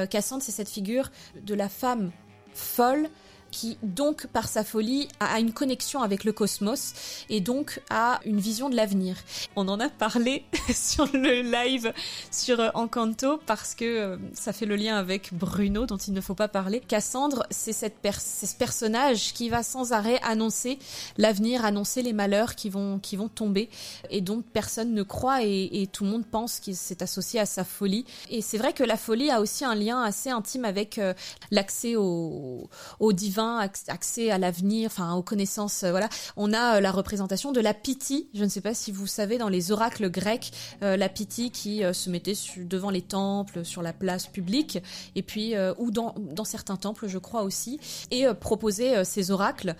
Cassandre, 0.08 0.42
c'est 0.42 0.52
cette 0.52 0.68
figure 0.68 1.10
de 1.44 1.54
la 1.54 1.68
femme 1.68 2.12
folle 2.54 3.08
qui 3.52 3.78
donc 3.82 4.26
par 4.26 4.48
sa 4.48 4.64
folie 4.64 5.06
a 5.20 5.38
une 5.38 5.52
connexion 5.52 6.02
avec 6.02 6.24
le 6.24 6.32
cosmos 6.32 6.94
et 7.28 7.40
donc 7.40 7.80
a 7.90 8.18
une 8.24 8.40
vision 8.40 8.68
de 8.68 8.74
l'avenir. 8.74 9.16
On 9.54 9.68
en 9.68 9.78
a 9.78 9.88
parlé 9.88 10.44
sur 10.74 11.06
le 11.12 11.42
live 11.42 11.92
sur 12.32 12.58
euh, 12.58 12.70
Encanto 12.74 13.38
parce 13.46 13.76
que 13.76 13.84
euh, 13.84 14.16
ça 14.32 14.52
fait 14.52 14.66
le 14.66 14.74
lien 14.74 14.96
avec 14.96 15.32
Bruno 15.32 15.86
dont 15.86 15.98
il 15.98 16.14
ne 16.14 16.20
faut 16.20 16.34
pas 16.34 16.48
parler. 16.48 16.80
Cassandre, 16.80 17.44
c'est 17.50 17.72
cette 17.72 17.98
ce 18.02 18.56
personnage 18.56 19.32
qui 19.34 19.48
va 19.48 19.62
sans 19.62 19.92
arrêt 19.92 20.18
annoncer 20.22 20.78
l'avenir, 21.18 21.64
annoncer 21.64 22.02
les 22.02 22.12
malheurs 22.12 22.56
qui 22.56 22.70
vont 22.70 22.98
qui 22.98 23.16
vont 23.16 23.28
tomber 23.28 23.68
et 24.10 24.20
dont 24.20 24.42
personne 24.42 24.94
ne 24.94 25.02
croit 25.02 25.42
et, 25.44 25.88
tout 25.92 26.04
le 26.04 26.10
monde 26.10 26.24
pense 26.24 26.58
qu'il 26.60 26.76
s'est 26.76 27.02
associé 27.02 27.38
à 27.38 27.46
sa 27.46 27.64
folie. 27.64 28.06
Et 28.30 28.40
c'est 28.40 28.56
vrai 28.56 28.72
que 28.72 28.84
la 28.84 28.96
folie 28.96 29.30
a 29.30 29.40
aussi 29.40 29.64
un 29.64 29.74
lien 29.74 30.02
assez 30.02 30.30
intime 30.30 30.64
avec 30.64 30.98
euh, 30.98 31.12
l'accès 31.50 31.96
au, 31.96 32.68
au 32.98 33.12
divin 33.12 33.41
accès 33.88 34.30
à 34.30 34.38
l'avenir, 34.38 34.86
enfin 34.86 35.14
aux 35.14 35.22
connaissances. 35.22 35.82
Euh, 35.82 35.90
voilà, 35.90 36.08
on 36.36 36.52
a 36.52 36.76
euh, 36.76 36.80
la 36.80 36.90
représentation 36.90 37.52
de 37.52 37.60
la 37.60 37.74
Pythie. 37.74 38.28
Je 38.34 38.44
ne 38.44 38.48
sais 38.48 38.60
pas 38.60 38.74
si 38.74 38.92
vous 38.92 39.06
savez 39.06 39.38
dans 39.38 39.48
les 39.48 39.72
oracles 39.72 40.10
grecs, 40.10 40.52
euh, 40.82 40.96
la 40.96 41.08
Pythie 41.08 41.50
qui 41.50 41.82
se 41.92 42.10
mettait 42.10 42.34
devant 42.56 42.90
les 42.90 43.02
temples, 43.02 43.64
sur 43.64 43.82
la 43.82 43.92
place 43.92 44.26
publique, 44.26 44.78
et 45.14 45.22
puis 45.22 45.54
ou 45.78 45.90
dans, 45.90 46.14
dans 46.18 46.44
certains 46.44 46.76
temples, 46.76 47.08
je 47.08 47.18
crois 47.18 47.42
aussi, 47.42 47.78
et 48.10 48.26
proposait 48.40 49.04
ces 49.04 49.30
oracles 49.30 49.74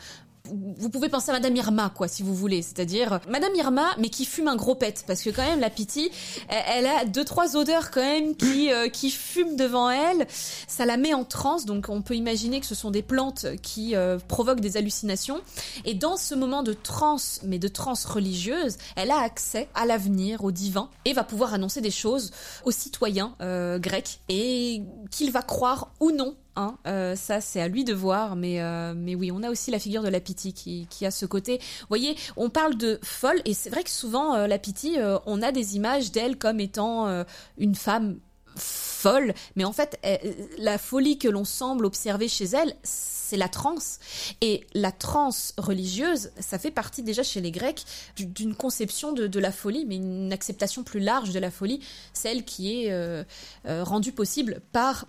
vous 0.51 0.91
pouvez 0.91 1.09
penser 1.09 1.31
à 1.31 1.35
Madame 1.35 1.55
Irma, 1.55 1.93
quoi, 1.95 2.09
si 2.09 2.23
vous 2.23 2.35
voulez. 2.35 2.63
C'est-à-dire 2.63 3.21
Madame 3.29 3.55
Irma, 3.55 3.95
mais 3.99 4.09
qui 4.09 4.25
fume 4.25 4.49
un 4.49 4.57
gros 4.57 4.75
pet, 4.75 5.05
parce 5.07 5.23
que 5.23 5.31
quand 5.31 5.45
même 5.45 5.61
la 5.61 5.71
Pity, 5.71 6.11
elle, 6.49 6.87
a 6.87 7.05
deux 7.05 7.25
trois 7.25 7.57
odeurs 7.57 7.91
quand 7.91 8.03
même 8.03 8.35
qui 8.35 8.73
euh, 8.73 8.89
qui 8.89 9.11
fument 9.11 9.57
devant 9.57 9.89
elle. 9.91 10.27
Ça 10.67 10.85
la 10.85 10.97
met 10.97 11.15
en 11.15 11.25
transe, 11.25 11.65
donc 11.65 11.87
on 11.89 12.03
peut 12.03 12.15
imaginer 12.15 12.61
que 12.61 12.67
ce 12.67 12.75
sont 12.75 12.91
des 12.91 13.03
plantes 13.03 13.47
qui 13.63 13.95
euh, 13.95 14.19
provoquent 14.29 14.61
des 14.61 14.77
hallucinations. 14.77 15.41
Et 15.85 15.95
dans 15.95 16.17
ce 16.17 16.35
moment 16.35 16.63
de 16.63 16.73
transe, 16.73 17.41
mais 17.45 17.59
de 17.59 17.69
transe 17.69 18.05
religieuse, 18.05 18.79
elle 18.97 19.11
a 19.11 19.21
accès 19.21 19.69
à 19.75 19.87
l'avenir, 19.87 20.45
au 20.45 20.51
divin, 20.51 20.91
et 21.05 21.13
va 21.13 21.25
pouvoir 21.25 21.55
annoncer 21.55 21.81
des 21.81 21.91
choses 21.91 22.33
aux 22.65 22.73
citoyens 22.73 23.35
euh, 23.41 23.79
grecs 23.79 24.21
et 24.29 24.83
qu'il 25.11 25.31
va 25.31 25.43
croire 25.43 25.93
ou 26.01 26.11
non 26.11 26.35
Hein, 26.55 26.77
euh, 26.87 27.17
ça, 27.17 27.41
c'est 27.41 27.61
à 27.61 27.69
lui 27.69 27.85
de 27.85 27.95
voir, 27.95 28.37
mais, 28.37 28.61
euh, 28.61 28.93
mais 28.95 29.15
oui, 29.15 29.31
on 29.33 29.43
a 29.43 29.51
aussi 29.51 29.71
la 29.71 29.79
figure 29.79 30.03
de 30.03 30.09
la 30.09 30.21
Pity 30.21 30.53
qui, 30.53 31.07
a 31.07 31.11
ce 31.11 31.25
côté. 31.25 31.59
Vous 31.81 31.87
voyez, 31.89 32.17
on 32.37 32.51
parle 32.51 32.77
de 32.77 33.01
folle, 33.03 33.41
et 33.45 33.55
c'est 33.55 33.71
vrai 33.71 33.83
que 33.83 33.91
souvent, 33.91 34.35
euh, 34.35 34.47
la 34.47 34.59
Pity, 34.59 34.99
on 35.27 35.41
a 35.41 35.51
des 35.51 35.77
images 35.77 36.13
d'elle 36.13 36.37
comme 36.37 36.61
étant 36.61 37.25
une 37.59 37.75
femme 37.75 38.19
folle, 38.55 39.35
mais 39.57 39.65
en 39.65 39.73
fait, 39.73 39.99
la 40.59 40.77
folie 40.79 41.19
que 41.19 41.29
l'on 41.29 41.45
semble 41.45 41.87
observer 41.87 42.29
chez 42.29 42.45
elle, 42.45 42.75
c'est 42.83 43.37
la 43.37 43.49
transe. 43.49 43.99
Et 44.43 44.67
la 44.75 44.93
transe 44.93 45.55
religieuse, 45.57 46.31
ça 46.39 46.59
fait 46.59 46.71
partie 46.71 47.03
déjà 47.03 47.23
chez 47.23 47.41
les 47.41 47.51
Grecs 47.51 47.85
d'une 48.17 48.55
conception 48.55 49.13
de, 49.13 49.41
la 49.41 49.53
folie, 49.53 49.87
mais 49.87 49.97
une 49.97 50.33
acceptation 50.33 50.83
plus 50.83 51.01
large 51.01 51.31
de 51.31 51.39
la 51.39 51.51
folie, 51.51 51.81
celle 52.13 52.45
qui 52.45 52.85
est 52.85 53.25
rendue 53.65 54.13
possible 54.13 54.61
par 54.73 55.07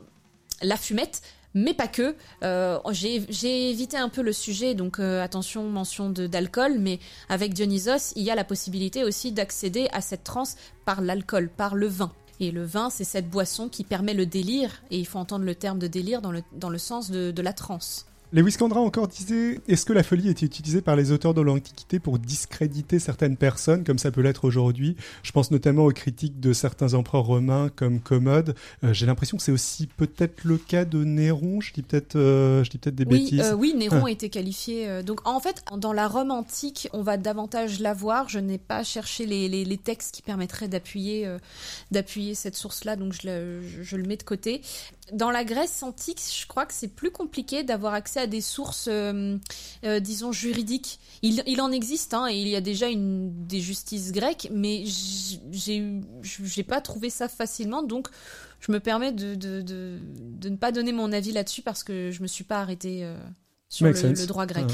la 0.64 0.78
fumette, 0.78 1.22
mais 1.54 1.74
pas 1.74 1.88
que. 1.88 2.16
Euh, 2.44 2.80
j'ai 2.90 3.70
évité 3.70 3.98
un 3.98 4.10
peu 4.10 4.22
le 4.22 4.34
sujet, 4.34 4.74
donc 4.74 5.00
euh, 5.00 5.24
attention, 5.24 5.64
mention 5.70 6.10
d'alcool, 6.10 6.78
mais 6.80 7.00
avec 7.30 7.54
Dionysos, 7.54 8.14
il 8.16 8.24
y 8.24 8.32
a 8.32 8.36
la 8.36 8.44
possibilité 8.44 9.04
aussi 9.04 9.32
d'accéder 9.32 9.88
à 9.94 10.02
cette 10.02 10.24
transe 10.24 10.56
par 10.86 11.02
l'alcool, 11.02 11.50
par 11.50 11.76
le 11.76 11.88
vin. 11.88 12.12
Et 12.40 12.52
le 12.52 12.64
vin, 12.66 12.90
c'est 12.90 13.04
cette 13.04 13.30
boisson 13.30 13.70
qui 13.70 13.84
permet 13.84 14.14
le 14.14 14.26
délire, 14.26 14.82
et 14.90 14.98
il 14.98 15.06
faut 15.06 15.20
entendre 15.20 15.46
le 15.46 15.56
terme 15.56 15.80
de 15.80 15.88
délire 15.88 16.22
dans 16.22 16.32
le, 16.32 16.42
dans 16.54 16.70
le 16.70 16.80
sens 16.80 17.12
de, 17.12 17.32
de 17.32 17.42
la 17.42 17.54
transe. 17.54 18.08
Lewis 18.34 18.54
Candra 18.58 18.82
encore 18.82 19.08
disait 19.08 19.60
Est-ce 19.68 19.86
que 19.86 19.94
la 19.94 20.02
folie 20.02 20.28
était 20.28 20.48
utilisée 20.48 20.82
par 20.82 20.96
les 20.96 21.12
auteurs 21.12 21.36
de 21.36 21.42
l'Antiquité 21.42 22.00
pour 22.00 22.18
discréditer 22.18 22.98
certaines 22.98 23.38
personnes, 23.38 23.84
comme 23.84 24.00
ça 24.00 24.10
peut 24.10 24.22
l'être 24.22 24.46
aujourd'hui? 24.46 24.96
Je 25.22 25.32
pense 25.32 25.52
notamment 25.52 25.86
aux 25.86 25.92
critiques 25.92 26.40
de 26.40 26.52
certains 26.52 26.96
empereurs 26.96 27.26
romains 27.26 27.70
comme 27.76 28.00
Commode. 28.00 28.56
Euh, 28.84 28.92
j'ai 28.92 29.06
l'impression 29.06 29.38
que 29.38 29.44
c'est 29.44 29.52
aussi 29.52 29.86
peut-être 29.86 30.46
le 30.46 30.58
cas 30.58 30.84
de 30.84 31.04
Néron. 31.04 31.62
Je 31.62 31.74
dis 31.74 31.84
peut-être, 31.84 32.16
euh, 32.16 32.64
peut-être 32.64 32.96
des 32.96 33.06
bêtises. 33.06 33.40
Euh, 33.40 33.54
oui, 33.54 33.76
Néron 33.78 34.06
a 34.06 34.12
été 34.12 34.30
qualifié. 34.30 35.04
donc 35.04 35.28
en 35.28 35.40
fait, 35.40 35.64
dans 35.78 35.94
la 35.94 36.08
Rome 36.08 36.32
antique, 36.32 36.90
on 36.92 37.04
va 37.04 37.18
davantage 37.18 37.80
l'avoir. 37.80 38.30
Je 38.30 38.40
n'ai 38.40 38.58
pas 38.58 38.84
cherché 38.84 39.28
les, 39.28 39.48
les, 39.48 39.64
les, 39.64 39.78
textes 39.78 40.16
qui 40.16 40.24
permettraient 40.24 40.68
d'appuyer, 40.68 41.32
d'appuyer 41.92 42.34
cette 42.34 42.56
source-là, 42.56 42.96
donc 42.96 43.14
je 43.14 43.96
le 43.96 44.04
mets 44.08 44.18
de 44.18 44.24
côté 44.24 44.62
dans 45.14 45.32
la 45.32 45.44
Grèce 45.44 45.84
antique, 45.84 46.20
je 46.20 46.46
crois 46.48 46.66
que 46.66 46.74
c'est 46.74 46.88
plus 46.88 47.12
compliqué 47.12 47.64
d'avoir 47.64 47.94
accès 47.94 48.22
à 48.22 48.28
des 48.28 48.42
sources, 48.42 48.88
euh, 48.92 49.38
euh, 49.86 50.00
disons, 50.00 50.32
juridiques. 50.32 51.00
Il, 51.22 51.62
en 51.62 51.72
existe, 51.72 52.14
hein, 52.14 52.28
et 52.30 52.36
il 52.36 52.48
y 52.50 52.56
a 52.56 52.62
déjà 52.62 52.90
une, 52.90 53.48
des 53.48 53.62
justices 53.62 54.12
grecques, 54.12 54.50
mais 54.52 54.84
j'ai 55.52 56.64
pas 56.68 56.82
trouvé 56.82 57.10
ça 57.10 57.30
facilement, 57.30 57.82
donc 57.82 58.10
je 58.60 58.72
me 58.72 58.80
permets 58.80 59.14
de, 59.14 59.36
de, 59.36 60.00
ne 60.50 60.56
pas 60.58 60.72
donner 60.74 60.92
mon 60.92 61.14
avis 61.14 61.32
là-dessus 61.32 61.62
parce 61.62 61.84
que 61.84 62.12
je 62.12 62.22
me 62.22 62.28
suis 62.28 62.44
pas 62.44 62.60
arrêté 62.60 63.06
euh, 63.06 63.16
sur 63.70 63.86
le, 63.86 64.26
droit 64.28 64.46
grec. 64.46 64.68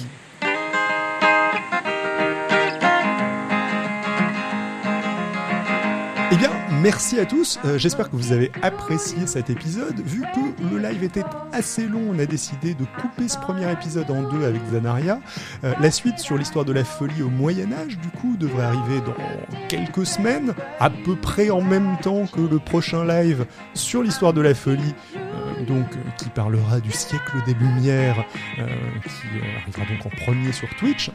Merci 6.82 7.20
à 7.20 7.26
tous. 7.26 7.60
Euh, 7.66 7.78
j'espère 7.78 8.10
que 8.10 8.16
vous 8.16 8.32
avez 8.32 8.52
apprécié 8.62 9.28
cet 9.28 9.50
épisode. 9.50 10.00
Vu 10.00 10.22
que 10.22 10.64
le 10.72 10.80
live 10.80 11.04
était 11.04 11.24
assez 11.52 11.88
long, 11.88 12.02
on 12.12 12.20
a 12.20 12.26
décidé 12.26 12.74
de 12.74 12.86
couper 13.02 13.28
ce 13.28 13.38
premier 13.38 13.72
épisode 13.72 14.10
en 14.10 14.24
deux 14.24 14.46
avec 14.46 14.62
Zanaria. 14.72 15.20
Euh, 15.64 15.74
la 15.80 15.92
suite 15.92 16.20
sur 16.20 16.38
l'histoire 16.38 16.66
de 16.66 16.74
la 16.74 16.84
folie 16.84 17.22
au 17.22 17.30
Moyen 17.30 17.72
Âge, 17.74 17.98
du 17.98 18.10
coup, 18.10 18.36
devrait 18.38 18.66
arriver 18.66 19.02
dans 19.06 19.16
quelques 19.68 20.06
semaines, 20.06 20.54
à 20.80 20.90
peu 20.90 21.16
près 21.16 21.50
en 21.50 21.62
même 21.62 21.98
temps 22.02 22.26
que 22.28 22.42
le 22.42 22.60
prochain 22.60 23.06
live 23.06 23.46
sur 23.74 24.04
l'histoire 24.04 24.34
de 24.34 24.42
la 24.42 24.54
folie, 24.54 24.94
euh, 25.16 25.49
donc 25.68 25.86
qui 26.18 26.30
parlera 26.30 26.80
du 26.80 26.92
siècle 26.92 27.38
des 27.46 27.54
Lumières, 27.54 28.26
qui 28.56 29.28
arrivera 29.62 29.86
donc 29.86 30.06
en 30.06 30.10
premier 30.26 30.52
sur 30.52 30.70
Twitch. 30.76 31.12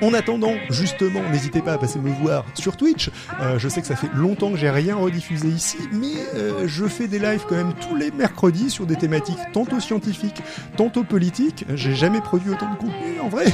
En 0.00 0.12
attendant, 0.12 0.54
justement, 0.70 1.20
n'hésitez 1.30 1.62
pas 1.62 1.74
à 1.74 1.78
passer 1.78 1.98
me 1.98 2.10
voir 2.10 2.44
sur 2.54 2.76
Twitch. 2.76 3.10
Euh, 3.40 3.58
je 3.58 3.68
sais 3.68 3.80
que 3.80 3.86
ça 3.86 3.96
fait 3.96 4.10
longtemps 4.14 4.50
que 4.50 4.56
j'ai 4.56 4.70
rien 4.70 4.96
rediffusé 4.96 5.48
ici, 5.48 5.78
mais 5.92 6.14
euh, 6.34 6.66
je 6.66 6.86
fais 6.86 7.06
des 7.06 7.18
lives 7.18 7.44
quand 7.48 7.54
même 7.54 7.72
tous 7.74 7.96
les 7.96 8.10
mercredis 8.10 8.70
sur 8.70 8.86
des 8.86 8.96
thématiques 8.96 9.38
tantôt 9.52 9.80
scientifiques, 9.80 10.42
tantôt 10.76 11.04
politiques. 11.04 11.64
J'ai 11.74 11.94
jamais 11.94 12.20
produit 12.20 12.50
autant 12.50 12.70
de 12.70 12.76
contenu 12.76 13.20
en 13.20 13.28
vrai. 13.28 13.46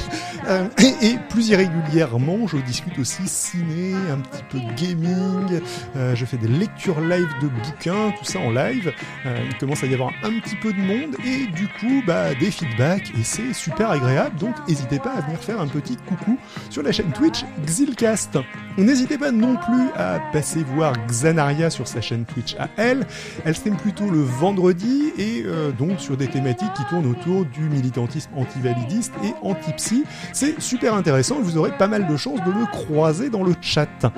Euh, 0.47 0.67
et, 1.01 1.17
plus 1.29 1.49
irrégulièrement, 1.49 2.47
je 2.47 2.57
discute 2.57 2.97
aussi 2.97 3.27
ciné, 3.27 3.93
un 4.11 4.17
petit 4.17 4.43
peu 4.49 4.57
gaming. 4.75 5.61
je 5.95 6.25
fais 6.25 6.37
des 6.37 6.47
lectures 6.47 6.99
live 6.99 7.29
de 7.41 7.47
bouquins, 7.47 8.11
tout 8.17 8.25
ça 8.25 8.39
en 8.39 8.49
live. 8.49 8.91
il 9.25 9.57
commence 9.59 9.80
à 9.83 9.87
y 9.87 9.93
avoir 9.93 10.11
un 10.23 10.39
petit 10.39 10.55
peu 10.55 10.73
de 10.73 10.79
monde 10.79 11.15
et 11.25 11.47
du 11.47 11.67
coup, 11.67 12.01
bah, 12.05 12.33
des 12.35 12.51
feedbacks 12.51 13.11
et 13.19 13.23
c'est 13.23 13.53
super 13.53 13.91
agréable. 13.91 14.37
Donc, 14.37 14.55
n'hésitez 14.67 14.99
pas 14.99 15.11
à 15.11 15.21
venir 15.21 15.39
faire 15.39 15.59
un 15.59 15.67
petit 15.67 15.97
coucou 15.97 16.37
sur 16.69 16.83
la 16.83 16.91
chaîne 16.91 17.11
Twitch 17.11 17.43
Xilcast. 17.65 18.37
N'hésitez 18.77 19.17
pas 19.17 19.31
non 19.31 19.55
plus 19.55 19.89
à 19.95 20.19
passer 20.31 20.63
voir 20.63 20.93
Xanaria 21.07 21.69
sur 21.69 21.87
sa 21.87 22.01
chaîne 22.01 22.25
Twitch 22.25 22.55
à 22.59 22.69
elle. 22.77 23.05
Elle 23.45 23.55
stream 23.55 23.77
plutôt 23.77 24.09
le 24.09 24.21
vendredi 24.21 25.11
et 25.17 25.43
euh, 25.45 25.71
donc 25.71 25.99
sur 25.99 26.17
des 26.17 26.27
thématiques 26.27 26.73
qui 26.73 26.85
tournent 26.85 27.07
autour 27.07 27.45
du 27.45 27.61
militantisme 27.61 28.31
anti-validiste 28.35 29.13
et 29.23 29.33
anti-psy. 29.41 30.03
C'est 30.33 30.59
super 30.61 30.93
intéressant, 30.93 31.39
vous 31.41 31.57
aurez 31.57 31.75
pas 31.77 31.87
mal 31.87 32.07
de 32.07 32.17
chances 32.17 32.43
de 32.43 32.51
le 32.51 32.65
croiser 32.65 33.29
dans 33.29 33.43
le 33.43 33.53
chat. 33.61 34.11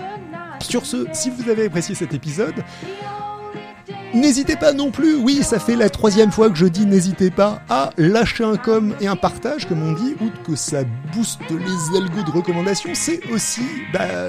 Sur 0.59 0.85
ce, 0.85 1.05
si 1.13 1.29
vous 1.29 1.49
avez 1.49 1.65
apprécié 1.65 1.95
cet 1.95 2.13
épisode, 2.13 2.63
N'hésitez 4.13 4.55
pas 4.55 4.73
non 4.73 4.91
plus, 4.91 5.15
oui, 5.15 5.41
ça 5.41 5.57
fait 5.57 5.75
la 5.75 5.89
troisième 5.89 6.31
fois 6.31 6.51
que 6.51 6.55
je 6.55 6.67
dis 6.67 6.85
n'hésitez 6.85 7.31
pas 7.31 7.63
à 7.67 7.89
lâcher 7.97 8.43
un 8.43 8.57
com 8.57 8.93
et 9.01 9.07
un 9.07 9.15
partage, 9.15 9.67
comme 9.67 9.81
on 9.81 9.93
dit, 9.93 10.15
outre 10.21 10.41
que 10.43 10.55
ça 10.55 10.83
booste 11.15 11.41
les 11.49 11.97
algos 11.97 12.21
de 12.23 12.31
recommandation, 12.31 12.91
c'est 12.93 13.21
aussi 13.31 13.63
bah, 13.91 14.27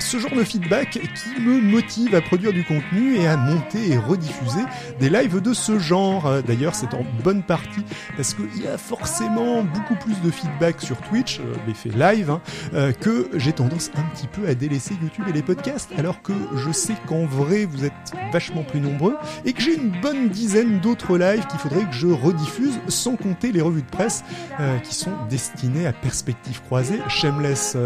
ce 0.00 0.18
genre 0.18 0.34
de 0.34 0.44
feedback 0.44 0.90
qui 0.90 1.40
me 1.40 1.60
motive 1.60 2.14
à 2.14 2.20
produire 2.20 2.52
du 2.52 2.64
contenu 2.64 3.16
et 3.16 3.26
à 3.26 3.36
monter 3.36 3.90
et 3.90 3.96
rediffuser 3.96 4.62
des 5.00 5.08
lives 5.08 5.40
de 5.40 5.52
ce 5.52 5.78
genre. 5.78 6.42
D'ailleurs, 6.42 6.74
c'est 6.74 6.94
en 6.94 7.04
bonne 7.22 7.42
partie 7.42 7.84
parce 8.16 8.34
qu'il 8.34 8.62
y 8.62 8.66
a 8.66 8.78
forcément 8.78 9.62
beaucoup 9.62 9.94
plus 9.94 10.20
de 10.20 10.30
feedback 10.30 10.80
sur 10.80 10.96
Twitch, 11.02 11.40
euh, 11.40 11.54
l'effet 11.66 11.90
live, 11.90 12.30
hein, 12.30 12.40
euh, 12.74 12.92
que 12.92 13.28
j'ai 13.34 13.52
tendance 13.52 13.90
un 13.96 14.02
petit 14.14 14.26
peu 14.26 14.48
à 14.48 14.54
délaisser 14.54 14.94
YouTube 15.00 15.24
et 15.28 15.32
les 15.32 15.42
podcasts, 15.42 15.90
alors 15.98 16.22
que 16.22 16.32
je 16.56 16.72
sais 16.72 16.94
qu'en 17.06 17.24
vrai, 17.24 17.64
vous 17.64 17.84
êtes 17.84 17.92
vachement 18.32 18.62
plus 18.62 18.80
nombreux 18.80 19.16
et 19.44 19.52
que 19.52 19.62
j'ai 19.62 19.74
une 19.74 19.92
bonne 20.00 20.28
dizaine 20.28 20.80
d'autres 20.80 21.18
lives 21.18 21.46
qu'il 21.46 21.58
faudrait 21.58 21.84
que 21.84 21.94
je 21.94 22.08
rediffuse, 22.08 22.80
sans 22.88 23.16
compter 23.16 23.52
les 23.52 23.60
revues 23.60 23.82
de 23.82 23.90
presse 23.90 24.24
euh, 24.60 24.78
qui 24.78 24.94
sont 24.94 25.12
destinées 25.28 25.86
à 25.86 25.92
perspective 25.92 26.60
croisée, 26.62 27.00
shameless 27.08 27.76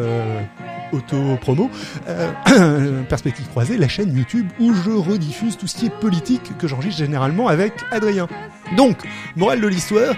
auto-promo, 0.93 1.71
euh, 2.09 3.03
Perspective 3.09 3.47
croisée, 3.49 3.77
la 3.77 3.89
chaîne 3.89 4.17
YouTube 4.17 4.49
où 4.61 4.75
je 4.75 4.91
rediffuse 4.91 5.57
tout 5.57 5.67
ce 5.67 5.77
qui 5.77 5.87
est 5.87 6.01
politique 6.01 6.57
que 6.59 6.67
j'enregistre 6.67 6.99
généralement 6.99 7.49
avec 7.49 7.73
Adrien. 7.91 8.29
Donc, 8.77 8.99
morale 9.37 9.61
de 9.61 9.69
l'histoire, 9.69 10.15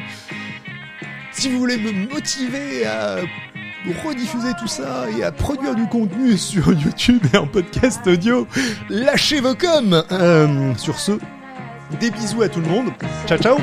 si 1.33 1.49
vous 1.49 1.59
voulez 1.59 1.77
me 1.77 2.13
motiver 2.13 2.87
à 2.87 3.19
rediffuser 4.05 4.53
tout 4.59 4.67
ça 4.67 5.07
et 5.17 5.23
à 5.23 5.33
produire 5.33 5.75
du 5.75 5.87
contenu 5.87 6.37
sur 6.37 6.73
YouTube 6.73 7.23
et 7.33 7.37
en 7.37 7.47
podcast 7.47 8.07
audio, 8.07 8.47
lâchez 8.89 9.41
vos 9.41 9.55
coms 9.55 10.03
euh, 10.13 10.75
Sur 10.77 10.99
ce, 10.99 11.13
des 12.01 12.11
bisous 12.11 12.43
à 12.43 12.49
tout 12.49 12.61
le 12.61 12.69
monde. 12.69 12.91
Ciao 13.27 13.39
ciao 13.39 13.59